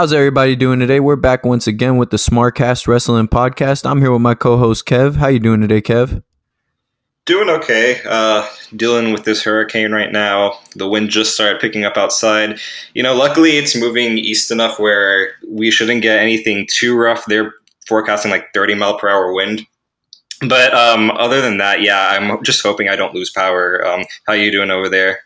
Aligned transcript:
How's 0.00 0.14
everybody 0.14 0.56
doing 0.56 0.80
today? 0.80 0.98
We're 0.98 1.14
back 1.16 1.44
once 1.44 1.66
again 1.66 1.98
with 1.98 2.08
the 2.08 2.16
Smarkast 2.16 2.88
Wrestling 2.88 3.28
Podcast. 3.28 3.84
I'm 3.84 4.00
here 4.00 4.10
with 4.10 4.22
my 4.22 4.34
co-host 4.34 4.86
Kev. 4.86 5.16
How 5.16 5.26
you 5.26 5.38
doing 5.38 5.60
today, 5.60 5.82
Kev? 5.82 6.22
Doing 7.26 7.50
okay. 7.50 8.00
Uh, 8.08 8.48
dealing 8.74 9.12
with 9.12 9.24
this 9.24 9.42
hurricane 9.42 9.92
right 9.92 10.10
now. 10.10 10.58
The 10.74 10.88
wind 10.88 11.10
just 11.10 11.34
started 11.34 11.60
picking 11.60 11.84
up 11.84 11.98
outside. 11.98 12.58
You 12.94 13.02
know, 13.02 13.14
luckily 13.14 13.58
it's 13.58 13.76
moving 13.76 14.16
east 14.16 14.50
enough 14.50 14.78
where 14.78 15.32
we 15.46 15.70
shouldn't 15.70 16.00
get 16.00 16.18
anything 16.18 16.66
too 16.70 16.96
rough. 16.96 17.26
They're 17.26 17.52
forecasting 17.86 18.30
like 18.30 18.54
30 18.54 18.76
mile 18.76 18.98
per 18.98 19.10
hour 19.10 19.34
wind. 19.34 19.66
But 20.48 20.72
um, 20.72 21.10
other 21.10 21.42
than 21.42 21.58
that, 21.58 21.82
yeah, 21.82 22.08
I'm 22.18 22.42
just 22.42 22.62
hoping 22.62 22.88
I 22.88 22.96
don't 22.96 23.14
lose 23.14 23.28
power. 23.28 23.86
Um, 23.86 24.06
how 24.26 24.32
you 24.32 24.50
doing 24.50 24.70
over 24.70 24.88
there? 24.88 25.24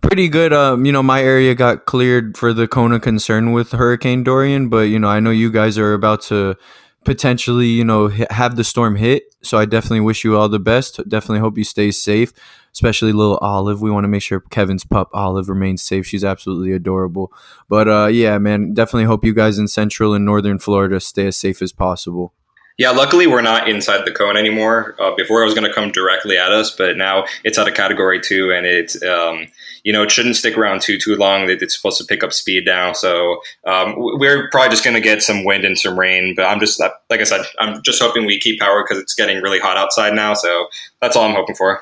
Pretty 0.00 0.28
good. 0.28 0.52
Um, 0.52 0.84
you 0.84 0.92
know, 0.92 1.02
my 1.02 1.22
area 1.22 1.54
got 1.54 1.86
cleared 1.86 2.36
for 2.36 2.52
the 2.52 2.68
Kona 2.68 3.00
concern 3.00 3.52
with 3.52 3.72
Hurricane 3.72 4.22
Dorian, 4.22 4.68
but 4.68 4.88
you 4.88 4.98
know, 4.98 5.08
I 5.08 5.20
know 5.20 5.30
you 5.30 5.50
guys 5.50 5.78
are 5.78 5.94
about 5.94 6.20
to 6.22 6.56
potentially, 7.04 7.68
you 7.68 7.84
know, 7.84 8.08
have 8.08 8.56
the 8.56 8.64
storm 8.64 8.96
hit. 8.96 9.24
So 9.42 9.58
I 9.58 9.64
definitely 9.64 10.00
wish 10.00 10.24
you 10.24 10.36
all 10.36 10.48
the 10.48 10.58
best. 10.58 10.96
Definitely 11.08 11.40
hope 11.40 11.56
you 11.56 11.64
stay 11.64 11.90
safe, 11.90 12.32
especially 12.72 13.12
little 13.12 13.38
Olive. 13.38 13.80
We 13.80 13.90
want 13.90 14.04
to 14.04 14.08
make 14.08 14.22
sure 14.22 14.40
Kevin's 14.40 14.84
pup 14.84 15.08
Olive 15.12 15.48
remains 15.48 15.82
safe. 15.82 16.06
She's 16.06 16.24
absolutely 16.24 16.72
adorable. 16.72 17.32
But 17.68 17.88
uh, 17.88 18.06
yeah, 18.06 18.38
man, 18.38 18.74
definitely 18.74 19.04
hope 19.04 19.24
you 19.24 19.34
guys 19.34 19.58
in 19.58 19.68
Central 19.68 20.14
and 20.14 20.24
Northern 20.24 20.58
Florida 20.58 21.00
stay 21.00 21.26
as 21.26 21.36
safe 21.36 21.62
as 21.62 21.72
possible. 21.72 22.32
Yeah, 22.76 22.90
luckily 22.90 23.28
we're 23.28 23.40
not 23.40 23.68
inside 23.68 24.04
the 24.04 24.10
cone 24.10 24.36
anymore. 24.36 24.96
Uh, 24.98 25.14
before 25.14 25.42
it 25.42 25.44
was 25.44 25.54
going 25.54 25.66
to 25.66 25.72
come 25.72 25.92
directly 25.92 26.36
at 26.36 26.50
us, 26.50 26.72
but 26.72 26.96
now 26.96 27.24
it's 27.44 27.56
at 27.56 27.68
a 27.68 27.72
category 27.72 28.20
two, 28.20 28.50
and 28.50 28.66
it's 28.66 29.00
um, 29.04 29.46
you 29.84 29.92
know 29.92 30.02
it 30.02 30.10
shouldn't 30.10 30.34
stick 30.34 30.58
around 30.58 30.82
too 30.82 30.98
too 30.98 31.14
long. 31.14 31.48
It's 31.48 31.76
supposed 31.76 31.98
to 31.98 32.04
pick 32.04 32.24
up 32.24 32.32
speed 32.32 32.64
now, 32.66 32.92
so 32.92 33.40
um, 33.64 33.94
we're 33.96 34.50
probably 34.50 34.70
just 34.70 34.82
going 34.82 34.94
to 34.94 35.00
get 35.00 35.22
some 35.22 35.44
wind 35.44 35.64
and 35.64 35.78
some 35.78 35.96
rain. 35.96 36.34
But 36.34 36.46
I'm 36.46 36.58
just 36.58 36.80
like 36.80 37.20
I 37.20 37.24
said, 37.24 37.42
I'm 37.60 37.80
just 37.82 38.02
hoping 38.02 38.26
we 38.26 38.40
keep 38.40 38.58
power 38.58 38.82
because 38.82 39.00
it's 39.00 39.14
getting 39.14 39.40
really 39.40 39.60
hot 39.60 39.76
outside 39.76 40.12
now. 40.14 40.34
So 40.34 40.66
that's 41.00 41.14
all 41.14 41.28
I'm 41.28 41.36
hoping 41.36 41.54
for. 41.54 41.80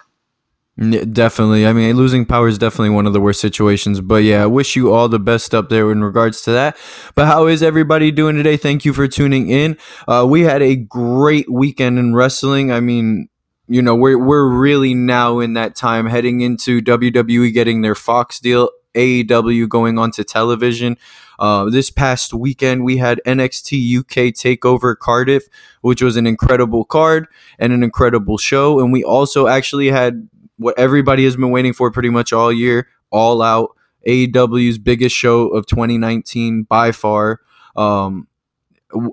Yeah, 0.78 1.04
definitely. 1.04 1.66
I 1.66 1.74
mean, 1.74 1.96
losing 1.96 2.24
power 2.24 2.48
is 2.48 2.56
definitely 2.56 2.90
one 2.90 3.06
of 3.06 3.12
the 3.12 3.20
worst 3.20 3.40
situations. 3.40 4.00
But 4.00 4.24
yeah, 4.24 4.42
I 4.42 4.46
wish 4.46 4.74
you 4.74 4.92
all 4.92 5.08
the 5.08 5.18
best 5.18 5.54
up 5.54 5.68
there 5.68 5.92
in 5.92 6.02
regards 6.02 6.42
to 6.42 6.52
that. 6.52 6.78
But 7.14 7.26
how 7.26 7.46
is 7.46 7.62
everybody 7.62 8.10
doing 8.10 8.36
today? 8.36 8.56
Thank 8.56 8.84
you 8.86 8.94
for 8.94 9.06
tuning 9.06 9.50
in. 9.50 9.76
Uh, 10.08 10.26
we 10.28 10.42
had 10.42 10.62
a 10.62 10.76
great 10.76 11.50
weekend 11.52 11.98
in 11.98 12.14
wrestling. 12.14 12.72
I 12.72 12.80
mean, 12.80 13.28
you 13.68 13.82
know, 13.82 13.94
we're 13.94 14.18
we're 14.18 14.48
really 14.48 14.94
now 14.94 15.40
in 15.40 15.52
that 15.54 15.76
time 15.76 16.06
heading 16.06 16.40
into 16.40 16.80
WWE 16.80 17.52
getting 17.52 17.82
their 17.82 17.94
Fox 17.94 18.40
deal, 18.40 18.70
AEW 18.94 19.68
going 19.68 19.98
onto 19.98 20.24
television. 20.24 20.96
Uh, 21.38 21.68
this 21.68 21.90
past 21.90 22.32
weekend, 22.32 22.84
we 22.84 22.96
had 22.96 23.20
NXT 23.26 23.98
UK 23.98 24.32
Takeover 24.32 24.96
Cardiff, 24.96 25.44
which 25.82 26.00
was 26.02 26.16
an 26.16 26.26
incredible 26.26 26.84
card 26.84 27.26
and 27.58 27.74
an 27.74 27.82
incredible 27.82 28.38
show. 28.38 28.80
And 28.80 28.90
we 28.90 29.04
also 29.04 29.48
actually 29.48 29.88
had 29.88 30.28
what 30.56 30.78
everybody 30.78 31.24
has 31.24 31.36
been 31.36 31.50
waiting 31.50 31.72
for 31.72 31.90
pretty 31.90 32.10
much 32.10 32.32
all 32.32 32.52
year, 32.52 32.88
all 33.10 33.42
out. 33.42 33.76
AEW's 34.06 34.78
biggest 34.78 35.14
show 35.14 35.48
of 35.48 35.66
2019 35.66 36.64
by 36.64 36.92
far. 36.92 37.40
Um, 37.76 38.26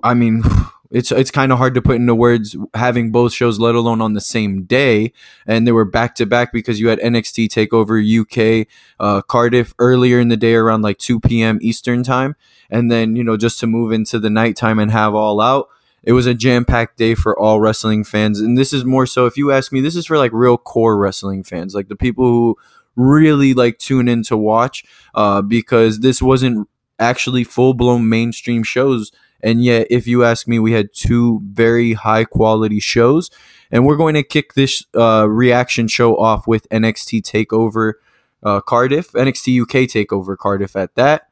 I 0.02 0.14
mean, 0.14 0.42
it's 0.90 1.12
it's 1.12 1.30
kind 1.30 1.52
of 1.52 1.58
hard 1.58 1.74
to 1.74 1.82
put 1.82 1.96
into 1.96 2.14
words 2.14 2.56
having 2.74 3.12
both 3.12 3.32
shows, 3.32 3.60
let 3.60 3.76
alone 3.76 4.00
on 4.00 4.14
the 4.14 4.20
same 4.20 4.64
day. 4.64 5.12
And 5.46 5.66
they 5.66 5.72
were 5.72 5.84
back 5.84 6.16
to 6.16 6.26
back 6.26 6.52
because 6.52 6.80
you 6.80 6.88
had 6.88 6.98
NXT 6.98 7.48
Takeover 7.48 8.00
UK 8.02 8.66
uh, 8.98 9.22
Cardiff 9.22 9.74
earlier 9.78 10.18
in 10.18 10.28
the 10.28 10.36
day 10.36 10.54
around 10.54 10.82
like 10.82 10.98
2 10.98 11.20
p.m. 11.20 11.58
Eastern 11.62 12.02
time, 12.02 12.34
and 12.68 12.90
then 12.90 13.14
you 13.14 13.22
know 13.22 13.36
just 13.36 13.60
to 13.60 13.66
move 13.66 13.92
into 13.92 14.18
the 14.18 14.30
nighttime 14.30 14.78
and 14.78 14.90
have 14.90 15.14
all 15.14 15.40
out 15.40 15.68
it 16.02 16.12
was 16.12 16.26
a 16.26 16.34
jam 16.34 16.64
packed 16.64 16.96
day 16.96 17.14
for 17.14 17.38
all 17.38 17.60
wrestling 17.60 18.04
fans. 18.04 18.40
And 18.40 18.56
this 18.56 18.72
is 18.72 18.84
more 18.84 19.06
so, 19.06 19.26
if 19.26 19.36
you 19.36 19.52
ask 19.52 19.72
me, 19.72 19.80
this 19.80 19.96
is 19.96 20.06
for 20.06 20.18
like 20.18 20.32
real 20.32 20.56
core 20.56 20.98
wrestling 20.98 21.42
fans, 21.42 21.74
like 21.74 21.88
the 21.88 21.96
people 21.96 22.24
who 22.24 22.56
really 22.96 23.54
like 23.54 23.78
tune 23.78 24.08
in 24.08 24.22
to 24.24 24.36
watch, 24.36 24.84
uh, 25.14 25.42
because 25.42 26.00
this 26.00 26.22
wasn't 26.22 26.68
actually 26.98 27.44
full 27.44 27.74
blown 27.74 28.08
mainstream 28.08 28.62
shows. 28.62 29.12
And 29.42 29.64
yet, 29.64 29.86
if 29.90 30.06
you 30.06 30.22
ask 30.24 30.46
me, 30.46 30.58
we 30.58 30.72
had 30.72 30.92
two 30.92 31.40
very 31.44 31.94
high 31.94 32.24
quality 32.24 32.80
shows. 32.80 33.30
And 33.70 33.86
we're 33.86 33.96
going 33.96 34.14
to 34.14 34.22
kick 34.22 34.54
this 34.54 34.84
uh, 34.94 35.26
reaction 35.28 35.88
show 35.88 36.16
off 36.16 36.46
with 36.46 36.68
NXT 36.70 37.22
TakeOver 37.22 37.94
uh, 38.42 38.60
Cardiff, 38.60 39.12
NXT 39.12 39.62
UK 39.62 39.88
TakeOver 39.88 40.36
Cardiff 40.36 40.76
at 40.76 40.94
that. 40.96 41.29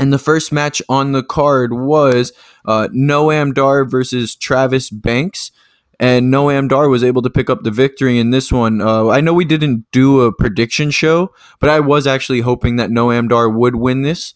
And 0.00 0.14
the 0.14 0.18
first 0.18 0.50
match 0.50 0.80
on 0.88 1.12
the 1.12 1.22
card 1.22 1.74
was 1.74 2.32
uh, 2.64 2.88
Noam 2.88 3.52
Dar 3.52 3.84
versus 3.84 4.34
Travis 4.34 4.88
Banks. 4.88 5.52
And 6.00 6.32
Noam 6.32 6.70
Dar 6.70 6.88
was 6.88 7.04
able 7.04 7.20
to 7.20 7.28
pick 7.28 7.50
up 7.50 7.64
the 7.64 7.70
victory 7.70 8.18
in 8.18 8.30
this 8.30 8.50
one. 8.50 8.80
Uh, 8.80 9.08
I 9.08 9.20
know 9.20 9.34
we 9.34 9.44
didn't 9.44 9.84
do 9.92 10.22
a 10.22 10.32
prediction 10.32 10.90
show, 10.90 11.34
but 11.58 11.68
I 11.68 11.80
was 11.80 12.06
actually 12.06 12.40
hoping 12.40 12.76
that 12.76 12.88
Noam 12.88 13.28
Dar 13.28 13.50
would 13.50 13.76
win 13.76 14.00
this. 14.00 14.32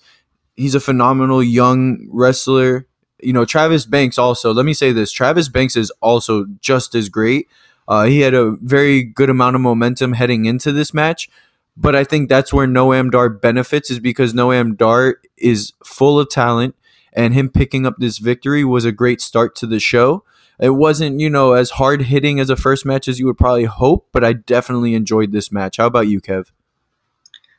He's 0.55 0.75
a 0.75 0.81
phenomenal 0.81 1.43
young 1.43 2.09
wrestler. 2.13 2.87
You 3.23 3.33
know, 3.33 3.47
Travis 3.47 3.87
Banks 3.87 4.19
also, 4.19 4.53
let 4.53 4.67
me 4.67 4.75
say 4.75 4.93
this 4.93 5.13
Travis 5.13 5.49
Banks 5.49 5.77
is 5.77 5.91
also 6.03 6.45
just 6.61 6.95
as 6.95 7.09
great. 7.09 7.49
Uh, 7.89 8.05
he 8.05 8.21
had 8.21 8.35
a 8.35 8.51
very 8.61 9.03
good 9.03 9.31
amount 9.31 9.57
of 9.57 9.63
momentum 9.63 10.13
heading 10.13 10.45
into 10.45 10.73
this 10.73 10.93
match. 10.93 11.31
But 11.77 11.97
I 11.97 12.05
think 12.05 12.29
that's 12.29 12.53
where 12.53 12.67
Noam 12.67 13.11
Dar 13.11 13.29
benefits 13.29 13.91
is 13.91 13.99
because 13.99 14.33
Noam 14.33 14.77
Dar 14.77 15.17
is 15.37 15.73
full 15.85 16.21
of 16.21 16.31
talent 16.31 16.77
and 17.12 17.35
him 17.35 17.49
picking 17.49 17.87
up 17.87 17.97
this 17.99 18.19
victory 18.19 18.65
was 18.65 18.85
a 18.85 18.93
great 18.93 19.21
start 19.21 19.55
to 19.57 19.67
the 19.67 19.81
show. 19.81 20.25
It 20.61 20.71
wasn't, 20.71 21.21
you 21.21 21.29
know, 21.29 21.53
as 21.53 21.71
hard 21.71 22.03
hitting 22.03 22.39
as 22.39 22.49
a 22.49 22.57
first 22.57 22.87
match 22.87 23.09
as 23.09 23.19
you 23.19 23.27
would 23.27 23.39
probably 23.39 23.65
hope, 23.65 24.09
but 24.13 24.25
I 24.25 24.34
definitely 24.34 24.95
enjoyed 24.95 25.33
this 25.33 25.51
match. 25.51 25.79
How 25.79 25.87
about 25.87 26.07
you, 26.07 26.21
Kev? 26.21 26.51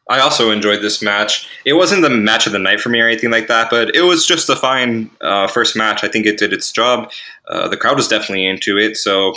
I 0.09 0.19
also 0.19 0.51
enjoyed 0.51 0.81
this 0.81 1.01
match. 1.01 1.49
It 1.65 1.73
wasn't 1.73 2.03
the 2.03 2.09
match 2.09 2.45
of 2.45 2.53
the 2.53 2.59
night 2.59 2.79
for 2.79 2.89
me 2.89 3.01
or 3.01 3.07
anything 3.07 3.31
like 3.31 3.47
that, 3.47 3.69
but 3.71 3.95
it 3.95 4.03
was 4.03 4.25
just 4.25 4.49
a 4.49 4.55
fine 4.55 5.09
uh, 5.19 5.47
first 5.47 5.75
match. 5.75 6.03
I 6.03 6.07
think 6.07 6.25
it 6.25 6.37
did 6.37 6.53
its 6.53 6.71
job. 6.71 7.11
Uh, 7.47 7.67
the 7.67 7.77
crowd 7.77 7.97
was 7.97 8.07
definitely 8.07 8.45
into 8.45 8.77
it, 8.77 8.97
so 8.97 9.33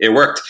it 0.00 0.12
worked. 0.12 0.42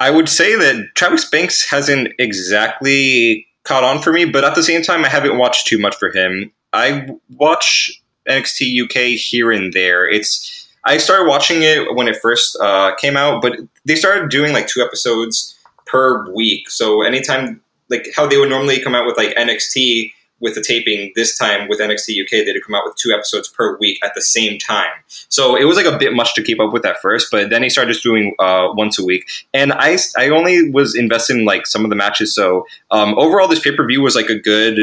I 0.00 0.10
would 0.10 0.28
say 0.28 0.56
that 0.56 0.88
Travis 0.94 1.28
Banks 1.28 1.68
hasn't 1.68 2.08
exactly 2.18 3.46
caught 3.62 3.84
on 3.84 4.02
for 4.02 4.12
me, 4.12 4.24
but 4.24 4.44
at 4.44 4.54
the 4.54 4.62
same 4.62 4.82
time, 4.82 5.04
I 5.04 5.08
haven't 5.08 5.38
watched 5.38 5.66
too 5.66 5.78
much 5.78 5.96
for 5.96 6.10
him. 6.10 6.52
I 6.72 7.08
watch 7.36 8.02
NXT 8.28 8.84
UK 8.84 9.18
here 9.18 9.52
and 9.52 9.72
there. 9.72 10.08
It's 10.08 10.68
I 10.84 10.98
started 10.98 11.28
watching 11.28 11.62
it 11.62 11.94
when 11.94 12.08
it 12.08 12.18
first 12.20 12.56
uh, 12.60 12.94
came 12.96 13.16
out, 13.16 13.40
but 13.40 13.58
they 13.84 13.96
started 13.96 14.30
doing 14.30 14.52
like 14.52 14.66
two 14.66 14.82
episodes 14.82 15.56
per 15.86 16.30
week. 16.32 16.68
So 16.68 17.02
anytime, 17.02 17.62
like 17.88 18.08
how 18.14 18.26
they 18.26 18.36
would 18.36 18.50
normally 18.50 18.80
come 18.80 18.94
out 18.94 19.06
with 19.06 19.16
like 19.16 19.34
NXT 19.36 20.12
with 20.44 20.54
the 20.54 20.62
taping 20.62 21.10
this 21.16 21.36
time 21.36 21.68
with 21.68 21.80
NXT 21.80 22.22
UK, 22.22 22.44
they'd 22.44 22.62
come 22.62 22.74
out 22.74 22.84
with 22.84 22.94
two 22.96 23.12
episodes 23.12 23.48
per 23.48 23.78
week 23.78 23.98
at 24.04 24.12
the 24.14 24.20
same 24.20 24.58
time. 24.58 24.92
So 25.30 25.56
it 25.56 25.64
was 25.64 25.76
like 25.76 25.86
a 25.86 25.96
bit 25.96 26.12
much 26.12 26.34
to 26.34 26.42
keep 26.42 26.60
up 26.60 26.70
with 26.70 26.84
at 26.84 27.00
first, 27.00 27.28
but 27.30 27.48
then 27.48 27.62
he 27.62 27.70
started 27.70 27.96
doing 28.02 28.34
uh, 28.38 28.68
once 28.74 28.98
a 28.98 29.04
week. 29.04 29.24
And 29.54 29.72
I, 29.72 29.96
I 30.18 30.28
only 30.28 30.70
was 30.70 30.94
invested 30.94 31.38
in 31.38 31.46
like 31.46 31.66
some 31.66 31.82
of 31.82 31.88
the 31.88 31.96
matches. 31.96 32.34
So 32.34 32.66
um, 32.90 33.18
overall, 33.18 33.48
this 33.48 33.60
pay 33.60 33.74
per 33.74 33.86
view 33.86 34.02
was 34.02 34.14
like 34.14 34.28
a 34.28 34.38
good 34.38 34.78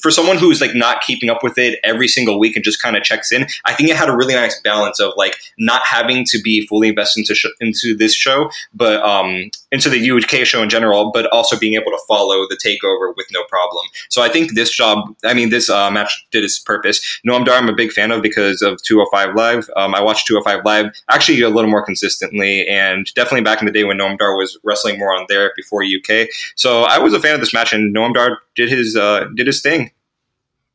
for 0.00 0.10
someone 0.10 0.38
who's 0.38 0.60
like 0.60 0.74
not 0.74 1.00
keeping 1.02 1.30
up 1.30 1.42
with 1.42 1.58
it 1.58 1.78
every 1.84 2.08
single 2.08 2.38
week 2.38 2.56
and 2.56 2.64
just 2.64 2.80
kind 2.80 2.96
of 2.96 3.02
checks 3.02 3.32
in, 3.32 3.46
I 3.64 3.74
think 3.74 3.90
it 3.90 3.96
had 3.96 4.08
a 4.08 4.16
really 4.16 4.34
nice 4.34 4.60
balance 4.60 5.00
of 5.00 5.12
like 5.16 5.36
not 5.58 5.82
having 5.82 6.24
to 6.26 6.40
be 6.42 6.66
fully 6.66 6.88
invested 6.88 7.20
into 7.20 7.34
sh- 7.34 7.46
into 7.60 7.96
this 7.96 8.14
show, 8.14 8.50
but 8.72 9.02
um, 9.02 9.50
into 9.70 9.88
the 9.88 10.10
UK 10.10 10.46
show 10.46 10.62
in 10.62 10.70
general, 10.70 11.10
but 11.12 11.26
also 11.32 11.58
being 11.58 11.74
able 11.74 11.90
to 11.90 11.98
follow 12.06 12.46
the 12.48 12.56
takeover 12.56 13.14
with 13.16 13.26
no 13.32 13.42
problem. 13.44 13.84
So 14.08 14.22
I 14.22 14.28
think 14.28 14.54
this 14.54 14.70
job, 14.70 15.14
I 15.24 15.34
mean, 15.34 15.50
this 15.50 15.68
uh, 15.68 15.90
match 15.90 16.26
did 16.30 16.44
its 16.44 16.58
purpose. 16.58 17.20
Noam 17.26 17.44
Dar, 17.44 17.56
I'm 17.56 17.68
a 17.68 17.74
big 17.74 17.90
fan 17.90 18.12
of 18.12 18.22
because 18.22 18.62
of 18.62 18.80
205 18.82 19.34
Live. 19.34 19.68
Um, 19.76 19.94
I 19.94 20.00
watched 20.00 20.26
205 20.26 20.64
Live 20.64 20.92
actually 21.10 21.40
a 21.42 21.48
little 21.48 21.70
more 21.70 21.84
consistently, 21.84 22.66
and 22.68 23.12
definitely 23.14 23.42
back 23.42 23.60
in 23.60 23.66
the 23.66 23.72
day 23.72 23.84
when 23.84 23.98
Noam 23.98 24.18
Dar 24.18 24.36
was 24.36 24.58
wrestling 24.62 24.98
more 24.98 25.14
on 25.14 25.26
there 25.28 25.52
before 25.56 25.82
UK. 25.82 26.28
So 26.54 26.82
I 26.82 26.98
was 26.98 27.12
a 27.12 27.20
fan 27.20 27.34
of 27.34 27.40
this 27.40 27.52
match, 27.52 27.72
and 27.72 27.94
Noam 27.94 28.14
Dar 28.14 28.38
did 28.54 28.68
his 28.68 28.96
uh, 28.96 29.26
did 29.34 29.46
his 29.46 29.60
thing. 29.60 29.83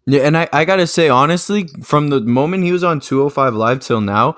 Yeah, 0.10 0.22
and 0.22 0.36
I, 0.36 0.50
I 0.52 0.66
gotta 0.66 0.88
say 0.88 1.08
honestly, 1.08 1.68
from 1.84 2.10
the 2.10 2.20
moment 2.20 2.64
he 2.64 2.72
was 2.72 2.84
on 2.84 3.00
205 3.00 3.54
Live 3.54 3.80
till 3.80 4.02
now, 4.02 4.38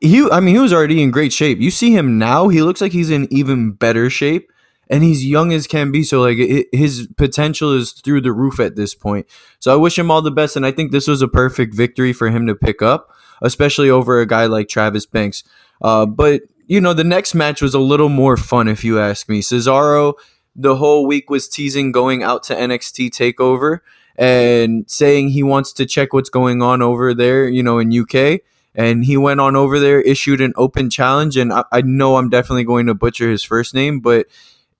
he 0.00 0.28
I 0.30 0.40
mean 0.40 0.54
he 0.54 0.60
was 0.60 0.72
already 0.72 1.02
in 1.02 1.10
great 1.10 1.32
shape. 1.32 1.60
You 1.60 1.70
see 1.70 1.92
him 1.92 2.18
now, 2.18 2.48
he 2.48 2.62
looks 2.62 2.82
like 2.82 2.92
he's 2.92 3.08
in 3.08 3.26
even 3.32 3.72
better 3.72 4.10
shape, 4.10 4.52
and 4.90 5.02
he's 5.02 5.24
young 5.24 5.50
as 5.50 5.66
can 5.66 5.92
be. 5.92 6.02
So 6.02 6.20
like 6.20 6.36
it, 6.36 6.66
his 6.72 7.08
potential 7.16 7.72
is 7.72 7.92
through 7.92 8.20
the 8.20 8.32
roof 8.32 8.60
at 8.60 8.76
this 8.76 8.94
point. 8.94 9.26
So 9.60 9.72
I 9.72 9.76
wish 9.76 9.98
him 9.98 10.10
all 10.10 10.20
the 10.20 10.30
best, 10.30 10.56
and 10.56 10.66
I 10.66 10.72
think 10.72 10.92
this 10.92 11.08
was 11.08 11.22
a 11.22 11.28
perfect 11.28 11.74
victory 11.74 12.12
for 12.12 12.28
him 12.28 12.46
to 12.46 12.54
pick 12.54 12.82
up, 12.82 13.10
especially 13.40 13.88
over 13.88 14.20
a 14.20 14.26
guy 14.26 14.44
like 14.44 14.68
Travis 14.68 15.06
Banks. 15.06 15.42
Uh, 15.80 16.04
but 16.04 16.42
you 16.66 16.82
know 16.82 16.92
the 16.92 17.02
next 17.02 17.34
match 17.34 17.62
was 17.62 17.72
a 17.72 17.78
little 17.80 18.10
more 18.10 18.36
fun, 18.36 18.68
if 18.68 18.84
you 18.84 19.00
ask 19.00 19.26
me. 19.26 19.40
Cesaro 19.40 20.14
the 20.54 20.76
whole 20.76 21.06
week 21.06 21.30
was 21.30 21.48
teasing 21.48 21.92
going 21.92 22.22
out 22.22 22.42
to 22.42 22.54
NXT 22.54 23.08
Takeover 23.08 23.78
and 24.16 24.88
saying 24.90 25.30
he 25.30 25.42
wants 25.42 25.72
to 25.74 25.86
check 25.86 26.12
what's 26.12 26.30
going 26.30 26.62
on 26.62 26.82
over 26.82 27.14
there, 27.14 27.48
you 27.48 27.62
know, 27.62 27.78
in 27.78 27.96
UK. 27.96 28.40
And 28.74 29.04
he 29.04 29.16
went 29.16 29.40
on 29.40 29.54
over 29.54 29.78
there, 29.78 30.00
issued 30.00 30.40
an 30.40 30.54
open 30.56 30.88
challenge, 30.88 31.36
and 31.36 31.52
I, 31.52 31.64
I 31.70 31.82
know 31.82 32.16
I'm 32.16 32.30
definitely 32.30 32.64
going 32.64 32.86
to 32.86 32.94
butcher 32.94 33.30
his 33.30 33.44
first 33.44 33.74
name, 33.74 34.00
but 34.00 34.26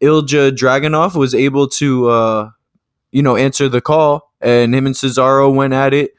Ilja 0.00 0.50
Dragunov 0.50 1.14
was 1.14 1.34
able 1.34 1.68
to, 1.68 2.08
uh, 2.08 2.50
you 3.10 3.22
know, 3.22 3.36
answer 3.36 3.68
the 3.68 3.82
call, 3.82 4.32
and 4.40 4.74
him 4.74 4.86
and 4.86 4.94
Cesaro 4.94 5.54
went 5.54 5.74
at 5.74 5.92
it. 5.92 6.14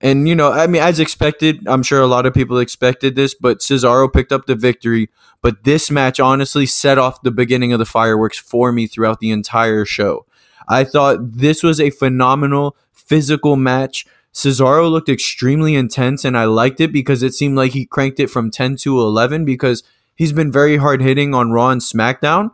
And, 0.00 0.28
you 0.28 0.36
know, 0.36 0.52
I 0.52 0.68
mean, 0.68 0.80
as 0.80 1.00
expected, 1.00 1.66
I'm 1.66 1.82
sure 1.82 2.00
a 2.00 2.06
lot 2.06 2.24
of 2.24 2.32
people 2.32 2.58
expected 2.58 3.16
this, 3.16 3.34
but 3.34 3.58
Cesaro 3.58 4.12
picked 4.12 4.30
up 4.30 4.46
the 4.46 4.54
victory. 4.54 5.10
But 5.42 5.64
this 5.64 5.90
match 5.90 6.20
honestly 6.20 6.66
set 6.66 6.98
off 6.98 7.22
the 7.22 7.32
beginning 7.32 7.72
of 7.72 7.80
the 7.80 7.84
fireworks 7.84 8.38
for 8.38 8.70
me 8.70 8.86
throughout 8.86 9.18
the 9.18 9.30
entire 9.30 9.84
show. 9.84 10.24
I 10.68 10.84
thought 10.84 11.18
this 11.20 11.62
was 11.62 11.80
a 11.80 11.90
phenomenal 11.90 12.76
physical 12.92 13.56
match. 13.56 14.06
Cesaro 14.32 14.90
looked 14.90 15.08
extremely 15.08 15.74
intense, 15.74 16.24
and 16.24 16.36
I 16.36 16.44
liked 16.44 16.80
it 16.80 16.92
because 16.92 17.22
it 17.22 17.34
seemed 17.34 17.56
like 17.56 17.72
he 17.72 17.86
cranked 17.86 18.20
it 18.20 18.28
from 18.30 18.50
10 18.50 18.76
to 18.76 19.00
11 19.00 19.44
because 19.44 19.82
he's 20.14 20.32
been 20.32 20.52
very 20.52 20.76
hard 20.76 21.00
hitting 21.00 21.34
on 21.34 21.50
Raw 21.50 21.70
and 21.70 21.80
SmackDown. 21.80 22.52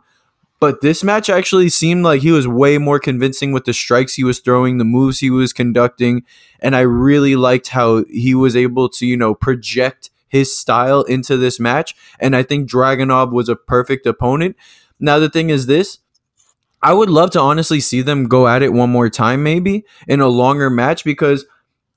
But 0.59 0.81
this 0.81 1.03
match 1.03 1.29
actually 1.29 1.69
seemed 1.69 2.03
like 2.03 2.21
he 2.21 2.31
was 2.31 2.47
way 2.47 2.77
more 2.77 2.99
convincing 2.99 3.51
with 3.51 3.65
the 3.65 3.73
strikes 3.73 4.15
he 4.15 4.23
was 4.23 4.39
throwing, 4.39 4.77
the 4.77 4.85
moves 4.85 5.19
he 5.19 5.29
was 5.29 5.51
conducting, 5.51 6.23
and 6.59 6.75
I 6.75 6.81
really 6.81 7.35
liked 7.35 7.69
how 7.69 8.05
he 8.09 8.33
was 8.33 8.55
able 8.55 8.87
to, 8.89 9.05
you 9.05 9.17
know, 9.17 9.35
project 9.35 10.09
his 10.27 10.57
style 10.57 11.03
into 11.03 11.37
this 11.37 11.59
match. 11.59 11.93
And 12.19 12.35
I 12.35 12.43
think 12.43 12.69
Dragunov 12.69 13.31
was 13.31 13.49
a 13.49 13.55
perfect 13.55 14.05
opponent. 14.05 14.55
Now 14.99 15.19
the 15.19 15.29
thing 15.29 15.49
is 15.49 15.65
this, 15.65 15.99
I 16.85 16.93
would 16.93 17.09
love 17.09 17.31
to 17.31 17.39
honestly 17.41 17.79
see 17.79 18.03
them 18.03 18.25
go 18.25 18.47
at 18.47 18.61
it 18.61 18.71
one 18.71 18.91
more 18.91 19.09
time, 19.09 19.41
maybe 19.41 19.85
in 20.07 20.21
a 20.21 20.27
longer 20.27 20.69
match, 20.69 21.03
because 21.03 21.43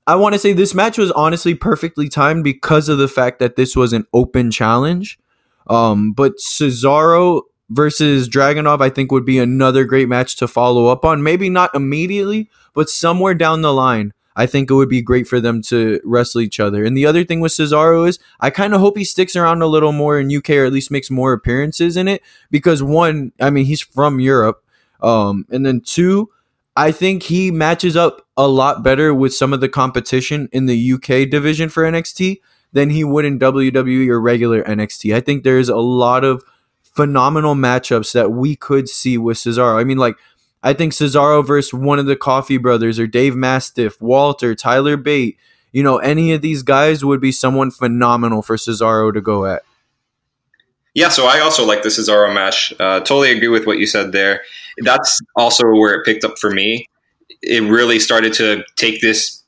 I 0.07 0.15
want 0.15 0.33
to 0.33 0.39
say 0.39 0.51
this 0.51 0.73
match 0.73 0.97
was 0.97 1.11
honestly 1.11 1.53
perfectly 1.53 2.09
timed 2.09 2.43
because 2.43 2.89
of 2.89 2.97
the 2.97 3.07
fact 3.07 3.37
that 3.37 3.55
this 3.55 3.75
was 3.75 3.93
an 3.93 4.07
open 4.15 4.49
challenge. 4.49 5.19
Um, 5.67 6.11
but 6.13 6.37
Cesaro 6.37 7.43
versus 7.69 8.27
Dragunov, 8.27 8.81
I 8.81 8.89
think 8.89 9.11
would 9.11 9.25
be 9.25 9.37
another 9.37 9.85
great 9.85 10.09
match 10.09 10.37
to 10.37 10.47
follow 10.47 10.87
up 10.87 11.05
on. 11.05 11.21
Maybe 11.21 11.51
not 11.51 11.75
immediately, 11.75 12.49
but 12.73 12.89
somewhere 12.89 13.35
down 13.35 13.61
the 13.61 13.71
line. 13.71 14.11
I 14.35 14.47
think 14.47 14.71
it 14.71 14.73
would 14.73 14.89
be 14.89 15.03
great 15.03 15.27
for 15.27 15.39
them 15.39 15.61
to 15.63 16.01
wrestle 16.03 16.41
each 16.41 16.59
other. 16.59 16.83
And 16.83 16.97
the 16.97 17.05
other 17.05 17.23
thing 17.23 17.41
with 17.41 17.51
Cesaro 17.51 18.07
is 18.07 18.17
I 18.39 18.49
kind 18.49 18.73
of 18.73 18.81
hope 18.81 18.97
he 18.97 19.03
sticks 19.03 19.35
around 19.35 19.61
a 19.61 19.67
little 19.67 19.91
more 19.91 20.19
in 20.19 20.35
UK 20.35 20.49
or 20.51 20.65
at 20.65 20.73
least 20.73 20.89
makes 20.89 21.11
more 21.11 21.31
appearances 21.31 21.95
in 21.95 22.07
it 22.07 22.23
because 22.49 22.81
one, 22.81 23.33
I 23.39 23.51
mean, 23.51 23.65
he's 23.65 23.81
from 23.81 24.19
Europe. 24.19 24.63
Um, 25.01 25.45
and 25.49 25.65
then 25.65 25.81
two, 25.81 26.29
I 26.75 26.91
think 26.91 27.23
he 27.23 27.51
matches 27.51 27.95
up 27.95 28.25
a 28.37 28.47
lot 28.47 28.83
better 28.83 29.13
with 29.13 29.33
some 29.33 29.53
of 29.53 29.61
the 29.61 29.69
competition 29.69 30.49
in 30.51 30.65
the 30.65 30.93
UK 30.93 31.29
division 31.29 31.69
for 31.69 31.83
NXT 31.83 32.39
than 32.71 32.89
he 32.89 33.03
would 33.03 33.25
in 33.25 33.39
WWE 33.39 34.07
or 34.09 34.21
regular 34.21 34.63
NXT. 34.63 35.13
I 35.15 35.19
think 35.19 35.43
there's 35.43 35.69
a 35.69 35.77
lot 35.77 36.23
of 36.23 36.43
phenomenal 36.83 37.55
matchups 37.55 38.13
that 38.13 38.31
we 38.31 38.55
could 38.55 38.87
see 38.87 39.17
with 39.17 39.37
Cesaro. 39.37 39.79
I 39.79 39.83
mean, 39.83 39.97
like, 39.97 40.15
I 40.61 40.73
think 40.73 40.93
Cesaro 40.93 41.45
versus 41.45 41.73
one 41.73 41.99
of 41.99 42.05
the 42.05 42.15
Coffey 42.15 42.57
brothers 42.57 42.99
or 42.99 43.07
Dave 43.07 43.35
Mastiff, 43.35 44.01
Walter, 44.01 44.55
Tyler 44.55 44.97
Bate, 44.97 45.37
you 45.71 45.83
know, 45.83 45.97
any 45.97 46.31
of 46.33 46.41
these 46.41 46.63
guys 46.63 47.05
would 47.05 47.21
be 47.21 47.31
someone 47.31 47.71
phenomenal 47.71 48.41
for 48.41 48.55
Cesaro 48.55 49.13
to 49.13 49.21
go 49.21 49.45
at. 49.45 49.63
Yeah, 50.99 51.07
so 51.07 51.27
I 51.27 51.39
also 51.39 51.65
like 51.65 51.81
the 51.81 51.87
Cesaro 51.87 52.33
match. 52.33 52.73
Uh, 52.77 52.99
totally 52.99 53.31
agree 53.31 53.47
with 53.47 53.65
what 53.65 53.77
you 53.77 53.87
said 53.87 54.11
there. 54.11 54.41
That's 54.79 55.17
also 55.37 55.63
where 55.69 55.93
it 55.93 56.03
picked 56.03 56.25
up 56.25 56.37
for 56.37 56.51
me. 56.51 56.87
It 57.41 57.63
really 57.63 57.99
started 57.99 58.33
to 58.33 58.65
take 58.75 58.99
this 58.99 59.41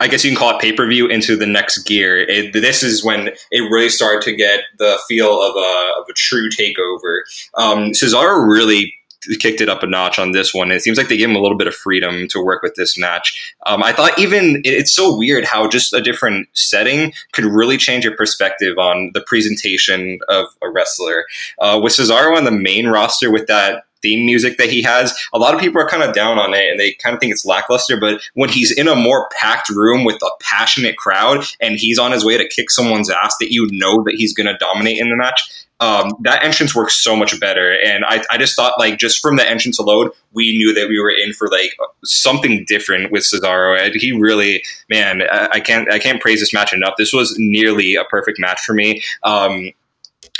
I 0.00 0.08
guess 0.08 0.24
you 0.24 0.30
can 0.30 0.38
call 0.38 0.56
it 0.56 0.62
pay 0.62 0.72
per 0.72 0.86
view 0.88 1.08
into 1.08 1.36
the 1.36 1.44
next 1.44 1.82
gear. 1.82 2.20
It, 2.20 2.54
this 2.54 2.82
is 2.82 3.04
when 3.04 3.28
it 3.50 3.60
really 3.70 3.90
started 3.90 4.22
to 4.22 4.34
get 4.34 4.60
the 4.78 4.98
feel 5.08 5.42
of 5.42 5.56
a, 5.56 6.00
of 6.00 6.06
a 6.08 6.12
true 6.14 6.48
takeover. 6.48 7.20
Um, 7.54 7.90
Cesaro 7.90 8.48
really 8.48 8.94
kicked 9.40 9.60
it 9.60 9.68
up 9.68 9.82
a 9.82 9.86
notch 9.86 10.18
on 10.18 10.32
this 10.32 10.54
one. 10.54 10.70
It 10.70 10.82
seems 10.82 10.98
like 10.98 11.08
they 11.08 11.16
gave 11.16 11.28
him 11.28 11.36
a 11.36 11.40
little 11.40 11.56
bit 11.56 11.66
of 11.66 11.74
freedom 11.74 12.28
to 12.28 12.44
work 12.44 12.62
with 12.62 12.74
this 12.74 12.98
match. 12.98 13.54
Um, 13.66 13.82
I 13.82 13.92
thought 13.92 14.18
even 14.18 14.62
it's 14.64 14.92
so 14.92 15.16
weird 15.16 15.44
how 15.44 15.68
just 15.68 15.92
a 15.92 16.00
different 16.00 16.48
setting 16.52 17.12
could 17.32 17.44
really 17.44 17.76
change 17.76 18.04
your 18.04 18.16
perspective 18.16 18.78
on 18.78 19.10
the 19.14 19.20
presentation 19.20 20.18
of 20.28 20.46
a 20.62 20.70
wrestler. 20.70 21.24
Uh, 21.58 21.80
with 21.82 21.92
Cesaro 21.92 22.36
on 22.36 22.44
the 22.44 22.50
main 22.50 22.88
roster 22.88 23.30
with 23.30 23.46
that 23.46 23.84
theme 24.02 24.24
music 24.24 24.58
that 24.58 24.70
he 24.70 24.82
has. 24.82 25.12
A 25.32 25.38
lot 25.38 25.54
of 25.54 25.60
people 25.60 25.80
are 25.80 25.88
kind 25.88 26.02
of 26.02 26.14
down 26.14 26.38
on 26.38 26.54
it 26.54 26.70
and 26.70 26.78
they 26.78 26.92
kind 26.92 27.14
of 27.14 27.20
think 27.20 27.32
it's 27.32 27.44
lackluster, 27.44 27.98
but 27.98 28.20
when 28.34 28.48
he's 28.48 28.70
in 28.70 28.88
a 28.88 28.94
more 28.94 29.28
packed 29.30 29.68
room 29.70 30.04
with 30.04 30.22
a 30.22 30.30
passionate 30.40 30.96
crowd 30.96 31.44
and 31.60 31.76
he's 31.76 31.98
on 31.98 32.12
his 32.12 32.24
way 32.24 32.38
to 32.38 32.48
kick 32.48 32.70
someone's 32.70 33.10
ass 33.10 33.36
that 33.40 33.52
you 33.52 33.68
know 33.72 34.02
that 34.04 34.14
he's 34.16 34.32
going 34.32 34.46
to 34.46 34.56
dominate 34.58 34.98
in 34.98 35.10
the 35.10 35.16
match, 35.16 35.66
um, 35.80 36.12
that 36.22 36.42
entrance 36.42 36.74
works 36.74 36.94
so 36.94 37.14
much 37.14 37.38
better. 37.38 37.72
And 37.72 38.04
I, 38.04 38.22
I 38.30 38.38
just 38.38 38.56
thought, 38.56 38.74
like, 38.78 38.98
just 38.98 39.20
from 39.20 39.36
the 39.36 39.48
entrance 39.48 39.78
alone, 39.78 40.10
we 40.32 40.56
knew 40.56 40.74
that 40.74 40.88
we 40.88 41.00
were 41.00 41.10
in 41.10 41.32
for 41.32 41.48
like 41.48 41.76
something 42.04 42.64
different 42.66 43.12
with 43.12 43.22
Cesaro. 43.22 43.78
And 43.78 43.94
he 43.94 44.12
really, 44.12 44.62
man, 44.90 45.22
I, 45.30 45.60
can't, 45.60 45.90
I 45.92 45.98
can't 45.98 46.20
praise 46.20 46.40
this 46.40 46.52
match 46.52 46.72
enough. 46.72 46.94
This 46.98 47.12
was 47.12 47.36
nearly 47.38 47.94
a 47.94 48.04
perfect 48.04 48.40
match 48.40 48.60
for 48.60 48.74
me. 48.74 49.02
Um, 49.22 49.70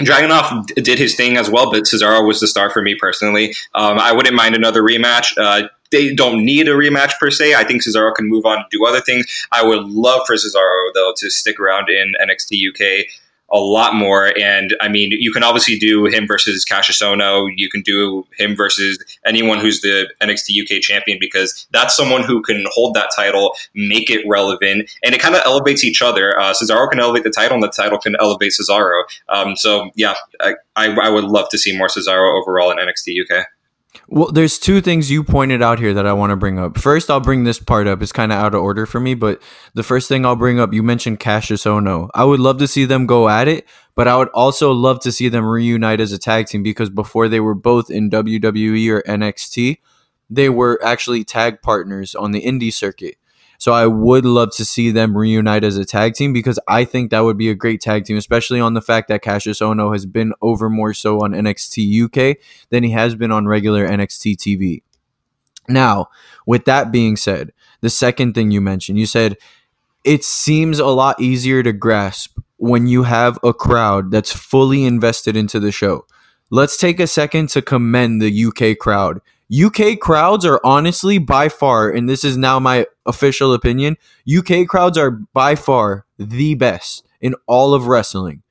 Dragunov 0.00 0.66
did 0.82 0.98
his 0.98 1.14
thing 1.14 1.36
as 1.36 1.50
well, 1.50 1.70
but 1.70 1.84
Cesaro 1.84 2.26
was 2.26 2.40
the 2.40 2.46
star 2.46 2.70
for 2.70 2.82
me 2.82 2.94
personally. 2.94 3.54
Um, 3.74 3.98
I 3.98 4.12
wouldn't 4.12 4.34
mind 4.34 4.54
another 4.54 4.82
rematch. 4.82 5.36
Uh, 5.36 5.68
they 5.90 6.14
don't 6.14 6.44
need 6.44 6.68
a 6.68 6.72
rematch 6.72 7.12
per 7.18 7.30
se. 7.30 7.54
I 7.54 7.64
think 7.64 7.82
Cesaro 7.82 8.14
can 8.14 8.28
move 8.28 8.44
on 8.44 8.58
and 8.58 8.66
do 8.70 8.84
other 8.86 9.00
things. 9.00 9.26
I 9.50 9.64
would 9.64 9.84
love 9.84 10.22
for 10.26 10.36
Cesaro 10.36 10.92
though 10.94 11.14
to 11.16 11.30
stick 11.30 11.58
around 11.58 11.88
in 11.88 12.14
NXT 12.22 12.68
UK 12.68 13.06
a 13.50 13.58
lot 13.58 13.94
more. 13.94 14.36
And 14.38 14.76
I 14.80 14.88
mean, 14.88 15.10
you 15.12 15.32
can 15.32 15.42
obviously 15.42 15.78
do 15.78 16.06
him 16.06 16.26
versus 16.26 16.64
Kassius 16.64 17.02
Ohno. 17.02 17.48
You 17.56 17.70
can 17.70 17.82
do 17.82 18.26
him 18.36 18.54
versus 18.54 19.02
anyone 19.24 19.58
who's 19.58 19.80
the 19.80 20.10
NXT 20.20 20.62
UK 20.62 20.82
champion 20.82 21.18
because 21.20 21.66
that's 21.70 21.96
someone 21.96 22.22
who 22.22 22.42
can 22.42 22.64
hold 22.72 22.94
that 22.94 23.10
title, 23.14 23.54
make 23.74 24.10
it 24.10 24.24
relevant, 24.28 24.90
and 25.02 25.14
it 25.14 25.20
kind 25.20 25.34
of 25.34 25.42
elevates 25.44 25.84
each 25.84 26.02
other. 26.02 26.38
Uh, 26.38 26.52
Cesaro 26.52 26.90
can 26.90 27.00
elevate 27.00 27.24
the 27.24 27.30
title, 27.30 27.54
and 27.54 27.62
the 27.62 27.68
title 27.68 27.98
can 27.98 28.16
elevate 28.20 28.52
Cesaro. 28.52 29.02
Um, 29.28 29.56
so 29.56 29.90
yeah, 29.94 30.14
I, 30.40 30.54
I, 30.76 30.94
I 30.94 31.08
would 31.08 31.24
love 31.24 31.48
to 31.50 31.58
see 31.58 31.76
more 31.76 31.88
Cesaro 31.88 32.40
overall 32.40 32.70
in 32.70 32.78
NXT 32.78 33.22
UK. 33.22 33.46
Well, 34.06 34.30
there's 34.30 34.58
two 34.58 34.80
things 34.80 35.10
you 35.10 35.24
pointed 35.24 35.62
out 35.62 35.78
here 35.78 35.92
that 35.92 36.06
I 36.06 36.12
want 36.12 36.30
to 36.30 36.36
bring 36.36 36.58
up. 36.58 36.78
First, 36.78 37.10
I'll 37.10 37.20
bring 37.20 37.44
this 37.44 37.58
part 37.58 37.86
up. 37.86 38.02
It's 38.02 38.12
kind 38.12 38.32
of 38.32 38.38
out 38.38 38.54
of 38.54 38.62
order 38.62 38.86
for 38.86 39.00
me, 39.00 39.14
but 39.14 39.42
the 39.74 39.82
first 39.82 40.08
thing 40.08 40.24
I'll 40.24 40.36
bring 40.36 40.58
up, 40.58 40.72
you 40.72 40.82
mentioned 40.82 41.20
Kassius 41.20 41.66
Ohno. 41.66 42.08
I 42.14 42.24
would 42.24 42.40
love 42.40 42.58
to 42.58 42.66
see 42.66 42.86
them 42.86 43.04
go 43.06 43.28
at 43.28 43.48
it, 43.48 43.66
but 43.94 44.08
I 44.08 44.16
would 44.16 44.28
also 44.28 44.72
love 44.72 45.00
to 45.00 45.12
see 45.12 45.28
them 45.28 45.44
reunite 45.44 46.00
as 46.00 46.12
a 46.12 46.18
tag 46.18 46.46
team 46.46 46.62
because 46.62 46.88
before 46.88 47.28
they 47.28 47.40
were 47.40 47.54
both 47.54 47.90
in 47.90 48.08
WWE 48.08 48.88
or 48.90 49.02
NXT, 49.02 49.78
they 50.30 50.48
were 50.48 50.80
actually 50.82 51.24
tag 51.24 51.60
partners 51.60 52.14
on 52.14 52.30
the 52.32 52.42
indie 52.42 52.72
circuit. 52.72 53.16
So 53.58 53.72
I 53.72 53.88
would 53.88 54.24
love 54.24 54.52
to 54.52 54.64
see 54.64 54.92
them 54.92 55.16
reunite 55.16 55.64
as 55.64 55.76
a 55.76 55.84
tag 55.84 56.14
team 56.14 56.32
because 56.32 56.60
I 56.68 56.84
think 56.84 57.10
that 57.10 57.20
would 57.20 57.36
be 57.36 57.50
a 57.50 57.54
great 57.54 57.80
tag 57.80 58.04
team, 58.04 58.16
especially 58.16 58.60
on 58.60 58.74
the 58.74 58.80
fact 58.80 59.08
that 59.08 59.22
Kassius 59.22 59.60
Ohno 59.60 59.92
has 59.92 60.06
been 60.06 60.32
over 60.40 60.70
more 60.70 60.94
so 60.94 61.20
on 61.20 61.32
NXT 61.32 62.04
UK 62.04 62.38
than 62.70 62.84
he 62.84 62.92
has 62.92 63.16
been 63.16 63.32
on 63.32 63.48
regular 63.48 63.86
NXT 63.86 64.36
TV. 64.36 64.82
Now, 65.68 66.08
with 66.46 66.64
that 66.66 66.92
being 66.92 67.16
said, 67.16 67.52
the 67.80 67.90
second 67.90 68.34
thing 68.34 68.52
you 68.52 68.60
mentioned, 68.60 68.98
you 68.98 69.06
said 69.06 69.36
it 70.04 70.24
seems 70.24 70.78
a 70.78 70.86
lot 70.86 71.20
easier 71.20 71.62
to 71.64 71.72
grasp 71.72 72.38
when 72.56 72.86
you 72.86 73.02
have 73.02 73.38
a 73.42 73.52
crowd 73.52 74.10
that's 74.10 74.32
fully 74.32 74.84
invested 74.84 75.36
into 75.36 75.60
the 75.60 75.72
show. 75.72 76.06
Let's 76.50 76.76
take 76.76 76.98
a 77.00 77.06
second 77.06 77.50
to 77.50 77.62
commend 77.62 78.22
the 78.22 78.44
UK 78.46 78.78
crowd. 78.78 79.20
UK 79.52 79.98
crowds 79.98 80.44
are 80.44 80.60
honestly 80.62 81.18
by 81.18 81.48
far, 81.48 81.90
and 81.90 82.08
this 82.08 82.22
is 82.22 82.36
now 82.36 82.58
my 82.58 82.86
official 83.06 83.54
opinion, 83.54 83.96
UK 84.28 84.66
crowds 84.66 84.98
are 84.98 85.10
by 85.10 85.54
far 85.54 86.04
the 86.18 86.54
best 86.54 87.06
in 87.20 87.34
all 87.46 87.72
of 87.72 87.86
wrestling. 87.86 88.42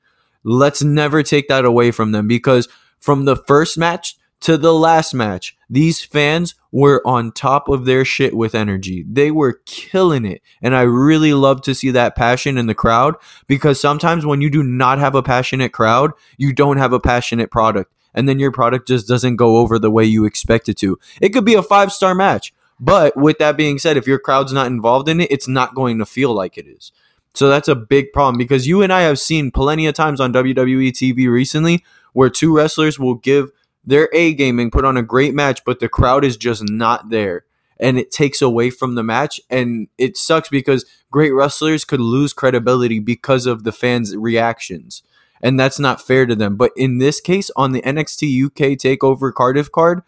Let's 0.42 0.82
never 0.82 1.22
take 1.22 1.48
that 1.48 1.64
away 1.64 1.90
from 1.90 2.12
them 2.12 2.26
because 2.26 2.68
from 2.98 3.26
the 3.26 3.36
first 3.36 3.78
match 3.78 4.16
to 4.40 4.56
the 4.56 4.72
last 4.72 5.14
match, 5.14 5.56
these 5.68 6.04
fans 6.04 6.54
were 6.70 7.02
on 7.06 7.32
top 7.32 7.68
of 7.68 7.84
their 7.84 8.04
shit 8.04 8.36
with 8.36 8.54
energy. 8.54 9.04
They 9.08 9.30
were 9.30 9.60
killing 9.66 10.24
it. 10.24 10.42
And 10.62 10.76
I 10.76 10.82
really 10.82 11.32
love 11.32 11.62
to 11.62 11.74
see 11.74 11.90
that 11.90 12.14
passion 12.14 12.56
in 12.56 12.66
the 12.66 12.74
crowd 12.74 13.16
because 13.46 13.80
sometimes 13.80 14.24
when 14.24 14.40
you 14.40 14.50
do 14.50 14.62
not 14.62 14.98
have 14.98 15.14
a 15.14 15.22
passionate 15.22 15.72
crowd, 15.72 16.12
you 16.36 16.52
don't 16.52 16.76
have 16.76 16.92
a 16.92 17.00
passionate 17.00 17.50
product 17.50 17.92
and 18.18 18.28
then 18.28 18.40
your 18.40 18.52
product 18.52 18.88
just 18.88 19.08
doesn't 19.08 19.36
go 19.36 19.58
over 19.58 19.78
the 19.78 19.90
way 19.90 20.04
you 20.04 20.24
expect 20.26 20.68
it 20.68 20.76
to. 20.78 20.98
It 21.22 21.30
could 21.30 21.44
be 21.44 21.54
a 21.54 21.62
five 21.62 21.92
star 21.92 22.14
match, 22.14 22.52
but 22.80 23.16
with 23.16 23.38
that 23.38 23.56
being 23.56 23.78
said, 23.78 23.96
if 23.96 24.06
your 24.06 24.18
crowd's 24.18 24.52
not 24.52 24.66
involved 24.66 25.08
in 25.08 25.20
it, 25.20 25.30
it's 25.30 25.48
not 25.48 25.74
going 25.74 25.98
to 25.98 26.06
feel 26.06 26.32
like 26.34 26.58
it 26.58 26.66
is. 26.66 26.92
So 27.34 27.48
that's 27.48 27.68
a 27.68 27.76
big 27.76 28.12
problem 28.12 28.38
because 28.38 28.66
you 28.66 28.82
and 28.82 28.92
I 28.92 29.02
have 29.02 29.18
seen 29.18 29.50
plenty 29.52 29.86
of 29.86 29.94
times 29.94 30.20
on 30.20 30.32
WWE 30.32 30.90
TV 30.90 31.30
recently 31.30 31.84
where 32.12 32.30
two 32.30 32.54
wrestlers 32.56 32.98
will 32.98 33.14
give 33.14 33.50
their 33.84 34.08
A 34.12 34.34
game 34.34 34.58
and 34.58 34.72
put 34.72 34.84
on 34.84 34.96
a 34.96 35.02
great 35.02 35.34
match, 35.34 35.64
but 35.64 35.78
the 35.80 35.88
crowd 35.88 36.24
is 36.24 36.36
just 36.36 36.62
not 36.68 37.10
there. 37.10 37.44
and 37.80 37.98
it 37.98 38.10
takes 38.10 38.42
away 38.42 38.70
from 38.70 38.96
the 38.96 39.04
match. 39.04 39.40
And 39.50 39.88
it 39.98 40.16
sucks 40.16 40.48
because 40.48 40.84
great 41.10 41.32
wrestlers 41.32 41.84
could 41.84 42.00
lose 42.00 42.32
credibility 42.32 42.98
because 42.98 43.46
of 43.46 43.62
the 43.64 43.72
fans' 43.72 44.16
reactions. 44.16 45.02
And 45.42 45.58
that's 45.58 45.78
not 45.78 46.04
fair 46.04 46.26
to 46.26 46.34
them. 46.34 46.56
But 46.56 46.72
in 46.76 46.98
this 46.98 47.20
case, 47.20 47.50
on 47.56 47.72
the 47.72 47.82
NXT 47.82 48.46
UK 48.46 48.78
TakeOver 48.78 49.32
Cardiff 49.32 49.70
card, 49.70 50.02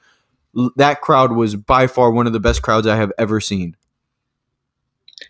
that 0.77 1.01
crowd 1.01 1.33
was 1.33 1.57
by 1.57 1.87
far 1.87 2.11
one 2.11 2.27
of 2.27 2.33
the 2.33 2.41
best 2.41 2.63
crowds 2.63 2.87
I 2.87 2.97
have 2.97 3.13
ever 3.19 3.41
seen. 3.41 3.77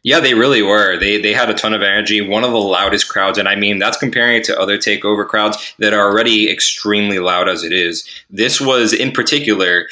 Yeah, 0.02 0.20
they 0.20 0.34
really 0.34 0.62
were. 0.62 0.98
They 0.98 1.20
they 1.20 1.34
had 1.34 1.50
a 1.50 1.54
ton 1.54 1.74
of 1.74 1.82
energy, 1.82 2.20
one 2.20 2.44
of 2.44 2.52
the 2.52 2.58
loudest 2.58 3.08
crowds, 3.08 3.36
and 3.38 3.48
I 3.48 3.56
mean 3.56 3.78
that's 3.78 3.98
comparing 3.98 4.36
it 4.36 4.44
to 4.44 4.58
other 4.58 4.78
takeover 4.78 5.26
crowds 5.26 5.74
that 5.78 5.92
are 5.92 6.10
already 6.10 6.50
extremely 6.50 7.18
loud 7.18 7.48
as 7.48 7.64
it 7.64 7.72
is. 7.72 8.08
This 8.30 8.60
was 8.60 8.94
in 8.94 9.12
particular 9.12 9.86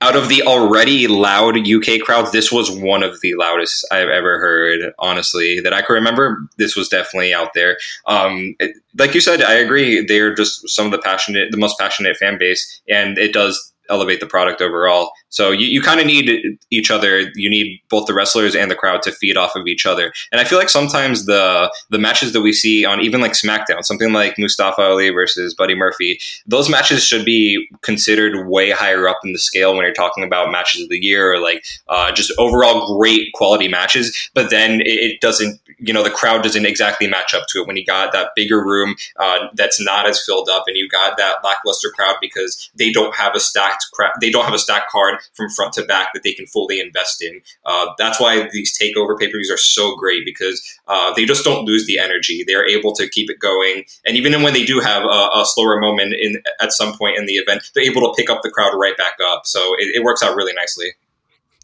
out 0.00 0.16
of 0.16 0.28
the 0.28 0.42
already 0.42 1.06
loud 1.08 1.56
UK 1.56 2.00
crowds, 2.00 2.30
this 2.30 2.52
was 2.52 2.70
one 2.70 3.02
of 3.02 3.20
the 3.22 3.34
loudest 3.34 3.86
I've 3.90 4.08
ever 4.08 4.38
heard. 4.38 4.92
Honestly, 4.98 5.60
that 5.60 5.72
I 5.72 5.82
can 5.82 5.94
remember, 5.94 6.38
this 6.58 6.76
was 6.76 6.88
definitely 6.88 7.32
out 7.32 7.54
there. 7.54 7.78
Um, 8.06 8.54
it, 8.60 8.76
like 8.98 9.14
you 9.14 9.20
said, 9.20 9.42
I 9.42 9.54
agree. 9.54 10.04
They're 10.04 10.34
just 10.34 10.68
some 10.68 10.86
of 10.86 10.92
the 10.92 10.98
passionate, 10.98 11.50
the 11.50 11.56
most 11.56 11.78
passionate 11.78 12.16
fan 12.16 12.38
base, 12.38 12.82
and 12.88 13.16
it 13.16 13.32
does 13.32 13.72
elevate 13.88 14.20
the 14.20 14.26
product 14.26 14.60
overall. 14.60 15.12
So 15.28 15.50
you, 15.50 15.66
you 15.66 15.82
kind 15.82 16.00
of 16.00 16.06
need 16.06 16.58
each 16.70 16.90
other. 16.90 17.30
You 17.34 17.50
need 17.50 17.80
both 17.88 18.06
the 18.06 18.14
wrestlers 18.14 18.54
and 18.54 18.70
the 18.70 18.74
crowd 18.74 19.02
to 19.02 19.12
feed 19.12 19.36
off 19.36 19.56
of 19.56 19.66
each 19.66 19.86
other. 19.86 20.12
And 20.32 20.40
I 20.40 20.44
feel 20.44 20.58
like 20.58 20.68
sometimes 20.68 21.26
the 21.26 21.72
the 21.90 21.98
matches 21.98 22.32
that 22.32 22.42
we 22.42 22.52
see 22.52 22.84
on 22.84 23.00
even 23.00 23.20
like 23.20 23.32
SmackDown, 23.32 23.84
something 23.84 24.12
like 24.12 24.38
Mustafa 24.38 24.82
Ali 24.82 25.10
versus 25.10 25.54
Buddy 25.54 25.74
Murphy, 25.74 26.18
those 26.46 26.68
matches 26.68 27.04
should 27.04 27.24
be 27.24 27.68
considered 27.82 28.48
way 28.48 28.70
higher 28.70 29.08
up 29.08 29.20
in 29.24 29.32
the 29.32 29.38
scale 29.38 29.74
when 29.74 29.84
you're 29.84 29.94
talking 29.94 30.24
about 30.24 30.50
matches 30.50 30.82
of 30.82 30.88
the 30.88 30.98
year 30.98 31.32
or 31.32 31.40
like 31.40 31.64
uh, 31.88 32.12
just 32.12 32.32
overall 32.38 32.96
great 32.96 33.32
quality 33.34 33.68
matches. 33.68 34.30
But 34.34 34.50
then 34.50 34.80
it, 34.80 34.86
it, 34.86 35.20
doesn't, 35.20 35.60
you 35.78 35.92
know, 35.92 36.02
the 36.02 36.10
crowd 36.10 36.42
doesn't 36.42 36.66
exactly 36.66 37.06
match 37.06 37.34
up 37.34 37.46
to 37.48 37.60
it 37.60 37.66
when 37.66 37.76
you 37.76 37.84
got 37.84 38.12
that 38.12 38.30
bigger 38.36 38.62
room 38.62 38.94
uh, 39.18 39.48
that's 39.54 39.80
not 39.80 40.06
as 40.06 40.22
filled 40.24 40.48
up 40.48 40.64
and 40.66 40.76
you 40.76 40.88
got 40.88 41.16
that 41.16 41.36
lackluster 41.42 41.90
crowd 41.90 42.16
because 42.20 42.70
they 42.74 42.92
don't 42.92 43.14
have 43.14 43.34
a 43.34 43.40
stacked 43.80 44.20
they 44.20 44.30
don't 44.30 44.44
have 44.44 44.54
a 44.54 44.58
stacked 44.58 44.90
card 44.90 45.18
from 45.34 45.50
front 45.50 45.72
to 45.74 45.84
back 45.84 46.12
that 46.14 46.22
they 46.22 46.32
can 46.32 46.46
fully 46.46 46.80
invest 46.80 47.22
in. 47.22 47.40
Uh, 47.64 47.86
that's 47.98 48.20
why 48.20 48.48
these 48.52 48.76
takeover 48.76 49.18
pay 49.18 49.26
per 49.26 49.38
views 49.38 49.50
are 49.50 49.56
so 49.56 49.96
great 49.96 50.24
because 50.24 50.62
uh, 50.88 51.12
they 51.14 51.24
just 51.24 51.44
don't 51.44 51.64
lose 51.64 51.86
the 51.86 51.98
energy. 51.98 52.44
They're 52.46 52.66
able 52.66 52.94
to 52.94 53.08
keep 53.08 53.30
it 53.30 53.38
going, 53.38 53.84
and 54.04 54.16
even 54.16 54.42
when 54.42 54.52
they 54.52 54.64
do 54.64 54.80
have 54.80 55.04
a, 55.04 55.30
a, 55.34 55.44
slower 55.46 55.80
moment 55.80 56.12
in 56.14 56.42
at 56.60 56.72
some 56.72 56.96
point 56.96 57.16
in 57.18 57.26
the 57.26 57.34
event, 57.34 57.70
they're 57.74 57.84
able 57.84 58.02
to 58.02 58.14
pick 58.16 58.28
up 58.28 58.42
the 58.42 58.50
crowd 58.50 58.72
right 58.76 58.96
back 58.96 59.14
up. 59.24 59.46
So 59.46 59.74
it, 59.78 59.96
it 59.96 60.04
works 60.04 60.22
out 60.22 60.36
really 60.36 60.52
nicely. 60.52 60.94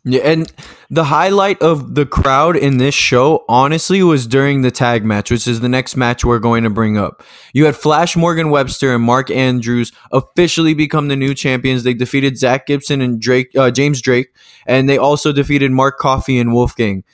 Yeah, 0.04 0.22
and 0.22 0.52
the 0.90 1.04
highlight 1.04 1.62
of 1.62 1.94
the 1.94 2.04
crowd 2.04 2.56
in 2.56 2.78
this 2.78 2.94
show, 2.94 3.44
honestly, 3.48 4.02
was 4.02 4.26
during 4.26 4.62
the 4.62 4.72
tag 4.72 5.04
match, 5.04 5.30
which 5.30 5.46
is 5.46 5.60
the 5.60 5.68
next 5.68 5.96
match 5.96 6.24
we're 6.24 6.40
going 6.40 6.64
to 6.64 6.70
bring 6.70 6.98
up. 6.98 7.22
You 7.52 7.66
had 7.66 7.76
Flash 7.76 8.16
Morgan 8.16 8.50
Webster 8.50 8.92
and 8.92 9.04
Mark 9.04 9.30
Andrews 9.30 9.92
officially 10.10 10.74
become 10.74 11.06
the 11.06 11.14
new 11.14 11.34
champions. 11.34 11.84
They 11.84 11.94
defeated 11.94 12.36
Zack 12.36 12.66
Gibson 12.66 13.00
and 13.00 13.20
Drake, 13.20 13.56
uh, 13.56 13.70
James 13.70 14.02
Drake, 14.02 14.34
and 14.66 14.88
they 14.88 14.98
also 14.98 15.30
defeated 15.30 15.70
Mark 15.70 15.98
Coffey 15.98 16.40
and 16.40 16.52
Wolfgang. 16.52 17.04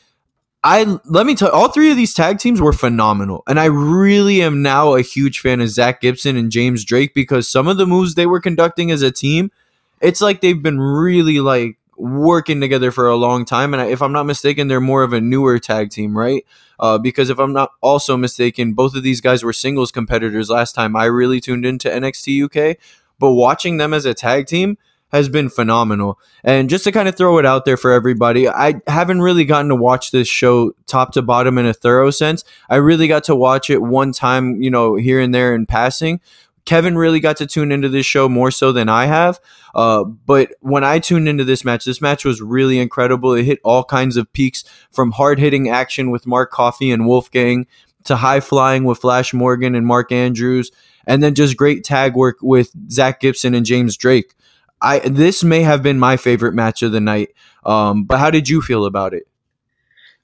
I 0.65 0.99
let 1.05 1.27
me 1.27 1.35
tell 1.35 1.49
you, 1.49 1.55
all 1.55 1.69
three 1.69 1.91
of 1.91 1.97
these 1.97 2.15
tag 2.15 2.39
teams 2.39 2.61
were 2.61 2.73
phenomenal, 2.73 3.43
and 3.47 3.61
I 3.61 3.67
really 3.67 4.41
am 4.41 4.63
now 4.63 4.95
a 4.95 5.03
huge 5.03 5.41
fan 5.41 5.61
of 5.61 5.69
Zack 5.69 6.01
Gibson 6.01 6.39
and 6.39 6.51
James 6.51 6.87
Drake 6.87 7.13
because 7.15 7.49
some 7.49 7.69
of 7.69 7.77
the 7.77 7.87
moves 7.87 8.15
they 8.15 8.27
were 8.27 8.41
conducting 8.41 8.91
as 8.91 9.03
a 9.03 9.13
team, 9.13 9.53
it's 10.01 10.23
like 10.23 10.41
they've 10.41 10.63
been 10.63 10.81
really 10.81 11.39
like 11.39 11.77
working 11.99 12.61
together 12.61 12.91
for 12.91 13.09
a 13.09 13.17
long 13.17 13.45
time. 13.45 13.75
And 13.75 13.91
if 13.91 14.01
I'm 14.01 14.13
not 14.13 14.25
mistaken, 14.25 14.69
they're 14.69 14.81
more 14.81 15.03
of 15.03 15.13
a 15.13 15.21
newer 15.21 15.59
tag 15.59 15.91
team, 15.91 16.17
right? 16.17 16.47
Uh, 16.79 16.97
because 16.99 17.29
if 17.29 17.39
I'm 17.39 17.53
not 17.53 17.73
also 17.81 18.17
mistaken, 18.17 18.73
both 18.73 18.95
of 18.95 19.03
these 19.03 19.21
guys 19.21 19.43
were 19.43 19.53
singles 19.53 19.91
competitors 19.91 20.49
last 20.49 20.75
time 20.75 20.95
I 20.95 21.07
really 21.07 21.41
tuned 21.41 21.67
into 21.67 21.89
NXT 21.89 22.45
UK. 22.45 22.77
But 23.19 23.33
watching 23.33 23.79
them 23.79 23.93
as 23.93 24.05
a 24.05 24.15
tag 24.15 24.47
team 24.47 24.79
has 25.11 25.29
been 25.29 25.49
phenomenal. 25.49 26.19
And 26.45 26.69
just 26.69 26.85
to 26.85 26.93
kind 26.93 27.09
of 27.09 27.17
throw 27.17 27.39
it 27.39 27.47
out 27.47 27.65
there 27.65 27.77
for 27.77 27.93
everybody, 27.93 28.49
I 28.49 28.81
haven't 28.87 29.23
really 29.23 29.45
gotten 29.45 29.71
to 29.71 29.75
watch 29.75 30.11
this 30.11 30.29
show 30.29 30.73
top 30.87 31.13
to 31.13 31.23
bottom 31.23 31.59
in 31.59 31.67
a 31.67 31.73
thorough 31.73 32.11
sense. 32.11 32.45
I 32.69 32.77
really 32.77 33.09
got 33.09 33.25
to 33.25 33.35
watch 33.35 33.71
it 33.71 33.81
one 33.81 34.13
time, 34.13 34.63
you 34.63 34.71
know, 34.71 34.97
here 34.97 35.19
and 35.21 35.35
there 35.35 35.55
in 35.55 35.67
passing. 35.67 36.21
Kevin 36.69 36.99
really 36.99 37.19
got 37.19 37.39
to 37.39 37.47
tune 37.47 37.73
into 37.73 37.89
this 37.89 38.05
show 38.05 38.29
more 38.29 38.51
so 38.51 38.73
than 38.73 38.91
I 38.91 39.07
have. 39.07 39.41
Uh, 39.75 40.05
but 40.05 40.53
when 40.61 40.85
I 40.85 40.99
tuned 40.99 41.27
into 41.27 41.43
this 41.43 41.65
match, 41.65 41.87
this 41.87 42.03
match 42.03 42.27
was 42.27 42.43
really 42.43 42.79
incredible. 42.79 43.33
It 43.33 43.45
hit 43.45 43.61
all 43.65 43.85
kinds 43.85 44.19
of 44.19 44.31
peaks 44.35 44.65
from 44.93 45.13
hard 45.13 45.39
hitting 45.39 45.71
action 45.71 46.11
with 46.11 46.27
Mark 46.27 46.51
Coffey 46.51 46.91
and 46.91 47.07
Wolfgang 47.07 47.67
to 48.05 48.17
high 48.17 48.41
flying 48.41 48.85
with 48.85 48.99
Flash 48.99 49.33
Morgan 49.33 49.75
and 49.75 49.87
Mark 49.87 50.13
Andrews, 50.13 50.71
and 51.07 51.23
then 51.23 51.35
just 51.35 51.57
great 51.57 51.85
tag 51.85 52.15
work 52.15 52.37
with 52.43 52.71
Zack 52.91 53.21
Gibson 53.21 53.55
and 53.55 53.65
James 53.65 53.97
Drake. 53.97 54.35
I 54.83 54.99
this 54.99 55.43
may 55.43 55.63
have 55.63 55.83
been 55.83 55.99
my 55.99 56.19
favorite 56.19 56.53
match 56.53 56.83
of 56.83 56.93
the 56.93 57.01
night. 57.01 57.31
Um, 57.65 58.05
but 58.05 58.19
how 58.19 58.31
did 58.31 58.47
you 58.47 58.61
feel 58.61 58.85
about 58.85 59.15
it? 59.15 59.28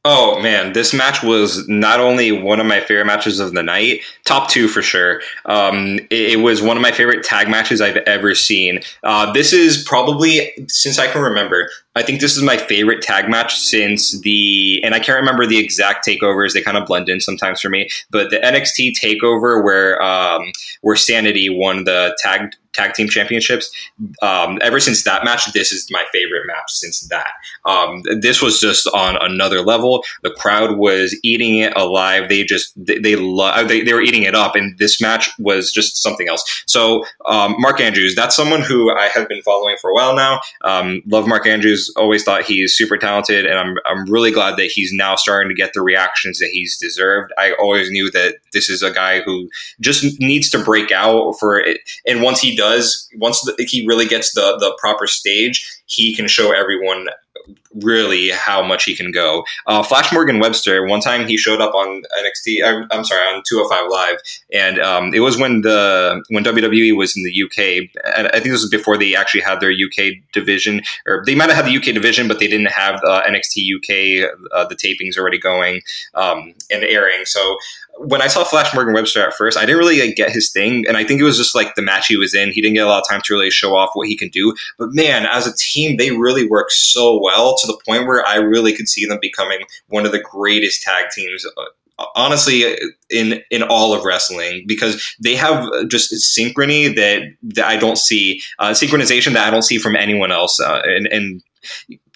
Oh 0.06 0.38
man, 0.38 0.74
this 0.74 0.92
match 0.92 1.22
was 1.22 1.66
not 1.66 1.98
only 1.98 2.30
one 2.30 2.60
of 2.60 2.66
my 2.66 2.80
favorite 2.80 3.06
matches 3.06 3.40
of 3.40 3.54
the 3.54 3.62
night, 3.62 4.02
top 4.26 4.50
two 4.50 4.68
for 4.68 4.82
sure. 4.82 5.22
Um, 5.46 5.98
it, 6.10 6.32
it, 6.32 6.40
was 6.40 6.60
one 6.60 6.76
of 6.76 6.82
my 6.82 6.92
favorite 6.92 7.24
tag 7.24 7.48
matches 7.48 7.80
I've 7.80 7.96
ever 7.96 8.34
seen. 8.34 8.80
Uh, 9.02 9.32
this 9.32 9.54
is 9.54 9.82
probably, 9.82 10.52
since 10.68 10.98
I 10.98 11.06
can 11.06 11.22
remember, 11.22 11.70
I 11.96 12.02
think 12.02 12.20
this 12.20 12.36
is 12.36 12.42
my 12.42 12.58
favorite 12.58 13.00
tag 13.00 13.30
match 13.30 13.56
since 13.56 14.20
the, 14.20 14.82
and 14.84 14.94
I 14.94 14.98
can't 14.98 15.18
remember 15.18 15.46
the 15.46 15.58
exact 15.58 16.06
takeovers. 16.06 16.52
They 16.52 16.60
kind 16.60 16.76
of 16.76 16.84
blend 16.84 17.08
in 17.08 17.20
sometimes 17.20 17.62
for 17.62 17.70
me, 17.70 17.88
but 18.10 18.28
the 18.28 18.40
NXT 18.40 19.00
takeover 19.00 19.64
where 19.64 20.02
um, 20.02 20.52
where 20.82 20.96
Sanity 20.96 21.48
won 21.48 21.84
the 21.84 22.14
tag 22.20 22.54
tag 22.74 22.94
team 22.94 23.08
championships. 23.08 23.70
Um, 24.22 24.58
ever 24.62 24.80
since 24.80 25.04
that 25.04 25.24
match, 25.24 25.52
this 25.52 25.72
is 25.72 25.86
my 25.90 26.04
favorite 26.12 26.46
match 26.46 26.70
since 26.70 27.06
that. 27.08 27.30
Um, 27.64 28.02
this 28.20 28.42
was 28.42 28.60
just 28.60 28.86
on 28.88 29.16
another 29.20 29.62
level. 29.62 30.04
The 30.22 30.30
crowd 30.30 30.76
was 30.76 31.18
eating 31.22 31.58
it 31.58 31.74
alive. 31.76 32.28
They 32.28 32.44
just 32.44 32.72
they 32.76 32.98
they, 32.98 33.16
lo- 33.16 33.64
they, 33.64 33.82
they 33.82 33.92
were 33.92 34.02
eating 34.02 34.22
it 34.22 34.34
up, 34.34 34.56
and 34.56 34.76
this 34.78 35.00
match 35.00 35.30
was 35.38 35.70
just 35.70 36.02
something 36.02 36.28
else. 36.28 36.44
So 36.66 37.04
um, 37.26 37.54
Mark 37.58 37.80
Andrews, 37.80 38.14
that's 38.14 38.36
someone 38.36 38.62
who 38.62 38.90
I 38.90 39.08
have 39.08 39.28
been 39.28 39.42
following 39.42 39.76
for 39.80 39.90
a 39.90 39.94
while 39.94 40.14
now. 40.14 40.40
Um, 40.64 41.02
love 41.06 41.26
Mark 41.26 41.46
Andrews. 41.46 41.92
Always 41.96 42.24
thought 42.24 42.42
he's 42.42 42.74
super 42.74 42.96
talented, 42.96 43.46
and 43.46 43.58
I'm 43.58 43.76
I'm 43.86 44.10
really 44.10 44.30
glad 44.30 44.56
that 44.56 44.66
he's 44.66 44.92
now 44.92 45.14
starting 45.16 45.48
to 45.48 45.54
get 45.54 45.72
the 45.72 45.82
reactions 45.82 46.38
that 46.38 46.50
he's 46.52 46.76
deserved. 46.76 47.32
I 47.38 47.52
always 47.54 47.90
knew 47.90 48.10
that 48.10 48.36
this 48.52 48.68
is 48.68 48.82
a 48.82 48.90
guy 48.90 49.20
who 49.20 49.48
just 49.80 50.20
needs 50.20 50.50
to 50.50 50.62
break 50.62 50.90
out 50.90 51.34
for 51.38 51.58
it, 51.58 51.80
and 52.06 52.22
once 52.22 52.40
he 52.40 52.56
does 52.56 52.63
does 52.64 53.08
once 53.16 53.40
the, 53.42 53.54
he 53.68 53.86
really 53.86 54.06
gets 54.06 54.32
the 54.34 54.56
the 54.58 54.76
proper 54.78 55.06
stage, 55.06 55.56
he 55.86 56.14
can 56.14 56.28
show 56.28 56.52
everyone 56.52 57.06
really 57.82 58.30
how 58.30 58.62
much 58.62 58.84
he 58.84 58.94
can 58.94 59.10
go. 59.10 59.44
Uh, 59.66 59.82
Flash 59.82 60.12
Morgan 60.12 60.38
Webster, 60.38 60.86
one 60.86 61.00
time 61.00 61.26
he 61.26 61.36
showed 61.36 61.60
up 61.60 61.74
on 61.74 62.02
NXT. 62.18 62.64
I'm, 62.64 62.86
I'm 62.90 63.04
sorry, 63.04 63.26
on 63.34 63.42
205 63.46 63.90
Live, 63.90 64.18
and 64.52 64.78
um, 64.80 65.14
it 65.14 65.20
was 65.20 65.38
when 65.38 65.62
the 65.62 66.22
when 66.30 66.44
WWE 66.44 66.96
was 66.96 67.16
in 67.16 67.22
the 67.22 67.42
UK. 67.42 67.88
I 68.16 68.30
think 68.32 68.44
this 68.44 68.62
was 68.62 68.70
before 68.70 68.96
they 68.96 69.14
actually 69.14 69.40
had 69.40 69.60
their 69.60 69.72
UK 69.72 70.14
division, 70.32 70.82
or 71.06 71.22
they 71.26 71.34
might 71.34 71.50
have 71.50 71.64
had 71.64 71.66
the 71.66 71.76
UK 71.76 71.94
division, 71.94 72.28
but 72.28 72.38
they 72.38 72.48
didn't 72.48 72.70
have 72.70 73.00
uh, 73.04 73.22
NXT 73.22 73.76
UK 73.76 74.30
uh, 74.52 74.66
the 74.66 74.76
tapings 74.76 75.18
already 75.18 75.38
going 75.38 75.80
um, 76.14 76.54
and 76.70 76.84
airing. 76.84 77.24
So 77.24 77.56
when 77.98 78.20
I 78.20 78.26
saw 78.26 78.44
Flash 78.44 78.74
Morgan 78.74 78.94
Webster 78.94 79.24
at 79.26 79.34
first, 79.34 79.56
I 79.56 79.62
didn't 79.62 79.78
really 79.78 80.00
like, 80.00 80.16
get 80.16 80.30
his 80.30 80.50
thing, 80.50 80.84
and 80.86 80.96
I 80.96 81.04
think 81.04 81.20
it 81.20 81.24
was 81.24 81.36
just 81.36 81.54
like 81.54 81.74
the 81.74 81.82
match 81.82 82.06
he 82.08 82.16
was 82.16 82.34
in. 82.34 82.50
He 82.50 82.60
didn't 82.60 82.74
get 82.74 82.86
a 82.86 82.88
lot 82.88 83.00
of 83.00 83.08
time 83.08 83.20
to 83.24 83.34
really 83.34 83.50
show 83.50 83.76
off 83.76 83.90
what 83.94 84.08
he 84.08 84.16
can 84.16 84.28
do. 84.28 84.54
But 84.78 84.92
man, 84.92 85.26
as 85.26 85.46
a 85.46 85.54
team, 85.56 85.96
they 85.96 86.10
really 86.10 86.48
work 86.48 86.70
so 86.70 87.20
well 87.20 87.56
to 87.66 87.72
the 87.72 87.80
point 87.86 88.06
where 88.06 88.26
I 88.26 88.36
really 88.36 88.74
could 88.74 88.88
see 88.88 89.06
them 89.06 89.18
becoming 89.20 89.60
one 89.88 90.06
of 90.06 90.12
the 90.12 90.20
greatest 90.20 90.82
tag 90.82 91.06
teams. 91.14 91.44
Uh, 91.56 92.06
honestly, 92.16 92.76
in 93.10 93.42
in 93.50 93.62
all 93.62 93.94
of 93.94 94.04
wrestling, 94.04 94.64
because 94.66 95.14
they 95.22 95.36
have 95.36 95.68
just 95.88 96.12
synchrony 96.12 96.94
that 96.96 97.22
that 97.54 97.66
I 97.66 97.76
don't 97.76 97.98
see, 97.98 98.40
uh, 98.58 98.70
synchronization 98.70 99.34
that 99.34 99.46
I 99.46 99.50
don't 99.50 99.62
see 99.62 99.78
from 99.78 99.96
anyone 99.96 100.32
else, 100.32 100.60
uh, 100.60 100.82
and 100.84 101.06
and 101.06 101.42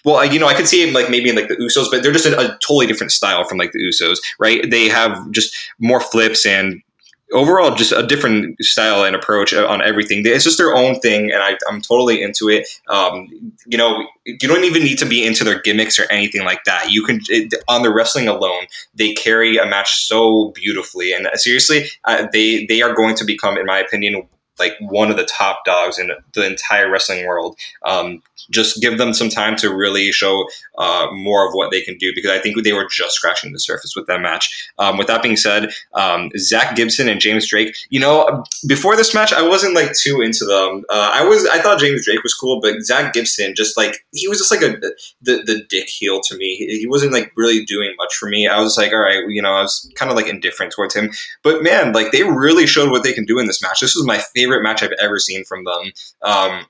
well, 0.05 0.25
you 0.25 0.39
know, 0.39 0.47
I 0.47 0.55
could 0.55 0.69
see 0.69 0.87
him 0.87 0.95
like 0.95 1.11
maybe 1.11 1.29
in 1.29 1.37
like 1.37 1.49
the 1.49 1.57
Usos, 1.57 1.91
but 1.91 2.03
they're 2.03 2.13
just 2.13 2.27
a, 2.27 2.39
a 2.39 2.59
totally 2.61 2.87
different 2.87 3.13
style 3.13 3.45
from 3.45 3.59
like 3.59 3.73
the 3.73 3.81
Usos, 3.81 4.19
right? 4.39 4.69
They 4.71 4.89
have 4.89 5.31
just 5.31 5.55
more 5.79 6.01
flips 6.01 6.47
and 6.47 6.83
overall 7.33 7.75
just 7.75 7.93
a 7.93 8.07
different 8.07 8.63
style 8.63 9.05
and 9.05 9.15
approach 9.15 9.53
on 9.55 9.83
everything. 9.83 10.23
It's 10.25 10.45
just 10.45 10.59
their 10.59 10.75
own 10.75 11.01
thing, 11.01 11.31
and 11.31 11.43
I, 11.43 11.59
am 11.71 11.81
totally 11.81 12.23
into 12.23 12.49
it. 12.49 12.69
Um, 12.89 13.29
you 13.67 13.79
know, 13.79 14.07
you 14.25 14.49
don't 14.49 14.65
even 14.65 14.83
need 14.83 14.99
to 14.99 15.07
be 15.07 15.27
into 15.27 15.45
their 15.45 15.61
gimmicks 15.61 15.99
or 15.99 16.11
anything 16.11 16.45
like 16.45 16.65
that. 16.65 16.91
You 16.91 17.03
can 17.05 17.21
it, 17.29 17.55
on 17.69 17.83
the 17.83 17.93
wrestling 17.93 18.29
alone, 18.29 18.67
they 18.95 19.13
carry 19.15 19.57
a 19.57 19.67
match 19.67 20.07
so 20.07 20.53
beautifully, 20.55 21.13
and 21.13 21.29
seriously, 21.35 21.87
uh, 22.05 22.27
they 22.33 22.67
they 22.67 22.83
are 22.83 22.95
going 22.95 23.15
to 23.17 23.25
become, 23.25 23.57
in 23.57 23.67
my 23.67 23.79
opinion, 23.79 24.27
like 24.59 24.75
one 24.81 25.11
of 25.11 25.17
the 25.17 25.25
top 25.25 25.65
dogs 25.65 25.99
in 25.99 26.11
the 26.35 26.47
entire 26.47 26.91
wrestling 26.91 27.27
world. 27.27 27.59
Um, 27.85 28.23
just 28.51 28.81
give 28.81 28.99
them 28.99 29.13
some 29.13 29.29
time 29.29 29.57
to 29.57 29.75
really 29.75 30.13
show 30.13 30.47
uh, 30.79 31.09
more 31.13 31.47
of 31.47 31.53
what 31.53 31.71
they 31.71 31.81
can 31.81 31.97
do 31.99 32.13
because 32.15 32.31
I 32.31 32.39
think 32.39 32.63
they 32.63 32.73
were 32.73 32.87
just 32.91 33.15
scratching 33.15 33.53
the 33.53 33.61
surface 33.61 33.95
with 33.95 34.07
that 34.07 34.21
match. 34.21 34.69
Um, 34.79 34.99
with 34.99 35.07
that 35.09 35.23
being 35.23 35.37
said, 35.37 35.71
um, 35.95 36.31
Zack 36.39 36.77
Gibson 36.77 37.09
and 37.09 37.21
James 37.21 37.49
Drake, 37.49 37.77
you 37.91 38.01
know, 38.01 38.45
before 38.67 38.97
this 38.97 39.15
match, 39.15 39.33
I 39.33 39.47
wasn't 39.47 39.75
like 39.75 39.93
too 39.93 40.21
into 40.21 40.45
them. 40.45 40.85
Uh, 40.89 41.11
I 41.15 41.25
was, 41.25 41.47
I 41.47 41.61
thought 41.61 41.81
James 41.81 42.05
Drake 42.05 42.23
was 42.23 42.35
cool, 42.35 42.61
but 42.61 42.81
Zack 42.83 43.13
Gibson 43.13 43.55
just 43.55 43.77
like 43.77 44.05
he 44.13 44.29
was 44.29 44.39
just 44.39 44.51
like 44.51 44.63
a 44.63 44.79
the 45.23 45.43
the 45.45 45.63
dick 45.69 45.89
heel 45.89 46.21
to 46.23 46.37
me. 46.37 46.57
He 46.57 46.87
wasn't 46.87 47.13
like 47.13 47.33
really 47.37 47.65
doing 47.65 47.95
much 47.99 48.15
for 48.15 48.29
me. 48.29 48.47
I 48.47 48.61
was 48.61 48.77
like, 48.77 48.93
all 48.93 49.01
right, 49.01 49.23
you 49.29 49.43
know, 49.43 49.53
I 49.53 49.63
was 49.63 49.91
kind 49.95 50.11
of 50.11 50.17
like 50.17 50.27
indifferent 50.27 50.73
towards 50.73 50.95
him. 50.95 51.11
But 51.43 51.63
man, 51.63 51.93
like 51.93 52.13
they 52.13 52.23
really 52.23 52.67
showed 52.67 52.91
what 52.91 53.03
they 53.03 53.13
can 53.13 53.25
do 53.25 53.39
in 53.39 53.47
this 53.47 53.63
match. 53.63 53.81
This 53.81 53.97
was 53.97 54.07
my 54.07 54.19
favorite 54.35 54.63
match 54.63 54.83
I've 54.83 54.93
ever 55.01 55.19
seen 55.19 55.45
from 55.45 55.65
them. 55.65 55.93
Um, 56.23 56.67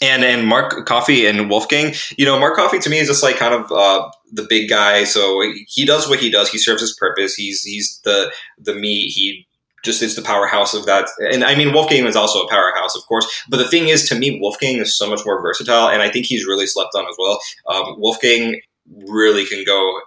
and 0.00 0.24
and 0.24 0.46
Mark 0.46 0.86
Coffey 0.86 1.26
and 1.26 1.48
Wolfgang, 1.50 1.94
you 2.16 2.24
know, 2.24 2.38
Mark 2.38 2.56
Coffey 2.56 2.78
to 2.78 2.90
me 2.90 2.98
is 2.98 3.08
just 3.08 3.22
like 3.22 3.36
kind 3.36 3.54
of 3.54 3.70
uh, 3.72 4.10
the 4.32 4.46
big 4.48 4.68
guy. 4.68 5.04
So 5.04 5.42
he 5.68 5.84
does 5.84 6.08
what 6.08 6.20
he 6.20 6.30
does. 6.30 6.50
He 6.50 6.58
serves 6.58 6.80
his 6.80 6.94
purpose. 6.94 7.34
He's 7.34 7.62
he's 7.62 8.00
the 8.04 8.32
the 8.58 8.74
meat. 8.74 9.12
He 9.14 9.46
just 9.84 10.02
is 10.02 10.16
the 10.16 10.22
powerhouse 10.22 10.74
of 10.74 10.86
that. 10.86 11.08
And 11.18 11.44
I 11.44 11.54
mean, 11.54 11.72
Wolfgang 11.72 12.06
is 12.06 12.16
also 12.16 12.40
a 12.40 12.48
powerhouse, 12.48 12.96
of 12.96 13.02
course. 13.06 13.26
But 13.48 13.58
the 13.58 13.68
thing 13.68 13.88
is, 13.88 14.08
to 14.08 14.14
me, 14.14 14.40
Wolfgang 14.40 14.78
is 14.78 14.96
so 14.96 15.08
much 15.08 15.20
more 15.24 15.40
versatile, 15.42 15.88
and 15.88 16.02
I 16.02 16.10
think 16.10 16.26
he's 16.26 16.46
really 16.46 16.66
slept 16.66 16.94
on 16.94 17.06
as 17.06 17.16
well. 17.18 17.40
Um, 17.68 18.00
Wolfgang 18.00 18.60
really 19.06 19.46
can 19.46 19.64
go. 19.64 20.00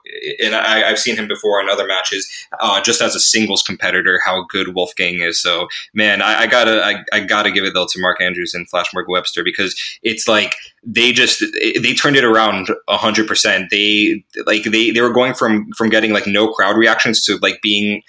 And 0.43 0.55
I, 0.55 0.87
have 0.87 0.99
seen 0.99 1.15
him 1.15 1.27
before 1.27 1.59
in 1.61 1.69
other 1.69 1.87
matches, 1.87 2.29
uh, 2.59 2.81
just 2.81 3.01
as 3.01 3.15
a 3.15 3.19
singles 3.19 3.63
competitor, 3.63 4.19
how 4.23 4.45
good 4.49 4.75
Wolfgang 4.75 5.21
is. 5.21 5.41
So, 5.41 5.67
man, 5.93 6.21
I, 6.21 6.41
I 6.41 6.47
gotta, 6.47 6.83
I, 6.83 7.03
I, 7.11 7.19
gotta 7.21 7.51
give 7.51 7.63
it 7.63 7.73
though 7.73 7.87
to 7.87 7.99
Mark 7.99 8.21
Andrews 8.21 8.53
and 8.53 8.69
Flash 8.69 8.93
Morgan 8.93 9.11
Webster 9.11 9.43
because 9.43 9.75
it's 10.03 10.27
like 10.27 10.55
they 10.83 11.11
just 11.11 11.43
they 11.81 11.93
turned 11.93 12.15
it 12.15 12.23
around 12.23 12.69
hundred 12.87 13.27
percent. 13.27 13.69
They 13.71 14.23
like 14.45 14.63
they 14.63 14.91
they 14.91 15.01
were 15.01 15.13
going 15.13 15.33
from 15.33 15.71
from 15.73 15.89
getting 15.89 16.13
like 16.13 16.27
no 16.27 16.51
crowd 16.51 16.77
reactions 16.77 17.23
to 17.25 17.37
like 17.41 17.61
being 17.61 18.03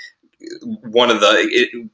one 0.83 1.11
of 1.11 1.21
the 1.21 1.49
it, 1.51 1.91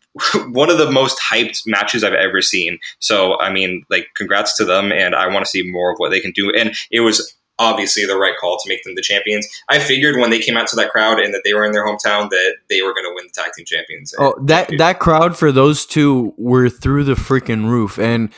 one 0.53 0.71
of 0.71 0.79
the 0.79 0.91
most 0.91 1.19
hyped 1.21 1.63
matches 1.67 2.05
I've 2.05 2.13
ever 2.13 2.43
seen. 2.43 2.79
So 2.99 3.39
I 3.41 3.53
mean, 3.53 3.85
like, 3.91 4.09
congrats 4.17 4.57
to 4.57 4.65
them, 4.65 4.93
and 4.93 5.15
I 5.15 5.29
want 5.29 5.45
to 5.45 5.51
see 5.51 5.69
more 5.69 5.93
of 5.93 5.99
what 5.99 6.11
they 6.11 6.21
can 6.21 6.33
do. 6.33 6.51
And 6.51 6.75
it 6.91 7.01
was 7.01 7.35
obviously 7.59 8.05
the 8.05 8.17
right 8.17 8.35
call 8.41 8.59
to 8.59 8.69
make 8.69 8.83
them 8.83 8.95
the 8.95 9.03
champions. 9.03 9.47
I 9.69 9.79
figured 9.79 10.17
when 10.17 10.31
they 10.31 10.41
came 10.41 10.57
out 10.57 10.67
to 10.69 10.77
that 10.77 10.91
crowd 10.91 11.21
and 11.21 11.33
that 11.35 11.43
they 11.45 11.55
were 11.55 11.65
in 11.65 11.73
their 11.73 11.87
hometown 11.87 12.31
that 12.31 12.57
they 12.69 12.83
were 12.83 12.93
going 12.93 13.05
to 13.05 13.13
win 13.15 13.27
the 13.27 13.33
tag 13.33 13.53
team 13.53 13.65
champions. 13.65 14.15
Oh, 14.19 14.35
that 14.45 14.71
that 14.79 14.99
crowd 14.99 15.37
for 15.37 15.53
those 15.53 15.87
two 15.87 16.35
were 16.37 16.69
through 16.69 17.05
the 17.05 17.15
freaking 17.15 17.69
roof 17.69 17.99
and 17.99 18.33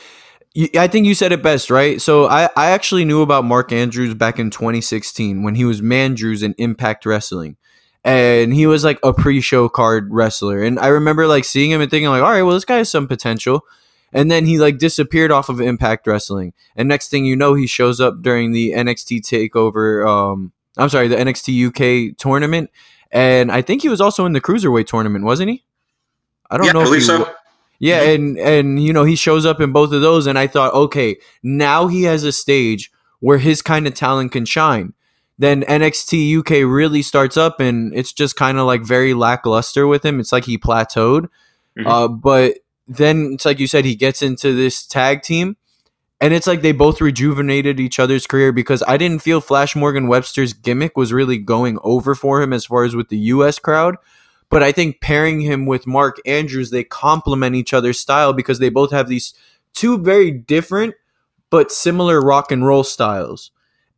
I 0.75 0.87
think 0.87 1.05
you 1.05 1.13
said 1.13 1.31
it 1.31 1.43
best, 1.43 1.69
right? 1.69 2.01
So 2.01 2.25
I, 2.27 2.49
I 2.55 2.71
actually 2.71 3.05
knew 3.05 3.21
about 3.21 3.45
Mark 3.45 3.71
Andrews 3.71 4.15
back 4.15 4.39
in 4.39 4.49
2016 4.49 5.43
when 5.43 5.53
he 5.53 5.65
was 5.65 5.81
Mandrews 5.81 6.41
in 6.41 6.55
Impact 6.57 7.05
Wrestling. 7.05 7.57
And 8.03 8.53
he 8.53 8.65
was 8.65 8.83
like 8.83 8.99
a 9.03 9.13
pre-show 9.13 9.69
card 9.69 10.07
wrestler. 10.09 10.63
And 10.63 10.79
I 10.79 10.87
remember 10.87 11.27
like 11.27 11.43
seeing 11.43 11.69
him 11.69 11.81
and 11.81 11.91
thinking 11.91 12.09
like, 12.09 12.23
all 12.23 12.31
right, 12.31 12.41
well, 12.41 12.55
this 12.55 12.65
guy 12.65 12.77
has 12.77 12.89
some 12.89 13.07
potential 13.07 13.65
and 14.13 14.31
then 14.31 14.45
he 14.45 14.57
like 14.57 14.77
disappeared 14.77 15.31
off 15.31 15.49
of 15.49 15.59
Impact 15.59 16.07
Wrestling. 16.07 16.53
And 16.75 16.87
next 16.87 17.09
thing 17.09 17.25
you 17.25 17.35
know, 17.35 17.53
he 17.53 17.67
shows 17.67 17.99
up 17.99 18.21
during 18.21 18.51
the 18.51 18.73
NXT 18.73 19.21
Takeover. 19.21 20.07
Um, 20.07 20.51
I'm 20.77 20.89
sorry, 20.89 21.07
the 21.07 21.15
NXT 21.15 21.67
UK 22.11 22.17
tournament, 22.17 22.69
and 23.11 23.51
I 23.51 23.61
think 23.61 23.81
he 23.81 23.89
was 23.89 24.01
also 24.01 24.25
in 24.25 24.33
the 24.33 24.41
cruiserweight 24.41 24.87
tournament, 24.87 25.25
wasn't 25.25 25.49
he? 25.49 25.63
I 26.49 26.57
don't 26.57 26.67
yeah, 26.67 26.71
know. 26.73 26.81
I 26.81 26.85
believe 26.85 27.03
so. 27.03 27.33
Yeah, 27.79 28.01
and 28.01 28.37
and 28.39 28.83
you 28.83 28.93
know 28.93 29.03
he 29.03 29.15
shows 29.15 29.45
up 29.45 29.61
in 29.61 29.71
both 29.71 29.91
of 29.91 30.01
those, 30.01 30.27
and 30.27 30.37
I 30.37 30.47
thought, 30.47 30.73
okay, 30.73 31.17
now 31.43 31.87
he 31.87 32.03
has 32.03 32.23
a 32.23 32.31
stage 32.31 32.91
where 33.19 33.37
his 33.37 33.61
kind 33.61 33.87
of 33.87 33.93
talent 33.93 34.31
can 34.31 34.45
shine. 34.45 34.93
Then 35.39 35.61
NXT 35.63 36.39
UK 36.39 36.49
really 36.67 37.03
starts 37.03 37.37
up, 37.37 37.59
and 37.59 37.93
it's 37.95 38.13
just 38.13 38.35
kind 38.35 38.57
of 38.57 38.65
like 38.65 38.81
very 38.81 39.13
lackluster 39.13 39.85
with 39.85 40.03
him. 40.03 40.19
It's 40.19 40.31
like 40.31 40.45
he 40.45 40.57
plateaued. 40.57 41.27
Mm-hmm. 41.77 41.87
Uh, 41.87 42.07
but 42.07 42.57
then 42.87 43.31
it's 43.33 43.45
like 43.45 43.59
you 43.59 43.67
said, 43.67 43.85
he 43.85 43.95
gets 43.95 44.21
into 44.21 44.55
this 44.55 44.85
tag 44.85 45.21
team, 45.21 45.57
and 46.19 46.33
it's 46.33 46.47
like 46.47 46.61
they 46.61 46.71
both 46.71 47.01
rejuvenated 47.01 47.79
each 47.79 47.99
other's 47.99 48.25
career 48.25 48.51
because 48.51 48.81
I 48.87 48.97
didn't 48.97 49.21
feel 49.21 49.41
Flash 49.41 49.75
Morgan 49.75 50.07
Webster's 50.07 50.53
gimmick 50.53 50.97
was 50.97 51.13
really 51.13 51.37
going 51.37 51.77
over 51.83 52.15
for 52.15 52.41
him 52.41 52.53
as 52.53 52.65
far 52.65 52.83
as 52.83 52.95
with 52.95 53.09
the 53.09 53.17
US 53.17 53.59
crowd. 53.59 53.97
But 54.49 54.63
I 54.63 54.71
think 54.71 55.01
pairing 55.01 55.41
him 55.41 55.65
with 55.65 55.85
Mark 55.85 56.17
Andrews, 56.25 56.71
they 56.71 56.83
complement 56.83 57.55
each 57.55 57.73
other's 57.73 57.99
style 57.99 58.31
because 58.31 58.59
they 58.59 58.69
both 58.69 58.91
have 58.91 59.09
these 59.09 59.33
two 59.73 59.97
very 59.97 60.31
different 60.31 60.95
but 61.49 61.71
similar 61.71 62.19
rock 62.19 62.51
and 62.51 62.65
roll 62.65 62.83
styles 62.83 63.51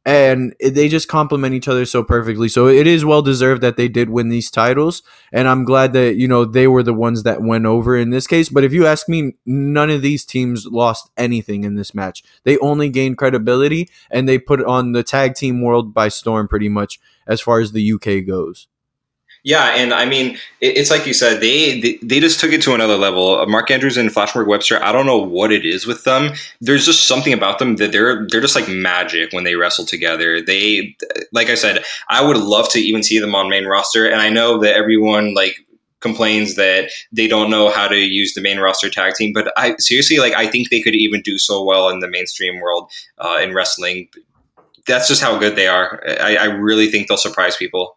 and 0.10 0.56
they 0.60 0.90
just 0.90 1.08
complement 1.08 1.54
each 1.54 1.68
other 1.68 1.86
so 1.86 2.04
perfectly. 2.04 2.50
So 2.50 2.68
it 2.68 2.88
is 2.88 3.06
well 3.06 3.22
deserved 3.22 3.62
that 3.62 3.78
they 3.78 3.88
did 3.88 4.10
win 4.10 4.30
these 4.30 4.50
titles, 4.50 5.04
and 5.32 5.48
I'm 5.48 5.66
glad 5.66 5.94
that 5.94 6.16
you 6.16 6.28
know 6.28 6.46
they 6.46 6.68
were 6.68 6.82
the 6.82 6.96
ones 6.96 7.22
that 7.24 7.44
went 7.44 7.68
over 7.68 7.96
in 7.96 8.10
this 8.10 8.26
case. 8.26 8.50
But 8.50 8.64
if 8.64 8.74
you 8.74 8.88
ask 8.88 9.08
me, 9.08 9.34
none 9.46 9.92
of 9.92 10.02
these 10.02 10.26
teams 10.26 10.66
lost 10.66 11.12
anything 11.16 11.64
in 11.64 11.76
this 11.76 11.94
match. 11.94 12.24
They 12.44 12.58
only 12.58 12.90
gained 12.90 13.20
credibility, 13.20 13.88
and 14.10 14.28
they 14.28 14.40
put 14.40 14.64
on 14.66 14.94
the 14.94 15.04
tag 15.04 15.36
team 15.36 15.62
world 15.62 15.94
by 15.94 16.08
storm, 16.08 16.48
pretty 16.48 16.70
much 16.70 17.00
as 17.28 17.40
far 17.40 17.60
as 17.60 17.72
the 17.72 17.92
UK 17.94 18.26
goes. 18.26 18.68
Yeah, 19.44 19.68
and 19.76 19.94
I 19.94 20.06
mean, 20.06 20.38
it's 20.60 20.92
like 20.92 21.08
you 21.08 21.14
said, 21.14 21.40
they, 21.40 21.98
they, 22.04 22.20
just 22.20 22.42
took 22.42 22.52
it 22.52 22.62
to 22.64 22.74
another 22.74 22.98
level. 22.98 23.46
Mark 23.46 23.72
Andrews 23.72 23.96
and 23.96 24.12
Flash 24.12 24.36
Morgan 24.36 24.50
Webster, 24.50 24.84
I 24.84 24.92
don't 24.92 25.06
know 25.06 25.18
what 25.18 25.54
it 25.54 25.66
is 25.66 25.88
with 25.88 26.04
them. 26.04 26.34
There's 26.60 26.86
just 26.86 27.08
something 27.08 27.32
about 27.32 27.58
them 27.58 27.78
that 27.78 27.94
they're 27.94 28.28
they're 28.28 28.42
just 28.42 28.56
like 28.56 28.68
magic 28.68 29.32
when 29.32 29.46
they 29.46 29.56
wrestle 29.56 29.86
together. 29.86 30.42
They, 30.42 30.96
like 31.32 31.50
I 31.50 31.56
said, 31.56 31.84
I 32.10 32.26
would 32.26 32.36
love 32.36 32.70
to 32.72 32.80
even 32.80 33.02
see 33.02 33.18
them 33.18 33.34
on 33.34 33.50
main 33.50 33.66
roster, 33.66 34.06
and 34.06 34.22
I 34.22 34.30
know 34.30 34.60
that 34.60 34.76
everyone 34.76 35.34
like 35.34 35.56
complains 36.02 36.56
that 36.56 36.92
they 37.12 37.28
don't 37.28 37.50
know 37.50 37.70
how 37.70 37.88
to 37.88 37.98
use 37.98 38.34
the 38.34 38.42
main 38.42 38.60
roster 38.60 38.90
tag 38.90 39.14
team, 39.14 39.32
but 39.34 39.54
I 39.56 39.76
seriously 39.78 40.18
like 40.18 40.34
I 40.34 40.48
think 40.48 40.70
they 40.70 40.82
could 40.82 40.96
even 40.96 41.22
do 41.22 41.38
so 41.38 41.64
well 41.64 41.88
in 41.88 42.00
the 42.00 42.10
mainstream 42.10 42.60
world 42.60 42.92
uh, 43.20 43.40
in 43.42 43.54
wrestling. 43.54 44.10
That's 44.86 45.08
just 45.08 45.22
how 45.22 45.38
good 45.38 45.56
they 45.56 45.68
are. 45.68 46.04
I, 46.20 46.36
I 46.36 46.46
really 46.46 46.88
think 46.88 47.08
they'll 47.08 47.18
surprise 47.18 47.56
people. 47.56 47.96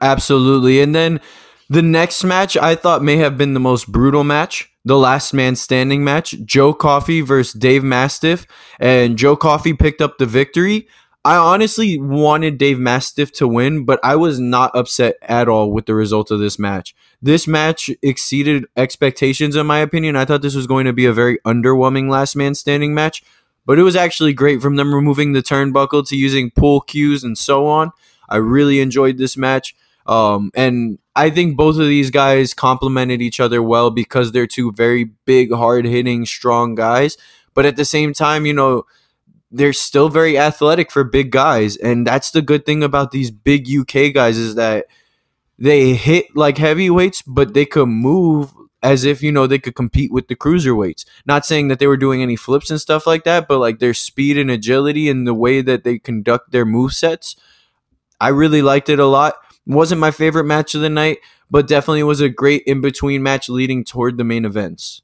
Absolutely. 0.00 0.80
And 0.80 0.94
then 0.94 1.20
the 1.68 1.82
next 1.82 2.24
match 2.24 2.56
I 2.56 2.74
thought 2.74 3.02
may 3.02 3.16
have 3.16 3.36
been 3.36 3.54
the 3.54 3.60
most 3.60 3.90
brutal 3.90 4.24
match, 4.24 4.70
the 4.84 4.96
last 4.96 5.34
man 5.34 5.56
standing 5.56 6.02
match, 6.02 6.34
Joe 6.44 6.72
Coffey 6.72 7.20
versus 7.20 7.52
Dave 7.52 7.84
Mastiff, 7.84 8.46
and 8.80 9.18
Joe 9.18 9.36
Coffey 9.36 9.74
picked 9.74 10.00
up 10.00 10.18
the 10.18 10.26
victory. 10.26 10.88
I 11.24 11.36
honestly 11.36 11.98
wanted 11.98 12.58
Dave 12.58 12.78
Mastiff 12.78 13.32
to 13.32 13.46
win, 13.46 13.84
but 13.84 14.00
I 14.02 14.16
was 14.16 14.40
not 14.40 14.74
upset 14.74 15.16
at 15.22 15.48
all 15.48 15.72
with 15.72 15.86
the 15.86 15.94
result 15.94 16.30
of 16.30 16.40
this 16.40 16.58
match. 16.58 16.94
This 17.20 17.46
match 17.46 17.90
exceeded 18.02 18.64
expectations 18.76 19.56
in 19.56 19.66
my 19.66 19.80
opinion. 19.80 20.16
I 20.16 20.24
thought 20.24 20.42
this 20.42 20.54
was 20.54 20.66
going 20.66 20.86
to 20.86 20.92
be 20.92 21.04
a 21.04 21.12
very 21.12 21.38
underwhelming 21.44 22.08
last 22.08 22.34
man 22.34 22.54
standing 22.54 22.94
match, 22.94 23.22
but 23.66 23.78
it 23.78 23.82
was 23.82 23.96
actually 23.96 24.32
great 24.32 24.62
from 24.62 24.76
them 24.76 24.94
removing 24.94 25.32
the 25.32 25.42
turnbuckle 25.42 26.08
to 26.08 26.16
using 26.16 26.50
pull 26.50 26.80
cues 26.80 27.24
and 27.24 27.36
so 27.36 27.66
on. 27.66 27.92
I 28.28 28.36
really 28.36 28.80
enjoyed 28.80 29.18
this 29.18 29.36
match. 29.36 29.74
Um, 30.06 30.50
and 30.54 30.98
I 31.14 31.30
think 31.30 31.56
both 31.56 31.76
of 31.76 31.86
these 31.86 32.10
guys 32.10 32.54
complemented 32.54 33.20
each 33.20 33.40
other 33.40 33.62
well 33.62 33.90
because 33.90 34.32
they're 34.32 34.46
two 34.46 34.72
very 34.72 35.04
big, 35.04 35.52
hard 35.52 35.84
hitting, 35.84 36.24
strong 36.24 36.74
guys. 36.74 37.16
But 37.54 37.66
at 37.66 37.76
the 37.76 37.84
same 37.84 38.14
time, 38.14 38.46
you 38.46 38.54
know, 38.54 38.86
they're 39.50 39.72
still 39.72 40.08
very 40.08 40.38
athletic 40.38 40.90
for 40.90 41.04
big 41.04 41.30
guys. 41.30 41.76
And 41.76 42.06
that's 42.06 42.30
the 42.30 42.42
good 42.42 42.64
thing 42.64 42.82
about 42.82 43.10
these 43.10 43.30
big 43.30 43.68
UK 43.68 44.14
guys 44.14 44.38
is 44.38 44.54
that 44.54 44.86
they 45.58 45.94
hit 45.94 46.34
like 46.34 46.56
heavyweights, 46.56 47.22
but 47.22 47.52
they 47.52 47.66
could 47.66 47.86
move 47.86 48.52
as 48.82 49.04
if, 49.04 49.22
you 49.22 49.32
know, 49.32 49.46
they 49.46 49.58
could 49.58 49.74
compete 49.74 50.12
with 50.12 50.28
the 50.28 50.36
cruiserweights. 50.36 51.04
Not 51.26 51.44
saying 51.44 51.68
that 51.68 51.80
they 51.80 51.86
were 51.86 51.96
doing 51.96 52.22
any 52.22 52.36
flips 52.36 52.70
and 52.70 52.80
stuff 52.80 53.06
like 53.06 53.24
that, 53.24 53.48
but 53.48 53.58
like 53.58 53.78
their 53.78 53.94
speed 53.94 54.38
and 54.38 54.50
agility 54.50 55.10
and 55.10 55.26
the 55.26 55.34
way 55.34 55.60
that 55.60 55.84
they 55.84 55.98
conduct 55.98 56.52
their 56.52 56.64
move 56.64 56.94
sets– 56.94 57.36
I 58.20 58.28
really 58.28 58.62
liked 58.62 58.88
it 58.88 58.98
a 58.98 59.06
lot. 59.06 59.34
Wasn't 59.66 60.00
my 60.00 60.10
favorite 60.10 60.44
match 60.44 60.74
of 60.74 60.80
the 60.80 60.90
night, 60.90 61.18
but 61.50 61.68
definitely 61.68 62.02
was 62.02 62.20
a 62.20 62.28
great 62.28 62.62
in 62.66 62.80
between 62.80 63.22
match 63.22 63.48
leading 63.48 63.84
toward 63.84 64.16
the 64.16 64.24
main 64.24 64.44
events. 64.44 65.02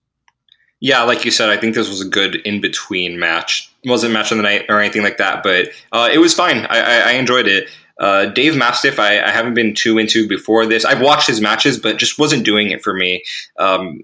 Yeah, 0.81 1.03
like 1.03 1.25
you 1.25 1.31
said, 1.31 1.49
I 1.49 1.57
think 1.57 1.75
this 1.75 1.89
was 1.89 2.01
a 2.01 2.09
good 2.09 2.37
in 2.37 2.61
between 2.61 3.19
match. 3.19 3.73
Wasn't 3.85 4.13
match 4.13 4.31
of 4.33 4.37
the 4.37 4.43
night 4.43 4.67
or 4.69 4.81
anything 4.81 5.03
like 5.03 5.19
that, 5.19 5.43
but 5.43 5.69
uh, 5.93 6.11
it 6.13 6.19
was 6.19 6.35
fine. 6.35 6.67
I, 6.67 6.81
I, 6.81 6.99
I 6.99 7.13
enjoyed 7.13 7.47
it. 7.47 7.71
Uh, 7.99 8.27
Dave 8.27 8.57
Mastiff, 8.57 8.99
I, 8.99 9.21
I, 9.23 9.31
haven't 9.31 9.55
been 9.55 9.73
too 9.73 9.99
into 9.99 10.27
before 10.27 10.67
this. 10.67 10.85
I've 10.85 11.01
watched 11.01 11.29
his 11.29 11.41
matches, 11.41 11.79
but 11.79 11.97
just 11.97 12.19
wasn't 12.19 12.45
doing 12.45 12.73
it 12.73 12.83
for 12.83 12.93
me. 12.93 13.23
Um, 13.57 14.01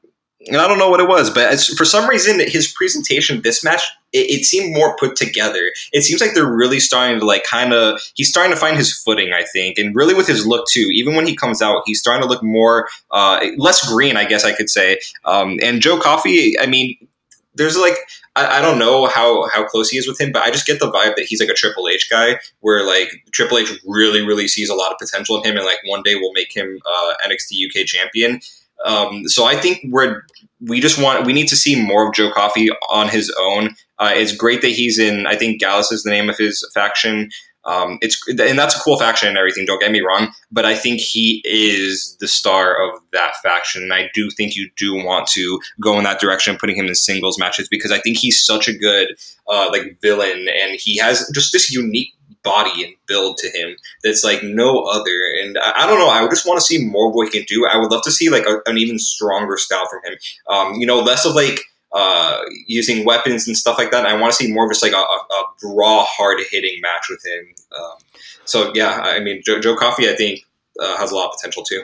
and 0.46 0.58
I 0.58 0.68
don't 0.68 0.78
know 0.78 0.88
what 0.88 1.00
it 1.00 1.08
was, 1.08 1.28
but 1.28 1.60
for 1.76 1.84
some 1.84 2.08
reason, 2.08 2.38
his 2.38 2.72
presentation 2.72 3.42
this 3.42 3.64
match 3.64 3.82
it, 4.12 4.40
it, 4.40 4.44
seemed 4.44 4.74
more 4.74 4.96
put 4.96 5.16
together. 5.16 5.72
It 5.92 6.02
seems 6.02 6.20
like 6.20 6.34
they're 6.34 6.50
really 6.50 6.80
starting 6.80 7.20
to 7.20 7.26
like 7.26 7.44
kind 7.44 7.72
of 7.72 8.00
he's 8.14 8.28
starting 8.28 8.52
to 8.52 8.58
find 8.58 8.76
his 8.76 8.92
footing, 8.92 9.32
I 9.32 9.44
think, 9.52 9.78
and 9.78 9.94
really 9.94 10.14
with 10.14 10.26
his 10.26 10.46
look 10.46 10.66
too. 10.68 10.88
Even 10.92 11.14
when 11.14 11.26
he 11.26 11.36
comes 11.36 11.62
out, 11.62 11.82
he's 11.86 12.00
starting 12.00 12.22
to 12.22 12.28
look 12.28 12.42
more 12.42 12.88
uh, 13.10 13.44
less 13.56 13.86
green, 13.88 14.16
I 14.16 14.24
guess 14.24 14.44
I 14.44 14.52
could 14.52 14.70
say. 14.70 14.98
Um, 15.24 15.58
and 15.62 15.80
Joe 15.80 15.98
Coffey, 15.98 16.58
I 16.58 16.66
mean, 16.66 16.96
there's 17.54 17.76
like 17.76 17.96
I, 18.36 18.58
I, 18.58 18.60
don't 18.60 18.78
know 18.78 19.06
how 19.06 19.48
how 19.48 19.64
close 19.64 19.90
he 19.90 19.98
is 19.98 20.06
with 20.06 20.20
him, 20.20 20.32
but 20.32 20.42
I 20.42 20.50
just 20.50 20.66
get 20.66 20.78
the 20.78 20.90
vibe 20.90 21.16
that 21.16 21.26
he's 21.28 21.40
like 21.40 21.48
a 21.48 21.54
Triple 21.54 21.88
H 21.88 22.08
guy, 22.08 22.38
where 22.60 22.84
like 22.84 23.08
Triple 23.32 23.58
H 23.58 23.72
really 23.86 24.24
really 24.24 24.48
sees 24.48 24.68
a 24.68 24.74
lot 24.74 24.92
of 24.92 24.98
potential 24.98 25.36
in 25.40 25.44
him, 25.44 25.56
and 25.56 25.66
like 25.66 25.78
one 25.84 26.02
day 26.02 26.14
will 26.14 26.32
make 26.32 26.54
him 26.54 26.80
uh, 26.86 27.14
NXT 27.26 27.66
UK 27.66 27.86
champion. 27.86 28.40
Um, 28.84 29.28
so 29.28 29.44
I 29.44 29.56
think 29.56 29.80
we're 29.88 30.22
we 30.60 30.80
just 30.80 31.00
want 31.00 31.26
we 31.26 31.32
need 31.32 31.48
to 31.48 31.56
see 31.56 31.80
more 31.80 32.08
of 32.08 32.14
Joe 32.14 32.30
Coffey 32.30 32.70
on 32.90 33.08
his 33.08 33.32
own. 33.40 33.74
Uh, 33.98 34.12
it's 34.14 34.34
great 34.34 34.62
that 34.62 34.68
he's 34.70 34.98
in. 34.98 35.26
I 35.26 35.36
think 35.36 35.60
Gallus 35.60 35.92
is 35.92 36.02
the 36.02 36.10
name 36.10 36.28
of 36.28 36.36
his 36.36 36.66
faction. 36.74 37.30
Um, 37.64 37.98
it's 38.00 38.18
and 38.28 38.58
that's 38.58 38.74
a 38.74 38.80
cool 38.80 38.98
faction 38.98 39.28
and 39.28 39.36
everything. 39.36 39.66
Don't 39.66 39.80
get 39.80 39.92
me 39.92 40.00
wrong, 40.00 40.32
but 40.50 40.64
I 40.64 40.74
think 40.74 41.00
he 41.00 41.42
is 41.44 42.16
the 42.18 42.28
star 42.28 42.74
of 42.82 42.98
that 43.12 43.34
faction, 43.42 43.82
and 43.82 43.92
I 43.92 44.08
do 44.14 44.30
think 44.30 44.56
you 44.56 44.70
do 44.76 44.94
want 44.94 45.26
to 45.32 45.60
go 45.80 45.98
in 45.98 46.04
that 46.04 46.20
direction, 46.20 46.56
putting 46.56 46.76
him 46.76 46.86
in 46.86 46.94
singles 46.94 47.38
matches 47.38 47.68
because 47.68 47.92
I 47.92 47.98
think 47.98 48.16
he's 48.16 48.42
such 48.42 48.66
a 48.66 48.72
good 48.72 49.08
uh, 49.46 49.68
like 49.70 49.98
villain, 50.00 50.48
and 50.62 50.80
he 50.80 50.96
has 50.98 51.30
just 51.34 51.52
this 51.52 51.70
unique 51.70 52.14
body 52.42 52.85
and 52.85 52.94
build 53.07 53.37
to 53.38 53.48
him 53.48 53.76
that's 54.03 54.24
like 54.24 54.42
no 54.42 54.85
other. 54.85 55.24
And 55.42 55.59
I, 55.59 55.85
I 55.85 55.87
don't 55.87 55.98
know. 55.98 56.09
I 56.09 56.26
just 56.29 56.46
want 56.46 56.59
to 56.59 56.64
see 56.64 56.85
more 56.85 57.09
of 57.09 57.14
what 57.14 57.29
he 57.29 57.38
can 57.38 57.46
do. 57.46 57.66
I 57.66 57.79
would 57.79 57.90
love 57.90 58.03
to 58.05 58.11
see 58.11 58.31
like 58.31 58.46
a, 58.46 58.61
an 58.66 58.79
even 58.79 58.98
stronger 58.98 59.57
style 59.57 59.88
from 59.88 60.00
him. 60.05 60.18
Um, 60.48 60.74
you 60.74 60.87
know, 60.87 61.00
less 61.00 61.24
of 61.24 61.35
like 61.35 61.61
uh, 61.92 62.42
using 62.66 63.05
weapons 63.05 63.46
and 63.46 63.57
stuff 63.57 63.79
like 63.79 63.90
that. 63.90 64.07
I 64.07 64.18
want 64.20 64.33
to 64.33 64.37
see 64.37 64.53
more 64.53 64.64
of 64.64 64.70
just 64.70 64.83
like 64.83 64.92
a, 64.92 64.96
a, 64.96 65.00
a 65.00 65.74
raw, 65.74 66.05
hard 66.05 66.40
hitting 66.50 66.81
match 66.81 67.07
with 67.09 67.24
him. 67.24 67.55
Um, 67.76 67.98
so 68.44 68.72
yeah, 68.74 69.00
I 69.03 69.20
mean, 69.20 69.42
Joe, 69.44 69.61
Joe 69.61 69.76
Coffey, 69.76 70.09
I 70.09 70.14
think 70.14 70.46
uh, 70.81 70.96
has 70.96 71.11
a 71.11 71.16
lot 71.16 71.26
of 71.26 71.37
potential 71.37 71.62
too. 71.62 71.83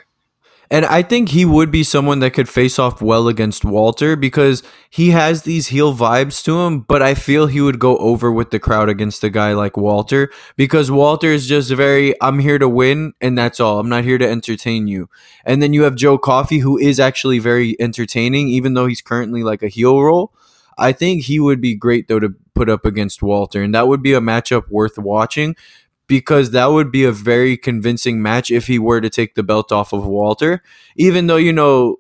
And 0.71 0.85
I 0.85 1.03
think 1.03 1.29
he 1.29 1.45
would 1.45 1.71
be 1.71 1.85
someone 1.85 2.19
that 2.21 2.33
could 2.33 2.49
face 2.49 2.79
off 2.79 3.01
well 3.01 3.29
against 3.29 3.65
Walter 3.65 4.17
because 4.17 4.63
he 4.91 5.11
has 5.11 5.43
these 5.43 5.69
heel 5.69 5.95
vibes 5.95 6.43
to 6.45 6.61
him, 6.61 6.81
but 6.81 7.03
I 7.03 7.15
feel 7.15 7.47
he 7.47 7.61
would 7.61 7.79
go 7.79 7.97
over 7.99 8.33
with 8.33 8.51
the 8.51 8.59
crowd 8.59 8.89
against 8.89 9.23
a 9.23 9.31
guy 9.31 9.53
like 9.53 9.77
Walter 9.77 10.31
because 10.57 10.91
Walter 10.91 11.29
is 11.29 11.47
just 11.47 11.71
very, 11.71 12.21
I'm 12.21 12.41
here 12.41 12.59
to 12.59 12.69
win 12.69 13.13
and 13.21 13.39
that's 13.39 13.61
all. 13.61 13.79
I'm 13.79 13.89
not 13.89 14.05
here 14.05 14.19
to 14.19 14.29
entertain 14.29 14.89
you. 14.89 15.09
And 15.45 15.63
then 15.63 15.73
you 15.73 15.83
have 15.83 15.95
Joe 15.95 16.19
Coffey, 16.19 16.59
who 16.59 16.77
is 16.79 16.99
actually 16.99 17.39
very 17.39 17.81
entertaining, 17.81 18.49
even 18.49 18.75
though 18.75 18.87
he's 18.87 19.03
currently 19.03 19.43
like 19.43 19.63
a 19.63 19.69
heel 19.69 20.03
role. 20.03 20.33
I 20.79 20.93
think 20.93 21.23
he 21.23 21.41
would 21.41 21.61
be 21.61 21.75
great 21.75 22.09
though 22.09 22.21
to 22.21 22.35
put 22.55 22.69
up 22.69 22.85
against 22.85 23.23
Walter, 23.23 23.63
and 23.63 23.75
that 23.75 23.89
would 23.89 24.03
be 24.03 24.15
a 24.15 24.21
matchup 24.21 24.69
worth 24.69 24.99
watching 24.99 25.57
because 26.07 26.53
that 26.53 26.67
would 26.67 26.91
be 26.91 27.05
a 27.05 27.13
very 27.13 27.57
convincing 27.57 28.23
match 28.23 28.51
if 28.51 28.67
he 28.67 28.79
were 28.79 29.01
to 29.01 29.11
take 29.11 29.35
the 29.35 29.43
belt 29.43 29.73
off 29.73 29.93
of 29.93 30.07
Walter. 30.07 30.63
Even 30.97 31.27
though, 31.27 31.37
you 31.37 31.53
know, 31.53 31.97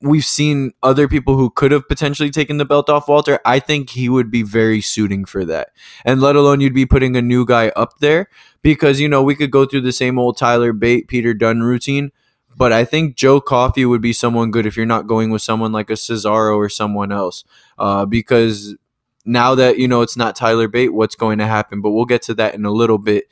we've 0.00 0.24
seen 0.24 0.72
other 0.82 1.08
people 1.08 1.36
who 1.36 1.50
could 1.50 1.72
have 1.72 1.88
potentially 1.88 2.30
taken 2.30 2.58
the 2.58 2.64
belt 2.64 2.90
off 2.90 3.08
Walter, 3.08 3.40
I 3.44 3.58
think 3.58 3.90
he 3.90 4.08
would 4.08 4.30
be 4.30 4.42
very 4.42 4.80
suiting 4.80 5.24
for 5.24 5.44
that. 5.46 5.70
And 6.04 6.20
let 6.20 6.36
alone 6.36 6.60
you'd 6.60 6.74
be 6.74 6.86
putting 6.86 7.16
a 7.16 7.22
new 7.22 7.46
guy 7.46 7.68
up 7.70 7.98
there 8.00 8.28
because, 8.62 9.00
you 9.00 9.08
know, 9.08 9.22
we 9.22 9.34
could 9.34 9.50
go 9.50 9.64
through 9.64 9.82
the 9.82 9.92
same 9.92 10.18
old 10.18 10.36
Tyler 10.36 10.72
Bate, 10.72 11.08
Peter 11.08 11.34
Dunne 11.34 11.62
routine. 11.62 12.12
But 12.56 12.72
I 12.72 12.84
think 12.84 13.16
Joe 13.16 13.40
Coffey 13.40 13.84
would 13.84 14.00
be 14.00 14.12
someone 14.12 14.52
good 14.52 14.64
if 14.64 14.76
you're 14.76 14.86
not 14.86 15.08
going 15.08 15.30
with 15.30 15.42
someone 15.42 15.72
like 15.72 15.90
a 15.90 15.94
Cesaro 15.94 16.56
or 16.56 16.68
someone 16.68 17.10
else. 17.10 17.42
Uh, 17.78 18.06
because 18.06 18.76
now 19.24 19.54
that 19.54 19.78
you 19.78 19.88
know 19.88 20.02
it's 20.02 20.16
not 20.16 20.36
Tyler 20.36 20.68
Bate, 20.68 20.92
what's 20.92 21.16
going 21.16 21.38
to 21.38 21.46
happen? 21.46 21.80
But 21.80 21.90
we'll 21.90 22.04
get 22.04 22.22
to 22.22 22.34
that 22.34 22.54
in 22.54 22.64
a 22.64 22.70
little 22.70 22.98
bit. 22.98 23.28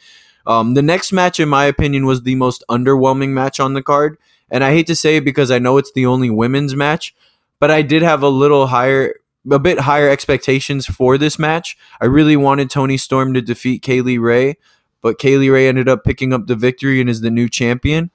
Um, 0.47 0.75
the 0.75 0.83
next 0.83 1.13
match, 1.13 1.39
in 1.39 1.49
my 1.49 1.67
opinion, 1.67 2.07
was 2.07 2.23
the 2.23 2.35
most 2.35 2.65
underwhelming 2.69 3.31
match 3.31 3.61
on 3.61 3.75
the 3.75 3.83
card, 3.83 4.19
and 4.51 4.65
I 4.65 4.73
hate 4.73 4.87
to 4.89 4.97
say 4.97 5.17
it 5.17 5.25
because 5.25 5.51
I 5.51 5.59
know 5.59 5.79
it's 5.79 5.93
the 5.93 6.07
only 6.07 6.31
women's 6.31 6.75
match, 6.75 7.15
but 7.61 7.71
I 7.71 7.83
did 7.83 8.03
have 8.03 8.23
a 8.23 8.29
little 8.29 8.67
higher, 8.69 9.15
a 9.51 9.59
bit 9.59 9.81
higher 9.81 10.09
expectations 10.09 10.87
for 10.87 11.17
this 11.17 11.39
match. 11.39 11.77
I 12.01 12.07
really 12.07 12.37
wanted 12.37 12.71
Toni 12.71 12.97
Storm 12.97 13.35
to 13.35 13.43
defeat 13.43 13.83
Kay 13.83 14.01
Lee 14.01 14.19
Ray, 14.19 14.57
but 15.01 15.19
Kay 15.19 15.37
Lee 15.37 15.51
Ray 15.51 15.69
ended 15.69 15.89
up 15.89 16.05
picking 16.05 16.33
up 16.33 16.47
the 16.47 16.57
victory 16.57 17.01
and 17.01 17.09
is 17.09 17.21
the 17.21 17.31
new 17.31 17.49
champion. 17.49 18.11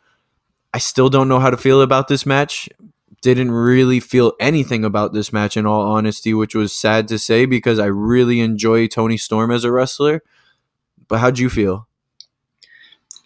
I 0.74 0.80
still 0.80 1.10
don't 1.10 1.30
know 1.30 1.40
how 1.40 1.50
to 1.50 1.58
feel 1.58 1.82
about 1.82 2.08
this 2.08 2.26
match 2.26 2.70
didn't 3.22 3.52
really 3.52 4.00
feel 4.00 4.34
anything 4.40 4.86
about 4.86 5.14
this 5.14 5.34
match 5.34 5.58
in 5.58 5.66
all 5.66 5.82
honesty, 5.82 6.34
which 6.34 6.56
was 6.56 6.74
sad 6.74 7.08
to 7.10 7.20
say 7.20 7.46
because 7.46 7.80
I 7.80 7.88
really 7.88 8.40
enjoy 8.40 8.88
Toni 8.88 9.18
Storm 9.18 9.52
as 9.52 9.64
a 9.64 9.72
wrestler. 9.72 10.24
But 11.08 11.20
how'd 11.20 11.40
you 11.40 11.50
feel? 11.50 11.87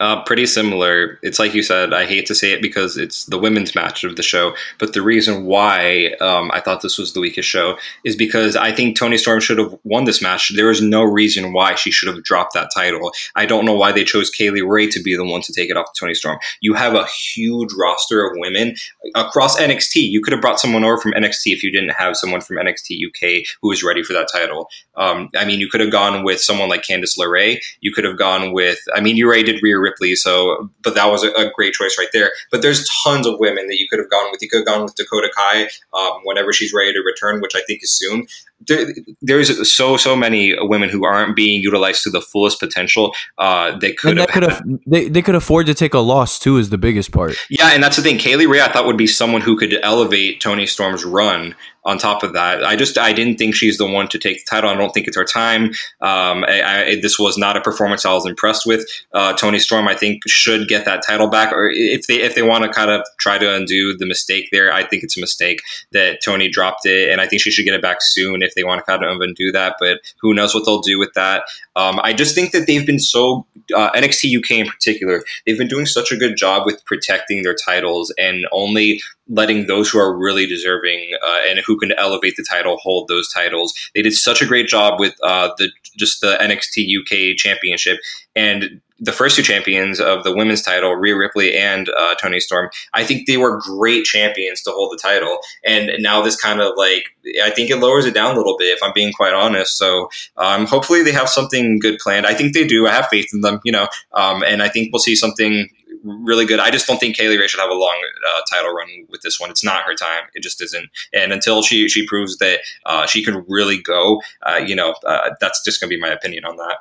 Uh, 0.02 0.20
pretty 0.24 0.46
similar. 0.46 1.20
It's 1.22 1.38
like 1.38 1.54
you 1.54 1.62
said. 1.62 1.94
I 1.94 2.06
hate 2.06 2.26
to 2.26 2.34
say 2.34 2.50
it 2.50 2.60
because 2.60 2.96
it's 2.96 3.26
the 3.26 3.38
women's 3.38 3.76
match 3.76 4.02
of 4.02 4.16
the 4.16 4.22
show, 4.24 4.56
but 4.80 4.94
the 4.94 5.00
reason 5.00 5.44
why 5.44 6.16
um, 6.20 6.50
I 6.52 6.58
thought 6.58 6.82
this 6.82 6.98
was 6.98 7.12
the 7.12 7.20
weakest 7.20 7.48
show 7.48 7.78
is 8.04 8.16
because 8.16 8.56
I 8.56 8.72
think 8.72 8.96
Toni 8.96 9.16
Storm 9.16 9.38
should 9.38 9.58
have 9.58 9.78
won 9.84 10.02
this 10.02 10.20
match. 10.20 10.56
There 10.56 10.72
is 10.72 10.82
no 10.82 11.04
reason 11.04 11.52
why 11.52 11.76
she 11.76 11.92
should 11.92 12.12
have 12.12 12.24
dropped 12.24 12.52
that 12.54 12.70
title. 12.74 13.12
I 13.36 13.46
don't 13.46 13.64
know 13.64 13.76
why 13.76 13.92
they 13.92 14.02
chose 14.02 14.28
Kay 14.28 14.50
Lee 14.50 14.62
Ray 14.62 14.88
to 14.88 15.00
be 15.00 15.16
the 15.16 15.24
one 15.24 15.40
to 15.42 15.52
take 15.52 15.70
it 15.70 15.76
off 15.76 15.86
Toni 15.96 16.14
Storm. 16.14 16.40
You 16.60 16.74
have 16.74 16.94
a 16.94 17.06
huge 17.06 17.70
roster 17.78 18.26
of 18.26 18.32
women 18.34 18.74
across 19.14 19.56
NXT. 19.56 20.10
You 20.10 20.20
could 20.20 20.32
have 20.32 20.42
brought 20.42 20.58
someone 20.58 20.82
over 20.82 20.98
from 20.98 21.12
NXT 21.12 21.52
if 21.52 21.62
you 21.62 21.70
didn't 21.70 21.90
have 21.90 22.16
someone 22.16 22.40
from 22.40 22.56
NXT 22.56 22.98
UK 23.06 23.46
who 23.60 23.68
was 23.68 23.84
ready 23.84 24.02
for 24.02 24.14
that 24.14 24.26
title. 24.32 24.68
Um, 24.96 25.28
I 25.36 25.44
mean, 25.44 25.60
you 25.60 25.68
could 25.68 25.80
have 25.80 25.92
gone 25.92 26.24
with 26.24 26.40
someone 26.40 26.68
like 26.68 26.82
Candice 26.82 27.16
LeRae. 27.16 27.60
You 27.80 27.92
could 27.92 28.02
have 28.02 28.18
gone 28.18 28.52
with. 28.52 28.80
I 28.96 29.00
mean, 29.00 29.16
you 29.16 29.32
did 29.44 29.62
Rhea 29.62 29.91
so 30.14 30.70
but 30.82 30.94
that 30.94 31.06
was 31.06 31.24
a, 31.24 31.30
a, 31.32 31.50
great 31.50 31.74
choice 31.74 31.96
right 31.98 32.08
there. 32.12 32.32
But 32.50 32.62
there's 32.62 32.88
tons 33.04 33.26
of 33.26 33.38
women 33.38 33.66
that 33.68 33.78
you 33.78 33.86
could 33.88 33.98
have 33.98 34.10
gone 34.10 34.30
with. 34.30 34.42
You 34.42 34.48
could 34.48 34.58
have 34.58 34.66
gone 34.66 34.82
with 34.82 34.94
Dakota 34.94 35.30
Kai 35.34 35.68
um, 35.92 36.20
whenever 36.24 36.52
she's 36.52 36.72
ready 36.72 36.92
to 36.92 37.00
return, 37.00 37.40
which 37.40 37.54
I 37.54 37.62
think 37.66 37.82
is 37.82 37.92
soon. 37.92 38.26
There, 38.66 38.86
there's 39.20 39.72
so 39.72 39.96
so 39.96 40.14
many 40.14 40.54
women 40.60 40.88
who 40.88 41.04
aren't 41.04 41.34
being 41.34 41.62
utilized 41.62 42.04
to 42.04 42.10
the 42.10 42.20
fullest 42.20 42.60
potential. 42.60 43.14
Uh, 43.38 43.76
they 43.78 43.92
could 43.92 44.18
have, 44.18 44.28
could 44.28 44.42
have 44.44 44.62
they, 44.86 45.08
they 45.08 45.22
could 45.22 45.34
afford 45.34 45.66
to 45.66 45.74
take 45.74 45.94
a 45.94 45.98
loss 45.98 46.38
too. 46.38 46.58
Is 46.58 46.70
the 46.70 46.78
biggest 46.78 47.12
part. 47.12 47.34
Yeah, 47.50 47.70
and 47.72 47.82
that's 47.82 47.96
the 47.96 48.02
thing. 48.02 48.18
Kay 48.18 48.36
Lee 48.36 48.46
Ray, 48.46 48.60
I 48.60 48.70
thought 48.70 48.86
would 48.86 48.96
be 48.96 49.06
someone 49.06 49.40
who 49.40 49.56
could 49.56 49.76
elevate 49.82 50.40
Toni 50.40 50.66
Storm's 50.66 51.04
run 51.04 51.54
on 51.84 51.98
top 51.98 52.22
of 52.22 52.32
that. 52.32 52.64
I 52.64 52.76
just 52.76 52.96
I 52.98 53.12
didn't 53.12 53.38
think 53.38 53.54
she's 53.54 53.78
the 53.78 53.86
one 53.86 54.08
to 54.08 54.18
take 54.18 54.38
the 54.38 54.44
title. 54.48 54.70
I 54.70 54.74
don't 54.74 54.92
think 54.92 55.08
it's 55.08 55.16
her 55.16 55.24
time. 55.24 55.70
Um, 56.00 56.44
I, 56.44 56.62
I, 56.62 57.00
this 57.00 57.18
was 57.18 57.36
not 57.36 57.56
a 57.56 57.60
performance 57.60 58.06
I 58.06 58.12
was 58.12 58.26
impressed 58.26 58.66
with. 58.66 58.84
Uh, 59.12 59.32
Toni 59.34 59.58
Storm, 59.58 59.88
I 59.88 59.94
think, 59.94 60.22
should 60.26 60.68
get 60.68 60.84
that 60.84 61.02
title 61.06 61.28
back, 61.28 61.52
or 61.52 61.68
if 61.68 62.06
they 62.06 62.20
if 62.20 62.34
they 62.34 62.42
want 62.42 62.64
to 62.64 62.70
kind 62.70 62.90
of 62.90 63.02
try 63.18 63.38
to 63.38 63.54
undo 63.54 63.96
the 63.96 64.06
mistake 64.06 64.48
there, 64.52 64.72
I 64.72 64.84
think 64.84 65.02
it's 65.02 65.16
a 65.16 65.20
mistake 65.20 65.60
that 65.92 66.20
Toni 66.24 66.48
dropped 66.48 66.86
it, 66.86 67.10
and 67.10 67.20
I 67.20 67.26
think 67.26 67.42
she 67.42 67.50
should 67.50 67.64
get 67.64 67.74
it 67.74 67.82
back 67.82 67.98
soon 68.00 68.42
if 68.42 68.54
they 68.54 68.64
want 68.64 68.78
to 68.78 68.84
kind 68.84 69.04
of 69.04 69.20
undo 69.20 69.50
that. 69.52 69.76
But 69.80 70.00
who 70.20 70.34
knows 70.34 70.54
what 70.54 70.64
they'll 70.64 70.80
do 70.80 70.98
with 70.98 71.12
that? 71.14 71.44
Um, 71.74 71.98
I 72.02 72.12
just 72.12 72.34
think 72.34 72.52
that 72.52 72.66
they've 72.66 72.86
been 72.86 72.98
so 72.98 73.46
uh, 73.74 73.90
NXT 73.92 74.38
UK 74.38 74.50
in 74.52 74.66
particular, 74.66 75.24
they've 75.46 75.58
been 75.58 75.68
doing 75.68 75.86
such 75.86 76.12
a 76.12 76.16
good 76.16 76.36
job 76.36 76.66
with 76.66 76.84
protecting 76.84 77.42
their 77.42 77.54
titles 77.54 78.12
and 78.18 78.46
only 78.52 79.00
letting 79.32 79.66
those 79.66 79.90
who 79.90 79.98
are 79.98 80.16
really 80.16 80.46
deserving 80.46 81.10
uh, 81.24 81.40
and 81.48 81.60
who 81.66 81.78
can 81.78 81.92
elevate 81.92 82.34
the 82.36 82.46
title 82.48 82.76
hold 82.76 83.08
those 83.08 83.32
titles. 83.32 83.72
They 83.94 84.02
did 84.02 84.14
such 84.14 84.42
a 84.42 84.46
great 84.46 84.68
job 84.68 85.00
with 85.00 85.14
uh, 85.22 85.50
the 85.58 85.70
just 85.96 86.20
the 86.20 86.36
NXT 86.40 86.86
UK 87.00 87.36
Championship 87.36 87.98
and 88.36 88.80
the 89.02 89.12
first 89.12 89.34
two 89.34 89.42
champions 89.42 89.98
of 90.00 90.22
the 90.22 90.34
women's 90.34 90.62
title, 90.62 90.94
Rhea 90.94 91.16
Ripley 91.16 91.56
and 91.58 91.88
uh, 91.88 92.14
Toni 92.14 92.38
Storm. 92.38 92.70
I 92.94 93.02
think 93.04 93.26
they 93.26 93.36
were 93.36 93.58
great 93.60 94.04
champions 94.04 94.62
to 94.62 94.70
hold 94.70 94.92
the 94.92 94.98
title, 95.02 95.38
and 95.64 95.90
now 95.98 96.22
this 96.22 96.36
kind 96.36 96.60
of 96.60 96.74
like 96.76 97.04
I 97.42 97.50
think 97.50 97.70
it 97.70 97.78
lowers 97.78 98.06
it 98.06 98.14
down 98.14 98.34
a 98.34 98.38
little 98.38 98.56
bit. 98.56 98.66
If 98.66 98.82
I'm 98.82 98.92
being 98.94 99.12
quite 99.12 99.34
honest, 99.34 99.76
so 99.76 100.08
um, 100.36 100.66
hopefully 100.66 101.02
they 101.02 101.10
have 101.10 101.28
something 101.28 101.80
good 101.80 101.98
planned. 101.98 102.26
I 102.26 102.34
think 102.34 102.54
they 102.54 102.66
do. 102.66 102.86
I 102.86 102.92
have 102.92 103.08
faith 103.08 103.30
in 103.32 103.40
them, 103.40 103.60
you 103.64 103.72
know, 103.72 103.88
um, 104.12 104.44
and 104.44 104.62
I 104.62 104.68
think 104.68 104.92
we'll 104.92 105.00
see 105.00 105.16
something 105.16 105.68
really 106.02 106.46
good. 106.46 106.60
I 106.60 106.70
just 106.70 106.86
don't 106.86 106.98
think 106.98 107.16
Kay 107.16 107.28
Lee 107.28 107.38
Ray 107.38 107.46
should 107.46 107.60
have 107.60 107.70
a 107.70 107.74
long 107.74 108.00
uh, 108.28 108.40
title 108.50 108.72
run 108.72 108.88
with 109.08 109.22
this 109.22 109.40
one. 109.40 109.50
It's 109.50 109.64
not 109.64 109.84
her 109.84 109.94
time. 109.94 110.24
It 110.34 110.42
just 110.42 110.62
isn't. 110.62 110.86
And 111.12 111.32
until 111.32 111.62
she 111.62 111.88
she 111.88 112.06
proves 112.06 112.38
that 112.38 112.60
uh, 112.86 113.06
she 113.06 113.24
can 113.24 113.44
really 113.48 113.80
go, 113.80 114.22
uh, 114.42 114.60
you 114.64 114.74
know, 114.74 114.94
uh, 115.06 115.30
that's 115.40 115.62
just 115.64 115.80
going 115.80 115.90
to 115.90 115.96
be 115.96 116.00
my 116.00 116.08
opinion 116.08 116.44
on 116.44 116.56
that. 116.56 116.78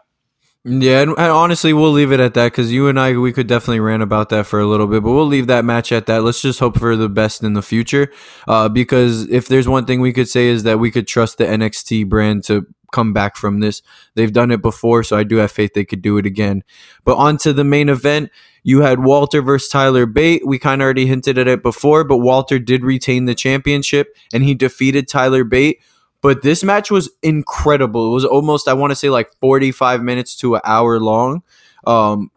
Yeah, 0.64 1.02
and, 1.02 1.18
honestly, 1.18 1.74
we'll 1.74 1.92
leave 1.92 2.12
it 2.12 2.20
at 2.20 2.36
that 2.36 2.52
because 2.52 2.72
you 2.72 2.88
and 2.88 3.00
I, 3.00 3.18
we 3.18 3.34
could 3.34 3.48
definitely 3.48 3.80
rant 3.80 4.04
about 4.04 4.30
that 4.30 4.46
for 4.46 4.60
a 4.60 4.68
little 4.68 4.86
bit, 4.86 5.02
but 5.02 5.12
we'll 5.12 5.26
leave 5.26 5.48
that 5.48 5.66
match 5.66 5.92
at 5.92 6.06
that. 6.06 6.22
Let's 6.24 6.40
just 6.40 6.60
hope 6.60 6.78
for 6.78 6.96
the 6.96 7.10
best 7.10 7.42
in 7.42 7.54
the 7.54 7.64
future. 7.64 8.12
Uh, 8.48 8.70
because 8.70 9.28
if 9.30 9.48
there's 9.48 9.68
one 9.68 9.86
thing 9.86 10.02
we 10.02 10.14
could 10.14 10.30
say 10.30 10.50
is 10.50 10.62
that 10.64 10.78
we 10.78 10.92
could 10.92 11.08
trust 11.08 11.40
the 11.40 11.46
NXT 11.46 12.08
brand 12.08 12.44
to 12.44 12.68
come 12.92 13.14
back 13.14 13.36
from 13.36 13.60
this. 13.60 13.82
They've 14.14 14.32
done 14.32 14.52
it 14.52 14.62
before, 14.62 15.04
so 15.04 15.18
I 15.18 15.24
do 15.24 15.38
have 15.38 15.52
faith 15.52 15.72
they 15.74 15.86
could 15.86 16.02
do 16.02 16.18
it 16.18 16.26
again. 16.26 16.64
But 17.04 17.18
on 17.18 17.38
to 17.38 17.54
the 17.54 17.64
main 17.64 17.90
event. 17.90 18.30
You 18.64 18.82
had 18.82 19.04
Walter 19.04 19.42
versus 19.42 19.70
Tyler 19.70 20.06
Bate. 20.06 20.46
We 20.46 20.60
kind 20.60 20.82
of 20.82 20.86
already 20.86 21.08
hinted 21.08 21.38
at 21.38 21.48
it 21.48 21.64
before, 21.64 22.04
but 22.04 22.18
Walter 22.18 22.60
did 22.60 22.84
retain 22.84 23.26
the 23.26 23.36
championship 23.36 24.16
and 24.34 24.44
he 24.44 24.54
defeated 24.54 25.08
Tyler 25.08 25.44
Bate. 25.44 25.82
But 26.22 26.44
this 26.44 26.64
match 26.64 26.92
was 26.92 27.10
incredible. 27.24 28.08
It 28.08 28.14
was 28.14 28.26
almost, 28.26 28.68
I 28.68 28.74
want 28.74 28.92
to 28.92 28.96
say, 28.96 29.10
like 29.10 29.32
45 29.40 30.04
minutes 30.04 30.36
to 30.38 30.56
an 30.56 30.62
hour 30.64 31.00
long. 31.00 31.42
Um, 31.88 32.30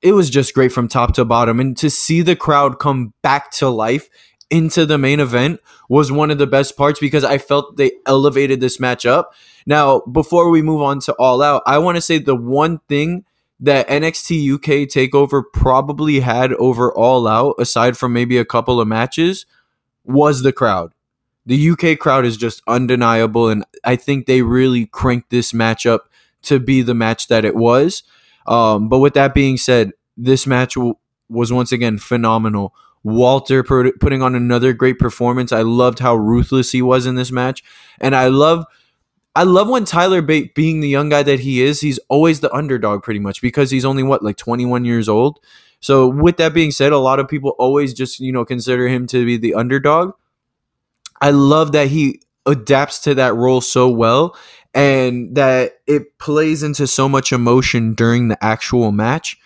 it 0.00 0.12
was 0.12 0.28
just 0.28 0.54
great 0.54 0.72
from 0.72 0.88
top 0.88 1.14
to 1.14 1.24
bottom. 1.24 1.60
And 1.60 1.76
to 1.76 1.88
see 1.88 2.22
the 2.22 2.34
crowd 2.34 2.80
come 2.80 3.14
back 3.22 3.52
to 3.52 3.68
life 3.68 4.08
into 4.50 4.84
the 4.84 4.98
main 4.98 5.20
event 5.20 5.60
was 5.88 6.10
one 6.10 6.30
of 6.30 6.38
the 6.38 6.46
best 6.46 6.76
parts 6.76 6.98
because 6.98 7.22
I 7.22 7.38
felt 7.38 7.76
they 7.76 7.92
elevated 8.06 8.60
this 8.60 8.80
match 8.80 9.06
up. 9.06 9.32
Now, 9.64 10.00
before 10.00 10.50
we 10.50 10.60
move 10.60 10.82
on 10.82 10.98
to 11.00 11.12
All 11.14 11.40
Out, 11.40 11.62
I 11.64 11.78
want 11.78 11.96
to 11.96 12.02
say 12.02 12.18
the 12.18 12.34
one 12.34 12.80
thing 12.88 13.24
that 13.62 13.88
NXT 13.88 14.54
UK 14.54 14.88
Takeover 14.88 15.44
probably 15.52 16.20
had 16.20 16.52
over 16.54 16.92
All 16.92 17.28
Out, 17.28 17.54
aside 17.58 17.96
from 17.96 18.12
maybe 18.12 18.36
a 18.36 18.44
couple 18.44 18.80
of 18.80 18.88
matches, 18.88 19.46
was 20.04 20.42
the 20.42 20.52
crowd. 20.52 20.92
The 21.46 21.70
UK 21.70 21.98
crowd 21.98 22.24
is 22.24 22.36
just 22.36 22.60
undeniable, 22.66 23.48
and 23.48 23.64
I 23.84 23.96
think 23.96 24.26
they 24.26 24.42
really 24.42 24.86
cranked 24.86 25.30
this 25.30 25.54
match 25.54 25.86
up 25.86 26.08
to 26.42 26.58
be 26.58 26.82
the 26.82 26.94
match 26.94 27.28
that 27.28 27.44
it 27.44 27.54
was. 27.54 28.02
Um, 28.46 28.88
but 28.88 28.98
with 28.98 29.14
that 29.14 29.32
being 29.32 29.56
said, 29.56 29.92
this 30.16 30.44
match 30.44 30.74
w- 30.74 30.96
was 31.28 31.52
once 31.52 31.70
again 31.70 31.98
phenomenal. 31.98 32.74
Walter 33.04 33.62
put, 33.62 34.00
putting 34.00 34.22
on 34.22 34.34
another 34.34 34.72
great 34.72 34.98
performance. 34.98 35.52
I 35.52 35.62
loved 35.62 36.00
how 36.00 36.16
ruthless 36.16 36.72
he 36.72 36.82
was 36.82 37.06
in 37.06 37.14
this 37.14 37.30
match, 37.30 37.62
and 38.00 38.14
I 38.16 38.26
love, 38.26 38.64
I 39.34 39.44
love 39.44 39.68
when 39.68 39.84
Tyler 39.84 40.20
Bate, 40.20 40.54
being 40.54 40.80
the 40.80 40.88
young 40.88 41.08
guy 41.08 41.22
that 41.22 41.40
he 41.40 41.62
is, 41.62 41.80
he's 41.80 41.98
always 42.08 42.40
the 42.40 42.52
underdog 42.54 43.02
pretty 43.02 43.20
much 43.20 43.40
because 43.40 43.70
he's 43.70 43.84
only 43.84 44.02
what 44.02 44.22
like 44.22 44.36
21 44.36 44.84
years 44.84 45.08
old. 45.08 45.40
So 45.80 46.06
with 46.06 46.36
that 46.36 46.54
being 46.54 46.70
said, 46.70 46.92
a 46.92 46.98
lot 46.98 47.18
of 47.18 47.28
people 47.28 47.54
always 47.58 47.94
just 47.94 48.20
you 48.20 48.32
know 48.32 48.44
consider 48.44 48.88
him 48.88 49.06
to 49.08 49.24
be 49.24 49.36
the 49.36 49.54
underdog. 49.54 50.12
I 51.20 51.30
love 51.30 51.72
that 51.72 51.88
he 51.88 52.20
adapts 52.46 53.00
to 53.00 53.14
that 53.14 53.34
role 53.34 53.60
so 53.60 53.88
well 53.88 54.36
and 54.74 55.34
that 55.36 55.80
it 55.86 56.18
plays 56.18 56.62
into 56.62 56.86
so 56.86 57.08
much 57.08 57.32
emotion 57.32 57.94
during 57.94 58.28
the 58.28 58.44
actual 58.44 58.90
match 58.90 59.36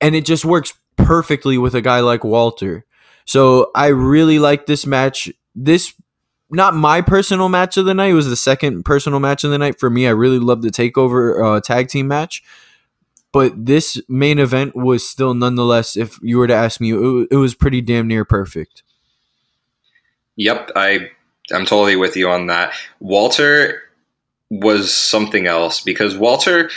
and 0.00 0.14
it 0.14 0.24
just 0.24 0.44
works 0.44 0.74
perfectly 0.96 1.58
with 1.58 1.74
a 1.74 1.80
guy 1.80 2.00
like 2.00 2.24
Walter. 2.24 2.84
So 3.24 3.70
I 3.74 3.88
really 3.88 4.38
like 4.38 4.66
this 4.66 4.86
match. 4.86 5.30
This 5.54 5.94
not 6.50 6.74
my 6.74 7.00
personal 7.00 7.48
match 7.48 7.76
of 7.76 7.84
the 7.84 7.94
night. 7.94 8.10
It 8.10 8.14
was 8.14 8.28
the 8.28 8.36
second 8.36 8.84
personal 8.84 9.20
match 9.20 9.44
of 9.44 9.50
the 9.50 9.58
night 9.58 9.78
for 9.78 9.90
me. 9.90 10.06
I 10.06 10.10
really 10.10 10.38
loved 10.38 10.62
the 10.62 10.70
takeover 10.70 11.56
uh, 11.56 11.60
tag 11.60 11.88
team 11.88 12.08
match. 12.08 12.42
But 13.32 13.64
this 13.66 14.00
main 14.08 14.38
event 14.38 14.74
was 14.74 15.08
still 15.08 15.34
nonetheless, 15.34 15.96
if 15.96 16.18
you 16.20 16.38
were 16.38 16.48
to 16.48 16.54
ask 16.54 16.80
me, 16.80 16.92
it, 16.92 17.28
it 17.30 17.36
was 17.36 17.54
pretty 17.54 17.80
damn 17.80 18.08
near 18.08 18.24
perfect. 18.24 18.82
Yep, 20.36 20.72
I 20.74 21.10
I'm 21.52 21.66
totally 21.66 21.96
with 21.96 22.16
you 22.16 22.28
on 22.28 22.46
that. 22.46 22.72
Walter 22.98 23.82
was 24.50 24.92
something 24.92 25.46
else 25.46 25.80
because 25.80 26.16
Walter, 26.16 26.70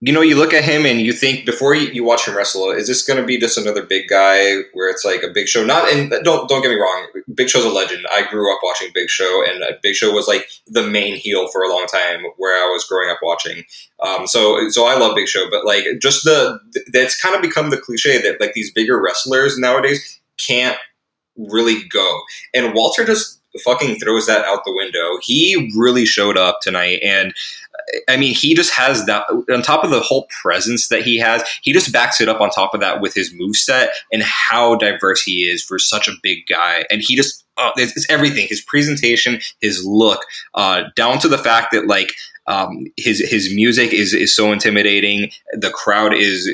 you 0.00 0.12
know, 0.12 0.20
you 0.20 0.36
look 0.36 0.54
at 0.54 0.62
him 0.62 0.86
and 0.86 1.00
you 1.00 1.12
think 1.12 1.44
before 1.44 1.74
you, 1.74 1.88
you 1.88 2.04
watch 2.04 2.28
him 2.28 2.36
wrestle, 2.36 2.70
is 2.70 2.86
this 2.86 3.02
going 3.02 3.18
to 3.18 3.26
be 3.26 3.36
just 3.36 3.58
another 3.58 3.82
big 3.82 4.06
guy 4.08 4.58
where 4.72 4.88
it's 4.88 5.04
like 5.04 5.24
a 5.24 5.28
Big 5.28 5.48
Show? 5.48 5.64
Not 5.64 5.90
in 5.90 6.10
don't 6.22 6.48
don't 6.48 6.62
get 6.62 6.68
me 6.68 6.76
wrong, 6.76 7.08
Big 7.34 7.48
Show's 7.48 7.64
a 7.64 7.68
legend. 7.68 8.06
I 8.12 8.24
grew 8.30 8.52
up 8.52 8.60
watching 8.62 8.90
Big 8.94 9.08
Show, 9.08 9.44
and 9.44 9.64
Big 9.82 9.96
Show 9.96 10.12
was 10.12 10.28
like 10.28 10.48
the 10.68 10.86
main 10.86 11.16
heel 11.16 11.48
for 11.48 11.62
a 11.62 11.68
long 11.68 11.86
time 11.86 12.22
where 12.36 12.64
I 12.64 12.68
was 12.68 12.84
growing 12.84 13.10
up 13.10 13.18
watching. 13.22 13.64
Um, 14.00 14.28
so 14.28 14.68
so 14.68 14.86
I 14.86 14.96
love 14.96 15.16
Big 15.16 15.26
Show, 15.26 15.50
but 15.50 15.66
like 15.66 15.84
just 16.00 16.22
the 16.22 16.60
that's 16.92 17.20
kind 17.20 17.34
of 17.34 17.42
become 17.42 17.70
the 17.70 17.80
cliche 17.80 18.22
that 18.22 18.40
like 18.40 18.52
these 18.52 18.72
bigger 18.72 19.02
wrestlers 19.02 19.58
nowadays 19.58 20.20
can't 20.36 20.78
really 21.36 21.82
go, 21.88 22.20
and 22.54 22.72
Walter 22.72 23.04
just 23.04 23.40
fucking 23.64 23.96
throws 23.98 24.26
that 24.26 24.44
out 24.44 24.64
the 24.64 24.72
window. 24.72 25.18
He 25.22 25.72
really 25.76 26.06
showed 26.06 26.38
up 26.38 26.60
tonight, 26.62 27.00
and 27.02 27.34
I 28.08 28.16
mean, 28.16 28.34
he 28.34 28.54
just 28.54 28.72
has 28.72 29.06
that 29.06 29.24
on 29.52 29.62
top 29.62 29.84
of 29.84 29.90
the 29.90 30.00
whole 30.00 30.26
presence 30.42 30.88
that 30.88 31.02
he 31.02 31.18
has. 31.18 31.42
He 31.62 31.72
just 31.72 31.92
backs 31.92 32.20
it 32.20 32.28
up 32.28 32.40
on 32.40 32.50
top 32.50 32.74
of 32.74 32.80
that 32.80 33.00
with 33.00 33.14
his 33.14 33.32
move 33.34 33.56
set 33.56 33.90
and 34.12 34.22
how 34.22 34.74
diverse 34.76 35.22
he 35.22 35.42
is 35.42 35.62
for 35.62 35.78
such 35.78 36.08
a 36.08 36.12
big 36.22 36.46
guy. 36.48 36.84
And 36.90 37.02
he 37.02 37.16
just 37.16 37.44
uh, 37.56 37.72
it's, 37.76 37.96
it's, 37.96 38.08
everything: 38.10 38.46
his 38.48 38.60
presentation, 38.60 39.40
his 39.60 39.84
look, 39.84 40.24
uh, 40.54 40.84
down 40.96 41.18
to 41.20 41.28
the 41.28 41.38
fact 41.38 41.72
that 41.72 41.86
like. 41.86 42.12
Um, 42.46 42.86
his 42.96 43.18
his 43.18 43.54
music 43.54 43.92
is 43.92 44.14
is 44.14 44.34
so 44.34 44.52
intimidating. 44.52 45.30
The 45.52 45.68
crowd 45.68 46.14
is 46.14 46.50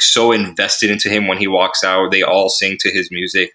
so 0.00 0.32
invested 0.32 0.90
into 0.90 1.08
him 1.08 1.28
when 1.28 1.38
he 1.38 1.46
walks 1.46 1.84
out. 1.84 2.10
They 2.10 2.24
all 2.24 2.48
sing 2.48 2.78
to 2.80 2.90
his 2.90 3.12
music. 3.12 3.52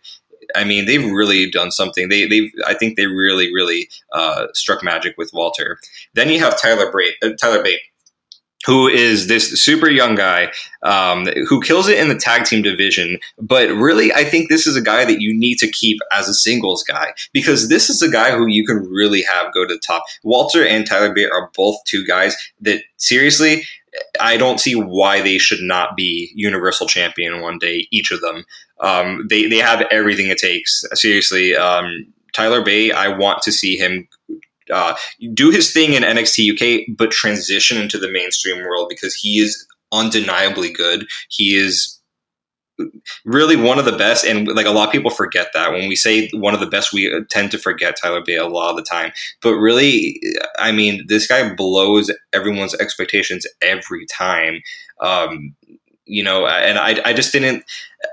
I 0.55 0.63
mean, 0.63 0.85
they've 0.85 1.05
really 1.05 1.49
done 1.49 1.71
something. 1.71 2.09
They, 2.09 2.27
they, 2.27 2.51
I 2.65 2.73
think 2.73 2.95
they 2.95 3.07
really, 3.07 3.53
really 3.53 3.89
uh, 4.13 4.47
struck 4.53 4.83
magic 4.83 5.15
with 5.17 5.31
Walter. 5.33 5.77
Then 6.13 6.29
you 6.29 6.39
have 6.39 6.59
Tyler 6.59 6.91
Bate, 6.91 7.15
uh, 7.23 7.35
Tyler 7.39 7.63
Bate, 7.63 7.79
who 8.65 8.87
is 8.87 9.27
this 9.27 9.63
super 9.63 9.89
young 9.89 10.15
guy 10.15 10.51
um, 10.83 11.27
who 11.47 11.61
kills 11.61 11.87
it 11.87 11.99
in 11.99 12.09
the 12.09 12.15
tag 12.15 12.45
team 12.45 12.63
division. 12.63 13.19
But 13.39 13.69
really, 13.69 14.11
I 14.11 14.23
think 14.23 14.49
this 14.49 14.65
is 14.65 14.75
a 14.75 14.81
guy 14.81 15.05
that 15.05 15.21
you 15.21 15.37
need 15.37 15.57
to 15.59 15.69
keep 15.69 15.99
as 16.11 16.27
a 16.27 16.33
singles 16.33 16.83
guy 16.83 17.13
because 17.31 17.69
this 17.69 17.89
is 17.89 18.01
a 18.01 18.09
guy 18.09 18.31
who 18.35 18.47
you 18.47 18.65
can 18.65 18.77
really 18.89 19.21
have 19.21 19.53
go 19.53 19.67
to 19.67 19.73
the 19.73 19.79
top. 19.79 20.03
Walter 20.23 20.65
and 20.65 20.87
Tyler 20.87 21.13
Bate 21.13 21.29
are 21.31 21.51
both 21.55 21.77
two 21.85 22.05
guys 22.05 22.35
that 22.61 22.81
seriously. 22.97 23.63
I 24.19 24.37
don't 24.37 24.59
see 24.59 24.75
why 24.75 25.21
they 25.21 25.37
should 25.37 25.61
not 25.61 25.95
be 25.95 26.31
Universal 26.35 26.87
Champion 26.87 27.41
one 27.41 27.59
day, 27.59 27.87
each 27.91 28.11
of 28.11 28.21
them. 28.21 28.45
Um, 28.79 29.25
they 29.29 29.45
they 29.47 29.57
have 29.57 29.81
everything 29.91 30.27
it 30.27 30.37
takes. 30.37 30.83
Seriously, 30.93 31.55
um, 31.55 32.05
Tyler 32.33 32.63
Bate, 32.63 32.93
I 32.93 33.07
want 33.09 33.41
to 33.43 33.51
see 33.51 33.77
him 33.77 34.07
uh, 34.71 34.95
do 35.33 35.51
his 35.51 35.71
thing 35.71 35.93
in 35.93 36.03
NXT 36.03 36.53
UK, 36.53 36.95
but 36.97 37.11
transition 37.11 37.81
into 37.81 37.97
the 37.97 38.11
mainstream 38.11 38.63
world 38.63 38.87
because 38.89 39.15
he 39.15 39.39
is 39.39 39.65
undeniably 39.91 40.71
good. 40.71 41.07
He 41.29 41.55
is 41.55 41.94
really 43.25 43.55
one 43.55 43.79
of 43.79 43.85
the 43.85 43.97
best 43.97 44.25
and 44.25 44.47
like 44.47 44.65
a 44.65 44.71
lot 44.71 44.87
of 44.87 44.91
people 44.91 45.11
forget 45.11 45.47
that. 45.53 45.71
When 45.71 45.87
we 45.87 45.95
say 45.95 46.29
one 46.33 46.53
of 46.53 46.59
the 46.59 46.67
best 46.67 46.93
we 46.93 47.23
tend 47.29 47.51
to 47.51 47.57
forget 47.57 47.97
tyler 48.01 48.21
bate 48.25 48.37
a 48.37 48.47
lot 48.47 48.71
of 48.71 48.75
the 48.75 48.83
time. 48.83 49.11
But 49.41 49.55
really 49.55 50.21
i 50.59 50.71
mean 50.71 51.05
this 51.07 51.27
guy 51.27 51.53
blows 51.53 52.11
everyone's 52.33 52.75
expectations 52.75 53.45
every 53.61 54.05
time. 54.05 54.61
Um, 54.99 55.55
you 56.05 56.23
know 56.23 56.45
and 56.47 56.77
i, 56.77 57.01
I 57.03 57.13
just 57.13 57.31
didn't 57.31 57.63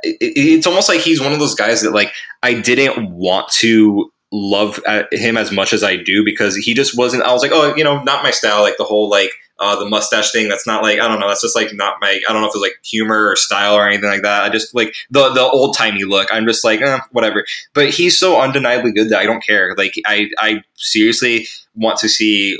it, 0.02 0.16
it's 0.20 0.66
almost 0.66 0.88
like 0.88 1.00
he's 1.00 1.20
one 1.20 1.32
of 1.32 1.38
those 1.38 1.54
guys 1.54 1.82
that 1.82 1.92
like 1.92 2.12
i 2.42 2.54
didn't 2.54 3.10
want 3.10 3.50
to 3.52 4.10
love 4.32 4.80
uh, 4.86 5.02
him 5.12 5.36
as 5.36 5.52
much 5.52 5.72
as 5.72 5.82
i 5.82 5.96
do 5.96 6.24
because 6.24 6.56
he 6.56 6.72
just 6.74 6.96
wasn't 6.96 7.22
i 7.22 7.32
was 7.32 7.42
like 7.42 7.52
oh 7.52 7.74
you 7.76 7.84
know 7.84 8.02
not 8.02 8.22
my 8.22 8.30
style 8.30 8.62
like 8.62 8.78
the 8.78 8.84
whole 8.84 9.10
like 9.10 9.30
uh, 9.62 9.76
the 9.76 9.88
mustache 9.88 10.32
thing. 10.32 10.48
That's 10.48 10.66
not 10.66 10.82
like 10.82 10.98
i 10.98 11.08
don't 11.08 11.20
know. 11.20 11.28
That's 11.28 11.42
just 11.42 11.56
like 11.56 11.72
not 11.72 11.96
my 12.00 12.20
i 12.28 12.32
don't 12.32 12.42
know 12.42 12.48
if 12.48 12.54
it's 12.54 12.62
like 12.62 12.78
humor 12.84 13.30
or 13.30 13.36
style 13.36 13.74
or 13.74 13.86
anything 13.86 14.10
like 14.10 14.22
that. 14.22 14.42
I 14.42 14.48
just 14.48 14.74
like 14.74 14.94
the 15.10 15.30
the 15.30 15.42
old 15.42 15.76
timey 15.76 16.04
look. 16.04 16.28
I'm 16.32 16.46
just 16.46 16.64
like 16.64 16.80
eh, 16.82 17.00
whatever. 17.12 17.44
But 17.74 17.90
he's 17.90 18.18
so 18.18 18.40
undeniably 18.40 18.92
good 18.92 19.08
that 19.10 19.20
i 19.20 19.24
don't 19.24 19.42
care. 19.42 19.74
Like 19.76 19.94
i 20.06 20.28
i 20.38 20.62
seriously 20.74 21.46
want 21.74 21.98
to 21.98 22.08
see 22.08 22.58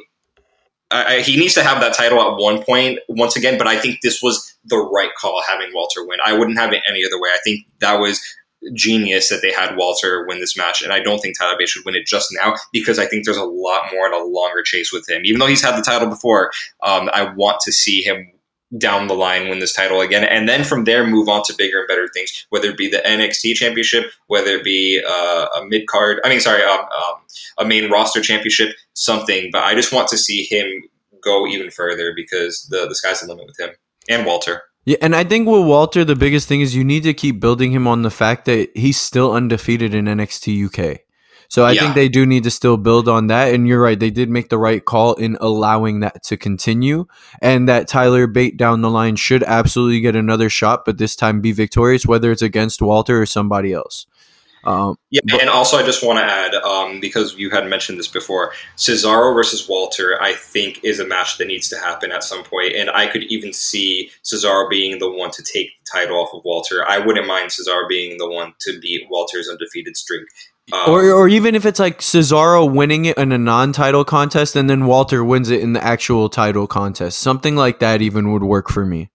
I, 0.93 1.21
he 1.21 1.39
needs 1.39 1.55
to 1.55 1.63
have 1.63 1.81
that 1.81 1.95
title 1.95 2.21
at 2.21 2.37
one 2.37 2.63
point 2.63 2.99
once 3.09 3.35
again, 3.35 3.57
but 3.57 3.67
I 3.67 3.79
think 3.79 4.01
this 4.03 4.23
was 4.23 4.55
the 4.67 4.77
right 4.77 5.09
call 5.19 5.43
having 5.43 5.71
Walter 5.73 6.07
win. 6.07 6.19
I 6.23 6.35
wouldn't 6.35 6.59
have 6.59 6.73
it 6.75 6.83
any 6.87 7.03
other 7.05 7.19
way. 7.19 7.31
I 7.33 7.39
think 7.43 7.67
that 7.81 7.99
was 7.99 8.21
genius 8.75 9.29
that 9.29 9.43
they 9.43 9.53
had 9.53 9.77
Walter 9.77 10.25
win 10.27 10.41
this 10.41 10.57
match, 10.57 10.83
and 10.83 10.93
I 10.93 11.01
don't 11.01 11.21
think 11.21 11.39
Tyler 11.39 11.57
Bate 11.59 11.69
should 11.69 11.85
win 11.85 11.95
it 11.95 12.07
just 12.07 12.29
now 12.33 12.55
because 12.73 12.99
I 12.99 13.07
think 13.07 13.25
there's 13.25 13.37
a 13.37 13.45
lot 13.45 13.91
more 13.93 14.07
and 14.07 14.15
a 14.15 14.25
longer 14.25 14.63
chase 14.63 14.93
with 14.93 15.09
him. 15.09 15.23
Even 15.25 15.41
though 15.41 15.47
he's 15.47 15.63
had 15.63 15.77
the 15.77 15.83
title 15.83 16.09
before, 16.09 16.51
um, 16.83 17.11
I 17.13 17.33
want 17.35 17.61
to 17.63 17.73
see 17.73 18.03
him 18.03 18.33
down 18.79 19.07
the 19.07 19.15
line 19.15 19.49
win 19.49 19.59
this 19.59 19.75
title 19.75 20.01
again, 20.01 20.25
and 20.25 20.49
then 20.49 20.65
from 20.65 20.85
there 20.85 21.07
move 21.07 21.29
on 21.29 21.43
to 21.45 21.55
bigger 21.57 21.81
and 21.81 21.89
better 21.89 22.09
things, 22.09 22.47
whether 22.51 22.69
it 22.69 22.79
be 22.79 22.89
the 22.89 23.03
NXT 23.05 23.55
championship, 23.55 24.11
whether 24.29 24.51
it 24.51 24.65
be 24.65 25.03
uh, 25.07 25.47
a 25.57 25.65
mid 25.67 25.87
card, 25.87 26.21
I 26.25 26.29
mean, 26.29 26.41
sorry, 26.41 26.63
um, 26.63 26.81
um, 26.81 27.15
a 27.59 27.65
main 27.65 27.91
roster 27.91 28.21
championship, 28.21 28.75
something. 28.95 29.51
But 29.53 29.65
I 29.65 29.75
just 29.75 29.93
want 29.93 30.09
to 30.09 30.19
see 30.19 30.45
him 30.45 30.67
go 31.23 31.47
even 31.47 31.71
further 31.71 32.13
because 32.15 32.67
the 32.71 32.87
the 32.89 32.95
sky's 32.95 33.21
the 33.21 33.29
limit 33.29 33.47
with 33.47 33.61
him 33.61 33.71
and 34.09 34.27
Walter. 34.27 34.63
Yeah, 34.85 34.97
and 35.01 35.15
I 35.15 35.23
think 35.23 35.47
with 35.49 35.65
Walter, 35.65 36.05
the 36.05 36.17
biggest 36.17 36.49
thing 36.49 36.61
is 36.61 36.75
you 36.75 36.85
need 36.85 37.05
to 37.05 37.15
keep 37.15 37.41
building 37.41 37.71
him 37.71 37.87
on 37.87 38.03
the 38.03 38.11
fact 38.11 38.47
that 38.47 38.71
he's 38.77 39.01
still 39.01 39.33
undefeated 39.33 39.95
in 39.95 40.07
NXT 40.07 40.67
UK. 40.67 41.01
So 41.49 41.65
I 41.65 41.73
yeah. 41.73 41.83
think 41.83 41.95
they 41.95 42.09
do 42.09 42.25
need 42.25 42.45
to 42.45 42.51
still 42.51 42.79
build 42.79 43.11
on 43.11 43.27
that. 43.27 43.53
And 43.53 43.69
you're 43.69 43.83
right, 43.83 44.01
they 44.01 44.11
did 44.11 44.31
make 44.31 44.49
the 44.49 44.57
right 44.57 44.83
call 44.83 45.13
in 45.15 45.37
allowing 45.39 46.01
that 46.01 46.23
to 46.25 46.37
continue, 46.39 47.05
and 47.43 47.69
that 47.69 47.89
Tyler 47.89 48.27
Bate 48.27 48.57
down 48.57 48.81
the 48.81 48.91
line 48.91 49.17
should 49.17 49.43
absolutely 49.43 50.01
get 50.01 50.17
another 50.17 50.49
shot, 50.49 50.85
but 50.87 50.97
this 50.97 51.15
time 51.15 51.43
be 51.43 51.53
victorious, 51.53 52.07
whether 52.07 52.33
it's 52.33 52.41
against 52.41 52.81
Walter 52.81 53.21
or 53.21 53.27
somebody 53.27 53.73
else. 53.73 54.07
Um, 54.65 54.97
yeah, 55.11 55.21
but- 55.25 55.41
and 55.41 55.51
also 55.51 55.77
I 55.77 55.83
just 55.83 56.05
want 56.05 56.19
to 56.19 56.25
add 56.25 56.55
um, 56.55 57.01
because 57.01 57.35
you 57.37 57.51
had 57.51 57.67
mentioned 57.67 57.99
this 57.99 58.09
before, 58.09 58.53
Cesaro 58.77 59.35
versus 59.35 59.69
Walter, 59.69 60.21
I 60.21 60.35
think 60.35 60.81
is 60.85 61.01
a 61.01 61.07
match 61.07 61.39
that 61.39 61.47
needs 61.47 61.69
to 61.71 61.79
happen 61.79 62.13
at 62.13 62.23
some 62.25 62.45
point, 62.45 62.75
and 62.75 62.91
I 62.91 63.07
could 63.07 63.25
even 63.25 63.53
see 63.53 64.11
Cesaro 64.25 64.69
being 64.69 64.99
the 64.99 65.11
one 65.11 65.31
to 65.33 65.43
take 65.43 65.71
the 65.85 65.91
title 65.99 66.17
off 66.19 66.35
of 66.35 66.43
Walter. 66.45 66.87
I 66.89 66.99
wouldn't 66.99 67.27
mind 67.27 67.51
Cesaro 67.51 67.89
being 67.89 68.19
the 68.19 68.31
one 68.31 68.55
to 68.61 68.79
beat 68.81 69.09
Walter's 69.11 69.49
undefeated 69.49 69.97
streak. 69.97 70.27
Um, 70.73 70.91
or, 70.91 71.11
or 71.11 71.29
even 71.29 71.57
if 71.57 71.67
it's 71.67 71.81
like 71.81 71.99
Cesaro 71.99 72.73
winning 72.73 73.07
it 73.07 73.19
in 73.19 73.33
a 73.33 73.39
non-title 73.39 74.05
contest 74.05 74.55
and 74.55 74.71
then 74.71 74.87
Walter 74.87 75.25
wins 75.25 75.51
it 75.51 75.61
in 75.61 75.73
the 75.73 75.83
actual 75.83 76.29
title 76.29 76.69
contest, 76.69 77.19
something 77.19 77.57
like 77.57 77.81
that 77.81 78.01
even 78.01 78.33
would 78.33 78.45
work 78.45 78.71
for 78.71 78.87
me. 78.87 79.11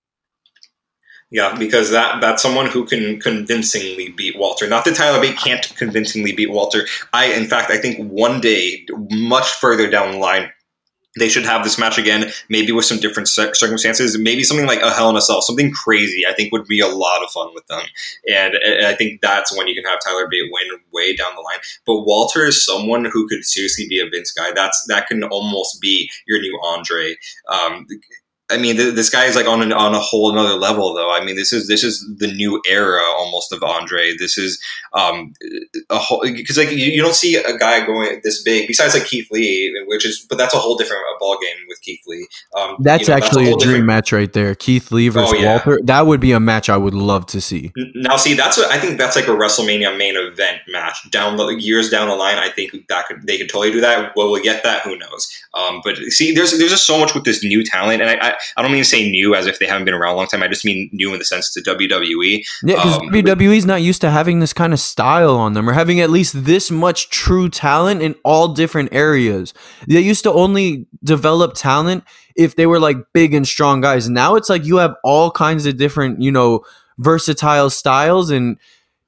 Yeah, 1.29 1.57
because 1.57 1.91
that 1.91 2.21
that's 2.21 2.41
someone 2.41 2.67
who 2.67 2.85
can 2.85 3.19
convincingly 3.19 4.09
beat 4.09 4.37
Walter. 4.37 4.65
Not 4.67 4.85
that 4.85 4.95
Tyler 4.95 5.19
Bate 5.19 5.37
can't 5.37 5.75
convincingly 5.75 6.31
beat 6.31 6.51
Walter. 6.51 6.87
I, 7.11 7.33
in 7.33 7.47
fact, 7.47 7.69
I 7.69 7.77
think 7.77 8.09
one 8.09 8.39
day, 8.39 8.85
much 9.11 9.47
further 9.51 9.89
down 9.89 10.13
the 10.13 10.17
line, 10.19 10.49
they 11.19 11.27
should 11.27 11.43
have 11.43 11.65
this 11.65 11.77
match 11.77 11.97
again, 11.97 12.31
maybe 12.47 12.71
with 12.71 12.85
some 12.85 12.99
different 12.99 13.27
circumstances, 13.27 14.17
maybe 14.17 14.43
something 14.43 14.67
like 14.67 14.81
a 14.81 14.91
Hell 14.91 15.09
in 15.09 15.17
a 15.17 15.21
Cell, 15.21 15.41
something 15.41 15.71
crazy. 15.71 16.23
I 16.25 16.33
think 16.33 16.53
would 16.53 16.67
be 16.67 16.79
a 16.79 16.87
lot 16.87 17.23
of 17.23 17.29
fun 17.31 17.49
with 17.53 17.67
them, 17.67 17.83
and, 18.33 18.53
I 18.85 18.93
think 18.93 19.19
that's 19.19 19.55
when 19.55 19.67
you 19.67 19.75
can 19.75 19.83
have 19.83 19.99
Tyler 19.99 20.29
Bate 20.31 20.49
win 20.49 20.79
way 20.93 21.13
down 21.13 21.35
the 21.35 21.41
line. 21.41 21.59
But 21.85 22.03
Walter 22.05 22.45
is 22.45 22.65
someone 22.65 23.03
who 23.03 23.27
could 23.27 23.43
seriously 23.43 23.85
be 23.89 23.99
a 23.99 24.09
Vince 24.09 24.31
guy. 24.31 24.51
That's 24.53 24.85
that 24.87 25.07
can 25.07 25.23
almost 25.23 25.81
be 25.81 26.09
your 26.25 26.39
new 26.39 26.57
Andre. 26.63 27.15
Um, 27.49 27.85
I 28.49 28.57
mean, 28.57 28.77
th- 28.77 28.95
this 28.95 29.09
guy 29.09 29.25
is 29.25 29.35
like 29.35 29.45
on 29.45 29.61
an, 29.61 29.73
on 29.73 29.93
a 29.93 29.99
whole 29.99 30.31
another 30.31 30.53
level, 30.53 30.93
though. 30.93 31.11
I 31.11 31.23
mean, 31.23 31.35
this 31.35 31.51
is 31.51 31.67
this 31.67 31.83
is 31.83 32.05
the 32.17 32.27
new 32.27 32.61
era 32.65 33.01
almost 33.17 33.51
of 33.51 33.61
Andre. 33.61 34.15
This 34.17 34.37
is 34.37 34.61
um, 34.93 35.33
a 35.89 35.97
whole 35.97 36.21
because 36.21 36.57
like 36.57 36.71
you, 36.71 36.77
you, 36.77 37.01
don't 37.01 37.13
see 37.15 37.35
a 37.35 37.57
guy 37.57 37.85
going 37.85 38.21
this 38.23 38.41
big 38.43 38.67
besides 38.67 38.93
like 38.93 39.05
Keith 39.05 39.27
Lee, 39.31 39.73
which 39.87 40.05
is 40.05 40.25
but 40.29 40.37
that's 40.37 40.53
a 40.53 40.57
whole 40.57 40.77
different 40.77 41.03
uh, 41.13 41.17
ball 41.19 41.37
game 41.41 41.57
with 41.67 41.81
Keith 41.81 42.01
Lee. 42.07 42.27
Um, 42.55 42.77
that's 42.79 43.03
you 43.03 43.09
know, 43.09 43.15
actually 43.15 43.45
that's 43.45 43.65
a, 43.65 43.67
a, 43.67 43.71
dream 43.71 43.85
match 43.85 44.13
right 44.13 44.31
there, 44.31 44.55
Keith 44.55 44.91
Lee 44.93 45.09
versus 45.09 45.33
oh, 45.35 45.37
yeah. 45.37 45.51
Walter. 45.51 45.79
That 45.83 46.07
would 46.07 46.21
be 46.21 46.31
a 46.31 46.39
match 46.39 46.69
I 46.69 46.77
would 46.77 46.93
love 46.93 47.25
to 47.27 47.41
see. 47.41 47.73
Now, 47.95 48.15
see, 48.15 48.33
that's 48.33 48.57
what 48.57 48.71
I 48.71 48.79
think. 48.79 48.97
That's 48.97 49.17
like 49.17 49.27
a 49.27 49.31
WrestleMania 49.31 49.97
main 49.97 50.15
event 50.15 50.61
match 50.69 51.09
down 51.11 51.35
the 51.35 51.47
years 51.47 51.89
down 51.89 52.07
the 52.07 52.15
line. 52.15 52.37
I 52.37 52.49
think 52.49 52.71
that 52.87 53.07
could 53.07 53.27
they 53.27 53.37
could 53.37 53.49
totally 53.49 53.71
do 53.71 53.81
that. 53.81 54.15
Will 54.15 54.31
we 54.31 54.41
get 54.41 54.63
that? 54.63 54.83
Who 54.83 54.97
knows? 54.97 55.29
Um, 55.53 55.81
but 55.83 55.97
see, 55.97 56.33
there's 56.33 56.57
there's 56.57 56.71
just 56.71 56.87
so 56.87 56.97
much 56.97 57.13
with 57.13 57.25
this 57.25 57.43
new 57.43 57.63
talent, 57.63 58.01
and 58.01 58.09
I, 58.09 58.29
I 58.29 58.36
I 58.55 58.61
don't 58.61 58.71
mean 58.71 58.81
to 58.81 58.89
say 58.89 59.09
new 59.09 59.35
as 59.35 59.47
if 59.47 59.59
they 59.59 59.65
haven't 59.65 59.85
been 59.85 59.93
around 59.93 60.13
a 60.13 60.17
long 60.17 60.27
time. 60.27 60.43
I 60.43 60.47
just 60.47 60.65
mean 60.65 60.89
new 60.93 61.13
in 61.13 61.19
the 61.19 61.25
sense 61.25 61.51
to 61.53 61.61
WWE. 61.61 62.43
Yeah, 62.63 62.75
because 62.75 62.97
um, 62.97 63.09
WWE's 63.09 63.65
not 63.65 63.81
used 63.81 64.01
to 64.01 64.09
having 64.09 64.39
this 64.39 64.53
kind 64.53 64.73
of 64.73 64.79
style 64.79 65.35
on 65.35 65.53
them 65.53 65.69
or 65.69 65.73
having 65.73 65.99
at 65.99 66.09
least 66.09 66.45
this 66.45 66.71
much 66.71 67.09
true 67.09 67.49
talent 67.49 68.01
in 68.01 68.15
all 68.23 68.49
different 68.49 68.93
areas. 68.93 69.53
They 69.87 70.01
used 70.01 70.23
to 70.23 70.31
only 70.31 70.87
develop 71.03 71.53
talent 71.55 72.03
if 72.35 72.55
they 72.55 72.65
were 72.65 72.79
like 72.79 72.97
big 73.13 73.33
and 73.33 73.47
strong 73.47 73.81
guys. 73.81 74.09
Now 74.09 74.35
it's 74.35 74.49
like 74.49 74.65
you 74.65 74.77
have 74.77 74.95
all 75.03 75.31
kinds 75.31 75.65
of 75.65 75.77
different, 75.77 76.21
you 76.21 76.31
know, 76.31 76.63
versatile 76.97 77.69
styles 77.69 78.29
and 78.29 78.57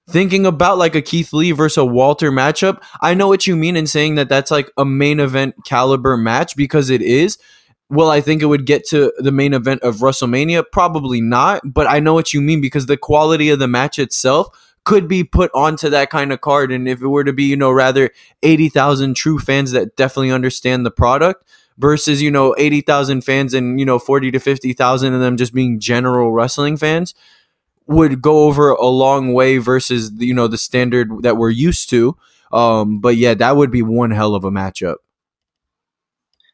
thinking 0.10 0.46
about 0.46 0.78
like 0.78 0.96
a 0.96 1.02
Keith 1.02 1.34
Lee 1.34 1.52
versus 1.52 1.78
a 1.78 1.86
Walter 1.86 2.32
matchup, 2.32 2.82
I 3.02 3.14
know 3.14 3.28
what 3.28 3.48
you 3.48 3.56
mean 3.56 3.76
in 3.76 3.88
saying 3.88 4.16
that 4.16 4.30
that's 4.30 4.52
like 4.52 4.72
a 4.78 4.86
main 4.86 5.20
event 5.20 5.56
caliber 5.66 6.18
match 6.18 6.56
because 6.56 6.90
it 6.90 7.02
is. 7.02 7.38
Will 7.90 8.10
I 8.10 8.22
think 8.22 8.42
it 8.42 8.46
would 8.46 8.66
get 8.66 8.86
to 8.90 9.12
the 9.18 9.32
main 9.32 9.54
event 9.54 9.82
of 9.82 9.98
WrestleMania? 9.98 10.64
Probably 10.72 11.22
not, 11.22 11.62
but 11.66 11.88
I 11.88 12.00
know 12.00 12.14
what 12.14 12.34
you 12.34 12.42
mean 12.42 12.62
because 12.62 12.86
the 12.86 12.98
quality 12.98 13.50
of 13.50 13.60
the 13.60 13.68
match 13.68 13.98
itself 13.98 14.50
could 14.84 15.08
be 15.08 15.24
put 15.24 15.52
onto 15.54 15.90
that 15.90 16.10
kind 16.10 16.32
of 16.32 16.42
card. 16.42 16.72
And 16.72 16.88
if 16.88 17.02
it 17.02 17.08
were 17.08 17.24
to 17.24 17.34
be, 17.34 17.44
you 17.44 17.58
know, 17.58 17.72
rather 17.72 18.12
80,000 18.44 19.16
true 19.16 19.40
fans 19.40 19.72
that 19.72 19.96
definitely 19.96 20.32
understand 20.32 20.86
the 20.86 20.92
product 20.92 21.44
versus, 21.78 22.22
you 22.22 22.32
know, 22.32 22.56
80,000 22.58 23.22
fans 23.22 23.54
and, 23.54 23.80
you 23.80 23.86
know, 23.86 24.00
40 24.00 24.32
to 24.32 24.40
50,000 24.40 25.14
of 25.14 25.20
them 25.20 25.38
just 25.38 25.54
being 25.54 25.80
general 25.80 26.32
wrestling 26.32 26.78
fans 26.78 27.14
would 27.88 28.22
go 28.22 28.46
over 28.46 28.72
a 28.72 28.86
long 28.86 29.34
way 29.34 29.58
versus, 29.58 30.12
you 30.18 30.34
know, 30.34 30.48
the 30.48 30.58
standard 30.58 31.24
that 31.24 31.38
we're 31.38 31.50
used 31.50 31.90
to. 31.90 32.16
Um, 32.52 33.00
but 33.00 33.18
yeah, 33.18 33.34
that 33.34 33.56
would 33.58 33.72
be 33.72 33.82
one 33.82 34.12
hell 34.12 34.36
of 34.36 34.44
a 34.44 34.52
matchup. 34.52 34.98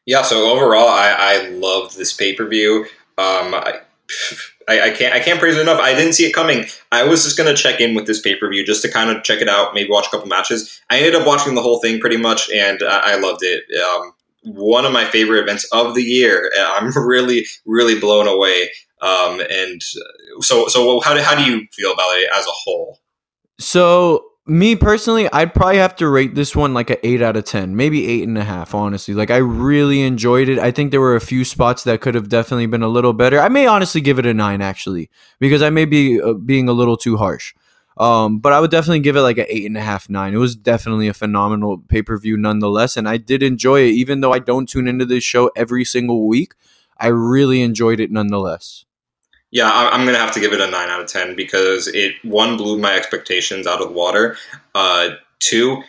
Yeah, 0.06 0.22
so 0.22 0.50
overall, 0.50 0.88
I, 0.88 1.14
I 1.18 1.48
loved 1.48 1.96
this 1.96 2.12
pay 2.12 2.34
per 2.34 2.46
view. 2.46 2.86
Um, 3.18 3.54
I, 3.54 3.80
I, 4.68 4.90
can't 4.90 5.12
I 5.14 5.20
can't 5.20 5.40
praise 5.40 5.56
it 5.56 5.60
enough. 5.60 5.80
I 5.80 5.94
didn't 5.94 6.12
see 6.12 6.24
it 6.24 6.32
coming. 6.32 6.66
I 6.92 7.02
was 7.04 7.24
just 7.24 7.36
gonna 7.36 7.54
check 7.54 7.80
in 7.80 7.94
with 7.94 8.06
this 8.06 8.20
pay 8.20 8.36
per 8.36 8.48
view 8.48 8.64
just 8.64 8.82
to 8.82 8.90
kind 8.90 9.10
of 9.10 9.24
check 9.24 9.40
it 9.40 9.48
out, 9.48 9.74
maybe 9.74 9.90
watch 9.90 10.06
a 10.06 10.10
couple 10.10 10.28
matches. 10.28 10.80
I 10.90 10.98
ended 10.98 11.16
up 11.16 11.26
watching 11.26 11.56
the 11.56 11.62
whole 11.62 11.80
thing 11.80 12.00
pretty 12.00 12.16
much, 12.16 12.48
and 12.50 12.82
I, 12.82 13.14
I 13.14 13.16
loved 13.16 13.40
it. 13.42 13.64
Um, 13.82 14.12
one 14.44 14.84
of 14.84 14.92
my 14.92 15.04
favorite 15.04 15.40
events 15.40 15.66
of 15.72 15.94
the 15.94 16.02
year. 16.02 16.52
I'm 16.56 16.92
really 16.96 17.46
really 17.64 17.98
blown 17.98 18.28
away. 18.28 18.70
Um, 19.02 19.40
and 19.50 19.82
so 20.40 20.68
so 20.68 21.00
how 21.00 21.14
do 21.14 21.20
how 21.20 21.34
do 21.34 21.42
you 21.42 21.66
feel 21.72 21.92
about 21.92 22.16
it 22.16 22.30
as 22.32 22.46
a 22.46 22.52
whole? 22.52 23.00
So 23.58 24.24
me 24.46 24.76
personally, 24.76 25.28
I'd 25.32 25.52
probably 25.54 25.78
have 25.78 25.96
to 25.96 26.08
rate 26.08 26.34
this 26.34 26.54
one 26.54 26.72
like 26.72 26.90
an 26.90 26.98
eight 27.02 27.20
out 27.20 27.36
of 27.36 27.44
ten, 27.44 27.74
maybe 27.74 28.06
eight 28.06 28.26
and 28.26 28.38
a 28.38 28.44
half. 28.44 28.74
Honestly, 28.74 29.14
like 29.14 29.30
I 29.30 29.38
really 29.38 30.02
enjoyed 30.02 30.48
it. 30.48 30.58
I 30.58 30.70
think 30.70 30.90
there 30.90 31.00
were 31.00 31.16
a 31.16 31.20
few 31.20 31.44
spots 31.44 31.84
that 31.84 32.00
could 32.00 32.14
have 32.14 32.28
definitely 32.28 32.66
been 32.66 32.82
a 32.82 32.88
little 32.88 33.12
better. 33.12 33.40
I 33.40 33.48
may 33.48 33.66
honestly 33.66 34.00
give 34.00 34.18
it 34.18 34.26
a 34.26 34.34
nine 34.34 34.62
actually, 34.62 35.10
because 35.40 35.62
I 35.62 35.70
may 35.70 35.84
be 35.84 36.20
uh, 36.20 36.34
being 36.34 36.68
a 36.68 36.72
little 36.72 36.96
too 36.96 37.16
harsh. 37.16 37.54
Um, 37.98 38.40
but 38.40 38.52
I 38.52 38.60
would 38.60 38.70
definitely 38.70 39.00
give 39.00 39.16
it 39.16 39.22
like 39.22 39.38
an 39.38 39.46
eight 39.48 39.64
and 39.64 39.76
a 39.76 39.80
half, 39.80 40.10
nine. 40.10 40.34
It 40.34 40.38
was 40.38 40.54
definitely 40.54 41.08
a 41.08 41.14
phenomenal 41.14 41.78
pay 41.78 42.02
per 42.02 42.18
view 42.18 42.36
nonetheless, 42.36 42.96
and 42.96 43.08
I 43.08 43.16
did 43.16 43.42
enjoy 43.42 43.80
it, 43.80 43.92
even 43.92 44.20
though 44.20 44.32
I 44.32 44.38
don't 44.38 44.68
tune 44.68 44.86
into 44.86 45.06
this 45.06 45.24
show 45.24 45.50
every 45.56 45.84
single 45.84 46.28
week. 46.28 46.54
I 46.98 47.08
really 47.08 47.62
enjoyed 47.62 48.00
it 48.00 48.10
nonetheless. 48.10 48.84
Yeah, 49.52 49.70
I'm 49.72 50.02
going 50.02 50.14
to 50.14 50.20
have 50.20 50.32
to 50.32 50.40
give 50.40 50.52
it 50.52 50.60
a 50.60 50.70
9 50.70 50.88
out 50.88 51.00
of 51.00 51.06
10 51.06 51.36
because 51.36 51.86
it, 51.88 52.14
one, 52.24 52.56
blew 52.56 52.78
my 52.78 52.94
expectations 52.94 53.66
out 53.66 53.80
of 53.80 53.88
the 53.88 53.94
water. 53.94 54.36
Uh, 54.74 55.10
two, 55.38 55.82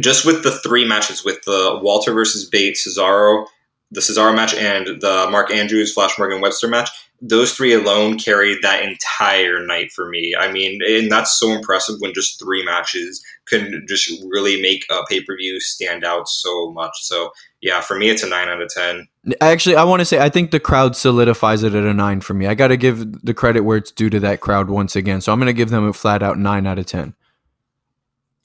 just 0.00 0.24
with 0.24 0.42
the 0.42 0.50
three 0.50 0.86
matches, 0.86 1.24
with 1.24 1.42
the 1.44 1.78
Walter 1.82 2.12
versus 2.12 2.48
Bates, 2.48 2.86
Cesaro, 2.86 3.46
the 3.90 4.00
Cesaro 4.00 4.34
match, 4.34 4.54
and 4.54 5.00
the 5.00 5.28
Mark 5.30 5.50
Andrews, 5.50 5.92
Flash 5.92 6.18
Morgan 6.18 6.40
Webster 6.40 6.68
match, 6.68 6.90
those 7.20 7.52
three 7.52 7.72
alone 7.72 8.18
carried 8.18 8.58
that 8.62 8.82
entire 8.82 9.64
night 9.64 9.92
for 9.92 10.08
me. 10.08 10.34
I 10.38 10.50
mean, 10.50 10.80
and 10.86 11.10
that's 11.10 11.38
so 11.38 11.50
impressive 11.52 11.96
when 12.00 12.14
just 12.14 12.40
three 12.40 12.64
matches 12.64 13.24
can 13.48 13.84
just 13.88 14.10
really 14.28 14.60
make 14.60 14.84
a 14.90 15.02
pay 15.08 15.22
per 15.22 15.36
view 15.36 15.60
stand 15.60 16.04
out 16.04 16.28
so 16.28 16.70
much. 16.72 16.92
So, 17.02 17.30
yeah, 17.60 17.80
for 17.80 17.98
me, 17.98 18.08
it's 18.08 18.22
a 18.22 18.28
nine 18.28 18.48
out 18.48 18.62
of 18.62 18.68
10. 18.68 19.08
Actually, 19.40 19.76
I 19.76 19.84
want 19.84 20.00
to 20.00 20.04
say 20.04 20.20
I 20.20 20.28
think 20.28 20.50
the 20.50 20.60
crowd 20.60 20.96
solidifies 20.96 21.62
it 21.62 21.74
at 21.74 21.84
a 21.84 21.94
nine 21.94 22.20
for 22.20 22.34
me. 22.34 22.46
I 22.46 22.54
got 22.54 22.68
to 22.68 22.76
give 22.76 23.22
the 23.22 23.34
credit 23.34 23.60
where 23.60 23.76
it's 23.76 23.90
due 23.90 24.10
to 24.10 24.20
that 24.20 24.40
crowd 24.40 24.70
once 24.70 24.96
again. 24.96 25.20
So 25.20 25.32
I'm 25.32 25.38
going 25.38 25.46
to 25.46 25.52
give 25.52 25.70
them 25.70 25.86
a 25.86 25.92
flat 25.92 26.22
out 26.22 26.38
nine 26.38 26.66
out 26.66 26.78
of 26.78 26.86
10. 26.86 27.14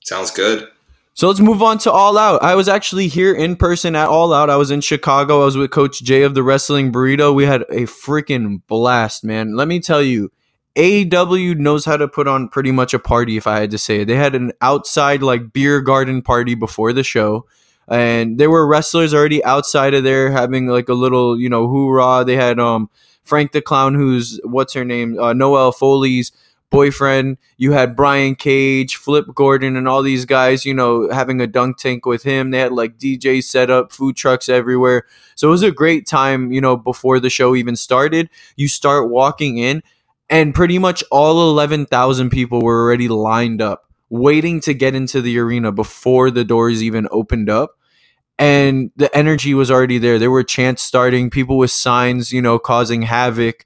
Sounds 0.04 0.32
good. 0.32 0.68
So 1.18 1.28
let's 1.28 1.40
move 1.40 1.64
on 1.64 1.80
to 1.80 1.92
All 1.92 2.16
Out. 2.16 2.44
I 2.44 2.54
was 2.54 2.70
actually 2.70 3.08
here 3.08 3.34
in 3.34 3.56
person 3.56 3.96
at 3.96 4.08
All 4.08 4.32
Out. 4.32 4.52
I 4.52 4.56
was 4.56 4.70
in 4.70 4.82
Chicago. 4.82 5.42
I 5.42 5.46
was 5.46 5.58
with 5.58 5.72
Coach 5.72 6.04
Jay 6.04 6.22
of 6.22 6.36
the 6.36 6.44
Wrestling 6.44 6.92
Burrito. 6.92 7.34
We 7.34 7.46
had 7.46 7.64
a 7.64 7.88
freaking 7.88 8.62
blast, 8.68 9.24
man. 9.24 9.56
Let 9.56 9.68
me 9.68 9.80
tell 9.80 10.04
you, 10.04 10.32
AEW 10.78 11.58
knows 11.58 11.86
how 11.86 11.98
to 11.98 12.08
put 12.08 12.28
on 12.28 12.50
pretty 12.50 12.72
much 12.72 12.94
a 12.94 13.00
party, 13.00 13.36
if 13.36 13.48
I 13.48 13.60
had 13.60 13.72
to 13.72 13.78
say 13.78 14.02
it. 14.02 14.06
They 14.06 14.16
had 14.16 14.36
an 14.36 14.54
outside, 14.62 15.24
like, 15.24 15.52
beer 15.52 15.82
garden 15.82 16.22
party 16.22 16.56
before 16.56 16.94
the 16.94 17.04
show. 17.04 17.48
And 17.90 18.38
there 18.38 18.52
were 18.52 18.68
wrestlers 18.68 19.14
already 19.14 19.44
outside 19.44 19.94
of 19.94 20.04
there 20.04 20.32
having, 20.32 20.68
like, 20.68 20.88
a 20.88 20.94
little, 20.94 21.40
you 21.40 21.50
know, 21.50 21.68
hoorah. 21.68 22.26
They 22.26 22.36
had 22.36 22.60
um 22.60 22.90
Frank 23.24 23.52
the 23.52 23.62
Clown, 23.62 23.94
who's, 23.96 24.40
what's 24.44 24.74
her 24.74 24.86
name? 24.86 25.18
Uh, 25.20 25.72
Foley's 25.72 26.32
boyfriend. 26.70 27.38
You 27.58 27.72
had 27.72 27.96
Brian 27.96 28.36
Cage, 28.36 28.96
Flip 28.96 29.26
Gordon, 29.34 29.76
and 29.76 29.88
all 29.88 30.02
these 30.02 30.26
guys, 30.26 30.66
you 30.66 30.74
know, 30.74 31.10
having 31.12 31.42
a 31.42 31.48
dunk 31.48 31.78
tank 31.78 32.06
with 32.06 32.24
him. 32.24 32.52
They 32.52 32.60
had 32.60 32.72
like 32.72 32.98
DJ 32.98 33.44
set 33.44 33.70
up, 33.70 33.92
food 33.92 34.16
trucks 34.16 34.50
everywhere. 34.50 35.06
So 35.36 35.48
it 35.48 35.52
was 35.52 35.64
a 35.64 35.72
great 35.72 36.08
time, 36.08 36.52
you 36.52 36.62
know, 36.62 36.76
before 36.78 37.20
the 37.20 37.30
show 37.30 37.56
even 37.56 37.76
started. 37.76 38.30
You 38.56 38.68
start 38.68 39.10
walking 39.10 39.58
in, 39.58 39.82
and 40.30 40.54
pretty 40.54 40.78
much 40.78 41.04
all 41.12 41.50
11,000 41.50 42.30
people 42.30 42.62
were 42.62 42.82
already 42.82 43.08
lined 43.08 43.62
up, 43.62 43.86
waiting 44.10 44.60
to 44.62 44.74
get 44.74 44.96
into 44.96 45.22
the 45.22 45.40
arena 45.40 45.72
before 45.72 46.32
the 46.32 46.44
doors 46.44 46.84
even 46.84 47.08
opened 47.12 47.50
up. 47.50 47.72
And 48.40 48.92
the 48.96 49.16
energy 49.18 49.54
was 49.54 49.72
already 49.72 49.98
there. 49.98 50.20
There 50.20 50.30
were 50.30 50.44
chants 50.44 50.84
starting, 50.84 51.30
people 51.30 51.58
with 51.58 51.72
signs, 51.72 52.32
you 52.32 52.42
know, 52.42 52.60
causing 52.60 53.02
havoc. 53.02 53.66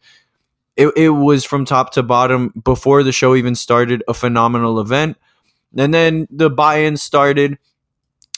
It, 0.78 0.94
it 0.96 1.10
was 1.10 1.44
from 1.44 1.66
top 1.66 1.92
to 1.94 2.04
bottom 2.04 2.54
before 2.64 3.04
the 3.04 3.12
show 3.12 3.36
even 3.36 3.56
started 3.56 4.04
a 4.08 4.14
phenomenal 4.14 4.80
event. 4.80 5.18
And 5.76 5.94
then 5.94 6.28
the 6.32 6.50
buy-in 6.50 6.96
started. 6.98 7.58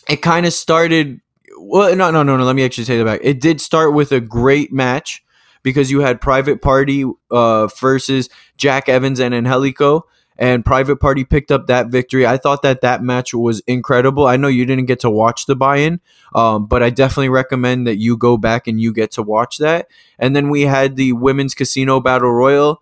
It 0.09 0.17
kind 0.17 0.45
of 0.45 0.53
started 0.53 1.21
well 1.57 1.95
no 1.95 2.11
no 2.11 2.23
no 2.23 2.35
no 2.35 2.43
let 2.43 2.55
me 2.55 2.65
actually 2.65 2.85
take 2.85 2.99
that 2.99 3.05
back. 3.05 3.21
It 3.23 3.39
did 3.39 3.61
start 3.61 3.93
with 3.93 4.11
a 4.11 4.19
great 4.19 4.71
match 4.73 5.23
because 5.63 5.89
you 5.89 6.01
had 6.01 6.21
private 6.21 6.61
party 6.61 7.05
uh, 7.31 7.67
versus 7.67 8.29
jack 8.57 8.87
evans 8.89 9.19
and 9.19 9.33
angelico 9.33 10.05
and 10.37 10.65
Private 10.65 10.97
Party 10.97 11.23
picked 11.23 11.51
up 11.51 11.67
that 11.67 11.87
victory. 11.87 12.25
I 12.25 12.37
thought 12.37 12.61
that 12.63 12.81
that 12.81 13.03
match 13.03 13.33
was 13.33 13.61
incredible. 13.67 14.27
I 14.27 14.37
know 14.37 14.47
you 14.47 14.65
didn't 14.65 14.85
get 14.85 14.99
to 15.01 15.09
watch 15.09 15.45
the 15.45 15.55
buy-in, 15.55 15.99
um, 16.33 16.65
but 16.65 16.81
I 16.81 16.89
definitely 16.89 17.29
recommend 17.29 17.87
that 17.87 17.97
you 17.97 18.17
go 18.17 18.37
back 18.37 18.67
and 18.67 18.81
you 18.81 18.93
get 18.93 19.11
to 19.11 19.23
watch 19.23 19.57
that. 19.57 19.87
And 20.17 20.35
then 20.35 20.49
we 20.49 20.61
had 20.61 20.95
the 20.95 21.13
women's 21.13 21.53
casino 21.53 21.99
battle 21.99 22.31
royal. 22.31 22.81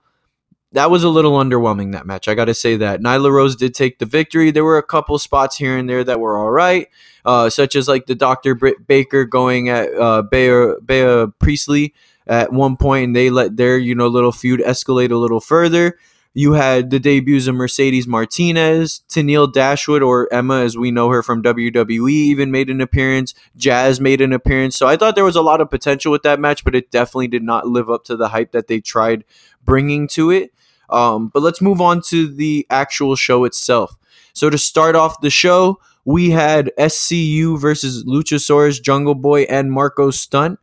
That 0.73 0.89
was 0.89 1.03
a 1.03 1.09
little 1.09 1.34
underwhelming 1.34 1.91
that 1.91 2.05
match. 2.05 2.29
I 2.29 2.36
got 2.36 2.45
to 2.45 2.53
say 2.53 2.77
that 2.77 3.01
Nyla 3.01 3.29
Rose 3.29 3.57
did 3.57 3.75
take 3.75 3.99
the 3.99 4.05
victory. 4.05 4.51
There 4.51 4.63
were 4.63 4.77
a 4.77 4.84
couple 4.84 5.19
spots 5.19 5.57
here 5.57 5.77
and 5.77 5.89
there 5.89 6.03
that 6.05 6.21
were 6.21 6.38
all 6.38 6.51
right, 6.51 6.88
uh, 7.25 7.49
such 7.49 7.75
as 7.75 7.89
like 7.89 8.05
the 8.05 8.15
Dr. 8.15 8.55
Britt 8.55 8.88
Baker 8.88 9.25
going 9.25 9.67
at 9.67 9.93
uh, 9.93 10.21
Bea, 10.21 10.75
Bea 10.86 11.25
Priestley 11.39 11.93
at 12.32 12.53
one 12.53 12.77
point, 12.77 13.03
and 13.03 13.15
they 13.15 13.29
let 13.29 13.57
their 13.57 13.77
you 13.77 13.93
know 13.93 14.07
little 14.07 14.32
feud 14.32 14.61
escalate 14.61 15.11
a 15.11 15.17
little 15.17 15.41
further. 15.41 15.97
You 16.34 16.53
had 16.53 16.91
the 16.91 16.99
debuts 16.99 17.47
of 17.47 17.55
Mercedes 17.55 18.07
Martinez, 18.07 19.01
Tennille 19.09 19.51
Dashwood, 19.51 20.01
or 20.01 20.34
Emma, 20.34 20.61
as 20.61 20.77
we 20.77 20.89
know 20.89 21.09
her 21.09 21.21
from 21.21 21.43
WWE, 21.43 22.09
even 22.09 22.51
made 22.51 22.69
an 22.69 22.79
appearance. 22.79 23.34
Jazz 23.57 23.99
made 23.99 24.21
an 24.21 24.32
appearance. 24.32 24.77
So 24.77 24.88
I 24.88 24.95
thought 24.95 25.15
there 25.15 25.25
was 25.25 25.36
a 25.36 25.41
lot 25.41 25.59
of 25.59 25.69
potential 25.69 26.09
with 26.09 26.23
that 26.23 26.39
match, 26.39 26.63
but 26.63 26.73
it 26.73 26.89
definitely 26.89 27.27
did 27.27 27.43
not 27.43 27.67
live 27.67 27.89
up 27.89 28.05
to 28.05 28.15
the 28.15 28.29
hype 28.29 28.53
that 28.53 28.67
they 28.67 28.79
tried 28.79 29.25
bringing 29.65 30.07
to 30.09 30.32
it. 30.32 30.53
Um, 30.89 31.27
but 31.27 31.43
let's 31.43 31.61
move 31.61 31.82
on 31.82 32.01
to 32.03 32.29
the 32.29 32.65
actual 32.69 33.17
show 33.17 33.43
itself. 33.43 33.97
So 34.32 34.49
to 34.49 34.57
start 34.57 34.95
off 34.95 35.19
the 35.19 35.29
show, 35.29 35.82
we 36.05 36.29
had 36.29 36.71
SCU 36.77 37.59
versus 37.59 38.05
Luchasaurus, 38.05 38.82
Jungle 38.82 39.15
Boy, 39.15 39.41
and 39.43 39.69
Marko 39.69 40.11
Stunt. 40.11 40.59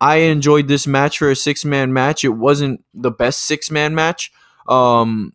I 0.00 0.16
enjoyed 0.16 0.68
this 0.68 0.86
match 0.86 1.18
for 1.18 1.30
a 1.30 1.36
six 1.36 1.64
man 1.64 1.92
match. 1.92 2.24
It 2.24 2.30
wasn't 2.30 2.84
the 2.94 3.10
best 3.10 3.42
six 3.42 3.70
man 3.70 3.94
match. 3.94 4.32
Um, 4.68 5.32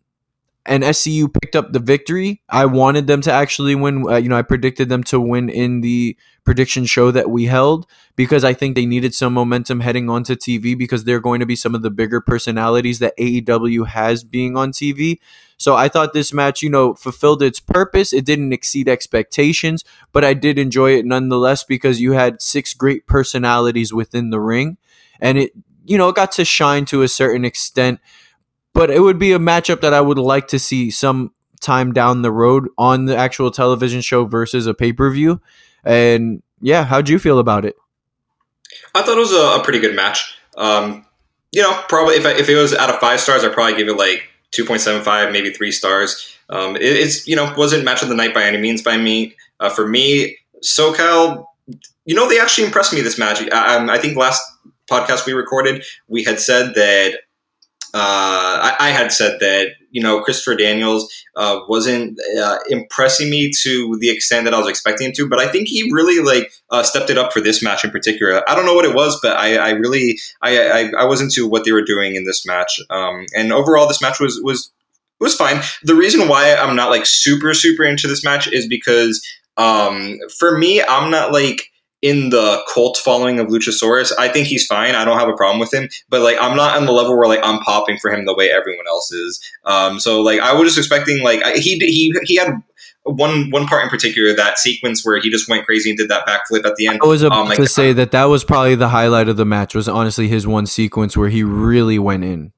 and 0.66 0.82
SCU 0.82 1.32
picked 1.32 1.56
up 1.56 1.72
the 1.72 1.78
victory. 1.78 2.40
I 2.48 2.64
wanted 2.64 3.06
them 3.06 3.20
to 3.22 3.32
actually 3.32 3.74
win. 3.74 4.08
Uh, 4.08 4.16
you 4.16 4.28
know, 4.28 4.36
I 4.36 4.42
predicted 4.42 4.88
them 4.88 5.04
to 5.04 5.20
win 5.20 5.50
in 5.50 5.82
the 5.82 6.16
prediction 6.44 6.86
show 6.86 7.10
that 7.10 7.30
we 7.30 7.44
held 7.44 7.86
because 8.16 8.44
I 8.44 8.54
think 8.54 8.74
they 8.74 8.86
needed 8.86 9.14
some 9.14 9.34
momentum 9.34 9.80
heading 9.80 10.08
onto 10.08 10.34
TV 10.34 10.76
because 10.76 11.04
they're 11.04 11.20
going 11.20 11.40
to 11.40 11.46
be 11.46 11.56
some 11.56 11.74
of 11.74 11.82
the 11.82 11.90
bigger 11.90 12.20
personalities 12.20 12.98
that 13.00 13.16
AEW 13.18 13.88
has 13.88 14.24
being 14.24 14.56
on 14.56 14.72
TV. 14.72 15.18
So 15.56 15.76
I 15.76 15.88
thought 15.88 16.12
this 16.12 16.32
match, 16.32 16.62
you 16.62 16.70
know, 16.70 16.94
fulfilled 16.94 17.42
its 17.42 17.60
purpose. 17.60 18.12
It 18.12 18.24
didn't 18.24 18.52
exceed 18.52 18.88
expectations, 18.88 19.84
but 20.12 20.24
I 20.24 20.34
did 20.34 20.58
enjoy 20.58 20.96
it 20.96 21.06
nonetheless 21.06 21.64
because 21.64 22.00
you 22.00 22.12
had 22.12 22.42
six 22.42 22.74
great 22.74 23.06
personalities 23.06 23.92
within 23.92 24.30
the 24.30 24.40
ring 24.40 24.76
and 25.20 25.38
it, 25.38 25.52
you 25.84 25.96
know, 25.98 26.08
it 26.08 26.16
got 26.16 26.32
to 26.32 26.44
shine 26.44 26.84
to 26.86 27.02
a 27.02 27.08
certain 27.08 27.44
extent 27.44 28.00
but 28.74 28.90
it 28.90 29.00
would 29.00 29.18
be 29.18 29.32
a 29.32 29.38
matchup 29.38 29.80
that 29.80 29.94
I 29.94 30.00
would 30.00 30.18
like 30.18 30.48
to 30.48 30.58
see 30.58 30.90
some 30.90 31.32
time 31.60 31.92
down 31.92 32.22
the 32.22 32.32
road 32.32 32.68
on 32.76 33.06
the 33.06 33.16
actual 33.16 33.50
television 33.50 34.02
show 34.02 34.26
versus 34.26 34.66
a 34.66 34.74
pay 34.74 34.92
per 34.92 35.10
view. 35.10 35.40
And 35.84 36.42
yeah, 36.60 36.84
how'd 36.84 37.08
you 37.08 37.18
feel 37.18 37.38
about 37.38 37.64
it? 37.64 37.76
I 38.94 39.02
thought 39.02 39.16
it 39.16 39.20
was 39.20 39.32
a, 39.32 39.60
a 39.60 39.64
pretty 39.64 39.78
good 39.78 39.94
match. 39.94 40.36
Um, 40.56 41.06
you 41.52 41.62
know, 41.62 41.82
probably 41.88 42.16
if, 42.16 42.26
I, 42.26 42.32
if 42.32 42.48
it 42.48 42.56
was 42.56 42.74
out 42.74 42.90
of 42.90 42.98
five 42.98 43.20
stars, 43.20 43.44
I'd 43.44 43.52
probably 43.52 43.76
give 43.76 43.88
it 43.88 43.96
like 43.96 44.28
2.75, 44.56 45.32
maybe 45.32 45.50
three 45.50 45.72
stars. 45.72 46.36
Um, 46.48 46.76
it, 46.76 46.82
it's, 46.82 47.26
you 47.26 47.36
know, 47.36 47.52
wasn't 47.56 47.84
match 47.84 48.02
of 48.02 48.08
the 48.08 48.14
night 48.14 48.34
by 48.34 48.44
any 48.44 48.58
means 48.58 48.82
by 48.82 48.96
me. 48.96 49.34
Uh, 49.60 49.70
for 49.70 49.86
me, 49.86 50.36
SoCal, 50.62 51.44
you 52.04 52.14
know, 52.14 52.28
they 52.28 52.38
actually 52.38 52.66
impressed 52.66 52.92
me 52.92 53.00
this 53.00 53.18
match. 53.18 53.42
I, 53.52 53.86
I 53.88 53.98
think 53.98 54.16
last 54.16 54.42
podcast 54.90 55.26
we 55.26 55.32
recorded, 55.32 55.84
we 56.08 56.22
had 56.22 56.38
said 56.40 56.74
that 56.74 57.20
uh, 57.94 58.74
I, 58.76 58.88
I, 58.88 58.90
had 58.90 59.12
said 59.12 59.38
that 59.38 59.68
you 59.92 60.02
know 60.02 60.20
Christopher 60.20 60.56
Daniels 60.56 61.08
uh, 61.36 61.60
wasn't 61.68 62.18
uh, 62.36 62.58
impressing 62.68 63.30
me 63.30 63.52
to 63.62 63.96
the 64.00 64.10
extent 64.10 64.46
that 64.46 64.52
I 64.52 64.58
was 64.58 64.66
expecting 64.66 65.06
him 65.06 65.12
to, 65.14 65.28
but 65.28 65.38
I 65.38 65.46
think 65.46 65.68
he 65.68 65.88
really 65.92 66.20
like 66.20 66.52
uh, 66.70 66.82
stepped 66.82 67.08
it 67.08 67.18
up 67.18 67.32
for 67.32 67.40
this 67.40 67.62
match 67.62 67.84
in 67.84 67.92
particular. 67.92 68.42
I 68.50 68.56
don't 68.56 68.66
know 68.66 68.74
what 68.74 68.84
it 68.84 68.96
was, 68.96 69.20
but 69.22 69.36
I, 69.36 69.58
I 69.58 69.70
really 69.70 70.18
I, 70.42 70.58
I, 70.58 70.92
I 71.02 71.04
was 71.04 71.20
into 71.20 71.48
what 71.48 71.64
they 71.64 71.70
were 71.70 71.84
doing 71.84 72.16
in 72.16 72.24
this 72.24 72.44
match, 72.44 72.80
um, 72.90 73.26
and 73.32 73.52
overall 73.52 73.86
this 73.86 74.02
match 74.02 74.18
was 74.18 74.40
was 74.42 74.72
was 75.20 75.36
fine. 75.36 75.62
The 75.84 75.94
reason 75.94 76.26
why 76.26 76.52
I'm 76.52 76.74
not 76.74 76.90
like 76.90 77.06
super 77.06 77.54
super 77.54 77.84
into 77.84 78.08
this 78.08 78.24
match 78.24 78.52
is 78.52 78.66
because 78.66 79.24
um, 79.56 80.18
for 80.36 80.58
me 80.58 80.82
I'm 80.82 81.12
not 81.12 81.32
like 81.32 81.70
in 82.04 82.28
the 82.28 82.62
cult 82.72 82.98
following 82.98 83.40
of 83.40 83.46
Luchasaurus. 83.46 84.12
I 84.18 84.28
think 84.28 84.46
he's 84.46 84.66
fine. 84.66 84.94
I 84.94 85.06
don't 85.06 85.18
have 85.18 85.30
a 85.30 85.36
problem 85.36 85.58
with 85.58 85.72
him, 85.72 85.88
but 86.10 86.20
like 86.20 86.36
I'm 86.38 86.54
not 86.54 86.76
on 86.76 86.84
the 86.84 86.92
level 86.92 87.16
where 87.16 87.26
like 87.26 87.40
I'm 87.42 87.60
popping 87.60 87.96
for 87.96 88.12
him 88.12 88.26
the 88.26 88.34
way 88.34 88.50
everyone 88.50 88.86
else 88.86 89.10
is. 89.10 89.40
Um, 89.64 89.98
so 89.98 90.20
like 90.20 90.38
I 90.38 90.52
was 90.52 90.68
just 90.68 90.76
expecting 90.76 91.24
like 91.24 91.42
he 91.56 91.78
he 91.78 92.14
he 92.24 92.36
had 92.36 92.62
one 93.04 93.50
one 93.50 93.66
part 93.66 93.84
in 93.84 93.88
particular 93.88 94.34
that 94.34 94.58
sequence 94.58 95.02
where 95.02 95.18
he 95.18 95.30
just 95.30 95.48
went 95.48 95.64
crazy 95.64 95.88
and 95.88 95.98
did 95.98 96.10
that 96.10 96.26
backflip 96.26 96.66
at 96.66 96.76
the 96.76 96.88
end. 96.88 97.00
I 97.02 97.06
was 97.06 97.22
about 97.22 97.38
um, 97.38 97.48
like, 97.48 97.56
to 97.56 97.66
say 97.66 97.94
that 97.94 98.10
that 98.10 98.24
was 98.24 98.44
probably 98.44 98.74
the 98.74 98.90
highlight 98.90 99.28
of 99.28 99.38
the 99.38 99.46
match. 99.46 99.74
Was 99.74 99.88
honestly 99.88 100.28
his 100.28 100.46
one 100.46 100.66
sequence 100.66 101.16
where 101.16 101.30
he 101.30 101.42
really 101.42 101.98
went 101.98 102.22
in. 102.22 102.52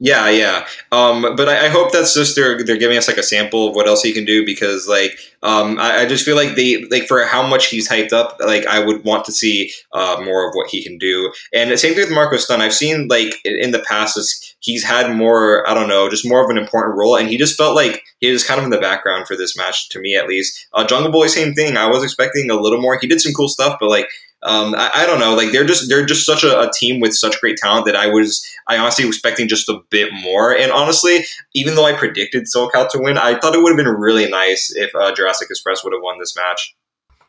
Yeah, 0.00 0.28
yeah. 0.28 0.66
Um, 0.90 1.36
but 1.36 1.48
I, 1.48 1.66
I, 1.66 1.68
hope 1.68 1.92
that's 1.92 2.14
just 2.14 2.34
they're 2.34 2.64
they're 2.64 2.76
giving 2.76 2.98
us 2.98 3.06
like 3.06 3.16
a 3.16 3.22
sample 3.22 3.68
of 3.68 3.76
what 3.76 3.86
else 3.86 4.02
he 4.02 4.12
can 4.12 4.24
do 4.24 4.44
because 4.44 4.88
like 4.88 5.16
um, 5.44 5.78
I, 5.78 6.00
I, 6.00 6.06
just 6.06 6.24
feel 6.24 6.34
like 6.34 6.56
they 6.56 6.84
like 6.86 7.06
for 7.06 7.24
how 7.24 7.46
much 7.46 7.66
he's 7.66 7.88
hyped 7.88 8.12
up, 8.12 8.36
like 8.40 8.66
I 8.66 8.84
would 8.84 9.04
want 9.04 9.24
to 9.26 9.32
see 9.32 9.70
uh, 9.92 10.20
more 10.24 10.48
of 10.48 10.54
what 10.54 10.68
he 10.68 10.82
can 10.82 10.98
do. 10.98 11.32
And 11.52 11.78
same 11.78 11.94
thing 11.94 12.04
with 12.04 12.14
Marko 12.14 12.38
Stunt. 12.38 12.60
I've 12.60 12.74
seen 12.74 13.06
like 13.06 13.34
in 13.44 13.70
the 13.70 13.84
past 13.88 14.56
he's 14.60 14.82
had 14.82 15.14
more 15.14 15.68
I 15.68 15.74
don't 15.74 15.88
know, 15.88 16.10
just 16.10 16.26
more 16.26 16.42
of 16.42 16.50
an 16.50 16.58
important 16.58 16.96
role, 16.98 17.16
and 17.16 17.28
he 17.28 17.38
just 17.38 17.56
felt 17.56 17.76
like 17.76 18.02
he 18.18 18.30
was 18.30 18.44
kind 18.44 18.58
of 18.58 18.64
in 18.64 18.70
the 18.70 18.80
background 18.80 19.28
for 19.28 19.36
this 19.36 19.56
match 19.56 19.90
to 19.90 20.00
me 20.00 20.16
at 20.16 20.26
least. 20.26 20.66
Uh, 20.72 20.84
Jungle 20.84 21.12
Boy, 21.12 21.28
same 21.28 21.54
thing. 21.54 21.76
I 21.76 21.86
was 21.86 22.02
expecting 22.02 22.50
a 22.50 22.60
little 22.60 22.80
more. 22.80 22.98
He 23.00 23.06
did 23.06 23.20
some 23.20 23.32
cool 23.32 23.48
stuff, 23.48 23.76
but 23.78 23.90
like 23.90 24.08
um, 24.44 24.74
I, 24.74 24.90
I, 24.94 25.06
don't 25.06 25.20
know. 25.20 25.34
Like 25.34 25.52
they're 25.52 25.64
just 25.64 25.88
they're 25.88 26.04
just 26.04 26.26
such 26.26 26.44
a, 26.44 26.60
a, 26.60 26.70
team 26.70 27.00
with 27.00 27.14
such 27.14 27.40
great 27.40 27.56
talent 27.56 27.86
that 27.86 27.96
I 27.96 28.08
was 28.08 28.46
I 28.68 28.76
honestly 28.76 29.06
was 29.06 29.16
expecting 29.16 29.48
just 29.48 29.68
a 29.70 29.80
bit 29.88 30.12
more. 30.12 30.54
And 30.54 30.70
honestly, 30.70 31.24
even 31.54 31.74
though 31.74 31.86
I 31.86 31.94
predicted 31.94 32.44
SoCal 32.44 32.88
to 32.90 32.98
win, 32.98 33.16
I 33.16 33.38
thought 33.38 33.54
it 33.54 33.62
would 33.62 33.70
have 33.70 33.76
been 33.78 33.88
really 33.88 34.28
nice 34.28 34.70
if 34.76 34.94
uh, 34.94 35.14
Jurassic 35.14 35.48
Express 35.50 35.82
would 35.82 35.94
have 35.94 36.02
won 36.02 36.18
this 36.18 36.36
match. 36.36 36.76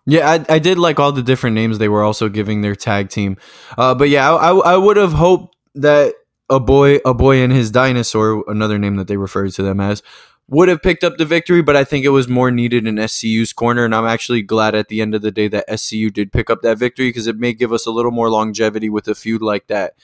Yeah, 0.05 0.30
I, 0.30 0.55
I 0.55 0.59
did 0.59 0.78
like 0.78 0.99
all 0.99 1.11
the 1.11 1.24
different 1.24 1.55
names 1.55 1.78
they 1.78 1.89
were 1.89 2.03
also 2.03 2.30
giving 2.30 2.61
their 2.61 2.76
tag 2.76 3.09
team. 3.09 3.38
Uh, 3.78 3.95
but 3.95 4.09
yeah, 4.09 4.34
I, 4.34 4.53
I 4.53 4.78
would 4.78 4.97
have 4.97 5.13
hoped 5.13 5.55
that 5.76 6.13
a 6.49 6.59
boy 6.59 6.97
a 7.05 7.13
boy 7.13 7.41
and 7.41 7.51
his 7.51 7.72
dinosaur, 7.72 8.43
another 8.47 8.78
name 8.78 8.97
that 8.97 9.07
they 9.07 9.18
referred 9.18 9.51
to 9.53 9.63
them 9.63 9.80
as, 9.80 10.03
would 10.47 10.69
have 10.69 10.83
picked 10.83 11.03
up 11.03 11.17
the 11.17 11.25
victory, 11.25 11.61
but 11.61 11.75
I 11.75 11.83
think 11.83 12.05
it 12.05 12.09
was 12.09 12.27
more 12.27 12.51
needed 12.51 12.85
in 12.85 13.07
SCU's 13.07 13.51
corner. 13.51 13.83
And 13.83 13.95
I'm 13.95 14.05
actually 14.05 14.43
glad 14.43 14.75
at 14.75 14.89
the 14.89 15.01
end 15.01 15.15
of 15.15 15.21
the 15.21 15.31
day 15.31 15.47
that 15.47 15.67
SCU 15.67 16.13
did 16.13 16.31
pick 16.31 16.49
up 16.49 16.61
that 16.61 16.77
victory 16.77 17.09
because 17.09 17.27
it 17.27 17.37
may 17.37 17.53
give 17.53 17.73
us 17.73 17.85
a 17.87 17.91
little 17.91 18.11
more 18.11 18.29
longevity 18.29 18.89
with 18.89 19.07
a 19.07 19.15
feud 19.15 19.41
like 19.41 19.67
that. 19.67 19.95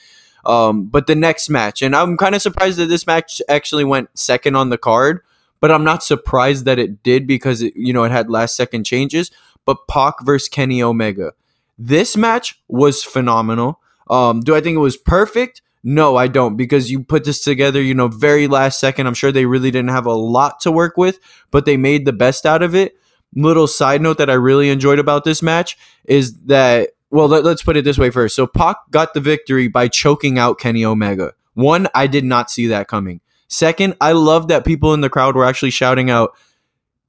Um, 0.44 0.86
but 0.86 1.06
the 1.06 1.14
next 1.14 1.48
match, 1.48 1.82
and 1.82 1.94
I'm 1.94 2.16
kind 2.16 2.34
of 2.34 2.42
surprised 2.42 2.78
that 2.78 2.86
this 2.86 3.06
match 3.06 3.40
actually 3.48 3.84
went 3.84 4.10
second 4.18 4.56
on 4.56 4.70
the 4.70 4.78
card, 4.78 5.20
but 5.60 5.70
I'm 5.70 5.84
not 5.84 6.02
surprised 6.02 6.64
that 6.64 6.80
it 6.80 7.04
did 7.04 7.28
because 7.28 7.62
it, 7.62 7.74
you 7.76 7.92
know, 7.92 8.02
it 8.02 8.10
had 8.10 8.28
last 8.28 8.56
second 8.56 8.82
changes. 8.84 9.30
But 9.64 9.86
Pac 9.86 10.14
versus 10.24 10.48
Kenny 10.48 10.82
Omega. 10.82 11.34
This 11.78 12.16
match 12.16 12.60
was 12.66 13.04
phenomenal. 13.04 13.80
Um, 14.10 14.40
do 14.40 14.56
I 14.56 14.60
think 14.60 14.74
it 14.74 14.80
was 14.80 14.96
perfect? 14.96 15.62
No, 15.84 16.16
I 16.16 16.28
don't 16.28 16.56
because 16.56 16.90
you 16.90 17.02
put 17.02 17.24
this 17.24 17.42
together, 17.42 17.82
you 17.82 17.94
know, 17.94 18.08
very 18.08 18.46
last 18.46 18.78
second. 18.78 19.06
I'm 19.06 19.14
sure 19.14 19.32
they 19.32 19.46
really 19.46 19.70
didn't 19.70 19.90
have 19.90 20.06
a 20.06 20.14
lot 20.14 20.60
to 20.60 20.70
work 20.70 20.96
with, 20.96 21.18
but 21.50 21.64
they 21.64 21.76
made 21.76 22.04
the 22.04 22.12
best 22.12 22.46
out 22.46 22.62
of 22.62 22.74
it. 22.74 22.96
Little 23.34 23.66
side 23.66 24.00
note 24.00 24.18
that 24.18 24.30
I 24.30 24.34
really 24.34 24.70
enjoyed 24.70 24.98
about 24.98 25.24
this 25.24 25.42
match 25.42 25.76
is 26.04 26.36
that, 26.44 26.90
well, 27.10 27.26
let, 27.26 27.44
us 27.44 27.62
put 27.62 27.76
it 27.76 27.84
this 27.84 27.98
way 27.98 28.10
first. 28.10 28.36
So 28.36 28.46
Pac 28.46 28.76
got 28.90 29.14
the 29.14 29.20
victory 29.20 29.68
by 29.68 29.88
choking 29.88 30.38
out 30.38 30.60
Kenny 30.60 30.84
Omega. 30.84 31.32
One, 31.54 31.88
I 31.94 32.06
did 32.06 32.24
not 32.24 32.50
see 32.50 32.68
that 32.68 32.88
coming. 32.88 33.20
Second, 33.48 33.96
I 34.00 34.12
love 34.12 34.48
that 34.48 34.64
people 34.64 34.94
in 34.94 35.00
the 35.00 35.10
crowd 35.10 35.34
were 35.34 35.44
actually 35.44 35.70
shouting 35.70 36.08
out, 36.10 36.34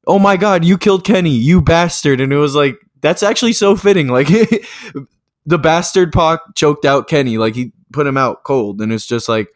"Oh 0.05 0.19
my 0.19 0.35
god, 0.35 0.65
you 0.65 0.77
killed 0.77 1.05
Kenny, 1.05 1.29
you 1.29 1.61
bastard!" 1.61 2.19
And 2.19 2.33
it 2.33 2.37
was 2.37 2.53
like 2.53 2.77
that's 2.99 3.23
actually 3.23 3.53
so 3.53 3.77
fitting. 3.77 4.09
Like 4.09 4.27
the 5.45 5.57
bastard 5.57 6.11
Pac 6.11 6.41
choked 6.55 6.83
out 6.83 7.07
Kenny, 7.07 7.37
like 7.37 7.55
he 7.55 7.71
put 7.93 8.07
him 8.07 8.17
out 8.17 8.43
cold, 8.43 8.81
and 8.81 8.91
it's 8.91 9.05
just 9.05 9.29
like 9.29 9.47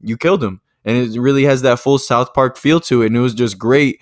you 0.00 0.16
killed 0.16 0.44
him, 0.44 0.60
and 0.84 0.96
it 0.96 1.18
really 1.18 1.44
has 1.44 1.62
that 1.62 1.80
full 1.80 1.98
South 1.98 2.32
Park 2.34 2.56
feel 2.56 2.80
to 2.80 3.02
it, 3.02 3.06
and 3.06 3.16
it 3.16 3.20
was 3.20 3.34
just 3.34 3.58
great. 3.58 4.00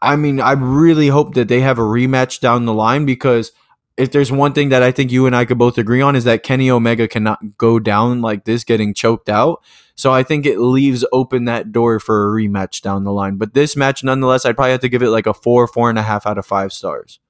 I 0.00 0.16
mean, 0.16 0.40
I 0.40 0.52
really 0.52 1.08
hope 1.08 1.34
that 1.34 1.46
they 1.48 1.60
have 1.60 1.78
a 1.78 1.82
rematch 1.82 2.40
down 2.40 2.64
the 2.64 2.74
line 2.74 3.06
because 3.06 3.52
if 3.96 4.10
there's 4.10 4.32
one 4.32 4.52
thing 4.52 4.70
that 4.70 4.82
I 4.82 4.90
think 4.90 5.12
you 5.12 5.26
and 5.26 5.36
I 5.36 5.44
could 5.44 5.58
both 5.58 5.78
agree 5.78 6.00
on 6.00 6.16
is 6.16 6.24
that 6.24 6.42
Kenny 6.42 6.70
Omega 6.70 7.06
cannot 7.06 7.56
go 7.58 7.78
down 7.78 8.20
like 8.22 8.44
this, 8.44 8.64
getting 8.64 8.94
choked 8.94 9.28
out. 9.28 9.62
So 9.94 10.12
I 10.12 10.22
think 10.22 10.46
it 10.46 10.58
leaves 10.58 11.04
open 11.12 11.44
that 11.44 11.70
door 11.70 12.00
for 12.00 12.26
a 12.26 12.42
rematch 12.42 12.80
down 12.80 13.04
the 13.04 13.12
line. 13.12 13.36
But 13.36 13.54
this 13.54 13.76
match, 13.76 14.02
nonetheless, 14.02 14.46
I'd 14.46 14.56
probably 14.56 14.72
have 14.72 14.80
to 14.80 14.88
give 14.88 15.02
it 15.02 15.10
like 15.10 15.26
a 15.26 15.34
four, 15.34 15.68
four 15.68 15.90
and 15.90 15.98
a 15.98 16.02
half 16.02 16.26
out 16.26 16.38
of 16.38 16.46
five 16.46 16.72
stars. 16.72 17.20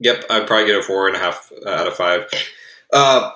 Yep, 0.00 0.24
I'd 0.30 0.46
probably 0.46 0.66
get 0.66 0.78
a 0.78 0.82
four 0.82 1.08
and 1.08 1.16
a 1.16 1.18
half 1.18 1.52
out 1.66 1.88
of 1.88 1.94
five. 1.94 2.30
Uh, 2.92 3.32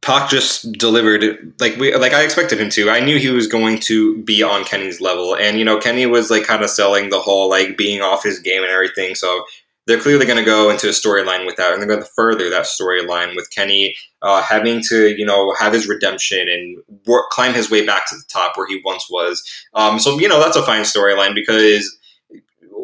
Pac 0.00 0.30
just 0.30 0.72
delivered 0.72 1.54
like 1.60 1.76
we 1.76 1.94
like 1.94 2.12
I 2.12 2.22
expected 2.22 2.60
him 2.60 2.70
to. 2.70 2.88
I 2.88 3.00
knew 3.00 3.18
he 3.18 3.30
was 3.30 3.46
going 3.48 3.80
to 3.80 4.22
be 4.22 4.42
on 4.42 4.64
Kenny's 4.64 5.00
level, 5.00 5.34
and 5.34 5.58
you 5.58 5.64
know 5.64 5.78
Kenny 5.78 6.06
was 6.06 6.30
like 6.30 6.44
kind 6.44 6.62
of 6.62 6.70
selling 6.70 7.10
the 7.10 7.20
whole 7.20 7.50
like 7.50 7.76
being 7.76 8.00
off 8.00 8.22
his 8.22 8.38
game 8.38 8.62
and 8.62 8.70
everything. 8.70 9.16
So 9.16 9.44
they're 9.86 10.00
clearly 10.00 10.26
going 10.26 10.38
to 10.38 10.44
go 10.44 10.70
into 10.70 10.86
a 10.86 10.92
storyline 10.92 11.46
with 11.46 11.56
that, 11.56 11.72
and 11.72 11.80
they're 11.80 11.88
going 11.88 12.02
to 12.02 12.10
further 12.14 12.48
that 12.50 12.66
storyline 12.66 13.34
with 13.34 13.50
Kenny 13.50 13.96
uh, 14.22 14.40
having 14.42 14.82
to 14.88 15.16
you 15.18 15.26
know 15.26 15.52
have 15.58 15.72
his 15.72 15.88
redemption 15.88 16.48
and 16.48 16.78
work, 17.06 17.30
climb 17.30 17.52
his 17.52 17.70
way 17.70 17.84
back 17.84 18.08
to 18.08 18.14
the 18.14 18.24
top 18.28 18.56
where 18.56 18.68
he 18.68 18.80
once 18.84 19.08
was. 19.10 19.42
Um, 19.74 19.98
so 19.98 20.18
you 20.20 20.28
know 20.28 20.38
that's 20.38 20.56
a 20.56 20.62
fine 20.62 20.82
storyline 20.82 21.34
because 21.34 21.98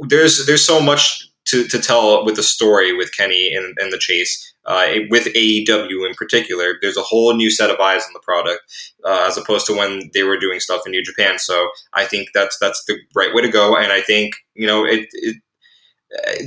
there's 0.09 0.47
there's 0.47 0.67
so 0.67 0.81
much 0.81 1.29
to, 1.47 1.67
to 1.69 1.79
tell 1.79 2.25
with 2.25 2.37
the 2.37 2.43
story 2.43 2.97
with 2.97 3.15
Kenny 3.17 3.55
and, 3.55 3.77
and 3.79 3.93
the 3.93 3.99
chase. 3.99 4.53
Uh, 4.67 5.01
with 5.11 5.27
AEW 5.35 6.09
in 6.09 6.15
particular, 6.17 6.79
there's 6.81 6.97
a 6.97 7.03
whole 7.03 7.35
new 7.35 7.51
set 7.51 7.69
of 7.69 7.79
eyes 7.81 8.03
on 8.07 8.15
the 8.15 8.21
product 8.21 8.63
uh, 9.05 9.27
as 9.29 9.37
opposed 9.37 9.67
to 9.67 9.77
when 9.77 10.11
they 10.15 10.23
were 10.23 10.39
doing 10.39 10.59
stuff 10.59 10.81
in 10.87 10.93
New 10.93 11.05
Japan. 11.05 11.39
So 11.39 11.69
I 11.93 12.07
think 12.07 12.29
that's 12.33 12.57
that's 12.59 12.83
the 12.87 12.97
right 13.15 13.35
way 13.35 13.43
to 13.43 13.51
go, 13.51 13.77
and 13.77 13.93
I 13.93 14.01
think 14.01 14.35
you 14.55 14.67
know 14.67 14.87
it, 14.87 15.07
it 15.13 15.37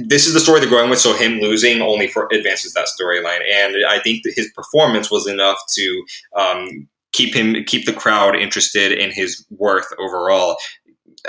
this 0.07 0.25
is 0.25 0.33
the 0.33 0.39
story 0.39 0.59
they're 0.59 0.69
going 0.69 0.89
with. 0.89 0.99
So 0.99 1.13
him 1.13 1.39
losing 1.39 1.81
only 1.81 2.07
for 2.07 2.27
advances 2.31 2.73
that 2.73 2.87
storyline, 2.87 3.41
and 3.51 3.75
I 3.87 3.99
think 3.99 4.23
his 4.25 4.51
performance 4.55 5.11
was 5.11 5.27
enough 5.27 5.57
to 5.75 6.03
um, 6.35 6.87
keep 7.13 7.33
him 7.33 7.63
keep 7.65 7.85
the 7.85 7.93
crowd 7.93 8.35
interested 8.35 8.91
in 8.91 9.11
his 9.11 9.45
worth 9.49 9.87
overall. 9.99 10.57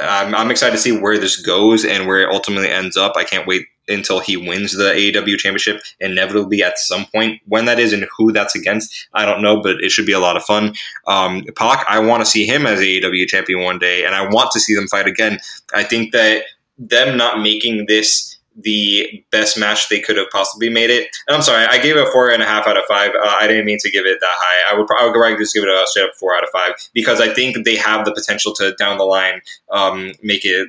I'm, 0.00 0.34
I'm 0.34 0.50
excited 0.50 0.72
to 0.72 0.82
see 0.82 0.92
where 0.92 1.18
this 1.18 1.40
goes 1.40 1.84
and 1.84 2.06
where 2.06 2.20
it 2.20 2.32
ultimately 2.32 2.70
ends 2.70 2.96
up. 2.96 3.14
I 3.16 3.24
can't 3.24 3.46
wait 3.46 3.66
until 3.88 4.20
he 4.20 4.36
wins 4.36 4.72
the 4.72 4.92
AEW 4.92 5.38
championship 5.38 5.80
inevitably 6.00 6.62
at 6.62 6.78
some 6.78 7.06
point. 7.06 7.40
When 7.46 7.64
that 7.64 7.78
is 7.78 7.92
and 7.92 8.06
who 8.16 8.32
that's 8.32 8.54
against, 8.54 9.08
I 9.14 9.24
don't 9.24 9.42
know, 9.42 9.60
but 9.60 9.82
it 9.82 9.90
should 9.90 10.06
be 10.06 10.12
a 10.12 10.20
lot 10.20 10.36
of 10.36 10.44
fun. 10.44 10.74
Um, 11.06 11.44
Pac, 11.56 11.84
I 11.88 11.98
want 11.98 12.22
to 12.22 12.30
see 12.30 12.46
him 12.46 12.66
as 12.66 12.80
AEW 12.80 13.26
champion 13.26 13.62
one 13.62 13.78
day, 13.78 14.04
and 14.04 14.14
I 14.14 14.28
want 14.28 14.50
to 14.52 14.60
see 14.60 14.74
them 14.74 14.88
fight 14.88 15.06
again. 15.06 15.38
I 15.74 15.84
think 15.84 16.12
that 16.12 16.44
them 16.78 17.16
not 17.16 17.40
making 17.40 17.86
this 17.88 18.37
the 18.60 19.24
best 19.30 19.58
match 19.58 19.88
they 19.88 20.00
could 20.00 20.16
have 20.16 20.30
possibly 20.30 20.68
made 20.68 20.90
it. 20.90 21.08
And 21.26 21.36
I'm 21.36 21.42
sorry, 21.42 21.64
I 21.64 21.78
gave 21.78 21.96
it 21.96 22.06
a 22.06 22.10
four 22.10 22.30
and 22.30 22.42
a 22.42 22.46
half 22.46 22.66
out 22.66 22.76
of 22.76 22.84
five. 22.84 23.12
Uh, 23.14 23.34
I 23.40 23.46
didn't 23.46 23.66
mean 23.66 23.78
to 23.80 23.90
give 23.90 24.04
it 24.04 24.18
that 24.20 24.26
high. 24.30 24.74
I 24.74 24.78
would 24.78 24.86
probably 24.86 25.36
just 25.36 25.54
give 25.54 25.62
it 25.62 25.68
a 25.68 25.84
straight 25.86 26.04
up 26.04 26.14
four 26.18 26.36
out 26.36 26.42
of 26.42 26.50
five 26.50 26.72
because 26.92 27.20
I 27.20 27.32
think 27.32 27.64
they 27.64 27.76
have 27.76 28.04
the 28.04 28.12
potential 28.12 28.52
to 28.54 28.74
down 28.74 28.98
the 28.98 29.04
line 29.04 29.40
um, 29.70 30.12
make 30.22 30.44
it 30.44 30.68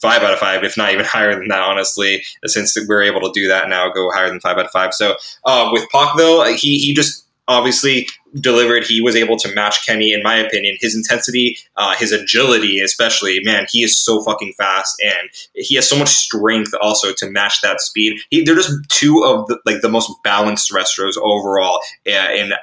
five 0.00 0.22
out 0.22 0.32
of 0.32 0.38
five, 0.38 0.64
if 0.64 0.76
not 0.76 0.92
even 0.92 1.04
higher 1.08 1.34
than 1.34 1.48
that, 1.48 1.60
honestly, 1.60 2.22
since 2.46 2.76
we're 2.88 3.02
able 3.02 3.20
to 3.20 3.32
do 3.32 3.48
that 3.48 3.68
now, 3.68 3.90
go 3.90 4.10
higher 4.10 4.28
than 4.28 4.40
five 4.40 4.58
out 4.58 4.66
of 4.66 4.70
five. 4.70 4.94
So 4.94 5.16
uh, 5.44 5.70
with 5.72 5.88
Pac, 5.90 6.16
though, 6.16 6.44
he, 6.54 6.78
he 6.78 6.94
just 6.94 7.23
obviously 7.46 8.08
delivered. 8.40 8.84
He 8.84 9.00
was 9.00 9.16
able 9.16 9.36
to 9.38 9.54
match 9.54 9.86
Kenny, 9.86 10.12
in 10.12 10.22
my 10.22 10.36
opinion. 10.36 10.76
His 10.80 10.96
intensity, 10.96 11.56
uh, 11.76 11.94
his 11.96 12.12
agility, 12.12 12.80
especially, 12.80 13.40
man, 13.42 13.66
he 13.68 13.82
is 13.82 13.98
so 13.98 14.22
fucking 14.22 14.54
fast, 14.56 15.00
and 15.02 15.28
he 15.54 15.74
has 15.76 15.88
so 15.88 15.98
much 15.98 16.08
strength 16.08 16.72
also 16.80 17.12
to 17.12 17.30
match 17.30 17.60
that 17.62 17.80
speed. 17.80 18.20
He, 18.30 18.42
they're 18.42 18.54
just 18.54 18.72
two 18.88 19.22
of 19.24 19.46
the, 19.48 19.58
like 19.64 19.82
the 19.82 19.88
most 19.88 20.10
balanced 20.22 20.72
wrestlers 20.72 21.16
overall, 21.16 21.80
and 22.06 22.54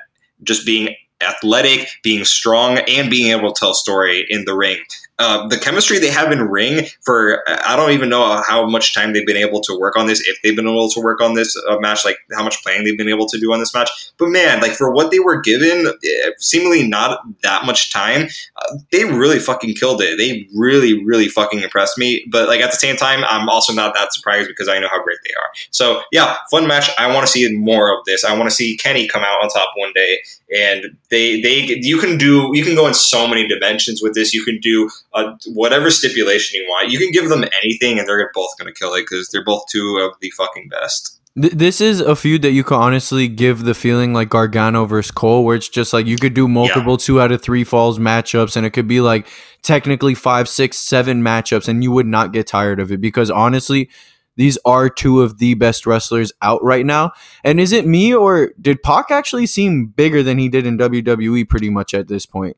just 0.44 0.66
being 0.66 0.96
athletic, 1.22 1.88
being 2.04 2.26
strong, 2.26 2.80
and 2.80 3.10
being 3.10 3.32
able 3.32 3.52
to 3.52 3.60
tell 3.60 3.72
a 3.72 3.76
story 3.76 4.26
in 4.30 4.46
the 4.46 4.56
ring. 4.56 4.78
Uh, 5.22 5.48
the 5.50 5.58
chemistry 5.58 6.00
they 6.00 6.10
have 6.10 6.32
in 6.32 6.42
ring 6.42 6.88
for 7.02 7.44
I 7.48 7.76
don't 7.76 7.92
even 7.92 8.10
know 8.10 8.42
how 8.42 8.68
much 8.68 8.96
time 8.96 9.14
they've 9.14 9.26
been 9.26 9.38
able 9.38 9.62
to 9.62 9.80
work 9.80 9.96
on 9.96 10.08
this. 10.08 10.20
If 10.28 10.42
they've 10.42 10.56
been 10.56 10.68
able 10.68 10.90
to 10.90 11.00
work 11.00 11.22
on 11.22 11.36
this 11.36 11.56
uh, 11.70 11.78
match, 11.78 12.04
like 12.04 12.18
how 12.34 12.44
much 12.44 12.64
playing 12.64 12.86
they've 12.86 12.98
been 12.98 13.08
able 13.08 13.28
to 13.28 13.40
do 13.40 13.54
on 13.54 13.60
this 13.60 13.72
match. 13.72 13.92
But 14.18 14.30
man, 14.30 14.62
like 14.62 14.72
for 14.72 14.92
what 14.92 15.12
they 15.12 15.20
were 15.20 15.40
given, 15.40 15.86
eh, 15.88 16.32
seemingly 16.40 16.88
not 16.88 17.20
that 17.44 17.66
much 17.66 17.94
time, 17.94 18.30
uh, 18.56 18.78
they 18.92 19.04
really 19.06 19.38
fucking 19.38 19.76
killed 19.76 20.02
it. 20.02 20.18
They 20.18 20.48
really, 20.56 21.06
really 21.06 21.28
fucking 21.28 21.62
impressed 21.62 22.00
me. 22.00 22.26
But 22.32 22.48
like 22.48 22.62
at 22.62 22.72
the 22.72 22.78
same 22.78 22.96
time, 22.96 23.24
I'm 23.30 23.48
also 23.48 23.74
not 23.74 23.94
that 23.94 24.14
surprised 24.14 24.48
because 24.48 24.68
I 24.68 24.80
know 24.80 24.88
how 24.90 25.04
great 25.04 25.20
they 25.24 25.36
are. 25.36 25.52
So 25.70 26.02
yeah, 26.12 26.38
fun 26.50 26.66
match. 26.66 26.90
I 26.98 27.14
want 27.14 27.28
to 27.28 27.32
see 27.32 27.48
more 27.56 27.96
of 27.96 28.04
this. 28.06 28.24
I 28.24 28.36
want 28.36 28.50
to 28.50 28.56
see 28.56 28.76
Kenny 28.76 29.08
come 29.08 29.22
out 29.22 29.44
on 29.44 29.50
top 29.50 29.70
one 29.76 29.92
day 29.94 30.18
and 30.52 30.98
they 31.12 31.42
they 31.42 31.80
you 31.82 32.00
can 32.00 32.18
do 32.18 32.50
you 32.54 32.64
can 32.64 32.74
go 32.74 32.88
in 32.88 32.94
so 32.94 33.28
many 33.28 33.48
dimensions 33.48 34.02
with 34.02 34.16
this. 34.16 34.34
You 34.34 34.44
can 34.44 34.60
do 34.60 34.90
uh, 35.14 35.36
whatever 35.54 35.92
stipulation 35.92 36.60
you 36.60 36.68
want. 36.68 36.90
You 36.90 36.98
can 36.98 37.12
give 37.12 37.30
them 37.30 37.44
anything, 37.62 38.00
and 38.00 38.08
they're 38.08 38.32
both 38.34 38.58
going 38.58 38.74
to 38.74 38.78
kill 38.78 38.94
it 38.96 39.02
because 39.02 39.30
they're 39.30 39.44
both 39.44 39.66
two 39.70 39.98
of 39.98 40.18
the 40.22 40.32
fucking 40.32 40.70
best. 40.70 41.20
This 41.34 41.80
is 41.80 42.02
a 42.02 42.16
feud 42.16 42.42
that 42.42 42.52
you 42.52 42.64
could 42.64 42.76
honestly 42.76 43.30
give 43.30 43.64
the 43.64 43.74
feeling 43.74 44.14
like 44.14 44.28
Gargano 44.28 44.84
versus 44.86 45.12
Cole, 45.12 45.46
where 45.46 45.56
it's 45.56 45.70
just 45.70 45.94
like 45.94 46.06
you 46.06 46.18
could 46.18 46.34
do 46.34 46.46
multiple 46.46 46.94
yeah. 46.94 47.06
two 47.06 47.22
out 47.22 47.32
of 47.32 47.42
three 47.42 47.64
falls 47.64 48.00
matchups, 48.00 48.58
and 48.58 48.66
it 48.66 48.72
could 48.72 48.88
be 48.88 49.00
like 49.00 49.28
technically 49.62 50.14
five, 50.14 50.50
six, 50.50 50.78
seven 50.78 51.22
matchups, 51.22 51.68
and 51.68 51.84
you 51.84 51.92
would 51.92 52.08
not 52.08 52.34
get 52.34 52.48
tired 52.48 52.82
of 52.82 52.92
it 52.92 53.00
because 53.00 53.32
honestly, 53.32 53.90
these 54.36 54.58
are 54.66 54.90
two 54.90 55.22
of 55.22 55.38
the 55.40 55.54
best 55.56 55.86
wrestlers 55.86 56.32
out 56.42 56.64
right 56.64 56.86
now. 56.86 57.12
And 57.44 57.60
is 57.60 57.72
it 57.72 57.86
me 57.86 58.14
or 58.14 58.54
did 58.60 58.84
Pac 58.84 59.12
actually 59.12 59.46
seem 59.46 59.88
bigger 59.88 60.24
than 60.24 60.38
he 60.38 60.50
did 60.50 60.66
in 60.66 60.78
WWE 60.78 61.48
pretty 61.48 61.70
much 61.70 61.94
at 61.94 62.08
this 62.08 62.26
point? 62.26 62.58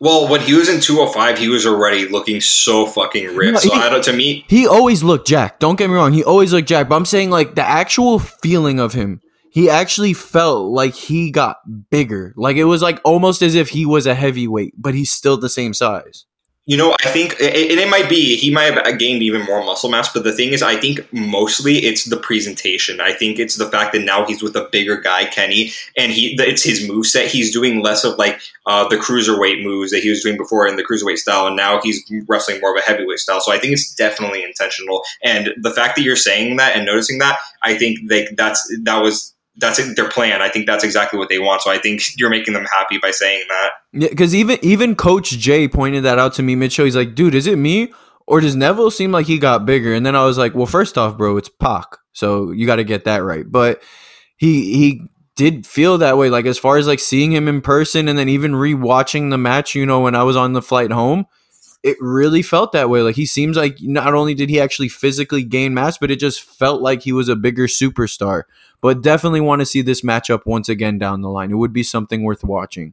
Well, 0.00 0.28
when 0.28 0.40
he 0.40 0.54
was 0.54 0.68
in 0.68 0.80
205, 0.80 1.38
he 1.38 1.48
was 1.48 1.66
already 1.66 2.08
looking 2.08 2.40
so 2.40 2.84
fucking 2.84 3.34
ripped. 3.34 3.60
so 3.60 3.72
I 3.72 3.88
don't, 3.88 4.04
to 4.04 4.12
me, 4.12 4.44
he 4.48 4.66
always 4.66 5.02
looked 5.02 5.26
jacked. 5.26 5.60
Don't 5.60 5.76
get 5.76 5.88
me 5.88 5.94
wrong, 5.94 6.12
he 6.12 6.24
always 6.24 6.52
looked 6.52 6.68
jacked. 6.68 6.88
But 6.88 6.96
I'm 6.96 7.04
saying 7.04 7.30
like 7.30 7.54
the 7.54 7.62
actual 7.62 8.18
feeling 8.18 8.80
of 8.80 8.92
him, 8.92 9.20
he 9.50 9.70
actually 9.70 10.12
felt 10.12 10.70
like 10.72 10.94
he 10.94 11.30
got 11.30 11.58
bigger. 11.90 12.34
Like 12.36 12.56
it 12.56 12.64
was 12.64 12.82
like 12.82 13.00
almost 13.04 13.40
as 13.40 13.54
if 13.54 13.68
he 13.70 13.86
was 13.86 14.06
a 14.06 14.14
heavyweight, 14.14 14.74
but 14.76 14.94
he's 14.94 15.12
still 15.12 15.36
the 15.36 15.48
same 15.48 15.72
size. 15.72 16.26
You 16.66 16.78
know, 16.78 16.96
I 17.04 17.08
think, 17.10 17.32
and 17.40 17.78
it 17.78 17.90
might 17.90 18.08
be, 18.08 18.36
he 18.36 18.50
might 18.50 18.72
have 18.72 18.98
gained 18.98 19.22
even 19.22 19.42
more 19.42 19.62
muscle 19.62 19.90
mass, 19.90 20.10
but 20.10 20.24
the 20.24 20.32
thing 20.32 20.54
is, 20.54 20.62
I 20.62 20.76
think 20.76 21.06
mostly 21.12 21.84
it's 21.84 22.06
the 22.06 22.16
presentation. 22.16 23.02
I 23.02 23.12
think 23.12 23.38
it's 23.38 23.56
the 23.56 23.68
fact 23.68 23.92
that 23.92 24.00
now 24.02 24.24
he's 24.24 24.42
with 24.42 24.56
a 24.56 24.66
bigger 24.72 24.96
guy, 24.96 25.26
Kenny, 25.26 25.72
and 25.94 26.10
he 26.10 26.36
it's 26.40 26.62
his 26.62 26.88
move 26.88 27.04
set. 27.04 27.26
He's 27.26 27.52
doing 27.52 27.82
less 27.82 28.02
of 28.02 28.16
like 28.16 28.40
uh, 28.64 28.88
the 28.88 28.96
cruiserweight 28.96 29.62
moves 29.62 29.90
that 29.90 30.02
he 30.02 30.08
was 30.08 30.22
doing 30.22 30.38
before 30.38 30.66
in 30.66 30.76
the 30.76 30.84
cruiserweight 30.84 31.18
style, 31.18 31.46
and 31.46 31.56
now 31.56 31.82
he's 31.82 32.02
wrestling 32.28 32.62
more 32.62 32.74
of 32.74 32.82
a 32.82 32.86
heavyweight 32.86 33.18
style. 33.18 33.42
So 33.42 33.52
I 33.52 33.58
think 33.58 33.74
it's 33.74 33.94
definitely 33.94 34.42
intentional. 34.42 35.02
And 35.22 35.50
the 35.60 35.70
fact 35.70 35.96
that 35.96 36.02
you're 36.02 36.16
saying 36.16 36.56
that 36.56 36.76
and 36.76 36.86
noticing 36.86 37.18
that, 37.18 37.36
I 37.62 37.76
think 37.76 37.98
like 38.10 38.30
that's 38.38 38.74
that 38.84 39.02
was 39.02 39.33
that's 39.56 39.94
their 39.94 40.08
plan. 40.08 40.42
I 40.42 40.48
think 40.48 40.66
that's 40.66 40.84
exactly 40.84 41.18
what 41.18 41.28
they 41.28 41.38
want. 41.38 41.62
So 41.62 41.70
I 41.70 41.78
think 41.78 42.02
you're 42.16 42.30
making 42.30 42.54
them 42.54 42.64
happy 42.64 42.98
by 42.98 43.10
saying 43.10 43.44
that. 43.48 43.70
Yeah, 43.92 44.08
because 44.08 44.34
even 44.34 44.58
even 44.62 44.96
Coach 44.96 45.30
Jay 45.30 45.68
pointed 45.68 46.04
that 46.04 46.18
out 46.18 46.34
to 46.34 46.42
me 46.42 46.56
mid 46.56 46.72
show. 46.72 46.84
He's 46.84 46.96
like, 46.96 47.14
"Dude, 47.14 47.34
is 47.34 47.46
it 47.46 47.56
me 47.56 47.92
or 48.26 48.40
does 48.40 48.56
Neville 48.56 48.90
seem 48.90 49.12
like 49.12 49.26
he 49.26 49.38
got 49.38 49.66
bigger?" 49.66 49.94
And 49.94 50.04
then 50.04 50.16
I 50.16 50.24
was 50.24 50.38
like, 50.38 50.54
"Well, 50.54 50.66
first 50.66 50.98
off, 50.98 51.16
bro, 51.16 51.36
it's 51.36 51.48
Pac, 51.48 51.96
so 52.12 52.50
you 52.50 52.66
got 52.66 52.76
to 52.76 52.84
get 52.84 53.04
that 53.04 53.22
right." 53.22 53.44
But 53.46 53.82
he 54.36 54.74
he 54.74 55.02
did 55.36 55.66
feel 55.66 55.98
that 55.98 56.18
way. 56.18 56.30
Like 56.30 56.46
as 56.46 56.58
far 56.58 56.76
as 56.76 56.86
like 56.86 57.00
seeing 57.00 57.32
him 57.32 57.46
in 57.46 57.60
person, 57.60 58.08
and 58.08 58.18
then 58.18 58.28
even 58.28 58.52
rewatching 58.52 59.30
the 59.30 59.38
match, 59.38 59.74
you 59.74 59.86
know, 59.86 60.00
when 60.00 60.16
I 60.16 60.24
was 60.24 60.36
on 60.36 60.52
the 60.52 60.62
flight 60.62 60.90
home. 60.90 61.26
It 61.84 61.96
really 62.00 62.42
felt 62.42 62.72
that 62.72 62.90
way. 62.90 63.02
Like 63.02 63.14
he 63.14 63.26
seems 63.26 63.56
like 63.56 63.76
not 63.80 64.14
only 64.14 64.34
did 64.34 64.50
he 64.50 64.60
actually 64.60 64.88
physically 64.88 65.44
gain 65.44 65.74
mass, 65.74 65.98
but 65.98 66.10
it 66.10 66.18
just 66.18 66.42
felt 66.42 66.82
like 66.82 67.02
he 67.02 67.12
was 67.12 67.28
a 67.28 67.36
bigger 67.36 67.66
superstar 67.66 68.44
but 68.84 69.00
definitely 69.00 69.40
want 69.40 69.60
to 69.60 69.64
see 69.64 69.80
this 69.80 70.02
matchup 70.02 70.44
once 70.44 70.68
again 70.68 70.98
down 70.98 71.22
the 71.22 71.30
line. 71.30 71.50
It 71.50 71.54
would 71.54 71.72
be 71.72 71.82
something 71.82 72.22
worth 72.22 72.44
watching. 72.44 72.92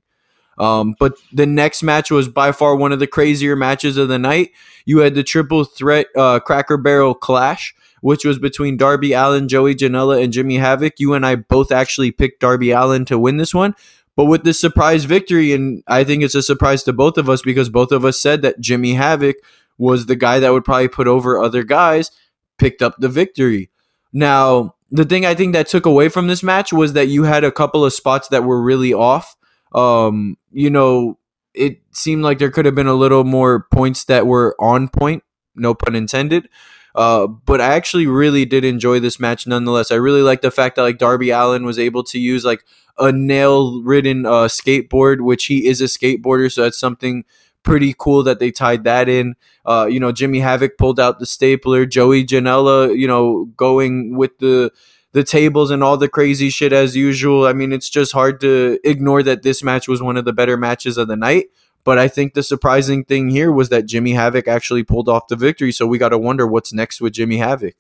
Um, 0.58 0.96
but 0.98 1.16
the 1.34 1.46
next 1.46 1.84
match 1.84 2.10
was 2.10 2.30
by 2.30 2.54
far 2.54 2.78
one 2.78 2.94
of 2.94 3.00
the 3.00 3.08
crazier 3.08 3.58
matches 3.58 3.98
of 3.98 4.08
the 4.08 4.18
night. 4.18 4.52
You 4.86 5.00
had 5.00 5.16
the 5.16 5.24
triple 5.24 5.66
threat 5.66 6.08
uh, 6.16 6.40
Cracker 6.40 6.78
Barrel 6.78 7.14
clash, 7.14 7.76
which 8.00 8.24
was 8.24 8.40
between 8.40 8.78
Darby 8.78 9.12
Allin, 9.12 9.50
Joey 9.50 9.76
Janela, 9.76 10.24
and 10.24 10.32
Jimmy 10.32 10.56
Havoc. 10.56 10.94
You 10.98 11.14
and 11.14 11.26
I 11.26 11.36
both 11.36 11.74
actually 11.74 12.12
picked 12.12 12.40
Darby 12.40 12.72
Allin 12.72 13.04
to 13.04 13.20
win 13.20 13.36
this 13.36 13.54
one. 13.54 13.76
But 14.16 14.26
with 14.26 14.44
this 14.44 14.60
surprise 14.60 15.06
victory, 15.06 15.54
and 15.54 15.84
I 15.88 16.04
think 16.04 16.24
it's 16.24 16.36
a 16.36 16.44
surprise 16.44 16.84
to 16.84 16.94
both 16.94 17.18
of 17.18 17.30
us 17.30 17.42
because 17.42 17.70
both 17.70 17.92
of 17.92 18.04
us 18.04 18.20
said 18.20 18.42
that 18.42 18.60
Jimmy 18.60 18.94
Havoc 18.94 19.38
was 19.78 20.06
the 20.06 20.16
guy 20.16 20.40
that 20.40 20.52
would 20.52 20.66
probably 20.66 20.90
put 20.90 21.08
over 21.08 21.40
other 21.40 21.64
guys, 21.64 22.12
picked 22.58 22.82
up 22.82 22.96
the 23.00 23.10
victory. 23.10 23.70
Now, 24.14 24.76
the 24.92 25.06
thing 25.06 25.26
I 25.26 25.34
think 25.34 25.54
that 25.54 25.68
took 25.68 25.86
away 25.86 26.10
from 26.10 26.28
this 26.28 26.44
match 26.44 26.74
was 26.74 26.94
that 26.94 27.08
you 27.08 27.24
had 27.24 27.44
a 27.44 27.52
couple 27.52 27.86
of 27.86 27.94
spots 27.94 28.28
that 28.28 28.44
were 28.44 28.62
really 28.62 28.94
off. 28.94 29.38
Um, 29.74 30.38
you 30.52 30.70
know, 30.70 31.18
it 31.54 31.80
seemed 31.92 32.24
like 32.24 32.40
there 32.40 32.52
could 32.52 32.66
have 32.66 32.76
been 32.76 32.88
a 32.88 32.94
little 32.94 33.24
more 33.24 33.68
points 33.72 34.06
that 34.06 34.28
were 34.28 34.56
on 34.60 34.90
point, 34.90 35.24
no 35.56 35.74
pun 35.74 35.96
intended. 35.96 36.50
Uh, 36.96 37.28
but 37.28 37.62
I 37.62 37.74
actually 37.74 38.08
really 38.08 38.46
did 38.46 38.66
enjoy 38.66 39.00
this 39.00 39.20
match 39.20 39.48
nonetheless. 39.48 39.92
I 39.92 39.96
really 39.96 40.22
like 40.22 40.42
the 40.42 40.52
fact 40.52 40.76
that 40.76 40.84
like 40.84 40.98
Darby 40.98 41.30
Allin 41.30 41.66
was 41.66 41.80
able 41.80 42.04
to 42.06 42.20
use 42.20 42.44
like 42.44 42.66
a 42.98 43.12
nail 43.12 43.82
ridden 43.84 44.26
uh, 44.26 44.48
skateboard, 44.48 45.22
which 45.22 45.46
he 45.46 45.68
is 45.68 45.82
a 45.82 45.86
skateboarder, 45.86 46.52
so 46.52 46.64
that's 46.64 46.80
something 46.80 47.24
pretty 47.64 47.96
cool 47.98 48.24
that 48.24 48.40
they 48.40 48.52
tied 48.52 48.84
that 48.84 49.08
in. 49.08 49.36
Uh, 49.66 49.88
you 49.90 50.00
know, 50.00 50.12
Jimmy 50.12 50.40
Havoc 50.40 50.78
pulled 50.78 51.00
out 51.00 51.20
the 51.20 51.26
stapler. 51.26 51.86
Joey 51.86 52.26
Janela, 52.26 52.98
you 52.98 53.08
know, 53.08 53.46
going 53.58 54.16
with 54.16 54.38
the 54.40 54.72
the 55.14 55.24
tables 55.24 55.72
and 55.72 55.84
all 55.84 55.98
the 55.98 56.08
crazy 56.08 56.50
shit 56.50 56.72
as 56.72 56.96
usual. 56.96 57.46
I 57.46 57.54
mean, 57.54 57.74
it's 57.74 57.90
just 57.90 58.14
hard 58.14 58.40
to 58.42 58.80
ignore 58.84 59.24
that 59.24 59.44
this 59.44 59.62
match 59.62 59.88
was 59.88 60.02
one 60.02 60.16
of 60.18 60.26
the 60.26 60.34
better 60.34 60.56
matches 60.56 60.98
of 60.98 61.08
the 61.10 61.18
night. 61.18 61.48
But 61.84 61.98
I 61.98 62.08
think 62.08 62.34
the 62.34 62.44
surprising 62.44 63.04
thing 63.04 63.30
here 63.30 63.52
was 63.52 63.70
that 63.70 63.86
Jimmy 63.86 64.12
Havoc 64.12 64.48
actually 64.48 64.84
pulled 64.84 65.10
off 65.10 65.28
the 65.28 65.36
victory. 65.36 65.72
So 65.72 65.88
we 65.88 65.98
got 65.98 66.10
to 66.10 66.18
wonder 66.18 66.46
what's 66.46 66.74
next 66.74 67.02
with 67.02 67.14
Jimmy 67.14 67.38
Havoc. 67.38 67.76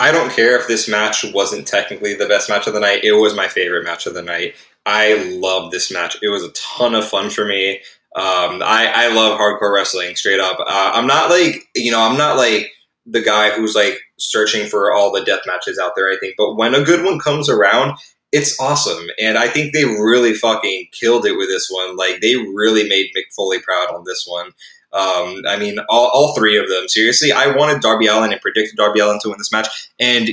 I 0.00 0.12
don't 0.12 0.30
care 0.30 0.56
if 0.56 0.68
this 0.68 0.88
match 0.88 1.24
wasn't 1.34 1.66
technically 1.66 2.14
the 2.14 2.28
best 2.28 2.48
match 2.48 2.68
of 2.68 2.74
the 2.74 2.80
night. 2.80 3.02
It 3.02 3.12
was 3.12 3.34
my 3.34 3.48
favorite 3.48 3.84
match 3.84 4.06
of 4.06 4.14
the 4.14 4.22
night. 4.22 4.54
I 4.86 5.14
love 5.40 5.72
this 5.72 5.90
match. 5.90 6.16
It 6.22 6.28
was 6.28 6.44
a 6.44 6.52
ton 6.52 6.94
of 6.94 7.04
fun 7.04 7.30
for 7.30 7.44
me. 7.44 7.80
Um, 8.14 8.62
I, 8.64 8.92
I 8.94 9.14
love 9.14 9.38
hardcore 9.38 9.74
wrestling 9.74 10.14
straight 10.14 10.40
up. 10.40 10.58
Uh, 10.60 10.92
I'm 10.94 11.06
not 11.06 11.30
like, 11.30 11.68
you 11.74 11.90
know, 11.90 12.00
I'm 12.00 12.16
not 12.16 12.36
like 12.36 12.70
the 13.06 13.22
guy 13.22 13.50
who's 13.50 13.74
like 13.74 13.98
searching 14.18 14.68
for 14.68 14.94
all 14.94 15.12
the 15.12 15.24
death 15.24 15.40
matches 15.46 15.78
out 15.78 15.92
there. 15.96 16.10
I 16.10 16.16
think, 16.20 16.34
but 16.38 16.54
when 16.54 16.74
a 16.74 16.84
good 16.84 17.04
one 17.04 17.18
comes 17.18 17.48
around, 17.48 17.98
it's 18.32 18.58
awesome, 18.60 19.06
and 19.20 19.38
I 19.38 19.48
think 19.48 19.72
they 19.72 19.84
really 19.84 20.34
fucking 20.34 20.88
killed 20.92 21.24
it 21.24 21.36
with 21.36 21.48
this 21.48 21.68
one. 21.70 21.96
Like 21.96 22.20
they 22.20 22.36
really 22.36 22.88
made 22.88 23.10
Mick 23.16 23.32
Foley 23.34 23.60
proud 23.60 23.94
on 23.94 24.04
this 24.04 24.26
one. 24.26 24.46
Um, 24.92 25.42
I 25.46 25.56
mean, 25.58 25.78
all, 25.88 26.10
all 26.12 26.34
three 26.34 26.56
of 26.56 26.68
them. 26.68 26.88
Seriously, 26.88 27.32
I 27.32 27.54
wanted 27.54 27.80
Darby 27.80 28.06
Allin 28.06 28.32
and 28.32 28.40
predicted 28.40 28.76
Darby 28.76 29.00
Allin 29.00 29.18
to 29.20 29.28
win 29.28 29.38
this 29.38 29.52
match, 29.52 29.68
and 29.98 30.30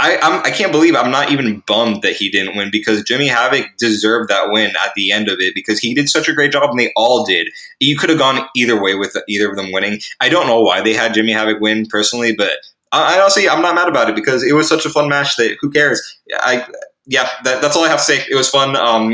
I 0.00 0.18
I'm, 0.22 0.40
I 0.44 0.50
can 0.50 0.66
not 0.66 0.72
believe 0.72 0.96
I'm 0.96 1.10
not 1.10 1.30
even 1.30 1.62
bummed 1.66 2.02
that 2.02 2.14
he 2.14 2.30
didn't 2.30 2.56
win 2.56 2.70
because 2.72 3.02
Jimmy 3.02 3.26
Havoc 3.26 3.66
deserved 3.78 4.30
that 4.30 4.50
win 4.50 4.70
at 4.82 4.94
the 4.96 5.12
end 5.12 5.28
of 5.28 5.38
it 5.40 5.54
because 5.54 5.78
he 5.78 5.94
did 5.94 6.08
such 6.08 6.28
a 6.28 6.32
great 6.32 6.52
job 6.52 6.70
and 6.70 6.78
they 6.78 6.92
all 6.96 7.24
did. 7.24 7.48
You 7.80 7.96
could 7.96 8.08
have 8.08 8.18
gone 8.18 8.48
either 8.56 8.80
way 8.80 8.94
with 8.94 9.16
either 9.28 9.50
of 9.50 9.56
them 9.56 9.72
winning. 9.72 10.00
I 10.20 10.30
don't 10.30 10.46
know 10.46 10.62
why 10.62 10.80
they 10.80 10.94
had 10.94 11.12
Jimmy 11.12 11.32
Havoc 11.32 11.60
win 11.60 11.86
personally, 11.86 12.34
but 12.34 12.52
I, 12.92 13.20
honestly 13.20 13.48
I'm 13.48 13.62
not 13.62 13.74
mad 13.74 13.88
about 13.88 14.08
it 14.08 14.16
because 14.16 14.42
it 14.42 14.54
was 14.54 14.68
such 14.68 14.86
a 14.86 14.90
fun 14.90 15.08
match 15.08 15.36
that 15.36 15.58
who 15.60 15.70
cares? 15.70 16.18
I 16.32 16.66
yeah, 17.10 17.28
that, 17.42 17.60
that's 17.60 17.74
all 17.74 17.84
I 17.84 17.88
have 17.88 17.98
to 17.98 18.04
say. 18.04 18.24
It 18.30 18.36
was 18.36 18.48
fun. 18.48 18.76
Um, 18.76 19.12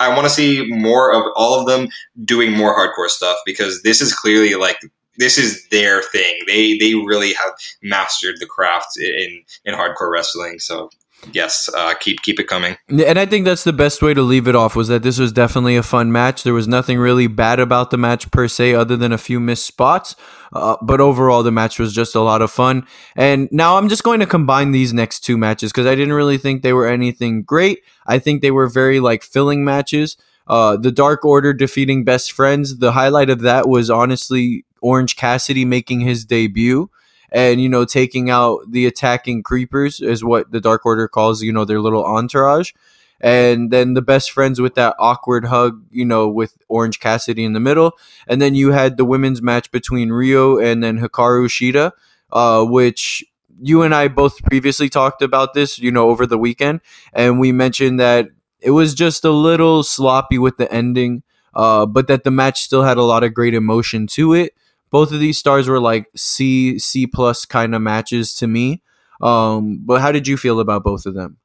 I 0.00 0.08
want 0.08 0.24
to 0.24 0.30
see 0.30 0.66
more 0.70 1.12
of 1.12 1.24
all 1.36 1.60
of 1.60 1.66
them 1.66 1.90
doing 2.24 2.52
more 2.56 2.74
hardcore 2.74 3.10
stuff 3.10 3.36
because 3.44 3.82
this 3.82 4.00
is 4.00 4.14
clearly 4.14 4.54
like 4.54 4.80
this 5.18 5.36
is 5.36 5.68
their 5.68 6.00
thing. 6.00 6.40
They 6.46 6.78
they 6.78 6.94
really 6.94 7.34
have 7.34 7.52
mastered 7.82 8.36
the 8.40 8.46
craft 8.46 8.98
in 8.98 9.42
in 9.66 9.74
hardcore 9.74 10.10
wrestling. 10.10 10.58
So 10.58 10.88
yes, 11.32 11.68
uh, 11.76 11.94
keep 11.94 12.22
keep 12.22 12.38
it 12.40 12.46
coming. 12.46 12.76
And 12.88 13.18
I 13.18 13.26
think 13.26 13.44
that's 13.44 13.64
the 13.64 13.72
best 13.72 14.02
way 14.02 14.14
to 14.14 14.22
leave 14.22 14.48
it 14.48 14.54
off. 14.54 14.76
Was 14.76 14.88
that 14.88 15.02
this 15.02 15.18
was 15.18 15.32
definitely 15.32 15.76
a 15.76 15.82
fun 15.82 16.12
match. 16.12 16.42
There 16.42 16.54
was 16.54 16.68
nothing 16.68 16.98
really 16.98 17.26
bad 17.26 17.60
about 17.60 17.90
the 17.90 17.96
match 17.98 18.30
per 18.30 18.48
se, 18.48 18.74
other 18.74 18.96
than 18.96 19.12
a 19.12 19.18
few 19.18 19.40
missed 19.40 19.66
spots. 19.66 20.16
Uh, 20.52 20.76
but 20.82 21.00
overall, 21.00 21.42
the 21.42 21.50
match 21.50 21.78
was 21.78 21.92
just 21.92 22.14
a 22.14 22.20
lot 22.20 22.40
of 22.40 22.50
fun. 22.50 22.86
And 23.16 23.48
now 23.50 23.76
I'm 23.76 23.88
just 23.88 24.04
going 24.04 24.20
to 24.20 24.26
combine 24.26 24.70
these 24.70 24.92
next 24.92 25.20
two 25.20 25.36
matches 25.36 25.72
because 25.72 25.86
I 25.86 25.94
didn't 25.94 26.14
really 26.14 26.38
think 26.38 26.62
they 26.62 26.72
were 26.72 26.86
anything 26.86 27.42
great. 27.42 27.80
I 28.06 28.18
think 28.18 28.40
they 28.40 28.52
were 28.52 28.68
very 28.68 29.00
like 29.00 29.22
filling 29.22 29.64
matches. 29.64 30.16
Uh, 30.46 30.76
the 30.76 30.92
Dark 30.92 31.24
Order 31.24 31.52
defeating 31.52 32.04
Best 32.04 32.30
Friends. 32.30 32.78
The 32.78 32.92
highlight 32.92 33.30
of 33.30 33.40
that 33.40 33.68
was 33.68 33.90
honestly 33.90 34.64
Orange 34.80 35.16
Cassidy 35.16 35.64
making 35.64 36.00
his 36.00 36.24
debut 36.24 36.90
and 37.34 37.60
you 37.60 37.68
know 37.68 37.84
taking 37.84 38.30
out 38.30 38.60
the 38.70 38.86
attacking 38.86 39.42
creepers 39.42 40.00
is 40.00 40.24
what 40.24 40.52
the 40.52 40.60
Dark 40.60 40.86
Order 40.86 41.08
calls 41.08 41.42
you 41.42 41.52
know 41.52 41.66
their 41.66 41.80
little 41.80 42.06
entourage. 42.06 42.72
And 43.20 43.70
then 43.70 43.94
the 43.94 44.02
best 44.02 44.32
friends 44.32 44.60
with 44.60 44.74
that 44.74 44.94
awkward 44.98 45.46
hug, 45.46 45.82
you 45.90 46.04
know, 46.04 46.28
with 46.28 46.58
Orange 46.68 47.00
Cassidy 47.00 47.44
in 47.44 47.54
the 47.54 47.60
middle. 47.60 47.92
And 48.26 48.42
then 48.42 48.54
you 48.54 48.72
had 48.72 48.98
the 48.98 49.04
women's 49.04 49.40
match 49.40 49.70
between 49.70 50.10
Riho 50.10 50.62
and 50.62 50.82
then 50.82 50.98
Hikaru 50.98 51.46
Shida, 51.46 51.92
uh, 52.32 52.64
which 52.66 53.24
you 53.62 53.80
and 53.82 53.94
I 53.94 54.08
both 54.08 54.42
previously 54.44 54.90
talked 54.90 55.22
about 55.22 55.54
this, 55.54 55.78
you 55.78 55.90
know, 55.90 56.10
over 56.10 56.26
the 56.26 56.36
weekend. 56.36 56.82
And 57.14 57.40
we 57.40 57.50
mentioned 57.50 57.98
that 57.98 58.28
it 58.60 58.72
was 58.72 58.94
just 58.94 59.24
a 59.24 59.30
little 59.30 59.82
sloppy 59.82 60.36
with 60.36 60.58
the 60.58 60.70
ending, 60.70 61.22
uh, 61.54 61.86
but 61.86 62.08
that 62.08 62.24
the 62.24 62.30
match 62.30 62.62
still 62.62 62.82
had 62.82 62.98
a 62.98 63.02
lot 63.04 63.24
of 63.24 63.32
great 63.32 63.54
emotion 63.54 64.06
to 64.08 64.34
it 64.34 64.52
both 64.94 65.10
of 65.10 65.18
these 65.18 65.36
stars 65.36 65.66
were 65.68 65.80
like 65.80 66.06
C 66.14 66.78
C 66.78 67.08
plus 67.08 67.44
kind 67.44 67.74
of 67.74 67.82
matches 67.82 68.32
to 68.34 68.46
me. 68.46 68.80
Um, 69.20 69.80
but 69.84 70.00
how 70.00 70.12
did 70.12 70.28
you 70.28 70.36
feel 70.36 70.60
about 70.60 70.84
both 70.84 71.04
of 71.04 71.14
them? 71.14 71.38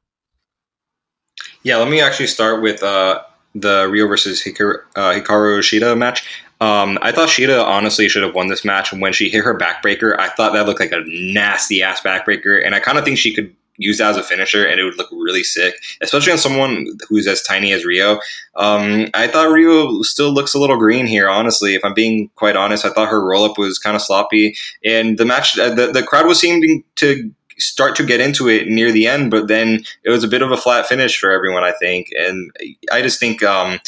Yeah, 1.63 1.77
let 1.77 1.89
me 1.89 1.99
actually 1.99 2.27
start 2.27 2.61
with 2.61 2.83
uh, 2.83 3.23
the 3.55 3.87
Riho 3.87 4.07
versus 4.07 4.43
Hikaru, 4.43 4.75
uh, 4.95 5.13
Hikaru 5.13 5.61
Shida 5.61 5.97
match. 5.97 6.43
Um, 6.61 6.99
I 7.01 7.11
thought 7.11 7.29
Shida 7.29 7.63
honestly 7.65 8.07
should 8.07 8.21
have 8.21 8.35
won 8.35 8.49
this 8.49 8.63
match. 8.63 8.93
When 8.93 9.13
she 9.13 9.29
hit 9.29 9.43
her 9.43 9.57
backbreaker, 9.57 10.15
I 10.19 10.29
thought 10.29 10.53
that 10.53 10.67
looked 10.67 10.79
like 10.79 10.91
a 10.91 11.03
nasty 11.07 11.81
ass 11.81 12.01
backbreaker, 12.01 12.63
and 12.63 12.75
I 12.75 12.79
kind 12.79 12.99
of 12.99 13.03
think 13.03 13.17
she 13.17 13.33
could 13.33 13.55
use 13.79 13.97
that 13.97 14.11
as 14.11 14.17
a 14.17 14.23
finisher 14.23 14.65
and 14.65 14.79
it 14.79 14.83
would 14.83 14.97
look 14.97 15.09
really 15.11 15.43
sick, 15.43 15.75
especially 16.01 16.31
on 16.31 16.37
someone 16.37 16.85
who's 17.07 17.27
as 17.27 17.41
tiny 17.41 17.71
as 17.73 17.85
Riho. 17.85 18.19
Um, 18.55 19.07
I 19.13 19.27
thought 19.27 19.47
Riho 19.47 20.03
still 20.03 20.31
looks 20.31 20.53
a 20.53 20.59
little 20.59 20.77
green 20.77 21.07
here, 21.07 21.29
honestly. 21.29 21.75
If 21.75 21.83
I'm 21.83 21.93
being 21.93 22.29
quite 22.35 22.55
honest, 22.55 22.85
I 22.85 22.89
thought 22.89 23.09
her 23.09 23.25
roll 23.25 23.45
up 23.45 23.57
was 23.57 23.79
kind 23.79 23.95
of 23.95 24.01
sloppy, 24.01 24.55
and 24.85 25.17
the 25.17 25.25
match, 25.25 25.57
uh, 25.57 25.73
the, 25.73 25.91
the 25.91 26.03
crowd 26.03 26.27
was 26.27 26.39
seeming 26.39 26.83
to 26.97 27.31
start 27.57 27.95
to 27.97 28.05
get 28.05 28.21
into 28.21 28.47
it 28.47 28.67
near 28.67 28.91
the 28.91 29.07
end, 29.07 29.31
but 29.31 29.47
then 29.47 29.83
it 30.03 30.09
was 30.09 30.23
a 30.23 30.27
bit 30.27 30.41
of 30.41 30.51
a 30.51 30.57
flat 30.57 30.87
finish 30.87 31.19
for 31.19 31.31
everyone, 31.31 31.63
I 31.63 31.73
think. 31.73 32.07
And 32.17 32.51
I 32.91 33.01
just 33.01 33.19
think, 33.19 33.43
um, 33.43 33.79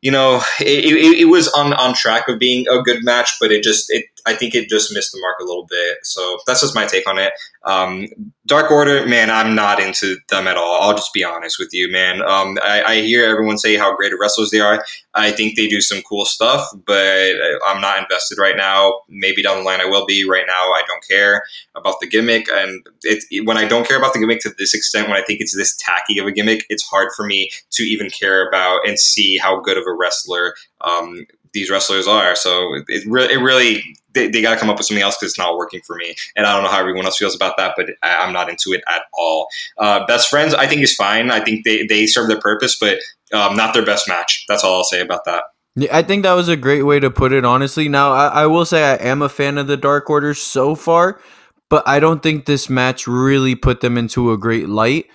you 0.00 0.10
know, 0.10 0.40
it, 0.60 0.84
it, 0.84 1.20
it, 1.20 1.24
was 1.26 1.48
on, 1.48 1.72
on 1.74 1.92
track 1.94 2.28
of 2.28 2.38
being 2.38 2.66
a 2.68 2.82
good 2.82 3.04
match, 3.04 3.36
but 3.40 3.52
it 3.52 3.62
just, 3.62 3.90
it, 3.90 4.06
I 4.28 4.34
think 4.34 4.54
it 4.54 4.68
just 4.68 4.92
missed 4.92 5.12
the 5.12 5.20
mark 5.20 5.36
a 5.40 5.44
little 5.44 5.64
bit. 5.64 5.98
So 6.02 6.38
that's 6.46 6.60
just 6.60 6.74
my 6.74 6.86
take 6.86 7.08
on 7.08 7.18
it. 7.18 7.32
Um, 7.64 8.06
Dark 8.46 8.70
Order, 8.70 9.06
man, 9.06 9.30
I'm 9.30 9.54
not 9.54 9.80
into 9.80 10.16
them 10.28 10.46
at 10.46 10.56
all. 10.56 10.80
I'll 10.80 10.94
just 10.94 11.12
be 11.12 11.24
honest 11.24 11.56
with 11.58 11.68
you, 11.72 11.90
man. 11.90 12.22
Um, 12.22 12.58
I, 12.62 12.82
I, 12.82 13.00
hear 13.00 13.28
everyone 13.28 13.58
say 13.58 13.76
how 13.76 13.94
great 13.94 14.12
wrestlers 14.18 14.50
they 14.50 14.60
are. 14.60 14.82
I 15.14 15.32
think 15.32 15.56
they 15.56 15.66
do 15.66 15.80
some 15.80 16.00
cool 16.02 16.24
stuff, 16.24 16.66
but 16.86 17.34
I'm 17.66 17.80
not 17.80 17.98
invested 17.98 18.38
right 18.38 18.56
now. 18.56 19.00
Maybe 19.08 19.42
down 19.42 19.58
the 19.58 19.64
line 19.64 19.80
I 19.80 19.86
will 19.86 20.06
be. 20.06 20.26
Right 20.28 20.46
now, 20.46 20.54
I 20.54 20.82
don't 20.86 21.06
care 21.06 21.42
about 21.74 22.00
the 22.00 22.06
gimmick. 22.06 22.48
And 22.50 22.86
it, 23.02 23.46
when 23.46 23.58
I 23.58 23.66
don't 23.66 23.86
care 23.86 23.98
about 23.98 24.12
the 24.12 24.20
gimmick 24.20 24.40
to 24.40 24.54
this 24.58 24.74
extent, 24.74 25.08
when 25.08 25.18
I 25.18 25.24
think 25.24 25.40
it's 25.40 25.56
this 25.56 25.76
tacky 25.76 26.18
of 26.18 26.26
a 26.26 26.32
gimmick, 26.32 26.64
it's 26.68 26.84
hard 26.84 27.08
for 27.16 27.26
me 27.26 27.50
to 27.72 27.82
even 27.82 28.08
care 28.08 28.46
about 28.48 28.86
and 28.86 28.98
see 28.98 29.36
how 29.36 29.60
good 29.60 29.76
of 29.76 29.84
a 29.86 29.92
wrestler 29.92 30.54
um, 30.80 31.26
these 31.52 31.70
wrestlers 31.70 32.06
are. 32.06 32.34
So 32.34 32.74
it, 32.88 33.04
re- 33.06 33.32
it 33.32 33.38
really 33.38 33.96
they, 34.14 34.28
they 34.28 34.42
got 34.42 34.54
to 34.54 34.60
come 34.60 34.70
up 34.70 34.78
with 34.78 34.86
something 34.86 35.02
else 35.02 35.16
because 35.16 35.32
it's 35.32 35.38
not 35.38 35.56
working 35.56 35.80
for 35.86 35.96
me. 35.96 36.14
And 36.36 36.46
I 36.46 36.54
don't 36.54 36.64
know 36.64 36.70
how 36.70 36.80
everyone 36.80 37.04
else 37.04 37.18
feels 37.18 37.36
about 37.36 37.56
that, 37.56 37.74
but 37.76 37.90
I, 38.02 38.26
am 38.26 38.32
not 38.32 38.48
into 38.48 38.72
it 38.72 38.82
at 38.88 39.02
all. 39.12 39.48
Uh, 39.76 40.04
best 40.06 40.28
friends, 40.28 40.54
I 40.54 40.66
think 40.66 40.82
is 40.82 40.94
fine. 40.94 41.30
I 41.30 41.40
think 41.40 41.64
they 41.64 41.86
they 41.86 42.06
serve 42.06 42.28
their 42.28 42.40
purpose, 42.40 42.78
but 42.78 42.98
um, 43.32 43.56
not 43.56 43.74
their 43.74 43.84
best 43.84 44.08
match. 44.08 44.44
That's 44.48 44.64
all 44.64 44.76
I'll 44.76 44.84
say 44.84 45.00
about 45.00 45.24
that. 45.26 45.44
Yeah, 45.76 45.96
I 45.96 46.02
think 46.02 46.24
that 46.24 46.32
was 46.32 46.48
a 46.48 46.56
great 46.56 46.82
way 46.82 46.98
to 46.98 47.10
put 47.10 47.32
it. 47.32 47.44
Honestly, 47.44 47.88
now 47.88 48.12
I, 48.12 48.26
I 48.28 48.46
will 48.46 48.64
say 48.64 48.82
I 48.82 48.96
am 48.96 49.22
a 49.22 49.28
fan 49.28 49.58
of 49.58 49.66
the 49.66 49.76
Dark 49.76 50.10
Order 50.10 50.34
so 50.34 50.74
far, 50.74 51.20
but 51.68 51.86
I 51.86 52.00
don't 52.00 52.22
think 52.22 52.46
this 52.46 52.68
match 52.68 53.06
really 53.06 53.54
put 53.54 53.80
them 53.80 53.96
into 53.96 54.32
a 54.32 54.38
great 54.38 54.68
light. 54.68 55.06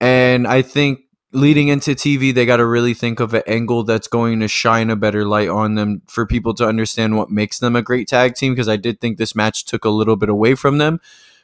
And 0.00 0.46
I 0.46 0.62
think 0.62 1.00
leading 1.32 1.68
into 1.68 1.92
TV, 1.92 2.34
they 2.34 2.46
got 2.46 2.56
to 2.56 2.66
really 2.66 2.94
think 2.94 3.20
of 3.20 3.34
an 3.34 3.42
angle 3.46 3.84
that's 3.84 4.08
going 4.08 4.40
to 4.40 4.48
shine 4.48 4.90
a 4.90 4.96
better 4.96 5.24
light 5.24 5.48
on 5.48 5.74
them 5.74 6.02
for 6.06 6.26
people 6.26 6.54
to 6.54 6.66
understand 6.66 7.16
what 7.16 7.30
makes 7.30 7.58
them 7.58 7.76
a 7.76 7.82
great 7.82 8.08
tag 8.08 8.34
team. 8.34 8.52
Because 8.52 8.68
I 8.68 8.76
did 8.76 9.00
think 9.00 9.16
this 9.18 9.34
match 9.34 9.64
took 9.64 9.84
a 9.84 9.90
little 9.90 10.16
bit 10.16 10.28
away 10.28 10.54
from 10.54 10.78
them, 10.78 11.00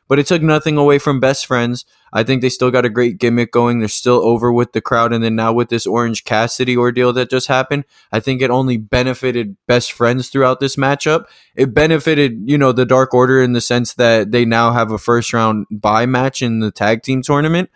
but 0.08 0.18
it 0.18 0.26
took 0.26 0.42
nothing 0.42 0.76
away 0.76 0.98
from 0.98 1.20
Best 1.20 1.46
Friends. 1.46 1.84
I 2.12 2.22
think 2.22 2.42
they 2.42 2.48
still 2.48 2.70
got 2.70 2.84
a 2.84 2.90
great 2.90 3.18
gimmick 3.18 3.52
going. 3.52 3.78
They're 3.78 3.88
still 3.88 4.24
over 4.24 4.52
with 4.52 4.72
the 4.72 4.80
crowd. 4.80 5.12
And 5.12 5.22
then 5.22 5.36
now 5.36 5.52
with 5.52 5.68
this 5.68 5.86
Orange 5.86 6.24
Cassidy 6.24 6.76
ordeal 6.76 7.12
that 7.12 7.30
just 7.30 7.46
happened, 7.46 7.84
I 8.10 8.20
think 8.20 8.42
it 8.42 8.50
only 8.50 8.76
benefited 8.76 9.56
Best 9.66 9.92
Friends 9.92 10.30
throughout 10.30 10.58
this 10.58 10.76
matchup. 10.76 11.26
It 11.54 11.74
benefited, 11.74 12.42
you 12.46 12.58
know, 12.58 12.72
the 12.72 12.86
Dark 12.86 13.14
Order 13.14 13.40
in 13.40 13.52
the 13.52 13.60
sense 13.60 13.94
that 13.94 14.32
they 14.32 14.44
now 14.44 14.72
have 14.72 14.90
a 14.90 14.98
first 14.98 15.32
round 15.32 15.66
bye 15.70 16.06
match 16.06 16.42
in 16.42 16.58
the 16.58 16.72
tag 16.72 17.02
team 17.02 17.22
tournament 17.22 17.70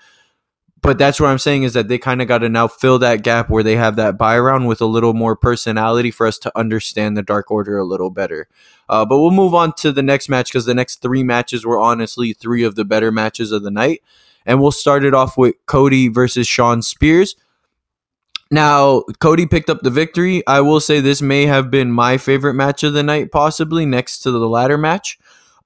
but 0.83 0.99
that's 0.99 1.21
what 1.21 1.29
I'm 1.29 1.39
saying 1.39 1.65
is 1.65 1.75
that 1.75 1.89
they 1.89 1.99
kind 1.99 2.23
of 2.23 2.29
got 2.29 2.39
to 2.39 2.49
now 2.49 2.67
fill 2.67 2.99
that 3.01 3.23
gap 3.23 3.51
where 3.51 3.63
they 3.63 3.77
have 3.77 3.97
that 3.97 4.17
buy 4.17 4.37
around 4.37 4.65
with 4.67 4.81
a 4.81 4.87
little 4.87 5.13
more 5.13 5.37
personality 5.37 6.11
for 6.11 6.27
us 6.27 6.39
to 6.39 6.59
understand 6.59 7.17
the 7.17 7.23
Dark 7.23 7.51
Order 7.51 7.77
a 7.77 7.85
little 7.85 8.11
better. 8.11 8.49
Uh, 8.89 9.05
but 9.05 9.19
we'll 9.19 9.31
move 9.31 9.55
on 9.55 9.75
to 9.75 9.93
the 9.93 10.03
next 10.03 10.29
match 10.29 10.51
because 10.51 10.65
the 10.65 10.75
next 10.75 11.03
three 11.03 11.23
matches 11.23 11.67
were 11.67 11.79
honestly 11.79 12.33
three 12.33 12.63
of 12.63 12.77
the 12.77 12.85
better 12.85 13.13
matches 13.13 13.53
of 13.53 13.63
the 13.63 13.71
night. 13.71 14.03
And 14.47 14.61
we'll 14.61 14.73
start 14.73 15.05
it 15.05 15.13
off 15.13 15.37
with 15.37 15.55
Cody 15.67 16.09
versus 16.09 16.49
Shawn 16.49 16.81
Spears. 16.81 17.37
Now, 18.51 19.03
Cody 19.21 19.47
picked 19.47 19.71
up 19.71 19.83
the 19.83 19.91
victory. 19.91 20.43
I 20.47 20.63
will 20.63 20.81
say 20.81 21.01
this 21.01 21.21
may 21.21 21.47
have 21.47 21.71
been 21.71 21.93
my 21.93 22.17
favorite 22.17 22.55
match 22.55 22.83
of 22.83 22.95
the 22.95 23.03
night, 23.03 23.31
possibly 23.31 23.85
next 23.85 24.21
to 24.21 24.31
the 24.31 24.49
ladder 24.49 24.79
match. 24.79 25.19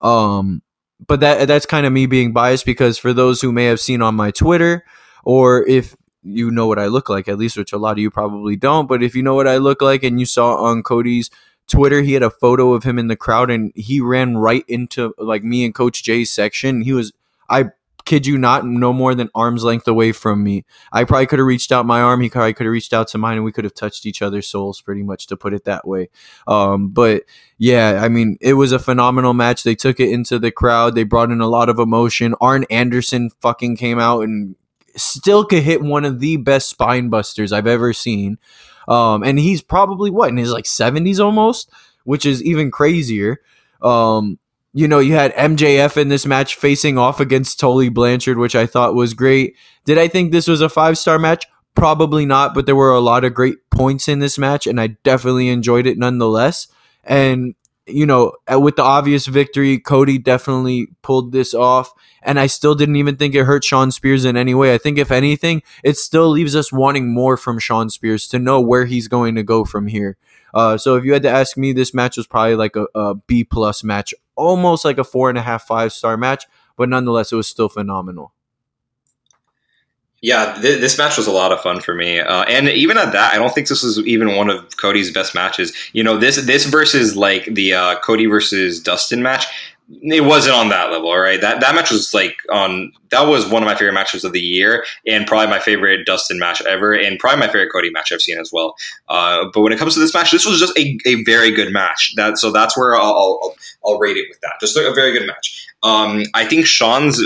Um, 0.02 0.60
but 1.06 1.20
that 1.20 1.48
that's 1.48 1.66
kind 1.66 1.86
of 1.86 1.92
me 1.92 2.06
being 2.06 2.32
biased 2.32 2.66
because 2.66 2.98
for 2.98 3.12
those 3.12 3.40
who 3.40 3.52
may 3.52 3.66
have 3.66 3.80
seen 3.80 4.02
on 4.02 4.14
my 4.14 4.30
Twitter, 4.30 4.84
or 5.24 5.66
if 5.66 5.96
you 6.24 6.50
know 6.50 6.66
what 6.66 6.78
I 6.78 6.86
look 6.86 7.08
like, 7.08 7.28
at 7.28 7.38
least, 7.38 7.56
which 7.56 7.72
a 7.72 7.78
lot 7.78 7.92
of 7.92 7.98
you 7.98 8.10
probably 8.10 8.56
don't. 8.56 8.88
But 8.88 9.02
if 9.02 9.14
you 9.14 9.22
know 9.22 9.34
what 9.34 9.46
I 9.46 9.58
look 9.58 9.82
like 9.82 10.02
and 10.02 10.18
you 10.18 10.26
saw 10.26 10.56
on 10.56 10.82
Cody's 10.82 11.30
Twitter, 11.68 12.02
he 12.02 12.14
had 12.14 12.22
a 12.22 12.30
photo 12.30 12.72
of 12.72 12.84
him 12.84 12.98
in 12.98 13.08
the 13.08 13.16
crowd 13.16 13.50
and 13.50 13.72
he 13.74 14.00
ran 14.00 14.36
right 14.36 14.64
into 14.66 15.14
like 15.18 15.44
me 15.44 15.64
and 15.64 15.74
Coach 15.74 16.02
Jay's 16.02 16.32
section. 16.32 16.80
He 16.80 16.92
was, 16.92 17.12
I 17.48 17.66
kid 18.04 18.26
you 18.26 18.36
not, 18.36 18.66
no 18.66 18.92
more 18.92 19.14
than 19.14 19.30
arm's 19.34 19.64
length 19.64 19.88
away 19.88 20.12
from 20.12 20.42
me. 20.42 20.64
I 20.92 21.04
probably 21.04 21.26
could 21.26 21.38
have 21.38 21.46
reached 21.46 21.72
out 21.72 21.86
my 21.86 22.00
arm. 22.00 22.20
He 22.20 22.30
probably 22.30 22.52
could 22.54 22.66
have 22.66 22.72
reached 22.72 22.92
out 22.92 23.08
to 23.08 23.18
mine 23.18 23.36
and 23.36 23.44
we 23.44 23.52
could 23.52 23.64
have 23.64 23.74
touched 23.74 24.06
each 24.06 24.22
other's 24.22 24.46
souls 24.46 24.80
pretty 24.80 25.02
much 25.02 25.26
to 25.28 25.36
put 25.36 25.54
it 25.54 25.64
that 25.64 25.86
way. 25.86 26.08
Um, 26.46 26.88
but 26.88 27.24
yeah, 27.58 28.00
I 28.02 28.08
mean, 28.08 28.36
it 28.40 28.54
was 28.54 28.72
a 28.72 28.78
phenomenal 28.78 29.34
match. 29.34 29.62
They 29.62 29.74
took 29.74 30.00
it 30.00 30.10
into 30.10 30.38
the 30.38 30.50
crowd. 30.50 30.94
They 30.94 31.04
brought 31.04 31.30
in 31.30 31.40
a 31.40 31.48
lot 31.48 31.68
of 31.68 31.78
emotion. 31.78 32.34
Arn 32.40 32.64
Anderson 32.70 33.30
fucking 33.40 33.76
came 33.76 33.98
out 33.98 34.20
and 34.22 34.56
still 34.96 35.44
could 35.44 35.62
hit 35.62 35.82
one 35.82 36.04
of 36.04 36.20
the 36.20 36.36
best 36.36 36.68
spine 36.68 37.08
busters 37.08 37.52
I've 37.52 37.66
ever 37.66 37.92
seen. 37.92 38.38
Um, 38.88 39.22
and 39.22 39.38
he's 39.38 39.62
probably 39.62 40.10
what 40.10 40.28
in 40.28 40.36
his 40.36 40.52
like 40.52 40.64
70s 40.64 41.18
almost, 41.24 41.70
which 42.04 42.26
is 42.26 42.42
even 42.42 42.70
crazier. 42.70 43.40
Um, 43.82 44.38
you 44.72 44.88
know, 44.88 44.98
you 44.98 45.14
had 45.14 45.34
MJF 45.34 45.96
in 45.96 46.08
this 46.08 46.26
match 46.26 46.56
facing 46.56 46.98
off 46.98 47.20
against 47.20 47.60
Tully 47.60 47.88
Blanchard, 47.88 48.38
which 48.38 48.56
I 48.56 48.66
thought 48.66 48.94
was 48.94 49.14
great. 49.14 49.56
Did 49.84 49.98
I 49.98 50.08
think 50.08 50.32
this 50.32 50.48
was 50.48 50.60
a 50.60 50.68
five 50.68 50.98
star 50.98 51.18
match? 51.18 51.46
Probably 51.74 52.26
not, 52.26 52.54
but 52.54 52.66
there 52.66 52.76
were 52.76 52.92
a 52.92 53.00
lot 53.00 53.24
of 53.24 53.34
great 53.34 53.58
points 53.70 54.08
in 54.08 54.18
this 54.18 54.38
match, 54.38 54.66
and 54.66 54.80
I 54.80 54.88
definitely 55.02 55.48
enjoyed 55.48 55.86
it 55.86 55.98
nonetheless. 55.98 56.68
And 57.04 57.54
you 57.86 58.06
know, 58.06 58.32
uh, 58.50 58.58
with 58.58 58.76
the 58.76 58.82
obvious 58.82 59.26
victory, 59.26 59.78
Cody 59.78 60.18
definitely 60.18 60.88
pulled 61.02 61.32
this 61.32 61.54
off. 61.54 61.92
And 62.22 62.40
I 62.40 62.46
still 62.46 62.74
didn't 62.74 62.96
even 62.96 63.16
think 63.16 63.34
it 63.34 63.44
hurt 63.44 63.64
Shawn 63.64 63.90
Spears 63.90 64.24
in 64.24 64.36
any 64.36 64.54
way. 64.54 64.72
I 64.72 64.78
think, 64.78 64.96
if 64.96 65.10
anything, 65.10 65.62
it 65.82 65.98
still 65.98 66.28
leaves 66.28 66.56
us 66.56 66.72
wanting 66.72 67.12
more 67.12 67.36
from 67.36 67.58
Shawn 67.58 67.90
Spears 67.90 68.26
to 68.28 68.38
know 68.38 68.60
where 68.60 68.86
he's 68.86 69.08
going 69.08 69.34
to 69.34 69.42
go 69.42 69.64
from 69.64 69.88
here. 69.88 70.16
Uh, 70.54 70.78
so 70.78 70.96
if 70.96 71.04
you 71.04 71.12
had 71.12 71.22
to 71.24 71.30
ask 71.30 71.56
me, 71.56 71.72
this 71.72 71.92
match 71.92 72.16
was 72.16 72.26
probably 72.26 72.54
like 72.54 72.76
a, 72.76 72.86
a 72.94 73.14
B 73.14 73.44
plus 73.44 73.84
match, 73.84 74.14
almost 74.36 74.84
like 74.84 74.98
a 74.98 75.04
four 75.04 75.28
and 75.28 75.36
a 75.36 75.42
half, 75.42 75.66
five 75.66 75.92
star 75.92 76.16
match, 76.16 76.46
but 76.76 76.88
nonetheless, 76.88 77.32
it 77.32 77.36
was 77.36 77.48
still 77.48 77.68
phenomenal. 77.68 78.32
Yeah, 80.24 80.54
th- 80.54 80.80
this 80.80 80.96
match 80.96 81.18
was 81.18 81.26
a 81.26 81.32
lot 81.32 81.52
of 81.52 81.60
fun 81.60 81.80
for 81.80 81.94
me, 81.94 82.18
uh, 82.18 82.44
and 82.44 82.70
even 82.70 82.96
at 82.96 83.12
that, 83.12 83.34
I 83.34 83.36
don't 83.36 83.54
think 83.54 83.68
this 83.68 83.82
was 83.82 83.98
even 84.06 84.36
one 84.36 84.48
of 84.48 84.74
Cody's 84.78 85.12
best 85.12 85.34
matches. 85.34 85.70
You 85.92 86.02
know, 86.02 86.16
this 86.16 86.42
this 86.46 86.64
versus 86.64 87.14
like 87.14 87.44
the 87.44 87.74
uh, 87.74 87.98
Cody 88.00 88.24
versus 88.24 88.80
Dustin 88.80 89.22
match, 89.22 89.44
it 89.90 90.24
wasn't 90.24 90.56
on 90.56 90.70
that 90.70 90.90
level, 90.90 91.14
right? 91.14 91.38
That 91.42 91.60
that 91.60 91.74
match 91.74 91.90
was 91.90 92.14
like 92.14 92.36
on 92.50 92.90
that 93.10 93.26
was 93.26 93.46
one 93.46 93.62
of 93.62 93.66
my 93.66 93.74
favorite 93.74 93.92
matches 93.92 94.24
of 94.24 94.32
the 94.32 94.40
year, 94.40 94.86
and 95.06 95.26
probably 95.26 95.48
my 95.48 95.58
favorite 95.58 96.06
Dustin 96.06 96.38
match 96.38 96.62
ever, 96.62 96.94
and 96.94 97.18
probably 97.18 97.40
my 97.40 97.48
favorite 97.48 97.70
Cody 97.70 97.90
match 97.90 98.10
I've 98.10 98.22
seen 98.22 98.38
as 98.38 98.50
well. 98.50 98.76
Uh, 99.10 99.44
but 99.52 99.60
when 99.60 99.72
it 99.74 99.78
comes 99.78 99.92
to 99.92 100.00
this 100.00 100.14
match, 100.14 100.30
this 100.30 100.46
was 100.46 100.58
just 100.58 100.76
a, 100.78 100.98
a 101.04 101.22
very 101.24 101.50
good 101.50 101.70
match. 101.70 102.14
That 102.16 102.38
so 102.38 102.50
that's 102.50 102.78
where 102.78 102.96
I'll, 102.96 103.12
I'll, 103.12 103.54
I'll 103.84 103.98
rate 103.98 104.16
it 104.16 104.24
with 104.30 104.40
that. 104.40 104.54
Just 104.58 104.74
a 104.74 104.90
very 104.94 105.12
good 105.12 105.26
match. 105.26 105.68
Um, 105.82 106.22
I 106.32 106.46
think 106.46 106.64
Shawn's 106.64 107.22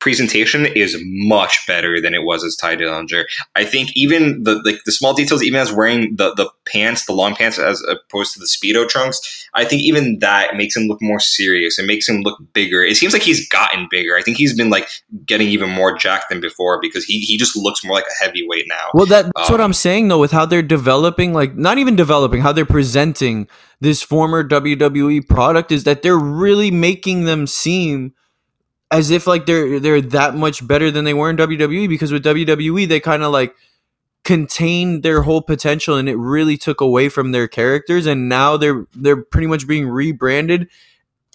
presentation 0.00 0.66
is 0.66 0.96
much 1.04 1.66
better 1.66 2.00
than 2.00 2.14
it 2.14 2.24
was 2.24 2.42
as 2.42 2.56
Tye 2.56 2.76
Dillinger. 2.76 3.24
I 3.54 3.64
think 3.64 3.90
even 3.94 4.42
the 4.42 4.60
like 4.64 4.80
the 4.84 4.92
small 4.92 5.14
details, 5.14 5.42
even 5.42 5.60
as 5.60 5.72
wearing 5.72 6.16
the 6.16 6.34
the 6.34 6.50
pants, 6.66 7.06
the 7.06 7.12
long 7.12 7.34
pants, 7.36 7.58
as 7.58 7.82
opposed 7.82 8.32
to 8.34 8.40
the 8.40 8.46
speedo 8.46 8.88
trunks, 8.88 9.48
I 9.54 9.64
think 9.64 9.82
even 9.82 10.18
that 10.20 10.56
makes 10.56 10.76
him 10.76 10.84
look 10.84 11.02
more 11.02 11.20
serious. 11.20 11.78
It 11.78 11.86
makes 11.86 12.08
him 12.08 12.22
look 12.22 12.38
bigger. 12.52 12.82
It 12.82 12.96
seems 12.96 13.12
like 13.12 13.22
he's 13.22 13.48
gotten 13.48 13.88
bigger. 13.90 14.16
I 14.16 14.22
think 14.22 14.38
he's 14.38 14.56
been 14.56 14.70
like 14.70 14.88
getting 15.24 15.48
even 15.48 15.70
more 15.70 15.96
jacked 15.96 16.30
than 16.30 16.40
before 16.40 16.80
because 16.80 17.04
he 17.04 17.20
he 17.20 17.36
just 17.36 17.56
looks 17.56 17.84
more 17.84 17.94
like 17.94 18.06
a 18.06 18.24
heavyweight 18.24 18.66
now. 18.68 18.90
Well, 18.94 19.06
that's 19.06 19.28
um, 19.36 19.52
what 19.52 19.60
I'm 19.60 19.74
saying 19.74 20.08
though, 20.08 20.18
with 20.18 20.32
how 20.32 20.46
they're 20.46 20.62
developing, 20.62 21.32
like 21.34 21.56
not 21.56 21.78
even 21.78 21.94
developing, 21.94 22.40
how 22.40 22.52
they're 22.52 22.64
presenting 22.64 23.48
this 23.80 24.02
former 24.02 24.46
WWE 24.46 25.26
product 25.28 25.72
is 25.72 25.84
that 25.84 26.02
they're 26.02 26.18
really 26.18 26.70
making 26.70 27.24
them 27.24 27.46
seem 27.46 28.12
as 28.90 29.10
if 29.10 29.26
like 29.26 29.46
they're 29.46 29.78
they're 29.78 30.00
that 30.00 30.34
much 30.34 30.66
better 30.66 30.90
than 30.90 31.04
they 31.04 31.14
were 31.14 31.30
in 31.30 31.36
WWE 31.36 31.88
because 31.88 32.12
with 32.12 32.24
WWE 32.24 32.88
they 32.88 33.00
kind 33.00 33.22
of 33.22 33.32
like 33.32 33.54
contained 34.24 35.02
their 35.02 35.22
whole 35.22 35.40
potential 35.42 35.96
and 35.96 36.08
it 36.08 36.16
really 36.16 36.56
took 36.56 36.80
away 36.80 37.08
from 37.08 37.32
their 37.32 37.48
characters 37.48 38.06
and 38.06 38.28
now 38.28 38.56
they're 38.56 38.86
they're 38.94 39.22
pretty 39.22 39.46
much 39.46 39.66
being 39.66 39.88
rebranded 39.88 40.68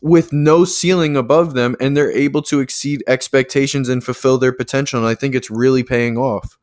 with 0.01 0.32
no 0.32 0.66
ceiling 0.66 1.18
above 1.18 1.53
them 1.53 1.76
and 1.80 1.95
they're 1.95 2.12
able 2.12 2.41
to 2.41 2.60
exceed 2.60 3.03
expectations 3.08 3.89
and 3.89 4.03
fulfill 4.03 4.38
their 4.38 4.53
potential 4.53 4.99
and 4.99 5.08
I 5.08 5.16
think 5.16 5.34
it's 5.34 5.49
really 5.49 5.84
paying 5.84 6.18
off. 6.18 6.58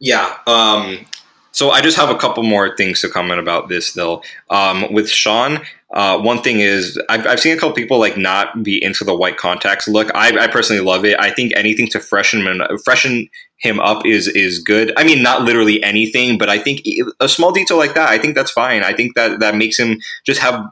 Yeah, 0.00 0.38
um 0.46 1.04
so 1.52 1.70
I 1.70 1.80
just 1.80 1.96
have 1.96 2.10
a 2.10 2.16
couple 2.16 2.42
more 2.42 2.76
things 2.76 3.00
to 3.02 3.08
comment 3.08 3.40
about 3.40 3.68
this 3.68 3.92
though. 3.92 4.22
Um, 4.50 4.92
with 4.92 5.08
Shawn, 5.08 5.60
uh, 5.92 6.18
one 6.18 6.40
thing 6.40 6.60
is 6.60 7.00
I've, 7.10 7.26
I've 7.26 7.40
seen 7.40 7.54
a 7.54 7.60
couple 7.60 7.74
people 7.74 7.98
like 7.98 8.16
not 8.16 8.62
be 8.62 8.82
into 8.82 9.04
the 9.04 9.14
white 9.14 9.36
contacts 9.36 9.86
look. 9.86 10.10
I, 10.14 10.44
I 10.44 10.46
personally 10.46 10.82
love 10.82 11.04
it. 11.04 11.20
I 11.20 11.30
think 11.30 11.52
anything 11.54 11.86
to 11.88 12.00
freshen 12.00 12.46
him, 12.46 12.62
freshen 12.78 13.28
him 13.58 13.78
up 13.78 14.04
is 14.06 14.26
is 14.26 14.58
good. 14.58 14.92
I 14.96 15.04
mean, 15.04 15.22
not 15.22 15.42
literally 15.42 15.82
anything, 15.82 16.38
but 16.38 16.48
I 16.48 16.58
think 16.58 16.80
a 17.20 17.28
small 17.28 17.52
detail 17.52 17.76
like 17.76 17.94
that, 17.94 18.08
I 18.08 18.18
think 18.18 18.34
that's 18.34 18.50
fine. 18.50 18.82
I 18.82 18.94
think 18.94 19.14
that 19.14 19.38
that 19.40 19.54
makes 19.54 19.78
him 19.78 20.00
just 20.24 20.40
have 20.40 20.64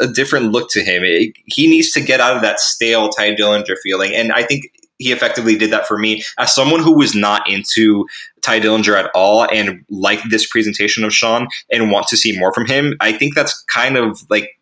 a 0.00 0.06
different 0.06 0.52
look 0.52 0.70
to 0.70 0.80
him. 0.80 1.02
It, 1.04 1.34
he 1.46 1.68
needs 1.68 1.90
to 1.92 2.00
get 2.00 2.20
out 2.20 2.36
of 2.36 2.42
that 2.42 2.60
stale 2.60 3.08
Tye 3.08 3.34
Dillinger 3.34 3.76
feeling, 3.82 4.14
and 4.14 4.32
I 4.32 4.44
think 4.44 4.72
he 4.98 5.12
effectively 5.12 5.56
did 5.56 5.70
that 5.70 5.86
for 5.86 5.96
me 5.96 6.22
as 6.38 6.54
someone 6.54 6.82
who 6.82 6.96
was 6.96 7.14
not 7.14 7.48
into 7.48 8.06
Tye 8.42 8.60
Dillinger 8.60 8.98
at 8.98 9.10
all 9.14 9.48
and 9.50 9.84
like 9.88 10.20
this 10.24 10.46
presentation 10.46 11.04
of 11.04 11.12
Shawn 11.12 11.48
and 11.70 11.90
want 11.90 12.08
to 12.08 12.16
see 12.16 12.38
more 12.38 12.52
from 12.52 12.66
him. 12.66 12.94
I 13.00 13.12
think 13.12 13.34
that's 13.34 13.62
kind 13.64 13.96
of 13.96 14.20
like 14.28 14.58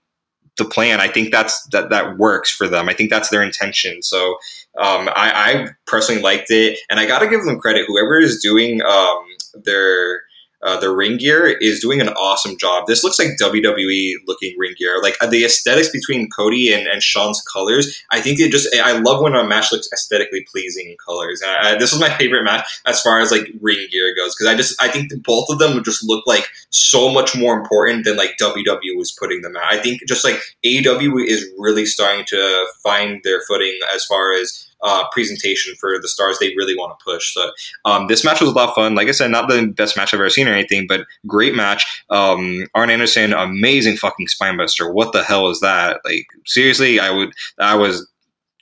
the 0.56 0.64
plan. 0.64 1.00
I 1.00 1.08
think 1.08 1.30
that's 1.30 1.66
that 1.68 1.90
that 1.90 2.16
works 2.18 2.50
for 2.50 2.68
them. 2.68 2.88
I 2.88 2.94
think 2.94 3.10
that's 3.10 3.28
their 3.28 3.42
intention. 3.42 4.02
So 4.02 4.36
um, 4.78 5.08
I, 5.08 5.32
I, 5.32 5.68
personally 5.86 6.20
liked 6.20 6.50
it, 6.50 6.78
and 6.90 7.00
I 7.00 7.06
got 7.06 7.20
to 7.20 7.28
give 7.28 7.44
them 7.44 7.58
credit. 7.58 7.86
Whoever 7.86 8.18
is 8.18 8.42
doing 8.42 8.82
um, 8.82 9.24
their 9.64 10.22
uh, 10.66 10.78
the 10.78 10.90
ring 10.90 11.16
gear 11.16 11.46
is 11.46 11.80
doing 11.80 12.00
an 12.00 12.08
awesome 12.10 12.56
job. 12.58 12.86
This 12.86 13.04
looks 13.04 13.18
like 13.18 13.28
WWE 13.40 14.14
looking 14.26 14.54
ring 14.58 14.74
gear. 14.76 15.00
Like 15.00 15.16
uh, 15.20 15.26
the 15.28 15.44
aesthetics 15.44 15.90
between 15.90 16.28
Cody 16.28 16.72
and, 16.72 16.86
and 16.88 17.02
Shawn's 17.02 17.40
colors, 17.42 18.02
I 18.10 18.20
think 18.20 18.40
it 18.40 18.50
just, 18.50 18.74
I 18.74 18.98
love 18.98 19.22
when 19.22 19.34
a 19.34 19.46
match 19.46 19.70
looks 19.70 19.88
aesthetically 19.92 20.44
pleasing 20.50 20.90
in 20.90 20.96
colors. 21.06 21.40
I, 21.46 21.76
this 21.78 21.92
was 21.92 22.00
my 22.00 22.10
favorite 22.10 22.42
match 22.42 22.80
as 22.84 23.00
far 23.00 23.20
as 23.20 23.30
like 23.30 23.48
ring 23.60 23.86
gear 23.92 24.12
goes 24.16 24.34
because 24.34 24.52
I 24.52 24.56
just, 24.56 24.82
I 24.82 24.88
think 24.88 25.12
both 25.22 25.46
of 25.50 25.58
them 25.58 25.74
would 25.74 25.84
just 25.84 26.04
look 26.04 26.26
like 26.26 26.48
so 26.70 27.12
much 27.12 27.36
more 27.36 27.56
important 27.56 28.04
than 28.04 28.16
like 28.16 28.36
WWE 28.40 28.96
was 28.96 29.16
putting 29.18 29.42
them 29.42 29.56
at. 29.56 29.72
I 29.72 29.78
think 29.78 30.00
just 30.08 30.24
like 30.24 30.40
AEW 30.64 31.24
is 31.26 31.48
really 31.58 31.86
starting 31.86 32.24
to 32.26 32.66
find 32.82 33.20
their 33.22 33.40
footing 33.46 33.78
as 33.94 34.04
far 34.04 34.32
as 34.32 34.65
uh, 34.86 35.04
presentation 35.10 35.74
for 35.74 35.98
the 36.00 36.08
stars 36.08 36.38
they 36.38 36.54
really 36.56 36.76
want 36.76 36.98
to 36.98 37.04
push. 37.04 37.34
So 37.34 37.50
um, 37.84 38.06
this 38.06 38.24
match 38.24 38.40
was 38.40 38.50
a 38.50 38.52
lot 38.52 38.68
of 38.68 38.74
fun. 38.74 38.94
Like 38.94 39.08
I 39.08 39.12
said, 39.12 39.30
not 39.30 39.48
the 39.48 39.66
best 39.66 39.96
match 39.96 40.14
I've 40.14 40.20
ever 40.20 40.30
seen 40.30 40.48
or 40.48 40.52
anything, 40.52 40.86
but 40.86 41.04
great 41.26 41.54
match. 41.54 42.04
Um, 42.10 42.66
Arn 42.74 42.90
Anderson, 42.90 43.32
amazing 43.32 43.96
fucking 43.96 44.28
spinebuster. 44.28 44.92
What 44.92 45.12
the 45.12 45.24
hell 45.24 45.50
is 45.50 45.60
that? 45.60 46.00
Like 46.04 46.26
seriously, 46.46 47.00
I 47.00 47.10
would. 47.10 47.32
I 47.58 47.74
was 47.74 48.08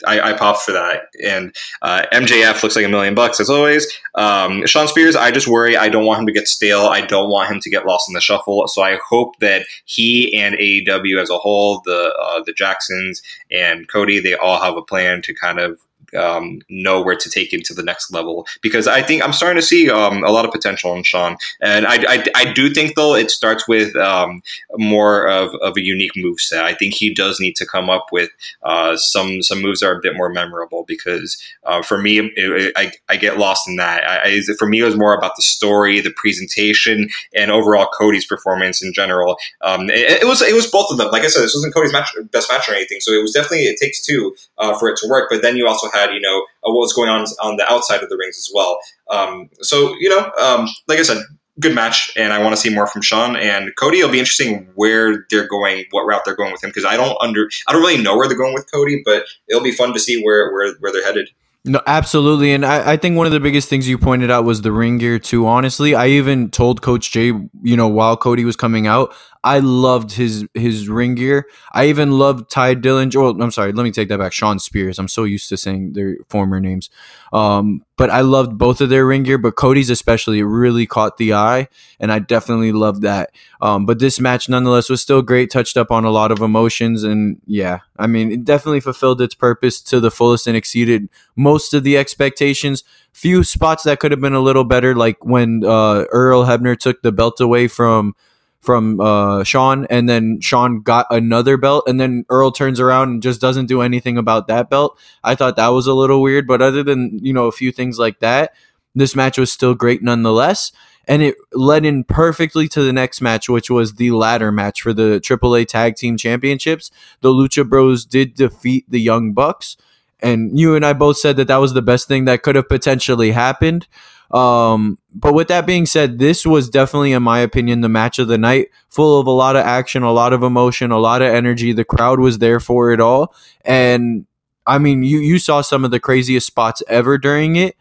I, 0.06 0.20
I, 0.20 0.32
popped 0.32 0.62
for 0.62 0.72
that. 0.72 1.02
And 1.22 1.54
uh, 1.82 2.02
MJF 2.12 2.62
looks 2.62 2.76
like 2.76 2.84
a 2.84 2.88
million 2.88 3.14
bucks 3.14 3.40
as 3.40 3.48
always. 3.48 3.86
Um, 4.16 4.66
Shawn 4.66 4.88
Spears, 4.88 5.16
I 5.16 5.30
just 5.30 5.46
worry. 5.46 5.76
I 5.76 5.88
don't 5.88 6.04
want 6.04 6.20
him 6.20 6.26
to 6.26 6.32
get 6.32 6.48
stale. 6.48 6.86
I 6.86 7.00
don't 7.00 7.30
want 7.30 7.50
him 7.50 7.60
to 7.60 7.70
get 7.70 7.86
lost 7.86 8.08
in 8.08 8.14
the 8.14 8.20
shuffle. 8.20 8.66
So 8.68 8.82
I 8.82 8.98
hope 9.08 9.38
that 9.38 9.66
he 9.84 10.36
and 10.36 10.56
AEW 10.56 11.20
as 11.22 11.30
a 11.30 11.38
whole, 11.38 11.80
the 11.84 12.14
uh, 12.20 12.42
the 12.44 12.52
Jacksons 12.52 13.22
and 13.50 13.88
Cody, 13.88 14.20
they 14.20 14.34
all 14.34 14.60
have 14.60 14.76
a 14.76 14.82
plan 14.82 15.22
to 15.22 15.34
kind 15.34 15.60
of 15.60 15.78
um, 16.14 16.60
know 16.68 17.02
where 17.02 17.16
to 17.16 17.30
take 17.30 17.52
him 17.52 17.60
to 17.62 17.74
the 17.74 17.82
next 17.82 18.12
level 18.12 18.46
because 18.62 18.86
I 18.86 19.02
think 19.02 19.22
I'm 19.22 19.32
starting 19.32 19.60
to 19.60 19.66
see 19.66 19.90
um, 19.90 20.24
a 20.24 20.30
lot 20.30 20.44
of 20.44 20.52
potential 20.52 20.94
in 20.94 21.02
Shawn, 21.02 21.36
and 21.60 21.86
I, 21.86 22.14
I, 22.14 22.24
I 22.34 22.52
do 22.52 22.70
think 22.70 22.94
though 22.94 23.14
it 23.14 23.30
starts 23.30 23.66
with 23.68 23.94
um, 23.96 24.42
more 24.76 25.28
of, 25.28 25.54
of 25.56 25.76
a 25.76 25.82
unique 25.82 26.16
move 26.16 26.40
set. 26.40 26.64
I 26.64 26.74
think 26.74 26.94
he 26.94 27.12
does 27.12 27.40
need 27.40 27.56
to 27.56 27.66
come 27.66 27.90
up 27.90 28.06
with 28.12 28.30
uh, 28.62 28.96
some 28.96 29.42
some 29.42 29.62
moves 29.62 29.80
that 29.80 29.86
are 29.86 29.98
a 29.98 30.02
bit 30.02 30.16
more 30.16 30.28
memorable 30.28 30.84
because 30.86 31.40
uh, 31.64 31.82
for 31.82 31.98
me 31.98 32.18
it, 32.18 32.32
it, 32.36 32.72
I, 32.76 32.92
I 33.08 33.16
get 33.16 33.38
lost 33.38 33.68
in 33.68 33.76
that. 33.76 34.04
I, 34.04 34.40
for 34.58 34.68
me 34.68 34.80
it 34.80 34.84
was 34.84 34.96
more 34.96 35.14
about 35.14 35.36
the 35.36 35.42
story, 35.42 36.00
the 36.00 36.12
presentation, 36.12 37.08
and 37.34 37.50
overall 37.50 37.88
Cody's 37.96 38.26
performance 38.26 38.82
in 38.82 38.92
general. 38.92 39.36
Um, 39.62 39.90
it, 39.90 40.22
it, 40.22 40.26
was 40.26 40.42
it 40.42 40.54
was 40.54 40.66
both 40.66 40.90
of 40.90 40.98
them. 40.98 41.10
Like 41.10 41.22
I 41.22 41.28
said, 41.28 41.42
this 41.42 41.54
wasn't 41.54 41.74
Cody's 41.74 41.92
match, 41.92 42.14
best 42.30 42.50
match 42.50 42.68
or 42.68 42.74
anything, 42.74 43.00
so 43.00 43.12
it 43.12 43.22
was 43.22 43.32
definitely 43.32 43.64
it 43.64 43.78
takes 43.80 44.04
two 44.04 44.34
uh, 44.58 44.76
for 44.78 44.88
it 44.88 44.96
to 44.98 45.08
work. 45.08 45.28
But 45.30 45.42
then 45.42 45.56
you 45.56 45.66
also 45.66 45.88
had 45.90 46.03
had, 46.04 46.14
you 46.14 46.20
know, 46.20 46.38
uh, 46.64 46.72
what 46.72 46.80
was 46.80 46.92
going 46.92 47.08
on 47.08 47.24
on 47.42 47.56
the 47.56 47.72
outside 47.72 48.02
of 48.02 48.08
the 48.08 48.16
rings 48.16 48.36
as 48.36 48.50
well. 48.54 48.78
Um, 49.10 49.48
so, 49.60 49.94
you 50.00 50.08
know, 50.08 50.30
um, 50.38 50.68
like 50.88 50.98
I 50.98 51.02
said, 51.02 51.22
good 51.60 51.74
match, 51.74 52.12
and 52.16 52.32
I 52.32 52.42
want 52.42 52.54
to 52.54 52.60
see 52.60 52.74
more 52.74 52.86
from 52.86 53.02
Shawn 53.02 53.36
and 53.36 53.70
Cody. 53.76 54.00
It'll 54.00 54.10
be 54.10 54.18
interesting 54.18 54.68
where 54.74 55.24
they're 55.30 55.46
going, 55.46 55.84
what 55.92 56.02
route 56.04 56.22
they're 56.24 56.34
going 56.34 56.52
with 56.52 56.64
him, 56.64 56.70
because 56.70 56.84
I 56.84 56.96
don't 56.96 57.16
under, 57.20 57.48
I 57.68 57.72
don't 57.72 57.82
really 57.82 58.02
know 58.02 58.16
where 58.16 58.26
they're 58.26 58.36
going 58.36 58.54
with 58.54 58.70
Cody, 58.72 59.02
but 59.04 59.24
it'll 59.48 59.62
be 59.62 59.72
fun 59.72 59.92
to 59.92 60.00
see 60.00 60.20
where 60.22 60.52
where, 60.52 60.74
where 60.80 60.92
they're 60.92 61.04
headed. 61.04 61.30
No, 61.66 61.80
absolutely. 61.86 62.52
And 62.52 62.66
I, 62.66 62.92
I 62.92 62.96
think 62.98 63.16
one 63.16 63.26
of 63.26 63.32
the 63.32 63.40
biggest 63.40 63.70
things 63.70 63.88
you 63.88 63.96
pointed 63.96 64.30
out 64.30 64.44
was 64.44 64.62
the 64.62 64.72
ring 64.72 64.98
gear 64.98 65.18
too. 65.18 65.46
Honestly, 65.46 65.94
I 65.94 66.08
even 66.08 66.50
told 66.50 66.82
Coach 66.82 67.10
Jay, 67.10 67.32
you 67.62 67.76
know, 67.76 67.88
while 67.88 68.18
Cody 68.18 68.44
was 68.44 68.56
coming 68.56 68.86
out, 68.86 69.14
I 69.44 69.58
loved 69.58 70.12
his 70.12 70.46
his 70.54 70.88
ring 70.88 71.16
gear. 71.16 71.46
I 71.72 71.88
even 71.88 72.12
loved 72.12 72.50
Tye 72.50 72.74
Dillinger. 72.74 73.22
Well, 73.22 73.42
I'm 73.42 73.50
sorry, 73.50 73.72
let 73.72 73.82
me 73.82 73.90
take 73.90 74.08
that 74.08 74.18
back. 74.18 74.32
Shawn 74.32 74.58
Spears. 74.58 74.98
I'm 74.98 75.06
so 75.06 75.24
used 75.24 75.50
to 75.50 75.58
saying 75.58 75.92
their 75.92 76.16
former 76.30 76.60
names. 76.60 76.88
Um, 77.30 77.84
but 77.98 78.08
I 78.08 78.22
loved 78.22 78.56
both 78.56 78.80
of 78.80 78.88
their 78.88 79.06
ring 79.06 79.22
gear, 79.22 79.36
but 79.36 79.54
Cody's 79.54 79.90
especially 79.90 80.42
really 80.42 80.86
caught 80.86 81.18
the 81.18 81.34
eye, 81.34 81.68
and 82.00 82.10
I 82.10 82.20
definitely 82.20 82.72
loved 82.72 83.02
that. 83.02 83.32
Um, 83.60 83.84
but 83.84 83.98
this 83.98 84.18
match, 84.18 84.48
nonetheless, 84.48 84.88
was 84.88 85.02
still 85.02 85.20
great. 85.20 85.50
Touched 85.50 85.76
up 85.76 85.90
on 85.90 86.06
a 86.06 86.10
lot 86.10 86.32
of 86.32 86.40
emotions, 86.40 87.04
and 87.04 87.38
yeah, 87.46 87.80
I 87.98 88.06
mean, 88.06 88.32
it 88.32 88.44
definitely 88.44 88.80
fulfilled 88.80 89.20
its 89.20 89.34
purpose 89.34 89.82
to 89.82 90.00
the 90.00 90.10
fullest 90.10 90.46
and 90.46 90.56
exceeded 90.56 91.10
most 91.36 91.74
of 91.74 91.84
the 91.84 91.98
expectations. 91.98 92.82
Few 93.12 93.44
spots 93.44 93.82
that 93.82 94.00
could 94.00 94.10
have 94.10 94.20
been 94.22 94.32
a 94.32 94.40
little 94.40 94.64
better, 94.64 94.94
like 94.94 95.22
when 95.22 95.62
uh, 95.64 96.06
Earl 96.10 96.46
Hebner 96.46 96.78
took 96.78 97.02
the 97.02 97.12
belt 97.12 97.40
away 97.40 97.68
from 97.68 98.16
from 98.64 99.00
uh, 99.00 99.44
Shawn, 99.44 99.86
and 99.90 100.08
then 100.08 100.40
Shawn 100.40 100.80
got 100.80 101.06
another 101.10 101.56
belt, 101.56 101.84
and 101.86 102.00
then 102.00 102.24
Earl 102.28 102.50
turns 102.50 102.80
around 102.80 103.10
and 103.10 103.22
just 103.22 103.40
doesn't 103.40 103.66
do 103.66 103.82
anything 103.82 104.18
about 104.18 104.48
that 104.48 104.70
belt. 104.70 104.98
I 105.22 105.34
thought 105.34 105.56
that 105.56 105.68
was 105.68 105.86
a 105.86 105.94
little 105.94 106.22
weird, 106.22 106.46
but 106.46 106.62
other 106.62 106.82
than 106.82 107.18
you 107.22 107.32
know 107.32 107.46
a 107.46 107.52
few 107.52 107.70
things 107.70 107.98
like 107.98 108.20
that, 108.20 108.54
this 108.94 109.14
match 109.14 109.38
was 109.38 109.52
still 109.52 109.74
great 109.74 110.02
nonetheless. 110.02 110.72
And 111.06 111.20
it 111.22 111.36
led 111.52 111.84
in 111.84 112.04
perfectly 112.04 112.66
to 112.68 112.82
the 112.82 112.92
next 112.92 113.20
match, 113.20 113.48
which 113.48 113.68
was 113.68 113.94
the 113.94 114.10
ladder 114.12 114.50
match 114.50 114.80
for 114.80 114.94
the 114.94 115.20
AAA 115.20 115.66
Tag 115.66 115.96
Team 115.96 116.16
Championships. 116.16 116.90
The 117.20 117.28
Lucha 117.28 117.68
Bros 117.68 118.06
did 118.06 118.34
defeat 118.34 118.86
the 118.88 119.00
Young 119.00 119.34
Bucks, 119.34 119.76
and 120.20 120.58
you 120.58 120.74
and 120.74 120.84
I 120.84 120.94
both 120.94 121.18
said 121.18 121.36
that 121.36 121.48
that 121.48 121.58
was 121.58 121.74
the 121.74 121.82
best 121.82 122.08
thing 122.08 122.24
that 122.24 122.42
could 122.42 122.56
have 122.56 122.68
potentially 122.68 123.32
happened. 123.32 123.86
Um, 124.30 124.98
but 125.14 125.32
with 125.32 125.48
that 125.48 125.64
being 125.66 125.86
said, 125.86 126.18
this 126.18 126.44
was 126.44 126.68
definitely, 126.68 127.12
in 127.12 127.22
my 127.22 127.38
opinion, 127.38 127.80
the 127.80 127.88
match 127.88 128.18
of 128.18 128.26
the 128.26 128.36
night, 128.36 128.68
full 128.88 129.20
of 129.20 129.26
a 129.28 129.30
lot 129.30 129.54
of 129.54 129.64
action, 129.64 130.02
a 130.02 130.12
lot 130.12 130.32
of 130.32 130.42
emotion, 130.42 130.90
a 130.90 130.98
lot 130.98 131.22
of 131.22 131.32
energy. 131.32 131.72
The 131.72 131.84
crowd 131.84 132.18
was 132.18 132.38
there 132.38 132.58
for 132.58 132.90
it 132.90 133.00
all, 133.00 133.34
and 133.64 134.26
I 134.66 134.78
mean, 134.78 135.04
you 135.04 135.18
you 135.18 135.38
saw 135.38 135.60
some 135.60 135.84
of 135.84 135.92
the 135.92 136.00
craziest 136.00 136.46
spots 136.46 136.82
ever 136.88 137.16
during 137.16 137.54
it. 137.56 137.76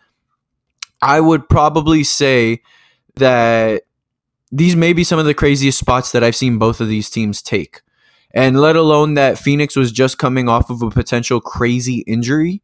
I 1.02 1.20
would 1.20 1.50
probably 1.50 2.04
say 2.04 2.62
that 3.16 3.84
these 4.52 4.76
may 4.76 4.94
be 4.94 5.04
some 5.04 5.18
of 5.18 5.26
the 5.26 5.34
craziest 5.34 5.80
spots 5.80 6.12
that 6.12 6.24
I've 6.24 6.36
seen 6.36 6.60
both 6.60 6.80
of 6.80 6.88
these 6.88 7.10
teams 7.10 7.42
take. 7.42 7.82
And 8.36 8.60
let 8.60 8.76
alone 8.76 9.16
that 9.16 9.38
Fenix 9.38 9.76
was 9.76 9.92
just 9.92 10.18
coming 10.18 10.48
off 10.48 10.70
of 10.70 10.82
a 10.82 10.90
potential 10.90 11.42
crazy 11.42 12.00
injury 12.08 12.62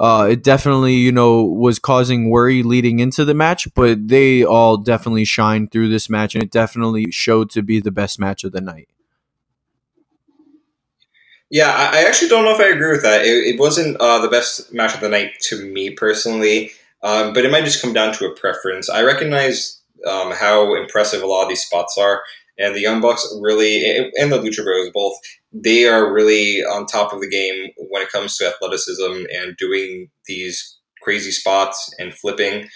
uh, 0.00 0.28
it 0.30 0.42
definitely, 0.42 0.94
you 0.94 1.12
know, 1.12 1.44
was 1.44 1.78
causing 1.78 2.30
worry 2.30 2.62
leading 2.62 3.00
into 3.00 3.22
the 3.22 3.34
match, 3.34 3.68
but 3.74 4.08
they 4.08 4.42
all 4.42 4.78
definitely 4.78 5.26
shined 5.26 5.70
through 5.70 5.90
this 5.90 6.08
match, 6.08 6.34
and 6.34 6.42
it 6.42 6.50
definitely 6.50 7.10
showed 7.10 7.50
to 7.50 7.60
be 7.60 7.80
the 7.80 7.90
best 7.90 8.18
match 8.18 8.42
of 8.42 8.52
the 8.52 8.62
night. 8.62 8.88
Yeah, 11.50 11.68
I 11.68 12.04
actually 12.04 12.28
don't 12.28 12.44
know 12.44 12.54
if 12.54 12.60
I 12.60 12.68
agree 12.68 12.92
with 12.92 13.02
that. 13.02 13.26
It, 13.26 13.54
it 13.54 13.60
wasn't 13.60 13.98
uh, 13.98 14.20
the 14.20 14.28
best 14.28 14.72
match 14.72 14.94
of 14.94 15.00
the 15.00 15.08
night 15.10 15.32
to 15.42 15.66
me 15.66 15.90
personally, 15.90 16.70
um, 17.02 17.34
but 17.34 17.44
it 17.44 17.50
might 17.50 17.64
just 17.64 17.82
come 17.82 17.92
down 17.92 18.14
to 18.14 18.26
a 18.26 18.34
preference. 18.34 18.88
I 18.88 19.02
recognize 19.02 19.82
um, 20.08 20.32
how 20.32 20.76
impressive 20.76 21.22
a 21.22 21.26
lot 21.26 21.42
of 21.42 21.50
these 21.50 21.66
spots 21.66 21.98
are, 21.98 22.22
and 22.58 22.74
the 22.74 22.80
Young 22.80 23.02
Bucks 23.02 23.26
really, 23.38 24.10
and 24.16 24.32
the 24.32 24.38
Lucha 24.38 24.64
Bros 24.64 24.88
both, 24.94 25.18
they 25.52 25.86
are 25.86 26.12
really 26.12 26.62
on 26.62 26.86
top 26.86 27.12
of 27.12 27.20
the 27.20 27.28
game 27.28 27.70
when 27.76 28.02
it 28.02 28.12
comes 28.12 28.36
to 28.36 28.46
athleticism 28.46 29.24
and 29.34 29.56
doing 29.56 30.08
these 30.26 30.78
crazy 31.02 31.30
spots 31.30 31.92
and 31.98 32.14
flipping. 32.14 32.68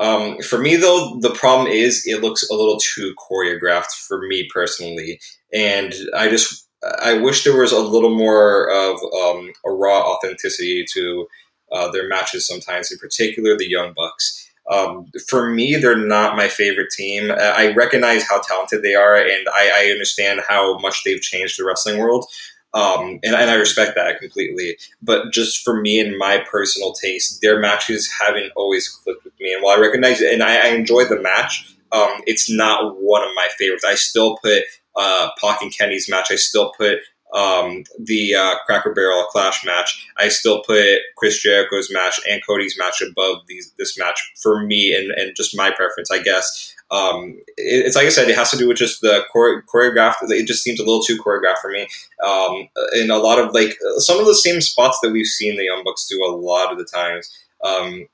Um, 0.00 0.40
for 0.42 0.58
me, 0.58 0.76
though, 0.76 1.18
the 1.20 1.30
problem 1.30 1.68
is 1.68 2.06
it 2.06 2.22
looks 2.22 2.48
a 2.50 2.54
little 2.54 2.78
too 2.78 3.14
choreographed 3.14 3.92
for 4.06 4.26
me 4.26 4.48
personally, 4.52 5.20
and 5.54 5.94
I 6.14 6.28
just 6.28 6.68
I 7.00 7.14
wish 7.14 7.44
there 7.44 7.58
was 7.58 7.72
a 7.72 7.80
little 7.80 8.14
more 8.14 8.70
of 8.70 8.96
um, 8.96 9.52
a 9.64 9.70
raw 9.70 10.12
authenticity 10.12 10.84
to 10.92 11.26
uh, 11.72 11.90
their 11.90 12.08
matches 12.08 12.46
sometimes, 12.46 12.92
in 12.92 12.98
particular 12.98 13.56
the 13.56 13.68
Young 13.68 13.94
Bucks. 13.96 14.45
Um, 14.70 15.10
for 15.28 15.50
me, 15.50 15.76
they're 15.76 15.96
not 15.96 16.36
my 16.36 16.48
favorite 16.48 16.90
team. 16.90 17.30
Uh, 17.30 17.34
I 17.34 17.72
recognize 17.74 18.24
how 18.24 18.40
talented 18.40 18.82
they 18.82 18.94
are, 18.94 19.16
and 19.16 19.46
I, 19.48 19.70
I 19.74 19.90
understand 19.92 20.40
how 20.48 20.78
much 20.78 21.04
they've 21.04 21.20
changed 21.20 21.58
the 21.58 21.64
wrestling 21.64 21.98
world. 21.98 22.26
Um, 22.74 23.20
and, 23.22 23.34
and, 23.34 23.50
I 23.50 23.54
respect 23.54 23.92
that 23.94 24.18
completely. 24.18 24.76
But 25.00 25.32
just 25.32 25.64
for 25.64 25.80
me 25.80 25.98
and 25.98 26.18
my 26.18 26.44
personal 26.50 26.92
taste, 26.92 27.40
their 27.40 27.58
matches 27.58 28.10
haven't 28.20 28.52
always 28.54 28.88
clicked 28.88 29.24
with 29.24 29.32
me. 29.40 29.54
And 29.54 29.62
while 29.62 29.78
I 29.78 29.80
recognize 29.80 30.20
it, 30.20 30.34
and 30.34 30.42
I, 30.42 30.56
I 30.56 30.74
enjoy 30.74 31.04
the 31.04 31.22
match, 31.22 31.74
um, 31.92 32.20
it's 32.26 32.50
not 32.50 32.96
one 33.00 33.22
of 33.22 33.30
my 33.34 33.48
favorites. 33.56 33.84
I 33.88 33.94
still 33.94 34.36
put 34.42 34.64
uh, 34.94 35.30
Pac 35.40 35.62
and 35.62 35.72
Kenny's 35.72 36.08
match. 36.10 36.30
I 36.30 36.36
still 36.36 36.72
put 36.76 36.98
um, 37.32 37.84
the 37.98 38.34
uh, 38.34 38.54
Cracker 38.66 38.94
Barrel 38.94 39.24
Clash 39.24 39.64
match. 39.64 40.06
I 40.16 40.28
still 40.28 40.62
put 40.62 41.00
Chris 41.16 41.42
Jericho's 41.42 41.90
match 41.92 42.20
and 42.28 42.42
Cody's 42.46 42.76
match 42.78 43.02
above 43.02 43.38
these, 43.48 43.72
this 43.78 43.98
match 43.98 44.32
for 44.40 44.62
me 44.62 44.94
and, 44.94 45.10
and 45.12 45.36
just 45.36 45.56
my 45.56 45.70
preference, 45.70 46.10
I 46.10 46.20
guess. 46.20 46.74
Um, 46.90 47.36
it, 47.56 47.86
it's 47.86 47.96
like 47.96 48.06
I 48.06 48.10
said, 48.10 48.28
it 48.28 48.36
has 48.36 48.50
to 48.52 48.56
do 48.56 48.68
with 48.68 48.76
just 48.76 49.00
the 49.00 49.24
chore- 49.32 49.62
choreographed. 49.62 50.16
It 50.22 50.46
just 50.46 50.62
seems 50.62 50.78
a 50.78 50.84
little 50.84 51.02
too 51.02 51.18
choreographed 51.20 51.58
for 51.58 51.70
me. 51.70 51.86
Um, 52.24 52.68
and 52.92 53.10
a 53.10 53.18
lot 53.18 53.38
of 53.38 53.52
like 53.52 53.76
some 53.98 54.20
of 54.20 54.26
the 54.26 54.34
same 54.34 54.60
spots 54.60 54.98
that 55.02 55.10
we've 55.10 55.26
seen 55.26 55.56
the 55.56 55.64
Young 55.64 55.82
Bucks 55.84 56.06
do 56.08 56.24
a 56.24 56.30
lot 56.30 56.72
of 56.72 56.78
the 56.78 56.84
times. 56.84 57.28
Um, 57.64 58.06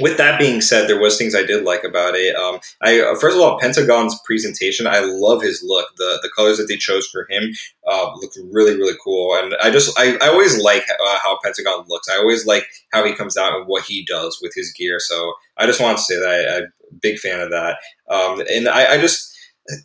with 0.00 0.16
that 0.16 0.38
being 0.38 0.60
said, 0.60 0.88
there 0.88 1.00
was 1.00 1.16
things 1.16 1.34
I 1.34 1.44
did 1.44 1.64
like 1.64 1.84
about 1.84 2.14
it. 2.14 2.34
Um, 2.34 2.58
I 2.82 3.00
uh, 3.00 3.14
first 3.14 3.36
of 3.36 3.42
all, 3.42 3.58
Pentagon's 3.60 4.18
presentation. 4.24 4.86
I 4.86 5.00
love 5.00 5.42
his 5.42 5.62
look. 5.64 5.86
the 5.96 6.18
The 6.22 6.30
colors 6.36 6.58
that 6.58 6.66
they 6.68 6.76
chose 6.76 7.06
for 7.06 7.26
him 7.30 7.52
uh, 7.86 8.10
look 8.16 8.32
really, 8.50 8.76
really 8.76 8.96
cool. 9.04 9.36
And 9.36 9.54
I 9.62 9.70
just, 9.70 9.98
I, 9.98 10.16
I 10.20 10.28
always 10.28 10.58
like 10.58 10.84
uh, 10.88 11.18
how 11.22 11.38
Pentagon 11.42 11.84
looks. 11.88 12.08
I 12.08 12.18
always 12.18 12.46
like 12.46 12.66
how 12.92 13.04
he 13.04 13.14
comes 13.14 13.36
out 13.36 13.54
and 13.54 13.66
what 13.66 13.84
he 13.84 14.04
does 14.04 14.38
with 14.42 14.52
his 14.54 14.72
gear. 14.72 14.98
So 14.98 15.34
I 15.56 15.66
just 15.66 15.80
want 15.80 15.98
to 15.98 16.04
say 16.04 16.16
that 16.16 16.28
I, 16.28 16.56
am 16.56 16.62
a 16.62 16.94
big 17.00 17.18
fan 17.18 17.40
of 17.40 17.50
that. 17.50 17.78
Um, 18.08 18.42
and 18.50 18.68
I, 18.68 18.94
I 18.94 19.00
just. 19.00 19.30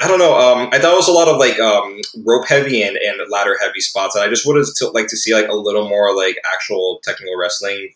I 0.01 0.09
don't 0.09 0.19
know. 0.19 0.37
Um, 0.37 0.67
I 0.73 0.79
thought 0.79 0.91
it 0.91 0.97
was 0.97 1.07
a 1.07 1.13
lot 1.13 1.29
of 1.29 1.37
like 1.37 1.57
um, 1.57 2.01
rope 2.25 2.45
heavy 2.45 2.83
and, 2.83 2.97
and 2.97 3.17
ladder 3.31 3.55
heavy 3.61 3.79
spots, 3.79 4.13
and 4.13 4.21
I 4.21 4.27
just 4.27 4.45
would 4.45 4.57
have 4.57 4.67
like 4.93 5.07
to 5.07 5.15
see 5.15 5.33
like 5.33 5.47
a 5.47 5.53
little 5.53 5.87
more 5.87 6.13
like 6.13 6.35
actual 6.53 6.99
technical 7.01 7.37
wrestling 7.37 7.89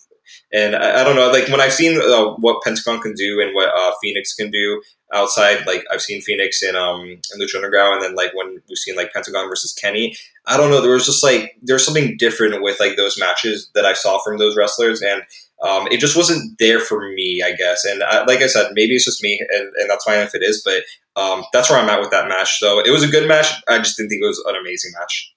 and 0.53 0.75
I, 0.75 1.01
I, 1.01 1.03
don't 1.03 1.15
know, 1.15 1.29
like 1.29 1.47
when 1.47 1.59
I've 1.59 1.73
seen 1.73 1.99
uh, 1.99 2.35
what 2.35 2.61
Pentagon 2.61 3.01
can 3.01 3.13
do 3.13 3.41
and 3.41 3.55
what 3.55 3.69
uh, 3.69 3.91
Fenix 4.01 4.35
can 4.35 4.51
do 4.51 4.81
outside, 5.11 5.65
like 5.65 5.83
I've 5.91 6.01
seen 6.01 6.21
Fenix 6.21 6.61
in 6.61 6.75
um 6.75 7.01
in 7.01 7.39
Lucha 7.39 7.55
Underground, 7.55 7.95
and 7.95 8.03
then 8.03 8.15
like 8.15 8.33
when 8.35 8.61
we've 8.69 8.77
seen 8.77 8.95
like 8.95 9.11
Pentagon 9.11 9.49
versus 9.49 9.73
Kenny, 9.73 10.15
I 10.45 10.55
don't 10.55 10.69
know, 10.69 10.81
there 10.81 10.93
was 10.93 11.07
just 11.07 11.23
like 11.23 11.57
there's 11.61 11.83
something 11.83 12.17
different 12.17 12.61
with 12.61 12.79
like 12.79 12.95
those 12.97 13.19
matches 13.19 13.69
that 13.73 13.85
I 13.85 13.93
saw 13.93 14.19
from 14.23 14.37
those 14.37 14.55
wrestlers, 14.55 15.01
and 15.01 15.23
um, 15.63 15.87
it 15.89 15.99
just 15.99 16.15
wasn't 16.15 16.57
there 16.59 16.79
for 16.79 17.09
me, 17.13 17.41
I 17.43 17.53
guess. 17.53 17.83
And 17.85 18.03
I, 18.03 18.23
like 18.25 18.41
I 18.41 18.47
said, 18.47 18.71
maybe 18.73 18.95
it's 18.95 19.05
just 19.05 19.23
me, 19.23 19.39
and, 19.55 19.71
and 19.77 19.89
that's 19.89 20.03
fine 20.03 20.19
if 20.19 20.35
it 20.35 20.43
is, 20.43 20.61
but 20.63 20.83
um, 21.19 21.43
that's 21.51 21.69
where 21.69 21.79
I'm 21.79 21.89
at 21.89 21.99
with 22.01 22.11
that 22.11 22.27
match. 22.27 22.59
So 22.59 22.79
it 22.79 22.91
was 22.91 23.03
a 23.03 23.07
good 23.07 23.27
match. 23.27 23.47
I 23.67 23.79
just 23.79 23.97
didn't 23.97 24.09
think 24.09 24.21
it 24.21 24.27
was 24.27 24.43
an 24.47 24.55
amazing 24.55 24.91
match. 24.99 25.32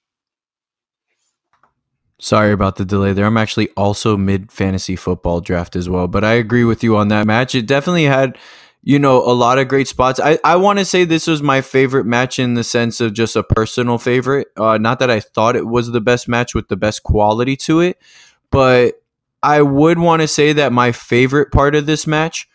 Sorry 2.19 2.51
about 2.51 2.77
the 2.77 2.85
delay 2.85 3.13
there. 3.13 3.25
I'm 3.25 3.37
actually 3.37 3.69
also 3.77 4.17
mid 4.17 4.51
fantasy 4.51 4.95
football 4.95 5.39
draft 5.39 5.75
as 5.75 5.87
well, 5.87 6.07
but 6.07 6.23
I 6.23 6.33
agree 6.33 6.63
with 6.63 6.83
you 6.83 6.97
on 6.97 7.09
that 7.09 7.27
match. 7.27 7.53
It 7.53 7.67
definitely 7.67 8.05
had, 8.05 8.37
you 8.81 8.97
know, 8.97 9.17
a 9.23 9.33
lot 9.33 9.59
of 9.59 9.67
great 9.67 9.87
spots. 9.87 10.19
I, 10.19 10.39
I 10.43 10.55
want 10.55 10.79
to 10.79 10.85
say 10.85 11.03
this 11.03 11.27
was 11.27 11.43
my 11.43 11.61
favorite 11.61 12.05
match 12.05 12.39
in 12.39 12.55
the 12.55 12.63
sense 12.63 12.99
of 13.01 13.13
just 13.13 13.35
a 13.35 13.43
personal 13.43 13.99
favorite. 13.99 14.47
Uh, 14.57 14.79
not 14.79 14.97
that 14.99 15.11
I 15.11 15.19
thought 15.19 15.55
it 15.55 15.67
was 15.67 15.91
the 15.91 16.01
best 16.01 16.27
match 16.27 16.55
with 16.55 16.69
the 16.69 16.75
best 16.75 17.03
quality 17.03 17.55
to 17.57 17.81
it, 17.81 18.01
but 18.49 18.95
I 19.43 19.61
would 19.61 19.99
want 19.99 20.23
to 20.23 20.27
say 20.27 20.53
that 20.53 20.73
my 20.73 20.91
favorite 20.91 21.51
part 21.51 21.75
of 21.75 21.85
this 21.85 22.07
match 22.07 22.49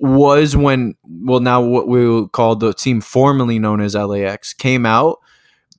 was 0.00 0.56
when, 0.56 0.94
well, 1.04 1.40
now 1.40 1.60
what 1.60 1.86
we 1.86 2.08
will 2.08 2.28
call 2.28 2.56
the 2.56 2.72
team 2.72 3.02
formerly 3.02 3.58
known 3.58 3.82
as 3.82 3.94
LAX 3.94 4.54
came 4.54 4.86
out 4.86 5.18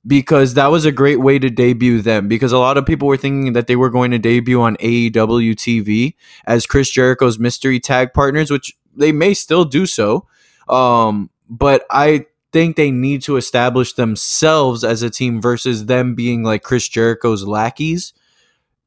because 0.06 0.54
that 0.54 0.70
was 0.70 0.84
a 0.84 0.92
great 0.92 1.20
way 1.20 1.38
to 1.38 1.48
debut 1.48 2.02
them 2.02 2.26
because 2.26 2.52
a 2.52 2.58
lot 2.58 2.76
of 2.76 2.84
people 2.84 3.06
were 3.06 3.16
thinking 3.16 3.52
that 3.52 3.68
they 3.68 3.76
were 3.76 3.90
going 3.90 4.10
to 4.10 4.18
debut 4.18 4.60
on 4.60 4.76
AEW 4.76 5.54
TV 5.54 6.14
as 6.44 6.66
Chris 6.66 6.90
Jericho's 6.90 7.38
mystery 7.38 7.78
tag 7.78 8.12
partners, 8.12 8.50
which 8.50 8.76
they 8.96 9.12
may 9.12 9.32
still 9.34 9.64
do 9.64 9.86
so. 9.86 10.26
Um, 10.68 11.30
but 11.48 11.84
I 11.90 12.26
think 12.52 12.76
they 12.76 12.90
need 12.90 13.22
to 13.22 13.36
establish 13.36 13.92
themselves 13.92 14.82
as 14.84 15.02
a 15.02 15.10
team 15.10 15.40
versus 15.40 15.86
them 15.86 16.14
being 16.14 16.42
like 16.42 16.62
Chris 16.62 16.88
Jericho's 16.88 17.44
lackeys. 17.44 18.12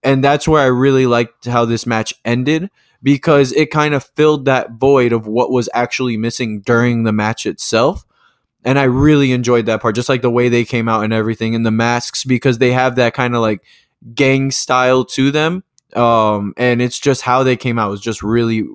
And 0.03 0.23
that's 0.23 0.47
where 0.47 0.61
I 0.61 0.67
really 0.67 1.07
liked 1.07 1.45
how 1.45 1.65
this 1.65 1.85
match 1.85 2.13
ended 2.25 2.69
because 3.01 3.51
it 3.53 3.71
kind 3.71 3.93
of 3.93 4.03
filled 4.15 4.45
that 4.45 4.73
void 4.73 5.13
of 5.13 5.27
what 5.27 5.49
was 5.49 5.69
actually 5.73 6.17
missing 6.17 6.61
during 6.61 7.03
the 7.03 7.13
match 7.13 7.45
itself 7.45 8.05
and 8.65 8.79
I 8.79 8.83
really 8.83 9.31
enjoyed 9.31 9.67
that 9.67 9.81
part, 9.81 9.95
just 9.95 10.09
like 10.09 10.23
the 10.23 10.31
way 10.31 10.49
they 10.49 10.65
came 10.65 10.89
out 10.89 11.03
and 11.03 11.13
everything, 11.13 11.55
and 11.55 11.65
the 11.65 11.71
masks 11.71 12.25
because 12.25 12.57
they 12.57 12.71
have 12.71 12.95
that 12.95 13.13
kind 13.13 13.35
of 13.35 13.41
like 13.41 13.63
gang 14.13 14.51
style 14.51 15.05
to 15.05 15.31
them. 15.31 15.63
Um, 15.95 16.53
and 16.57 16.81
it's 16.81 16.99
just 16.99 17.21
how 17.21 17.43
they 17.43 17.55
came 17.55 17.79
out 17.79 17.91
was 17.91 18.01
just 18.01 18.23
really 18.23 18.65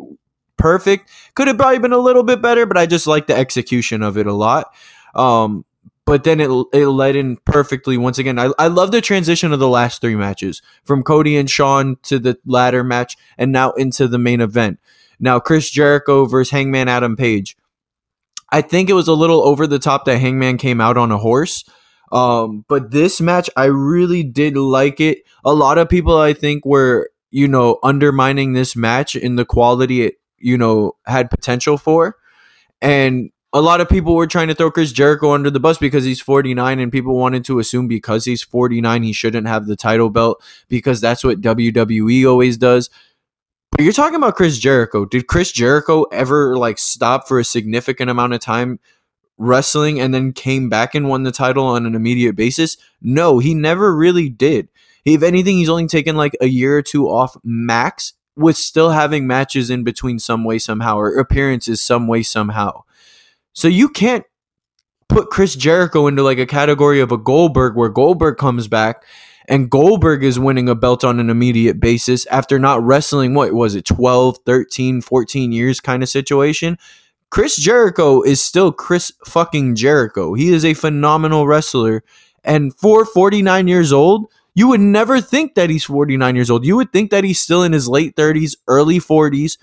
perfect. 0.57 1.11
Could 1.34 1.49
have 1.49 1.59
probably 1.59 1.80
been 1.80 1.93
a 1.93 1.99
little 1.99 2.22
bit 2.22 2.41
better, 2.41 2.66
but 2.66 2.78
I 2.78 2.86
just 2.86 3.07
like 3.07 3.26
the 3.26 3.36
execution 3.36 4.03
of 4.03 4.16
it 4.16 4.26
a 4.26 4.32
lot. 4.32 4.72
Um, 5.14 5.64
but 6.05 6.24
then 6.24 6.41
it 6.41 6.51
it 6.72 6.86
led 6.86 7.16
in 7.16 7.36
perfectly 7.38 7.97
once 7.97 8.18
again. 8.18 8.38
I, 8.38 8.51
I 8.59 8.68
love 8.68 8.93
the 8.93 9.01
transition 9.01 9.53
of 9.53 9.59
the 9.59 9.68
last 9.68 10.01
three 10.01 10.16
matches 10.16 10.62
from 10.84 11.03
Cody 11.03 11.36
and 11.36 11.51
Shawn 11.51 11.97
to 12.05 12.18
the 12.18 12.38
ladder 12.47 12.84
match 12.84 13.16
and 13.36 13.53
now 13.53 13.72
into 13.72 14.09
the 14.09 14.18
main 14.18 14.41
event. 14.41 14.78
Now 15.18 15.41
Chris 15.41 15.68
Jericho 15.68 16.26
versus 16.26 16.51
Hangman 16.51 16.88
Adam 16.88 17.16
Page. 17.16 17.57
I 18.53 18.62
think 18.62 18.90
it 18.90 18.94
was 18.94 19.09
a 19.09 19.14
little 19.14 19.42
over 19.42 19.66
the 19.66 19.78
top 19.78 20.05
that 20.05 20.18
Hangman 20.18 20.59
came 20.59 20.80
out 20.80 20.96
on 20.96 21.12
a 21.12 21.18
horse. 21.18 21.64
Um, 22.12 22.64
but 22.68 22.90
this 22.90 23.20
match, 23.20 23.48
I 23.57 23.66
really 23.66 24.22
did 24.22 24.57
like 24.57 25.01
it. 25.01 25.18
A 25.44 25.55
lot 25.55 25.78
of 25.78 25.88
people, 25.88 26.18
I 26.18 26.32
think, 26.32 26.64
were 26.64 27.11
you 27.30 27.46
know 27.46 27.78
undermining 27.82 28.53
this 28.53 28.74
match 28.74 29.14
in 29.14 29.36
the 29.36 29.44
quality 29.44 30.03
it 30.03 30.14
you 30.38 30.59
know 30.59 30.96
had 31.07 31.30
potential 31.30 31.78
for, 31.78 32.16
and 32.82 33.30
a 33.53 33.61
lot 33.61 33.80
of 33.80 33.88
people 33.88 34.14
were 34.14 34.26
trying 34.26 34.48
to 34.48 34.55
throw 34.55 34.70
Chris 34.70 34.92
Jericho 34.92 35.32
under 35.32 35.51
the 35.51 35.61
bus 35.61 35.78
because 35.78 36.05
he's 36.05 36.20
49 36.20 36.78
and 36.78 36.92
people 36.92 37.16
wanted 37.16 37.44
to 37.46 37.59
assume 37.59 37.88
because 37.88 38.24
he's 38.24 38.42
49 38.42 39.03
he 39.03 39.12
shouldn't 39.12 39.48
have 39.48 39.66
the 39.66 39.76
title 39.76 40.11
belt 40.11 40.42
because 40.68 41.01
that's 41.01 41.24
what 41.24 41.40
WWE 41.40 42.28
always 42.28 42.57
does. 42.57 42.90
But 43.71 43.85
you're 43.85 43.93
talking 43.93 44.16
about 44.16 44.35
Chris 44.35 44.59
Jericho. 44.59 45.05
Did 45.05 45.27
Chris 45.27 45.53
Jericho 45.53 46.03
ever 46.05 46.57
like 46.57 46.79
stop 46.79 47.29
for 47.29 47.39
a 47.39 47.45
significant 47.45 48.11
amount 48.11 48.35
of 48.35 48.41
time 48.41 48.81
wrestling 49.39 50.01
and 50.01 50.12
then 50.12 50.33
came 50.33 50.68
back 50.68 50.95
and 50.95 51.09
won 51.09 51.23
the 51.23 51.33
title 51.33 51.66
on 51.66 51.87
an 51.87 51.95
immediate 51.95 52.37
basis? 52.37 52.77
No, 53.01 53.39
he 53.39 53.55
never 53.55 53.95
really 53.97 54.29
did. 54.29 54.68
If 55.05 55.23
anything, 55.23 55.57
he's 55.57 55.68
only 55.68 55.87
taken 55.87 56.16
like 56.16 56.37
a 56.41 56.47
year 56.47 56.77
or 56.77 56.83
two 56.83 57.07
off 57.09 57.37
max 57.43 58.12
with 58.37 58.57
still 58.57 58.91
having 58.91 59.27
matches 59.27 59.71
in 59.71 59.85
between 59.85 60.18
some 60.18 60.45
way 60.45 60.59
somehow 60.59 60.99
or 60.99 61.18
appearances 61.18 61.83
some 61.83 62.07
way 62.07 62.23
somehow. 62.23 62.83
So 63.53 63.68
you 63.68 63.89
can't 63.89 64.25
put 65.09 65.31
Chris 65.31 65.57
Jericho 65.57 66.07
into 66.07 66.23
like 66.23 66.39
a 66.39 66.47
category 66.47 67.01
of 67.01 67.12
a 67.12 67.18
Goldberg 67.18 67.77
where 67.77 67.89
Goldberg 67.89 68.37
comes 68.37 68.68
back 68.68 69.05
and 69.51 69.68
Goldberg 69.68 70.22
is 70.22 70.38
winning 70.38 70.68
a 70.68 70.76
belt 70.76 71.03
on 71.03 71.18
an 71.18 71.28
immediate 71.28 71.80
basis 71.80 72.24
after 72.26 72.61
not 72.61 72.82
wrestling 72.84 73.34
what 73.34 73.53
was 73.53 73.74
it 73.74 73.84
12, 73.84 74.38
13, 74.46 75.01
14 75.01 75.53
years 75.53 75.80
kind 75.80 76.05
of 76.05 76.09
situation. 76.09 76.78
Chris 77.30 77.57
Jericho 77.57 78.22
is 78.22 78.40
still 78.40 78.70
Chris 78.70 79.11
fucking 79.26 79.74
Jericho. 79.74 80.34
He 80.34 80.53
is 80.53 80.64
a 80.64 80.74
phenomenal 80.74 81.48
wrestler 81.48 82.05
and 82.44 82.72
for 82.76 83.05
49 83.05 83.66
years 83.66 83.92
old, 83.92 84.30
you 84.55 84.68
would 84.68 84.80
never 84.80 85.20
think 85.20 85.57
that 85.57 85.68
he's 85.68 85.84
49 85.84 86.36
years 86.36 86.48
old. 86.48 86.64
You 86.64 86.76
would 86.76 86.92
think 86.92 87.11
that 87.11 87.24
he's 87.24 87.40
still 87.40 87.64
in 87.64 87.72
his 87.72 87.88
late 87.88 88.14
30s, 88.14 88.57
early 88.68 89.01
40s 89.01 89.59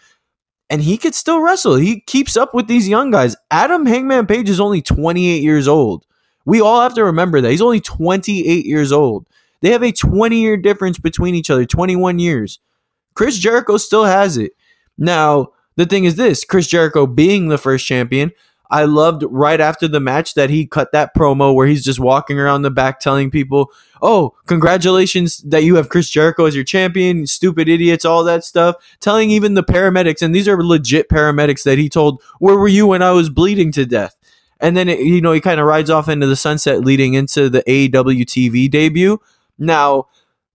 and 0.69 0.81
he 0.81 0.97
could 0.97 1.15
still 1.15 1.39
wrestle. 1.39 1.75
He 1.75 2.01
keeps 2.01 2.35
up 2.35 2.53
with 2.53 2.67
these 2.67 2.89
young 2.89 3.09
guys. 3.09 3.37
Adam 3.49 3.85
Hangman 3.85 4.27
Page 4.27 4.49
is 4.49 4.59
only 4.59 4.81
28 4.81 5.41
years 5.41 5.65
old. 5.65 6.05
We 6.45 6.59
all 6.59 6.81
have 6.81 6.93
to 6.95 7.05
remember 7.05 7.39
that. 7.39 7.51
He's 7.51 7.61
only 7.61 7.79
28 7.79 8.65
years 8.65 8.91
old. 8.91 9.27
They 9.61 9.71
have 9.71 9.83
a 9.83 9.91
20 9.91 10.39
year 10.39 10.57
difference 10.57 10.99
between 10.99 11.35
each 11.35 11.49
other, 11.49 11.65
21 11.65 12.19
years. 12.19 12.59
Chris 13.13 13.37
Jericho 13.37 13.77
still 13.77 14.05
has 14.05 14.37
it. 14.37 14.51
Now, 14.97 15.49
the 15.75 15.85
thing 15.85 16.05
is 16.05 16.15
this 16.15 16.43
Chris 16.43 16.67
Jericho 16.67 17.07
being 17.07 17.47
the 17.47 17.57
first 17.57 17.85
champion, 17.85 18.31
I 18.69 18.83
loved 18.83 19.23
right 19.29 19.61
after 19.61 19.87
the 19.87 19.99
match 19.99 20.33
that 20.33 20.49
he 20.49 20.65
cut 20.65 20.91
that 20.91 21.15
promo 21.15 21.53
where 21.53 21.67
he's 21.67 21.85
just 21.85 21.99
walking 21.99 22.37
around 22.39 22.63
the 22.63 22.71
back 22.71 22.99
telling 22.99 23.31
people, 23.31 23.71
"Oh, 24.01 24.33
congratulations 24.45 25.37
that 25.45 25.63
you 25.63 25.75
have 25.75 25.89
Chris 25.89 26.09
Jericho 26.09 26.45
as 26.45 26.55
your 26.55 26.65
champion, 26.65 27.27
stupid 27.27 27.69
idiots, 27.69 28.05
all 28.05 28.23
that 28.25 28.43
stuff." 28.43 28.75
Telling 28.99 29.31
even 29.31 29.53
the 29.53 29.63
paramedics, 29.63 30.21
and 30.21 30.35
these 30.35 30.47
are 30.47 30.61
legit 30.61 31.09
paramedics 31.09 31.63
that 31.63 31.77
he 31.77 31.87
told, 31.87 32.21
"Where 32.39 32.57
were 32.57 32.67
you 32.67 32.87
when 32.87 33.01
I 33.01 33.11
was 33.11 33.29
bleeding 33.29 33.71
to 33.73 33.85
death?" 33.85 34.15
And 34.59 34.75
then 34.75 34.89
it, 34.89 34.99
you 34.99 35.21
know 35.21 35.31
he 35.31 35.39
kind 35.39 35.59
of 35.59 35.65
rides 35.65 35.89
off 35.89 36.09
into 36.09 36.27
the 36.27 36.35
sunset, 36.35 36.83
leading 36.83 37.13
into 37.13 37.49
the 37.49 37.63
AEW 37.67 38.25
TV 38.25 38.67
debut. 38.67 39.19
Now, 39.57 40.05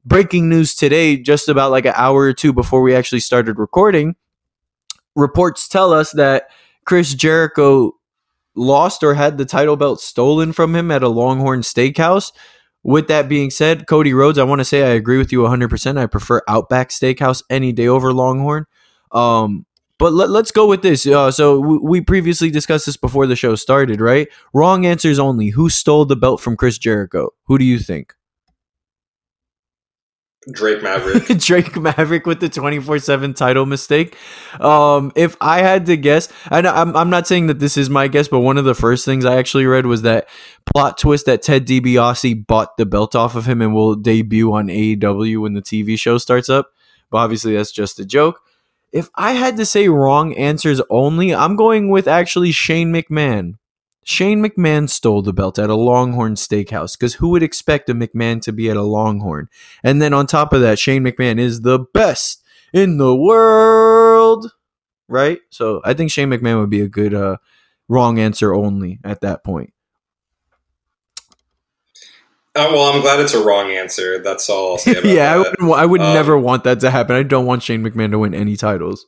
breaking 0.04 0.48
news 0.48 0.74
today, 0.74 1.16
just 1.16 1.48
about 1.48 1.70
like 1.70 1.86
an 1.86 1.94
hour 1.96 2.22
or 2.22 2.32
two 2.32 2.52
before 2.52 2.82
we 2.82 2.94
actually 2.94 3.20
started 3.20 3.58
recording, 3.58 4.16
reports 5.14 5.68
tell 5.68 5.92
us 5.92 6.12
that 6.12 6.48
Chris 6.84 7.14
Jericho 7.14 7.92
lost 8.54 9.02
or 9.02 9.14
had 9.14 9.38
the 9.38 9.44
title 9.44 9.76
belt 9.76 10.00
stolen 10.00 10.52
from 10.52 10.74
him 10.74 10.90
at 10.90 11.02
a 11.02 11.08
Longhorn 11.08 11.60
Steakhouse. 11.60 12.32
With 12.84 13.08
that 13.08 13.28
being 13.28 13.50
said, 13.50 13.86
Cody 13.86 14.12
Rhodes, 14.12 14.38
I 14.38 14.44
want 14.44 14.58
to 14.58 14.64
say 14.64 14.82
I 14.82 14.94
agree 14.94 15.18
with 15.18 15.30
you 15.30 15.40
100%. 15.40 15.98
I 15.98 16.06
prefer 16.06 16.42
Outback 16.48 16.90
Steakhouse 16.90 17.42
any 17.48 17.72
day 17.72 17.86
over 17.86 18.12
Longhorn. 18.12 18.66
Um, 19.12 19.66
but 19.98 20.12
let, 20.12 20.30
us 20.30 20.50
go 20.50 20.66
with 20.66 20.82
this. 20.82 21.06
Uh, 21.06 21.30
so 21.30 21.60
we, 21.60 21.78
we 21.78 22.00
previously 22.00 22.50
discussed 22.50 22.86
this 22.86 22.96
before 22.96 23.28
the 23.28 23.36
show 23.36 23.54
started, 23.54 24.00
right? 24.00 24.26
Wrong 24.52 24.84
answers 24.84 25.20
only. 25.20 25.50
Who 25.50 25.70
stole 25.70 26.06
the 26.06 26.16
belt 26.16 26.40
from 26.40 26.56
Chris 26.56 26.76
Jericho? 26.76 27.30
Who 27.44 27.56
do 27.56 27.64
you 27.64 27.78
think? 27.78 28.14
Drake 30.50 30.82
Maverick. 30.82 31.26
Drake 31.38 31.76
Maverick 31.76 32.26
with 32.26 32.40
the 32.40 32.48
24/7 32.48 33.36
title 33.36 33.66
mistake. 33.66 34.16
Um 34.58 35.12
if 35.14 35.36
I 35.40 35.60
had 35.60 35.86
to 35.86 35.96
guess, 35.96 36.28
and 36.50 36.66
I'm 36.66 36.96
I'm 36.96 37.10
not 37.10 37.26
saying 37.26 37.46
that 37.46 37.60
this 37.60 37.76
is 37.76 37.88
my 37.88 38.08
guess, 38.08 38.28
but 38.28 38.40
one 38.40 38.58
of 38.58 38.64
the 38.64 38.74
first 38.74 39.04
things 39.04 39.24
I 39.24 39.36
actually 39.36 39.66
read 39.66 39.86
was 39.86 40.02
that 40.02 40.28
plot 40.66 40.98
twist 40.98 41.26
that 41.26 41.42
Ted 41.42 41.66
DiBiase 41.66 42.46
bought 42.46 42.76
the 42.76 42.86
belt 42.86 43.14
off 43.14 43.36
of 43.36 43.46
him 43.46 43.62
and 43.62 43.74
will 43.74 43.94
debut 43.94 44.52
on 44.52 44.66
AEW 44.66 45.40
when 45.40 45.54
the 45.54 45.62
TV 45.62 45.98
show 45.98 46.18
starts 46.18 46.48
up. 46.48 46.72
But 47.10 47.18
obviously 47.18 47.54
that's 47.54 47.72
just 47.72 48.00
a 48.00 48.04
joke. 48.04 48.40
If 48.92 49.08
I 49.14 49.32
had 49.32 49.56
to 49.56 49.64
say 49.64 49.88
wrong 49.88 50.34
answers 50.34 50.80
only, 50.90 51.34
I'm 51.34 51.56
going 51.56 51.88
with 51.88 52.06
actually 52.06 52.52
Shane 52.52 52.92
McMahon. 52.92 53.54
Shane 54.04 54.44
McMahon 54.44 54.88
stole 54.88 55.22
the 55.22 55.32
belt 55.32 55.58
at 55.58 55.70
a 55.70 55.74
Longhorn 55.74 56.34
Steakhouse 56.34 56.98
because 56.98 57.14
who 57.14 57.28
would 57.30 57.42
expect 57.42 57.88
a 57.88 57.94
McMahon 57.94 58.40
to 58.42 58.52
be 58.52 58.68
at 58.68 58.76
a 58.76 58.82
Longhorn? 58.82 59.48
And 59.84 60.02
then 60.02 60.12
on 60.12 60.26
top 60.26 60.52
of 60.52 60.60
that, 60.60 60.78
Shane 60.78 61.04
McMahon 61.04 61.38
is 61.38 61.60
the 61.60 61.78
best 61.94 62.42
in 62.72 62.98
the 62.98 63.14
world, 63.14 64.50
right? 65.08 65.38
So 65.50 65.80
I 65.84 65.94
think 65.94 66.10
Shane 66.10 66.30
McMahon 66.30 66.60
would 66.60 66.70
be 66.70 66.80
a 66.80 66.88
good 66.88 67.14
uh, 67.14 67.36
wrong 67.88 68.18
answer 68.18 68.54
only 68.54 68.98
at 69.04 69.20
that 69.20 69.44
point. 69.44 69.72
Uh, 72.54 72.68
well, 72.70 72.92
I'm 72.92 73.00
glad 73.00 73.18
it's 73.20 73.32
a 73.32 73.42
wrong 73.42 73.70
answer. 73.70 74.18
That's 74.22 74.50
all 74.50 74.72
I'll 74.72 74.78
say 74.78 74.92
about 74.98 75.04
yeah, 75.04 75.38
that. 75.38 75.56
I 75.60 75.64
would, 75.64 75.78
I 75.78 75.86
would 75.86 76.00
um, 76.02 76.12
never 76.12 76.36
want 76.36 76.64
that 76.64 76.80
to 76.80 76.90
happen. 76.90 77.16
I 77.16 77.22
don't 77.22 77.46
want 77.46 77.62
Shane 77.62 77.82
McMahon 77.82 78.10
to 78.10 78.18
win 78.18 78.34
any 78.34 78.56
titles. 78.56 79.06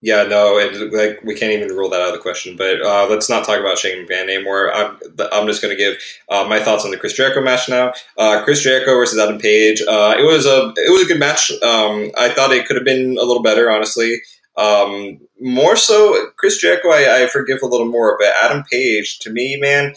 Yeah, 0.00 0.22
no, 0.22 0.58
it, 0.58 0.92
like 0.92 1.20
we 1.24 1.34
can't 1.34 1.52
even 1.52 1.76
rule 1.76 1.88
that 1.90 2.00
out 2.00 2.08
of 2.08 2.14
the 2.14 2.20
question. 2.20 2.56
But 2.56 2.80
uh, 2.82 3.08
let's 3.10 3.28
not 3.28 3.44
talk 3.44 3.58
about 3.58 3.78
Shane 3.78 4.06
McMahon 4.06 4.24
anymore. 4.24 4.72
I'm, 4.72 4.96
I'm 5.32 5.46
just 5.48 5.60
going 5.60 5.76
to 5.76 5.82
give 5.82 5.96
uh, 6.28 6.46
my 6.48 6.60
thoughts 6.60 6.84
on 6.84 6.92
the 6.92 6.96
Chris 6.96 7.14
Jericho 7.14 7.40
match 7.40 7.68
now. 7.68 7.92
Uh, 8.16 8.42
Chris 8.44 8.62
Jericho 8.62 8.94
versus 8.94 9.18
Adam 9.18 9.38
Page. 9.38 9.82
Uh, 9.82 10.14
it 10.16 10.22
was 10.22 10.46
a 10.46 10.72
it 10.76 10.92
was 10.92 11.02
a 11.02 11.06
good 11.06 11.18
match. 11.18 11.50
Um, 11.62 12.12
I 12.16 12.28
thought 12.28 12.52
it 12.52 12.66
could 12.66 12.76
have 12.76 12.84
been 12.84 13.18
a 13.18 13.24
little 13.24 13.42
better, 13.42 13.70
honestly. 13.70 14.20
Um, 14.56 15.18
more 15.40 15.76
so, 15.76 16.30
Chris 16.36 16.58
Jericho, 16.58 16.90
I, 16.90 17.24
I 17.24 17.26
forgive 17.26 17.62
a 17.62 17.66
little 17.66 17.88
more, 17.88 18.16
but 18.18 18.32
Adam 18.42 18.64
Page, 18.70 19.20
to 19.20 19.30
me, 19.30 19.56
man, 19.56 19.94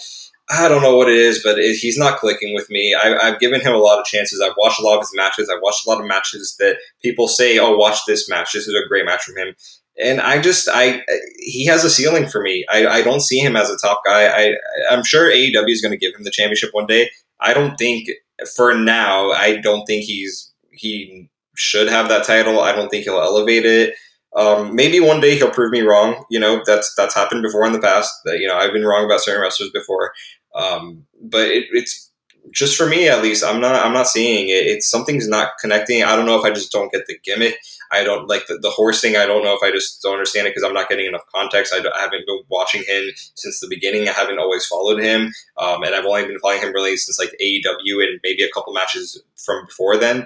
I 0.51 0.67
don't 0.67 0.81
know 0.81 0.97
what 0.97 1.09
it 1.09 1.17
is, 1.17 1.41
but 1.43 1.57
it, 1.57 1.77
he's 1.77 1.97
not 1.97 2.19
clicking 2.19 2.53
with 2.53 2.69
me. 2.69 2.93
I, 2.93 3.25
have 3.25 3.39
given 3.39 3.61
him 3.61 3.73
a 3.73 3.77
lot 3.79 3.99
of 3.99 4.05
chances. 4.05 4.41
I've 4.41 4.57
watched 4.57 4.79
a 4.79 4.83
lot 4.83 4.95
of 4.95 5.01
his 5.01 5.15
matches. 5.15 5.49
I've 5.49 5.61
watched 5.61 5.85
a 5.85 5.89
lot 5.89 6.01
of 6.01 6.07
matches 6.07 6.55
that 6.59 6.77
people 7.01 7.27
say, 7.27 7.57
"Oh, 7.57 7.75
watch 7.75 7.99
this 8.05 8.29
match. 8.29 8.53
This 8.53 8.67
is 8.67 8.75
a 8.75 8.87
great 8.87 9.05
match 9.05 9.23
from 9.23 9.37
him." 9.37 9.55
And 10.01 10.19
I 10.19 10.41
just 10.41 10.67
I 10.71 11.03
he 11.37 11.65
has 11.65 11.83
a 11.83 11.89
ceiling 11.89 12.27
for 12.27 12.41
me. 12.41 12.65
I, 12.69 12.87
I 12.87 13.01
don't 13.01 13.21
see 13.21 13.39
him 13.39 13.55
as 13.55 13.69
a 13.69 13.77
top 13.77 14.01
guy. 14.05 14.27
I 14.27 14.55
I'm 14.89 15.03
sure 15.03 15.31
AEW 15.31 15.69
is 15.69 15.81
going 15.81 15.91
to 15.91 15.97
give 15.97 16.15
him 16.15 16.23
the 16.23 16.31
championship 16.31 16.71
one 16.73 16.87
day. 16.87 17.09
I 17.39 17.53
don't 17.53 17.77
think 17.77 18.09
for 18.55 18.73
now. 18.73 19.31
I 19.31 19.57
don't 19.57 19.85
think 19.85 20.03
he's 20.03 20.51
he 20.71 21.29
should 21.55 21.87
have 21.87 22.09
that 22.09 22.25
title. 22.25 22.61
I 22.61 22.71
don't 22.71 22.89
think 22.89 23.03
he'll 23.03 23.19
elevate 23.19 23.65
it. 23.65 23.95
Um, 24.35 24.75
maybe 24.75 24.99
one 24.99 25.19
day 25.19 25.35
he'll 25.35 25.51
prove 25.51 25.71
me 25.71 25.81
wrong. 25.81 26.25
You 26.29 26.39
know 26.39 26.61
that's 26.65 26.93
that's 26.95 27.15
happened 27.15 27.43
before 27.43 27.65
in 27.65 27.73
the 27.73 27.79
past. 27.79 28.11
That 28.25 28.39
you 28.39 28.47
know 28.47 28.55
I've 28.55 28.73
been 28.73 28.85
wrong 28.85 29.05
about 29.05 29.21
certain 29.21 29.41
wrestlers 29.41 29.71
before. 29.71 30.13
Um, 30.55 31.05
but 31.21 31.47
it, 31.47 31.65
it's 31.71 32.11
just 32.51 32.75
for 32.75 32.87
me 32.87 33.07
at 33.07 33.21
least. 33.21 33.43
I'm 33.43 33.61
not 33.61 33.75
I'm 33.75 33.93
not 33.93 34.07
seeing 34.07 34.49
it. 34.49 34.65
It's 34.65 34.89
something's 34.89 35.27
not 35.27 35.51
connecting. 35.59 36.03
I 36.03 36.15
don't 36.15 36.25
know 36.25 36.39
if 36.39 36.45
I 36.45 36.51
just 36.51 36.71
don't 36.71 36.91
get 36.91 37.05
the 37.07 37.19
gimmick. 37.23 37.57
I 37.91 38.03
don't 38.03 38.27
like 38.27 38.47
the, 38.47 38.57
the 38.57 38.69
horse 38.69 39.01
thing. 39.01 39.17
I 39.17 39.25
don't 39.25 39.43
know 39.43 39.53
if 39.53 39.63
I 39.63 39.71
just 39.71 40.01
don't 40.01 40.13
understand 40.13 40.47
it 40.47 40.51
because 40.51 40.63
I'm 40.63 40.73
not 40.73 40.89
getting 40.89 41.07
enough 41.07 41.25
context. 41.33 41.73
I, 41.73 41.79
I, 41.79 42.01
haven't 42.01 42.25
been 42.25 42.39
watching 42.49 42.83
him 42.87 43.03
since 43.35 43.59
the 43.59 43.67
beginning. 43.69 44.07
I 44.07 44.13
haven't 44.13 44.39
always 44.39 44.65
followed 44.65 45.01
him, 45.01 45.31
um, 45.57 45.83
and 45.83 45.93
I've 45.93 46.05
only 46.05 46.25
been 46.25 46.39
following 46.39 46.61
him 46.61 46.73
really 46.73 46.95
since 46.95 47.19
like 47.19 47.35
AEW 47.41 48.03
and 48.03 48.19
maybe 48.23 48.43
a 48.43 48.51
couple 48.53 48.73
matches 48.73 49.21
from 49.35 49.65
before 49.65 49.97
then. 49.97 50.25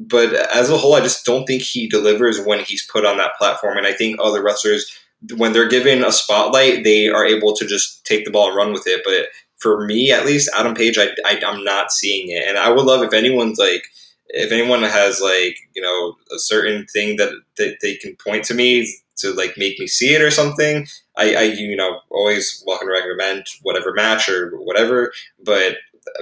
But 0.00 0.34
as 0.54 0.70
a 0.70 0.76
whole, 0.76 0.94
I 0.94 1.00
just 1.00 1.24
don't 1.24 1.44
think 1.44 1.62
he 1.62 1.88
delivers 1.88 2.44
when 2.44 2.60
he's 2.60 2.86
put 2.90 3.04
on 3.04 3.18
that 3.18 3.36
platform. 3.38 3.78
And 3.78 3.86
I 3.86 3.92
think 3.92 4.18
other 4.20 4.42
wrestlers, 4.42 4.90
when 5.36 5.52
they're 5.52 5.68
given 5.68 6.04
a 6.04 6.10
spotlight, 6.10 6.84
they 6.84 7.08
are 7.08 7.24
able 7.24 7.54
to 7.54 7.66
just 7.66 8.04
take 8.04 8.24
the 8.24 8.30
ball 8.30 8.48
and 8.48 8.56
run 8.56 8.72
with 8.72 8.86
it. 8.86 9.02
But 9.04 9.28
for 9.58 9.84
me, 9.84 10.10
at 10.10 10.26
least, 10.26 10.50
Adam 10.56 10.74
Page, 10.74 10.98
I, 10.98 11.08
I 11.24 11.40
I'm 11.46 11.62
not 11.62 11.92
seeing 11.92 12.30
it. 12.30 12.44
And 12.46 12.58
I 12.58 12.70
would 12.70 12.86
love 12.86 13.02
if 13.02 13.12
anyone's 13.12 13.58
like 13.58 13.84
if 14.28 14.52
anyone 14.52 14.82
has 14.82 15.20
like 15.20 15.56
you 15.74 15.82
know 15.82 16.16
a 16.34 16.38
certain 16.38 16.86
thing 16.86 17.16
that, 17.16 17.32
that 17.56 17.76
they 17.82 17.94
can 17.96 18.16
point 18.16 18.44
to 18.44 18.54
me 18.54 18.88
to 19.16 19.32
like 19.32 19.54
make 19.56 19.78
me 19.78 19.86
see 19.86 20.14
it 20.14 20.22
or 20.22 20.30
something 20.30 20.86
i, 21.16 21.34
I 21.34 21.42
you 21.42 21.76
know 21.76 22.00
always 22.10 22.62
welcome 22.66 22.88
to 22.88 22.92
recommend 22.92 23.46
whatever 23.62 23.92
match 23.92 24.28
or 24.28 24.50
whatever 24.56 25.12
but 25.44 25.76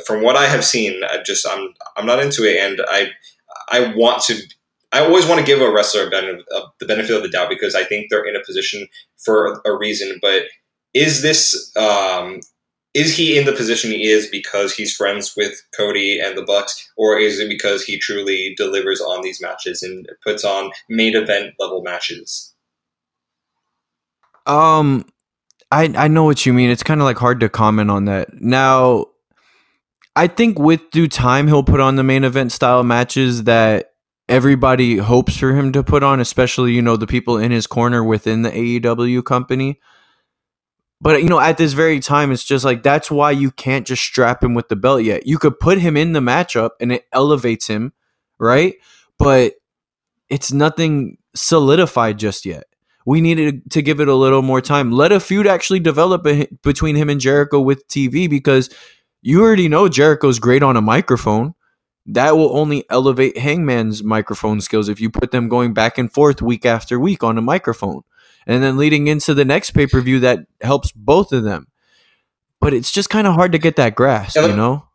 from 0.06 0.22
what 0.22 0.36
i 0.36 0.46
have 0.46 0.64
seen 0.64 1.02
i 1.04 1.22
just 1.24 1.46
i'm 1.48 1.74
i'm 1.96 2.06
not 2.06 2.20
into 2.20 2.44
it 2.44 2.58
and 2.58 2.80
i 2.88 3.10
i 3.70 3.92
want 3.94 4.22
to 4.24 4.42
I 4.92 5.00
always 5.00 5.26
want 5.26 5.40
to 5.40 5.46
give 5.46 5.62
a 5.62 5.72
wrestler 5.72 6.02
a 6.02 6.14
a, 6.14 6.62
the 6.78 6.86
benefit 6.86 7.16
of 7.16 7.22
the 7.22 7.28
doubt 7.28 7.48
because 7.48 7.74
I 7.74 7.82
think 7.84 8.10
they're 8.10 8.26
in 8.26 8.36
a 8.36 8.44
position 8.44 8.86
for 9.24 9.62
a 9.64 9.74
reason. 9.74 10.18
But 10.20 10.44
is 10.92 11.22
this 11.22 11.74
um, 11.76 12.40
is 12.94 13.16
he 13.16 13.38
in 13.38 13.46
the 13.46 13.52
position 13.52 13.90
he 13.90 14.08
is 14.08 14.26
because 14.26 14.74
he's 14.74 14.94
friends 14.94 15.34
with 15.36 15.62
Cody 15.76 16.20
and 16.20 16.36
the 16.36 16.42
Bucks, 16.42 16.90
or 16.96 17.18
is 17.18 17.40
it 17.40 17.48
because 17.48 17.84
he 17.84 17.98
truly 17.98 18.54
delivers 18.56 19.00
on 19.00 19.22
these 19.22 19.40
matches 19.40 19.82
and 19.82 20.06
puts 20.22 20.44
on 20.44 20.72
main 20.88 21.16
event 21.16 21.54
level 21.58 21.82
matches? 21.82 22.54
Um, 24.46 25.06
I 25.70 25.92
I 25.96 26.08
know 26.08 26.24
what 26.24 26.44
you 26.44 26.52
mean. 26.52 26.70
It's 26.70 26.82
kind 26.82 27.00
of 27.00 27.04
like 27.04 27.16
hard 27.16 27.40
to 27.40 27.48
comment 27.48 27.90
on 27.90 28.04
that. 28.06 28.40
Now, 28.40 29.06
I 30.14 30.26
think 30.26 30.58
with 30.58 30.90
due 30.90 31.08
time 31.08 31.48
he'll 31.48 31.62
put 31.62 31.80
on 31.80 31.96
the 31.96 32.04
main 32.04 32.24
event 32.24 32.52
style 32.52 32.82
matches 32.82 33.44
that 33.44 33.92
everybody 34.28 34.98
hopes 34.98 35.36
for 35.36 35.54
him 35.54 35.72
to 35.72 35.82
put 35.82 36.02
on, 36.02 36.20
especially 36.20 36.72
you 36.72 36.82
know 36.82 36.96
the 36.96 37.06
people 37.06 37.38
in 37.38 37.50
his 37.50 37.66
corner 37.66 38.04
within 38.04 38.42
the 38.42 38.50
AEW 38.50 39.24
company. 39.24 39.80
But 41.02 41.20
you 41.20 41.28
know, 41.28 41.40
at 41.40 41.58
this 41.58 41.72
very 41.72 41.98
time, 41.98 42.30
it's 42.30 42.44
just 42.44 42.64
like 42.64 42.84
that's 42.84 43.10
why 43.10 43.32
you 43.32 43.50
can't 43.50 43.84
just 43.84 44.04
strap 44.04 44.42
him 44.42 44.54
with 44.54 44.68
the 44.68 44.76
belt 44.76 45.02
yet. 45.02 45.26
You 45.26 45.36
could 45.36 45.58
put 45.58 45.78
him 45.78 45.96
in 45.96 46.12
the 46.12 46.20
matchup 46.20 46.70
and 46.80 46.92
it 46.92 47.06
elevates 47.12 47.66
him, 47.66 47.92
right? 48.38 48.76
But 49.18 49.54
it's 50.30 50.52
nothing 50.52 51.18
solidified 51.34 52.20
just 52.20 52.46
yet. 52.46 52.64
We 53.04 53.20
needed 53.20 53.68
to 53.72 53.82
give 53.82 53.98
it 53.98 54.06
a 54.06 54.14
little 54.14 54.42
more 54.42 54.60
time. 54.60 54.92
Let 54.92 55.10
a 55.10 55.18
feud 55.18 55.48
actually 55.48 55.80
develop 55.80 56.24
between 56.62 56.94
him 56.94 57.10
and 57.10 57.20
Jericho 57.20 57.60
with 57.60 57.88
TV 57.88 58.30
because 58.30 58.70
you 59.22 59.42
already 59.42 59.66
know 59.66 59.88
Jericho's 59.88 60.38
great 60.38 60.62
on 60.62 60.76
a 60.76 60.80
microphone. 60.80 61.54
That 62.06 62.36
will 62.36 62.56
only 62.56 62.84
elevate 62.90 63.36
Hangman's 63.38 64.04
microphone 64.04 64.60
skills 64.60 64.88
if 64.88 65.00
you 65.00 65.10
put 65.10 65.32
them 65.32 65.48
going 65.48 65.74
back 65.74 65.98
and 65.98 66.12
forth 66.12 66.40
week 66.40 66.64
after 66.64 67.00
week 67.00 67.24
on 67.24 67.38
a 67.38 67.42
microphone. 67.42 68.02
And 68.46 68.62
then 68.62 68.76
leading 68.76 69.06
into 69.06 69.34
the 69.34 69.44
next 69.44 69.70
pay 69.70 69.86
per 69.86 70.00
view, 70.00 70.20
that 70.20 70.46
helps 70.60 70.92
both 70.92 71.32
of 71.32 71.44
them. 71.44 71.68
But 72.60 72.74
it's 72.74 72.92
just 72.92 73.10
kind 73.10 73.26
of 73.26 73.34
hard 73.34 73.52
to 73.52 73.58
get 73.58 73.76
that 73.76 73.94
grasp, 73.94 74.36
you 74.36 74.56
know? 74.56 74.86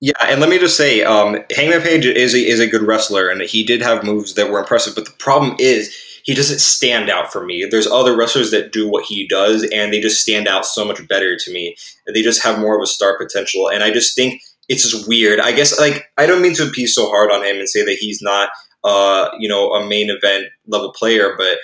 Yeah, 0.00 0.12
and 0.20 0.40
let 0.40 0.50
me 0.50 0.58
just 0.58 0.76
say, 0.76 1.02
um, 1.02 1.38
Hangman 1.56 1.80
Page 1.80 2.04
is 2.04 2.34
a, 2.34 2.38
is 2.38 2.60
a 2.60 2.66
good 2.66 2.82
wrestler, 2.82 3.28
and 3.28 3.40
he 3.40 3.64
did 3.64 3.80
have 3.80 4.04
moves 4.04 4.34
that 4.34 4.50
were 4.50 4.58
impressive. 4.58 4.94
But 4.94 5.06
the 5.06 5.12
problem 5.12 5.56
is, 5.58 5.96
he 6.24 6.34
doesn't 6.34 6.60
stand 6.60 7.10
out 7.10 7.30
for 7.30 7.44
me. 7.44 7.66
There's 7.70 7.86
other 7.86 8.16
wrestlers 8.16 8.50
that 8.50 8.72
do 8.72 8.88
what 8.88 9.04
he 9.04 9.28
does, 9.28 9.66
and 9.72 9.92
they 9.92 10.00
just 10.00 10.20
stand 10.20 10.48
out 10.48 10.66
so 10.66 10.84
much 10.84 11.06
better 11.06 11.36
to 11.36 11.52
me. 11.52 11.76
They 12.12 12.22
just 12.22 12.42
have 12.42 12.58
more 12.58 12.76
of 12.76 12.82
a 12.82 12.86
star 12.86 13.16
potential, 13.18 13.68
and 13.68 13.82
I 13.82 13.90
just 13.90 14.16
think 14.16 14.40
it's 14.68 14.90
just 14.90 15.06
weird. 15.06 15.38
I 15.38 15.52
guess 15.52 15.78
like 15.78 16.06
I 16.16 16.26
don't 16.26 16.42
mean 16.42 16.54
to 16.54 16.70
be 16.70 16.86
so 16.86 17.08
hard 17.08 17.30
on 17.30 17.44
him 17.44 17.56
and 17.56 17.68
say 17.68 17.84
that 17.84 17.96
he's 18.00 18.22
not, 18.22 18.50
uh, 18.84 19.30
you 19.38 19.48
know, 19.48 19.72
a 19.72 19.86
main 19.86 20.10
event 20.10 20.46
level 20.66 20.92
player, 20.92 21.34
but 21.36 21.58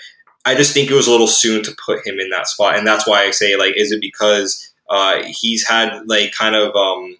I 0.45 0.55
just 0.55 0.73
think 0.73 0.91
it 0.91 0.95
was 0.95 1.07
a 1.07 1.11
little 1.11 1.27
soon 1.27 1.63
to 1.65 1.77
put 1.85 2.07
him 2.07 2.19
in 2.19 2.31
that 2.31 2.47
spot, 2.47 2.77
and 2.77 2.87
that's 2.87 3.07
why 3.07 3.23
I 3.25 3.31
say 3.31 3.57
like, 3.57 3.75
is 3.77 3.93
it 3.93 4.01
because 4.01 4.73
uh, 4.89 5.23
he's 5.27 5.67
had 5.67 6.03
like 6.07 6.33
kind 6.33 6.55
of 6.55 6.75
um, 6.75 7.17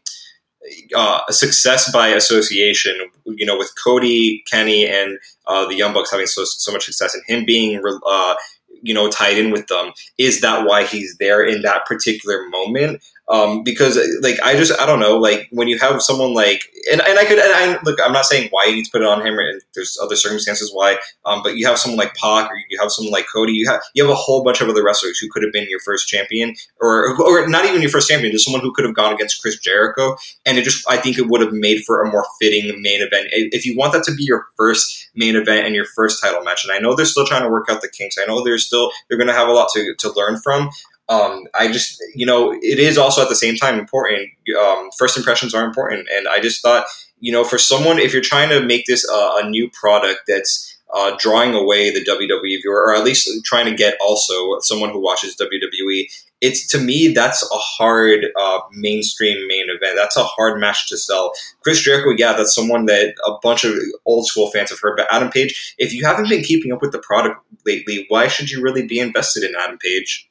uh, 0.95 1.21
a 1.29 1.33
success 1.33 1.91
by 1.93 2.09
association, 2.09 2.99
you 3.27 3.47
know, 3.47 3.57
with 3.57 3.73
Cody, 3.83 4.43
Kenny, 4.51 4.87
and 4.87 5.19
uh, 5.47 5.67
the 5.67 5.75
Young 5.75 5.93
Bucks 5.93 6.11
having 6.11 6.27
so, 6.27 6.45
so 6.45 6.73
much 6.73 6.85
success, 6.85 7.15
and 7.15 7.23
him 7.27 7.45
being, 7.45 7.83
uh, 8.07 8.35
you 8.83 8.95
know, 8.95 9.09
tied 9.11 9.39
in 9.39 9.51
with 9.51 9.67
them. 9.69 9.93
Is 10.19 10.41
that 10.41 10.67
why 10.67 10.85
he's 10.85 11.17
there 11.19 11.45
in 11.45 11.63
that 11.63 11.87
particular 11.87 12.49
moment? 12.49 13.03
Um, 13.31 13.63
because 13.63 13.97
like 14.23 14.41
I 14.43 14.57
just 14.57 14.73
I 14.81 14.87
don't 14.87 14.99
know 14.99 15.17
like 15.17 15.47
when 15.53 15.69
you 15.69 15.79
have 15.79 16.03
someone 16.03 16.35
like 16.35 16.63
and, 16.91 17.01
and 17.01 17.17
I 17.17 17.25
could 17.25 17.39
and 17.39 17.55
I 17.55 17.79
look 17.85 18.01
I'm 18.05 18.13
not 18.13 18.25
saying 18.25 18.49
why 18.51 18.65
you 18.65 18.75
need 18.75 18.87
to 18.87 18.91
put 18.91 19.03
it 19.03 19.07
on 19.07 19.25
him 19.25 19.39
and 19.39 19.63
there's 19.77 19.97
other 20.03 20.17
circumstances 20.17 20.73
why 20.75 20.99
um, 21.25 21.41
but 21.45 21.57
you 21.57 21.65
have 21.69 21.79
someone 21.79 21.99
like 21.99 22.17
Pac 22.17 22.51
or 22.51 22.57
you 22.69 22.81
have 22.81 22.91
someone 22.91 23.13
like 23.13 23.27
Cody 23.33 23.53
you 23.53 23.71
have 23.71 23.81
you 23.95 24.03
have 24.03 24.11
a 24.11 24.17
whole 24.17 24.43
bunch 24.43 24.61
of 24.61 24.69
other 24.69 24.83
wrestlers 24.83 25.19
who 25.19 25.29
could 25.31 25.45
have 25.45 25.53
been 25.53 25.71
your 25.71 25.79
first 25.79 26.09
champion 26.09 26.57
or 26.81 27.17
or 27.23 27.47
not 27.47 27.65
even 27.65 27.81
your 27.81 27.91
first 27.91 28.09
champion 28.09 28.33
just 28.33 28.45
someone 28.45 28.63
who 28.63 28.73
could 28.73 28.85
have 28.85 28.97
gone 28.97 29.15
against 29.15 29.41
Chris 29.41 29.57
Jericho 29.61 30.17
and 30.45 30.59
it 30.59 30.65
just 30.65 30.85
I 30.91 30.97
think 30.97 31.17
it 31.17 31.29
would 31.29 31.41
have 31.41 31.53
made 31.53 31.85
for 31.85 32.03
a 32.03 32.11
more 32.11 32.27
fitting 32.41 32.83
main 32.83 33.01
event. 33.01 33.29
If 33.31 33.65
you 33.65 33.77
want 33.77 33.93
that 33.93 34.03
to 34.05 34.15
be 34.15 34.25
your 34.25 34.47
first 34.57 35.09
main 35.15 35.37
event 35.37 35.67
and 35.67 35.75
your 35.77 35.85
first 35.85 36.21
title 36.21 36.43
match 36.43 36.65
and 36.65 36.73
I 36.73 36.81
know 36.81 36.97
they're 36.97 37.07
still 37.07 37.27
trying 37.27 37.43
to 37.43 37.49
work 37.49 37.67
out 37.71 37.81
the 37.81 37.89
kinks 37.89 38.17
I 38.21 38.27
know 38.27 38.43
they're 38.43 38.59
still 38.59 38.91
they're 39.09 39.19
going 39.19 39.29
to 39.29 39.35
have 39.35 39.47
a 39.47 39.53
lot 39.53 39.69
to, 39.75 39.95
to 39.99 40.13
learn 40.15 40.41
from 40.41 40.71
um, 41.11 41.47
I 41.59 41.71
just, 41.71 42.03
you 42.15 42.25
know, 42.25 42.53
it 42.53 42.79
is 42.79 42.97
also 42.97 43.21
at 43.21 43.29
the 43.29 43.35
same 43.35 43.57
time 43.57 43.79
important. 43.79 44.31
Um, 44.59 44.91
first 44.97 45.19
impressions 45.19 45.53
are 45.55 45.65
important. 45.65 46.09
And 46.15 46.29
I 46.29 46.41
just 46.41 46.63
thought, 46.63 46.87
you 47.19 47.33
know, 47.33 47.43
for 47.43 47.59
someone, 47.59 47.99
if 47.99 48.13
you're 48.13 48.23
trying 48.23 48.49
to 48.51 48.65
make 48.65 48.87
this 48.87 49.07
uh, 49.11 49.41
a 49.43 49.51
new 49.51 49.69
product 49.71 50.21
that's 50.29 50.79
uh, 50.95 51.17
drawing 51.19 51.55
away 51.55 51.91
the 51.91 52.05
WWE 52.05 52.63
viewer, 52.63 52.81
or 52.81 52.95
at 52.95 53.05
least 53.05 53.29
trying 53.45 53.67
to 53.67 53.75
get 53.75 53.97
also 54.01 54.59
someone 54.61 54.91
who 54.91 55.03
watches 55.03 55.37
WWE, 55.37 56.05
it's 56.41 56.67
to 56.69 56.79
me, 56.79 57.09
that's 57.09 57.43
a 57.43 57.59
hard 57.59 58.27
uh, 58.39 58.61
mainstream 58.73 59.47
main 59.49 59.67
event. 59.69 59.97
That's 59.97 60.17
a 60.17 60.25
hard 60.25 60.61
match 60.61 60.89
to 60.89 60.97
sell. 60.97 61.33
Chris 61.63 61.81
Jericho, 61.81 62.15
yeah, 62.17 62.35
that's 62.35 62.55
someone 62.55 62.87
that 62.87 63.15
a 63.27 63.33
bunch 63.43 63.65
of 63.65 63.75
old 64.07 64.27
school 64.27 64.51
fans 64.51 64.71
have 64.71 64.81
heard. 64.81 64.97
But 64.97 65.13
Adam 65.13 65.31
Page, 65.31 65.75
if 65.79 65.93
you 65.93 66.05
haven't 66.05 66.29
been 66.29 66.43
keeping 66.43 66.73
up 66.73 66.81
with 66.81 66.93
the 66.93 66.99
product 66.99 67.41
lately, 67.67 68.07
why 68.09 68.29
should 68.29 68.51
you 68.51 68.63
really 68.63 68.87
be 68.87 69.01
invested 69.01 69.43
in 69.43 69.55
Adam 69.57 69.77
Page? 69.79 70.30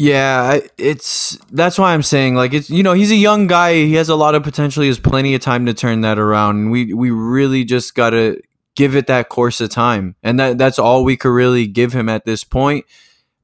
Yeah, 0.00 0.60
it's 0.78 1.36
that's 1.50 1.76
why 1.76 1.92
I'm 1.92 2.04
saying 2.04 2.36
like 2.36 2.54
it's 2.54 2.70
you 2.70 2.84
know 2.84 2.92
he's 2.92 3.10
a 3.10 3.16
young 3.16 3.48
guy. 3.48 3.74
He 3.74 3.94
has 3.94 4.08
a 4.08 4.14
lot 4.14 4.36
of 4.36 4.44
potential. 4.44 4.82
He 4.82 4.86
has 4.88 5.00
plenty 5.00 5.34
of 5.34 5.40
time 5.40 5.66
to 5.66 5.74
turn 5.74 6.02
that 6.02 6.20
around. 6.20 6.70
we 6.70 6.94
we 6.94 7.10
really 7.10 7.64
just 7.64 7.96
gotta 7.96 8.40
give 8.76 8.94
it 8.94 9.08
that 9.08 9.28
course 9.28 9.60
of 9.60 9.70
time, 9.70 10.14
and 10.22 10.38
that 10.38 10.56
that's 10.56 10.78
all 10.78 11.02
we 11.02 11.16
could 11.16 11.30
really 11.30 11.66
give 11.66 11.94
him 11.94 12.08
at 12.08 12.24
this 12.24 12.44
point. 12.44 12.86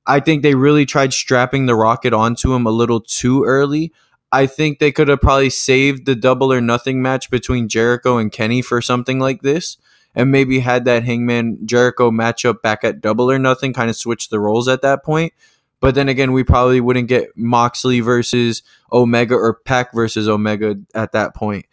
I 0.07 0.21
think 0.21 0.45
they 0.45 0.55
really 0.55 0.87
tried 0.87 1.13
strapping 1.13 1.67
the 1.67 1.75
rocket 1.75 2.13
onto 2.13 2.55
him 2.55 2.67
a 2.67 2.71
little 2.71 3.01
too 3.01 3.43
early. 3.43 3.93
I 4.31 4.47
think 4.47 4.79
they 4.79 4.93
could 4.93 5.09
have 5.09 5.21
probably 5.21 5.51
saved 5.51 6.07
the 6.07 6.15
double 6.15 6.53
or 6.53 6.61
nothing 6.61 7.03
match 7.03 7.31
between 7.31 7.69
Jericho 7.69 8.17
and 8.17 8.31
Kenny 8.31 8.63
for 8.63 8.81
something 8.81 9.19
like 9.19 9.43
this, 9.43 9.77
and 10.15 10.31
maybe 10.31 10.61
had 10.61 10.85
that 10.85 11.03
Hangman 11.03 11.67
Jericho 11.67 12.13
matchup 12.13 12.63
back 12.63 12.85
at 12.85 13.01
double 13.01 13.29
or 13.29 13.41
nothing, 13.41 13.73
kind 13.73 13.91
of 13.91 13.97
switch 13.97 14.29
the 14.29 14.39
roles 14.39 14.69
at 14.69 14.83
that 14.83 15.03
point 15.03 15.33
but 15.81 15.95
then 15.95 16.09
again, 16.09 16.33
we 16.33 16.45
probably 16.45 16.81
wouldn't 16.81 17.09
get 17.09 17.29
Moxley 17.37 18.01
versus 18.01 18.62
Omega 18.93 19.35
or 19.35 19.55
Pac 19.55 19.93
versus 19.93 20.29
Omega 20.29 20.77
at 20.95 21.12
that 21.12 21.35
point. 21.35 21.66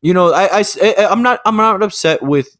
You 0.00 0.14
know, 0.14 0.32
I, 0.32 0.60
I, 0.60 1.06
I'm 1.10 1.22
not 1.22 1.40
I'm 1.44 1.56
not 1.56 1.82
upset 1.82 2.22
with 2.22 2.56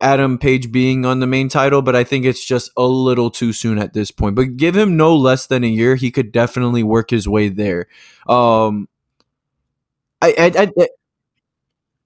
Adam 0.00 0.38
Page 0.38 0.70
being 0.70 1.06
on 1.06 1.20
the 1.20 1.26
main 1.26 1.48
title, 1.48 1.80
but 1.80 1.96
I 1.96 2.04
think 2.04 2.26
it's 2.26 2.44
just 2.44 2.70
a 2.76 2.84
little 2.84 3.30
too 3.30 3.52
soon 3.52 3.78
at 3.78 3.94
this 3.94 4.10
point. 4.10 4.36
But 4.36 4.56
give 4.56 4.76
him 4.76 4.96
no 4.96 5.16
less 5.16 5.46
than 5.46 5.64
a 5.64 5.68
year, 5.68 5.96
he 5.96 6.10
could 6.10 6.30
definitely 6.30 6.82
work 6.82 7.10
his 7.10 7.26
way 7.26 7.48
there. 7.48 7.86
Um, 8.28 8.88
I, 10.20 10.34
I, 10.38 10.72
I 10.78 10.88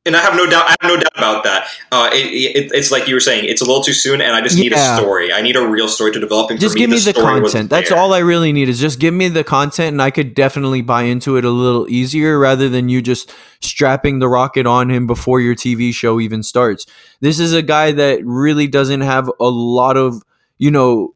and 0.08 0.16
I 0.16 0.20
have 0.20 0.34
no 0.34 0.46
doubt. 0.46 0.64
I 0.66 0.74
have 0.80 0.90
no 0.90 0.96
doubt 0.96 1.16
about 1.16 1.44
that. 1.44 1.68
Uh, 1.92 2.10
it, 2.12 2.26
it, 2.26 2.72
it's 2.74 2.90
like 2.90 3.06
you 3.06 3.14
were 3.14 3.20
saying. 3.20 3.44
It's 3.44 3.60
a 3.60 3.64
little 3.64 3.84
too 3.84 3.92
soon, 3.92 4.20
and 4.20 4.34
I 4.34 4.40
just 4.40 4.56
need 4.56 4.72
yeah. 4.72 4.94
a 4.94 4.98
story. 4.98 5.32
I 5.32 5.42
need 5.42 5.54
a 5.54 5.64
real 5.64 5.86
story 5.86 6.10
to 6.12 6.18
develop. 6.18 6.50
And 6.50 6.58
just 6.58 6.74
me, 6.74 6.80
give 6.80 6.90
me 6.90 6.98
the, 6.98 7.12
the 7.12 7.20
content. 7.20 7.70
That's 7.70 7.92
all 7.92 8.12
I 8.12 8.18
really 8.18 8.52
need. 8.52 8.68
Is 8.68 8.80
just 8.80 8.98
give 8.98 9.14
me 9.14 9.28
the 9.28 9.44
content, 9.44 9.92
and 9.92 10.02
I 10.02 10.10
could 10.10 10.34
definitely 10.34 10.82
buy 10.82 11.02
into 11.02 11.36
it 11.36 11.44
a 11.44 11.50
little 11.50 11.88
easier 11.88 12.38
rather 12.38 12.68
than 12.68 12.88
you 12.88 13.00
just 13.00 13.30
strapping 13.60 14.18
the 14.18 14.28
rocket 14.28 14.66
on 14.66 14.90
him 14.90 15.06
before 15.06 15.40
your 15.40 15.54
TV 15.54 15.94
show 15.94 16.18
even 16.18 16.42
starts. 16.42 16.86
This 17.20 17.38
is 17.38 17.52
a 17.52 17.62
guy 17.62 17.92
that 17.92 18.24
really 18.24 18.66
doesn't 18.66 19.02
have 19.02 19.30
a 19.38 19.48
lot 19.48 19.96
of 19.96 20.22
you 20.56 20.70
know 20.70 21.14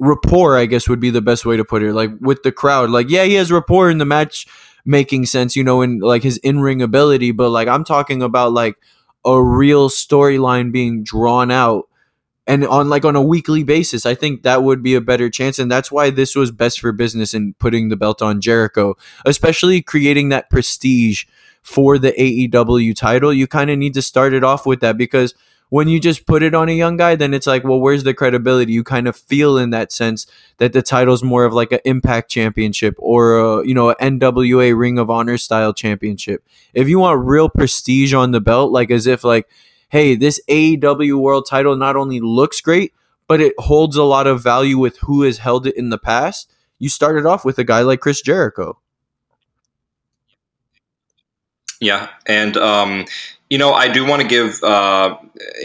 rapport. 0.00 0.58
I 0.58 0.66
guess 0.66 0.88
would 0.88 1.00
be 1.00 1.10
the 1.10 1.22
best 1.22 1.46
way 1.46 1.56
to 1.56 1.64
put 1.64 1.82
it. 1.82 1.94
Like 1.94 2.10
with 2.20 2.42
the 2.42 2.52
crowd. 2.52 2.90
Like 2.90 3.08
yeah, 3.08 3.24
he 3.24 3.34
has 3.34 3.52
rapport 3.52 3.90
in 3.90 3.98
the 3.98 4.04
match 4.04 4.46
making 4.84 5.26
sense, 5.26 5.56
you 5.56 5.64
know, 5.64 5.82
in 5.82 6.00
like 6.00 6.22
his 6.22 6.38
in 6.38 6.60
ring 6.60 6.82
ability, 6.82 7.32
but 7.32 7.50
like 7.50 7.68
I'm 7.68 7.84
talking 7.84 8.22
about 8.22 8.52
like 8.52 8.76
a 9.24 9.42
real 9.42 9.88
storyline 9.88 10.72
being 10.72 11.02
drawn 11.02 11.50
out 11.50 11.88
and 12.46 12.66
on 12.66 12.90
like 12.90 13.04
on 13.04 13.16
a 13.16 13.22
weekly 13.22 13.64
basis. 13.64 14.04
I 14.04 14.14
think 14.14 14.42
that 14.42 14.62
would 14.62 14.82
be 14.82 14.94
a 14.94 15.00
better 15.00 15.30
chance 15.30 15.58
and 15.58 15.70
that's 15.70 15.90
why 15.90 16.10
this 16.10 16.36
was 16.36 16.50
best 16.50 16.80
for 16.80 16.92
business 16.92 17.32
in 17.32 17.54
putting 17.54 17.88
the 17.88 17.96
belt 17.96 18.20
on 18.20 18.40
jericho 18.40 18.94
especially 19.24 19.80
creating 19.80 20.28
that 20.28 20.50
prestige 20.50 21.24
for 21.62 21.98
the 21.98 22.12
aew 22.12 22.94
title. 22.94 23.32
You 23.32 23.46
kind 23.46 23.70
of 23.70 23.78
need 23.78 23.94
to 23.94 24.02
start 24.02 24.34
it 24.34 24.44
off 24.44 24.66
with 24.66 24.80
that 24.80 24.98
because 24.98 25.34
when 25.74 25.88
you 25.88 25.98
just 25.98 26.24
put 26.24 26.44
it 26.44 26.54
on 26.54 26.68
a 26.68 26.72
young 26.72 26.96
guy, 26.96 27.16
then 27.16 27.34
it's 27.34 27.48
like, 27.48 27.64
well, 27.64 27.80
where's 27.80 28.04
the 28.04 28.14
credibility? 28.14 28.72
You 28.72 28.84
kind 28.84 29.08
of 29.08 29.16
feel 29.16 29.58
in 29.58 29.70
that 29.70 29.90
sense 29.90 30.24
that 30.58 30.72
the 30.72 30.82
title's 30.82 31.24
more 31.24 31.44
of 31.44 31.52
like 31.52 31.72
an 31.72 31.80
Impact 31.84 32.30
Championship 32.30 32.94
or 32.96 33.38
a, 33.40 33.66
you 33.66 33.74
know 33.74 33.90
an 33.90 34.20
NWA 34.20 34.78
Ring 34.78 35.00
of 35.00 35.10
Honor 35.10 35.36
style 35.36 35.74
championship. 35.74 36.46
If 36.74 36.88
you 36.88 37.00
want 37.00 37.26
real 37.26 37.48
prestige 37.48 38.14
on 38.14 38.30
the 38.30 38.40
belt, 38.40 38.70
like 38.70 38.92
as 38.92 39.08
if 39.08 39.24
like, 39.24 39.48
hey, 39.88 40.14
this 40.14 40.40
AEW 40.48 41.18
World 41.18 41.48
Title 41.50 41.74
not 41.74 41.96
only 41.96 42.20
looks 42.20 42.60
great, 42.60 42.94
but 43.26 43.40
it 43.40 43.54
holds 43.58 43.96
a 43.96 44.04
lot 44.04 44.28
of 44.28 44.44
value 44.44 44.78
with 44.78 44.98
who 44.98 45.22
has 45.22 45.38
held 45.38 45.66
it 45.66 45.76
in 45.76 45.90
the 45.90 45.98
past. 45.98 46.52
You 46.78 46.88
started 46.88 47.26
off 47.26 47.44
with 47.44 47.58
a 47.58 47.64
guy 47.64 47.80
like 47.80 47.98
Chris 47.98 48.22
Jericho. 48.22 48.78
Yeah, 51.80 52.10
and 52.26 52.56
um, 52.56 53.06
you 53.54 53.58
know, 53.58 53.72
I 53.72 53.86
do 53.86 54.04
want 54.04 54.20
to 54.20 54.26
give 54.26 54.60
uh, 54.64 55.16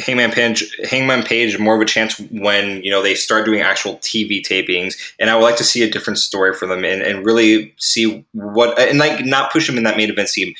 Hangman 0.05 0.29
Page 0.29 0.77
Hangman 0.87 1.23
Page 1.23 1.57
more 1.57 1.73
of 1.73 1.81
a 1.81 1.85
chance 1.85 2.19
when 2.19 2.83
you 2.83 2.91
know 2.91 3.01
they 3.01 3.15
start 3.15 3.45
doing 3.45 3.61
actual 3.61 3.95
TV 3.97 4.43
tapings, 4.43 4.93
and 5.19 5.27
I 5.27 5.35
would 5.35 5.41
like 5.41 5.57
to 5.57 5.63
see 5.63 5.81
a 5.81 5.89
different 5.89 6.19
story 6.19 6.53
for 6.53 6.67
them 6.67 6.85
and, 6.85 7.01
and 7.01 7.25
really 7.25 7.73
see 7.77 8.23
what 8.33 8.77
and 8.77 8.99
like 8.99 9.25
not 9.25 9.51
push 9.51 9.65
them 9.65 9.75
in 9.75 9.85
that 9.85 9.97
main 9.97 10.11
event 10.11 10.29
scene. 10.29 10.53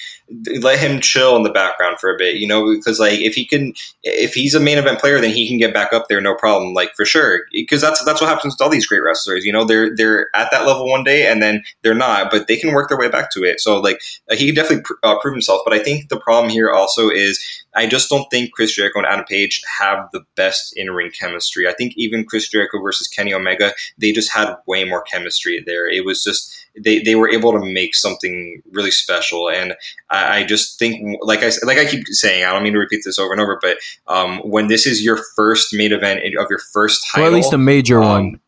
Let 0.62 0.80
him 0.80 1.00
chill 1.00 1.36
in 1.36 1.44
the 1.44 1.52
background 1.52 1.98
for 2.00 2.14
a 2.14 2.18
bit, 2.18 2.36
you 2.36 2.48
know, 2.48 2.74
because 2.74 3.00
like 3.00 3.20
if 3.20 3.34
he 3.34 3.46
can, 3.46 3.74
if 4.04 4.34
he's 4.34 4.54
a 4.54 4.60
main 4.60 4.78
event 4.78 5.00
player, 5.00 5.20
then 5.20 5.34
he 5.34 5.48
can 5.48 5.58
get 5.58 5.74
back 5.74 5.92
up 5.92 6.08
there, 6.08 6.22
no 6.22 6.36
problem, 6.36 6.74
like 6.74 6.92
for 6.96 7.06
sure. 7.06 7.42
Because 7.52 7.82
that's 7.82 8.04
that's 8.06 8.22
what 8.22 8.30
happens 8.30 8.56
to 8.56 8.64
all 8.64 8.70
these 8.70 8.86
great 8.86 9.04
wrestlers, 9.04 9.46
you 9.46 9.52
know, 9.52 9.66
they're 9.66 9.96
they're 9.96 10.28
at 10.36 10.52
that 10.52 10.68
level 10.68 10.88
one 10.88 11.04
day 11.04 11.28
and 11.30 11.42
then 11.42 11.64
they're 11.84 11.94
not, 11.94 12.30
but 12.32 12.48
they 12.48 12.58
can 12.58 12.74
work 12.74 12.90
their 12.90 13.00
way 13.00 13.10
back 13.10 13.32
to 13.32 13.44
it. 13.44 13.60
So 13.60 13.80
like 13.80 14.02
he 14.32 14.46
can 14.46 14.56
definitely 14.56 14.84
pr- 14.84 14.94
uh, 15.04 15.20
prove 15.20 15.34
himself. 15.34 15.62
But 15.66 15.74
I 15.74 15.80
think 15.80 16.10
the 16.10 16.20
problem 16.20 16.52
here 16.52 16.72
also 16.72 17.10
is 17.10 17.44
I 17.76 17.88
just 17.88 18.10
don't 18.10 18.30
think 18.30 18.52
Chris 18.54 18.76
Jericho 18.76 19.00
and 19.00 19.08
Adam 19.08 19.26
Page 19.26 19.62
have 19.80 20.10
the 20.12 20.22
best 20.36 20.74
in 20.76 20.92
ring 20.92 21.12
chemistry. 21.12 21.68
I 21.68 21.74
think 21.74 21.94
even 21.96 22.26
Chris 22.26 22.50
Jericho 22.50 22.82
versus 22.82 23.08
Kenny 23.08 23.34
Omega, 23.34 23.74
they 23.98 24.12
just 24.12 24.32
had 24.32 24.56
way 24.68 24.84
more 24.84 25.04
chemistry 25.04 25.64
there. 25.66 25.88
It 25.88 26.06
was 26.06 26.24
just 26.24 26.59
they, 26.78 27.00
they 27.00 27.16
were 27.16 27.30
able 27.30 27.52
to 27.54 27.60
make 27.60 27.96
something 27.96 28.62
really 28.72 28.92
special, 28.92 29.50
and 29.50 29.76
I, 30.10 30.40
I 30.40 30.44
just 30.44 30.80
think 30.80 31.20
like 31.22 31.44
I 31.44 31.52
like 31.64 31.78
I 31.78 31.86
keep 31.86 32.08
saying, 32.08 32.44
I 32.44 32.52
don't 32.52 32.64
mean 32.64 32.74
to 32.74 32.80
repeat 32.80 33.02
this 33.06 33.20
over 33.20 33.32
and 33.32 33.42
over, 33.42 33.60
but 33.62 33.78
um, 34.08 34.40
when 34.40 34.68
this 34.68 34.86
is 34.86 35.04
your 35.04 35.20
first 35.36 35.74
main 35.74 35.92
event 35.92 36.22
of 36.40 36.48
your 36.50 36.60
first 36.74 37.06
title, 37.12 37.26
or 37.26 37.28
at 37.28 37.34
least 37.34 37.54
a 37.54 37.58
major 37.58 38.02
um, 38.02 38.10
one, 38.10 38.40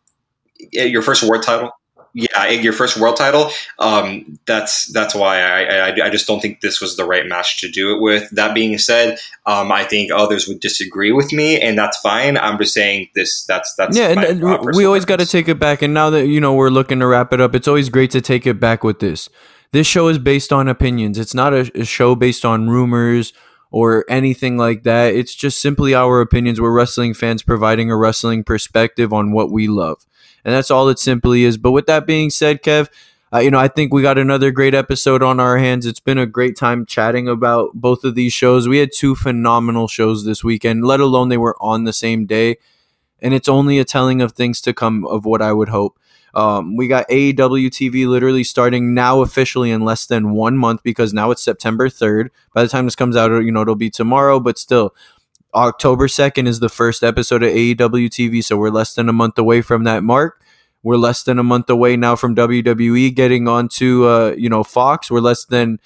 your 0.72 1.02
first 1.02 1.24
award 1.24 1.44
title 1.44 1.72
yeah, 2.14 2.50
your 2.50 2.74
first 2.74 2.98
world 2.98 3.16
title. 3.16 3.50
Um, 3.80 4.38
that's 4.46 4.92
that's 4.92 5.16
why 5.16 5.42
I, 5.42 5.62
I, 5.62 6.06
I 6.06 6.10
just 6.10 6.28
don't 6.28 6.42
think 6.42 6.62
this 6.62 6.82
was 6.82 6.98
the 6.98 7.06
right 7.06 7.26
match 7.26 7.60
to 7.62 7.70
do 7.70 7.96
it 7.96 8.02
with. 8.02 8.30
That 8.32 8.54
being 8.54 8.78
said, 8.78 9.18
um, 9.46 9.72
I 9.72 9.84
think 9.84 10.12
others 10.12 10.48
would 10.48 10.60
disagree 10.60 11.12
with 11.12 11.32
me, 11.32 11.60
and 11.60 11.78
that's 11.78 11.98
fine. 12.00 12.38
I'm 12.38 12.58
just 12.58 12.74
saying 12.74 13.10
this. 13.16 13.46
That's 13.46 13.74
that's 13.76 13.98
yeah. 13.98 14.14
My, 14.14 14.26
and, 14.26 14.44
uh, 14.44 14.60
we 14.74 14.86
always 14.86 15.06
got 15.06 15.20
to 15.20 15.26
take 15.26 15.48
it 15.48 15.60
back. 15.60 15.82
And 15.82 15.94
now 15.94 16.10
that 16.10 16.28
you 16.28 16.42
know 16.42 16.54
we're 16.54 16.70
looking 16.70 17.00
to 17.00 17.08
wrap 17.08 17.32
it 17.34 17.40
up, 17.40 17.56
it's 17.56 17.68
always 17.68 17.90
great 17.90 18.12
to 18.12 18.22
take 18.22 18.46
it 18.46 18.60
back 18.60 18.84
with 18.84 19.00
this. 19.00 19.30
This 19.72 19.88
show 19.88 20.10
is 20.10 20.18
based 20.18 20.52
on 20.52 20.68
opinions. 20.68 21.18
It's 21.18 21.34
not 21.34 21.54
a, 21.54 21.72
a 21.80 21.86
show 21.86 22.16
based 22.16 22.44
on 22.44 22.70
rumors 22.70 23.32
or 23.72 24.06
anything 24.10 24.58
like 24.58 24.84
that. 24.84 25.16
It's 25.16 25.34
just 25.34 25.62
simply 25.62 25.96
our 25.96 26.22
opinions. 26.22 26.62
We're 26.62 26.72
wrestling 26.72 27.14
fans 27.14 27.42
providing 27.42 27.90
a 27.90 27.98
wrestling 27.98 28.44
perspective 28.44 29.12
on 29.12 29.32
what 29.32 29.52
we 29.52 29.68
love 29.68 30.06
and 30.44 30.54
that's 30.54 30.72
all 30.72 30.90
it 30.90 31.00
simply 31.00 31.44
is. 31.44 31.58
But 31.58 31.72
with 31.72 31.86
that 31.88 32.06
being 32.06 32.30
said, 32.30 32.62
Kev, 32.62 32.90
uh, 33.34 33.40
you 33.40 33.52
know, 33.52 33.60
I 33.60 33.68
think 33.68 33.94
we 33.94 34.02
got 34.02 34.18
another 34.18 34.52
great 34.52 34.74
episode 34.74 35.24
on 35.24 35.40
our 35.40 35.58
hands. 35.58 35.86
It's 35.86 36.00
been 36.00 36.18
a 36.18 36.26
great 36.26 36.58
time 36.58 36.86
chatting 36.86 37.28
about 37.28 37.72
both 37.74 38.04
of 38.04 38.16
these 38.16 38.34
shows. 38.34 38.68
We 38.68 38.80
had 38.80 38.92
two 38.94 39.16
phenomenal 39.16 39.88
shows 39.88 40.26
this 40.26 40.44
weekend, 40.44 40.84
let 40.84 41.00
alone 41.00 41.30
they 41.30 41.38
were 41.38 41.56
on 41.62 41.86
the 41.86 41.94
same 41.94 42.26
day. 42.26 42.58
And 43.22 43.34
it's 43.34 43.48
only 43.48 43.80
a 43.80 43.86
telling 43.86 44.22
of 44.22 44.34
things 44.34 44.60
to 44.62 44.74
come 44.74 45.06
of 45.06 45.26
what 45.26 45.42
I 45.42 45.54
would 45.54 45.70
hope. 45.70 45.98
Um, 46.34 46.76
we 46.76 46.88
got 46.88 47.10
AEW 47.10 47.68
TV 47.68 48.08
literally 48.08 48.44
starting 48.44 48.94
now 48.94 49.22
officially 49.22 49.72
in 49.72 49.84
less 49.84 50.06
than 50.06 50.32
one 50.32 50.58
month 50.58 50.82
because 50.84 51.14
now 51.14 51.32
it's 51.32 51.44
September 51.44 51.90
3rd. 51.90 52.30
By 52.54 52.64
the 52.64 52.70
time 52.70 52.86
this 52.86 52.96
comes 52.96 53.16
out, 53.16 53.32
you 53.44 53.52
know, 53.52 53.62
it'll 53.62 53.76
be 53.76 53.90
tomorrow, 53.90 54.40
but 54.40 54.58
still, 54.58 54.96
October 55.54 56.08
2nd 56.08 56.48
is 56.48 56.60
the 56.60 56.70
first 56.70 57.04
episode 57.04 57.44
of 57.44 57.52
AEW 57.52 58.08
TV, 58.08 58.44
so 58.44 58.56
we're 58.58 58.70
less 58.70 58.94
than 58.94 59.10
a 59.10 59.14
month 59.14 59.38
away 59.38 59.62
from 59.62 59.84
that 59.84 60.04
mark. 60.04 60.42
We're 60.84 60.98
less 60.98 61.24
than 61.24 61.38
a 61.38 61.44
month 61.44 61.70
away 61.70 61.96
now 61.98 62.16
from 62.16 62.36
WWE 62.36 63.14
getting 63.14 63.48
onto 63.48 64.08
uh, 64.08 64.34
you 64.38 64.50
know 64.50 64.64
Fox. 64.64 65.12
We're 65.12 65.20
less 65.20 65.46
than 65.46 65.80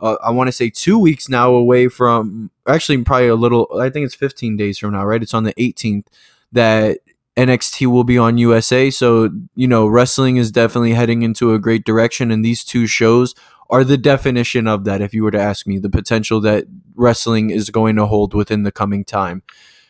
uh, 0.00 0.16
I 0.22 0.30
want 0.30 0.48
to 0.48 0.52
say 0.52 0.70
two 0.70 0.98
weeks 0.98 1.28
now 1.28 1.52
away 1.52 1.88
from 1.88 2.50
actually 2.66 3.02
probably 3.04 3.28
a 3.28 3.36
little. 3.36 3.68
I 3.78 3.90
think 3.90 4.06
it's 4.06 4.14
15 4.14 4.56
days 4.56 4.78
from 4.78 4.92
now, 4.92 5.04
right? 5.04 5.22
It's 5.22 5.34
on 5.34 5.44
the 5.44 5.54
18th 5.54 6.06
that 6.52 6.98
NXT 7.40 7.86
will 7.86 8.04
be 8.04 8.18
on 8.18 8.36
USA. 8.36 8.90
So 8.90 9.30
you 9.54 9.66
know 9.66 9.86
wrestling 9.86 10.36
is 10.36 10.52
definitely 10.52 10.92
heading 10.92 11.22
into 11.22 11.54
a 11.54 11.58
great 11.58 11.84
direction, 11.84 12.30
and 12.30 12.44
these 12.44 12.62
two 12.64 12.86
shows 12.86 13.34
are 13.70 13.84
the 13.84 13.96
definition 13.96 14.66
of 14.66 14.84
that. 14.84 15.00
If 15.00 15.14
you 15.14 15.22
were 15.22 15.30
to 15.30 15.40
ask 15.40 15.66
me, 15.66 15.78
the 15.78 15.90
potential 15.90 16.40
that 16.42 16.64
wrestling 16.94 17.50
is 17.50 17.70
going 17.70 17.96
to 17.96 18.06
hold 18.06 18.34
within 18.34 18.64
the 18.64 18.72
coming 18.72 19.04
time. 19.04 19.42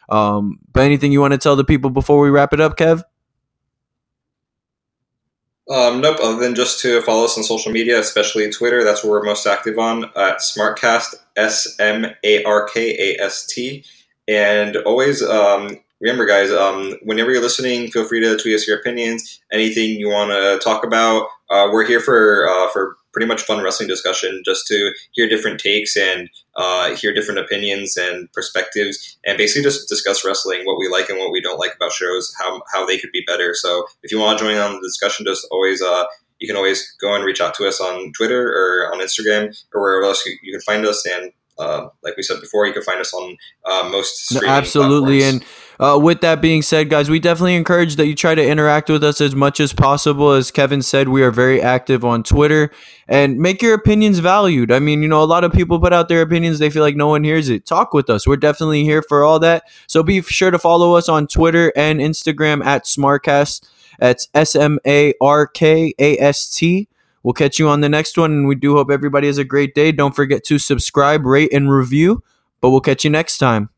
Um, 0.09 0.59
but 0.73 0.83
anything 0.83 1.13
you 1.13 1.21
want 1.21 1.33
to 1.33 1.39
tell 1.39 1.57
the 1.57 1.65
people 1.65 1.91
before 1.91 2.21
we 2.21 2.31
wrap 2.31 2.53
it 2.53 2.61
up, 2.61 2.77
Kev? 2.77 3.03
Um, 5.71 6.01
nope, 6.01 6.19
other 6.23 6.41
than 6.41 6.55
just 6.55 6.81
to 6.81 7.01
follow 7.03 7.25
us 7.25 7.39
on 7.39 7.45
social 7.45 7.71
media, 7.73 7.99
especially 7.99 8.51
Twitter. 8.51 8.83
That's 8.85 9.05
where 9.05 9.13
we're 9.13 9.25
most 9.25 9.47
active 9.47 9.79
on 9.79 10.05
at 10.17 10.39
Smarkast, 10.39 11.15
S 11.37 11.77
M 11.79 12.07
A 12.25 12.45
R 12.45 12.67
K 12.67 13.17
A 13.19 13.25
S 13.25 13.47
T. 13.47 13.85
And 14.29 14.77
always 14.77 15.23
um, 15.23 15.79
remember, 16.01 16.27
guys, 16.27 16.51
um, 16.51 16.95
whenever 17.03 17.31
you're 17.31 17.43
listening, 17.43 17.91
feel 17.91 18.05
free 18.05 18.21
to 18.21 18.37
tweet 18.37 18.55
us 18.55 18.67
your 18.67 18.79
opinions, 18.79 19.41
anything 19.53 19.91
you 19.91 20.09
want 20.09 20.31
to 20.31 20.59
talk 20.63 20.85
about. 20.85 21.27
Uh, 21.51 21.69
we're 21.73 21.87
here 21.87 22.01
for 22.01 22.49
uh, 22.49 22.69
for 22.69 22.97
pretty 23.13 23.27
much 23.27 23.43
fun 23.43 23.63
wrestling 23.63 23.89
discussion 23.89 24.43
just 24.45 24.67
to 24.69 24.93
hear 25.13 25.29
different 25.29 25.59
takes 25.59 25.97
and 25.97 26.29
uh, 26.57 26.95
hear 26.95 27.13
different 27.13 27.41
opinions 27.41 27.97
and 27.97 28.33
perspectives 28.33 29.19
and 29.25 29.37
basically 29.37 29.63
just 29.63 29.89
discuss 29.89 30.25
wrestling, 30.25 30.65
what 30.65 30.79
we 30.79 30.89
like 30.89 31.09
and 31.09 31.19
what 31.19 31.33
we 31.33 31.41
don't 31.41 31.59
like 31.59 31.75
about 31.75 31.93
shows, 31.93 32.33
how, 32.39 32.63
how 32.73 32.87
they 32.87 32.99
could 32.99 33.11
be 33.13 33.25
better. 33.27 33.55
So 33.55 33.87
if 34.03 34.13
you 34.13 34.19
want 34.19 34.39
to 34.39 34.45
join 34.45 34.57
on 34.59 34.75
the 34.75 34.81
discussion, 34.81 35.27
just 35.27 35.47
always, 35.51 35.83
uh, 35.83 36.05
you 36.39 36.47
can 36.47 36.57
always 36.57 36.95
go 37.01 37.15
and 37.15 37.25
reach 37.25 37.41
out 37.41 37.55
to 37.55 37.67
us 37.67 37.81
on 37.81 38.13
Twitter 38.13 38.49
or 38.49 38.95
on 38.95 39.01
Instagram 39.01 39.55
or 39.75 39.83
wherever 39.83 40.05
else 40.05 40.25
you, 40.25 40.37
you 40.43 40.53
can 40.53 40.61
find 40.61 40.87
us. 40.87 41.05
And 41.07 41.33
uh, 41.61 41.89
like 42.03 42.17
we 42.17 42.23
said 42.23 42.41
before, 42.41 42.67
you 42.67 42.73
can 42.73 42.83
find 42.83 43.01
us 43.01 43.13
on 43.13 43.37
uh, 43.67 43.89
most 43.91 44.33
no, 44.33 44.41
absolutely 44.47 45.19
platforms. 45.19 45.45
and 45.79 45.95
uh, 45.95 45.99
with 45.99 46.21
that 46.21 46.43
being 46.43 46.61
said, 46.63 46.91
guys, 46.91 47.09
we 47.09 47.19
definitely 47.19 47.55
encourage 47.55 47.97
that 47.97 48.07
you 48.07 48.15
try 48.15 48.35
to 48.35 48.47
interact 48.47 48.91
with 48.91 49.03
us 49.03 49.21
as 49.21 49.35
much 49.35 49.61
as 49.61 49.73
possible. 49.73 50.33
As 50.33 50.51
Kevin 50.51 50.83
said, 50.83 51.09
we 51.09 51.23
are 51.23 51.31
very 51.31 51.61
active 51.63 52.05
on 52.05 52.23
Twitter 52.23 52.71
and 53.09 53.39
make 53.39 53.63
your 53.63 53.75
opinions 53.75 54.19
valued. 54.19 54.71
I 54.71 54.79
mean, 54.79 55.03
you 55.03 55.09
know, 55.09 55.23
a 55.23 55.25
lot 55.25 55.43
of 55.43 55.53
people 55.53 55.81
put 55.81 55.93
out 55.93 56.09
their 56.09 56.21
opinions, 56.21 56.59
they 56.59 56.69
feel 56.69 56.83
like 56.83 56.97
no 56.97 57.09
one 57.09 57.25
hears 57.25 57.49
it. 57.49 57.65
Talk 57.65 57.95
with 57.95 58.11
us. 58.11 58.27
We're 58.27 58.37
definitely 58.37 58.85
here 58.85 59.03
for 59.03 59.25
all 59.25 59.39
that. 59.41 59.65
So 59.87 60.03
be 60.03 60.21
sure 60.21 60.51
to 60.51 60.59
follow 60.59 60.97
us 60.97 61.09
on 61.09 61.27
Twitter 61.27 61.73
and 61.75 61.99
Instagram 61.99 62.65
at 62.65 62.85
Smarkast. 62.85 63.67
That's 63.99 64.29
S 64.35 64.55
M 64.55 64.79
A 64.87 65.15
R 65.21 65.47
K 65.47 65.95
A 65.99 66.19
S 66.19 66.55
T. 66.55 66.89
We'll 67.23 67.35
catch 67.35 67.59
you 67.59 67.69
on 67.69 67.81
the 67.81 67.89
next 67.89 68.17
one, 68.17 68.31
and 68.33 68.49
we 68.49 68.55
do 68.55 68.77
hope 68.77 68.91
everybody 68.91 69.27
has 69.27 69.39
a 69.39 69.45
great 69.45 69.75
day. 69.75 69.93
Don't 69.93 70.17
forget 70.17 70.45
to 70.45 70.59
subscribe, 70.59 71.25
rate, 71.25 71.53
and 71.53 71.71
review. 71.71 72.23
But 72.61 72.71
we'll 72.71 72.81
catch 72.81 73.05
you 73.05 73.11
next 73.11 73.39
time. 73.39 73.71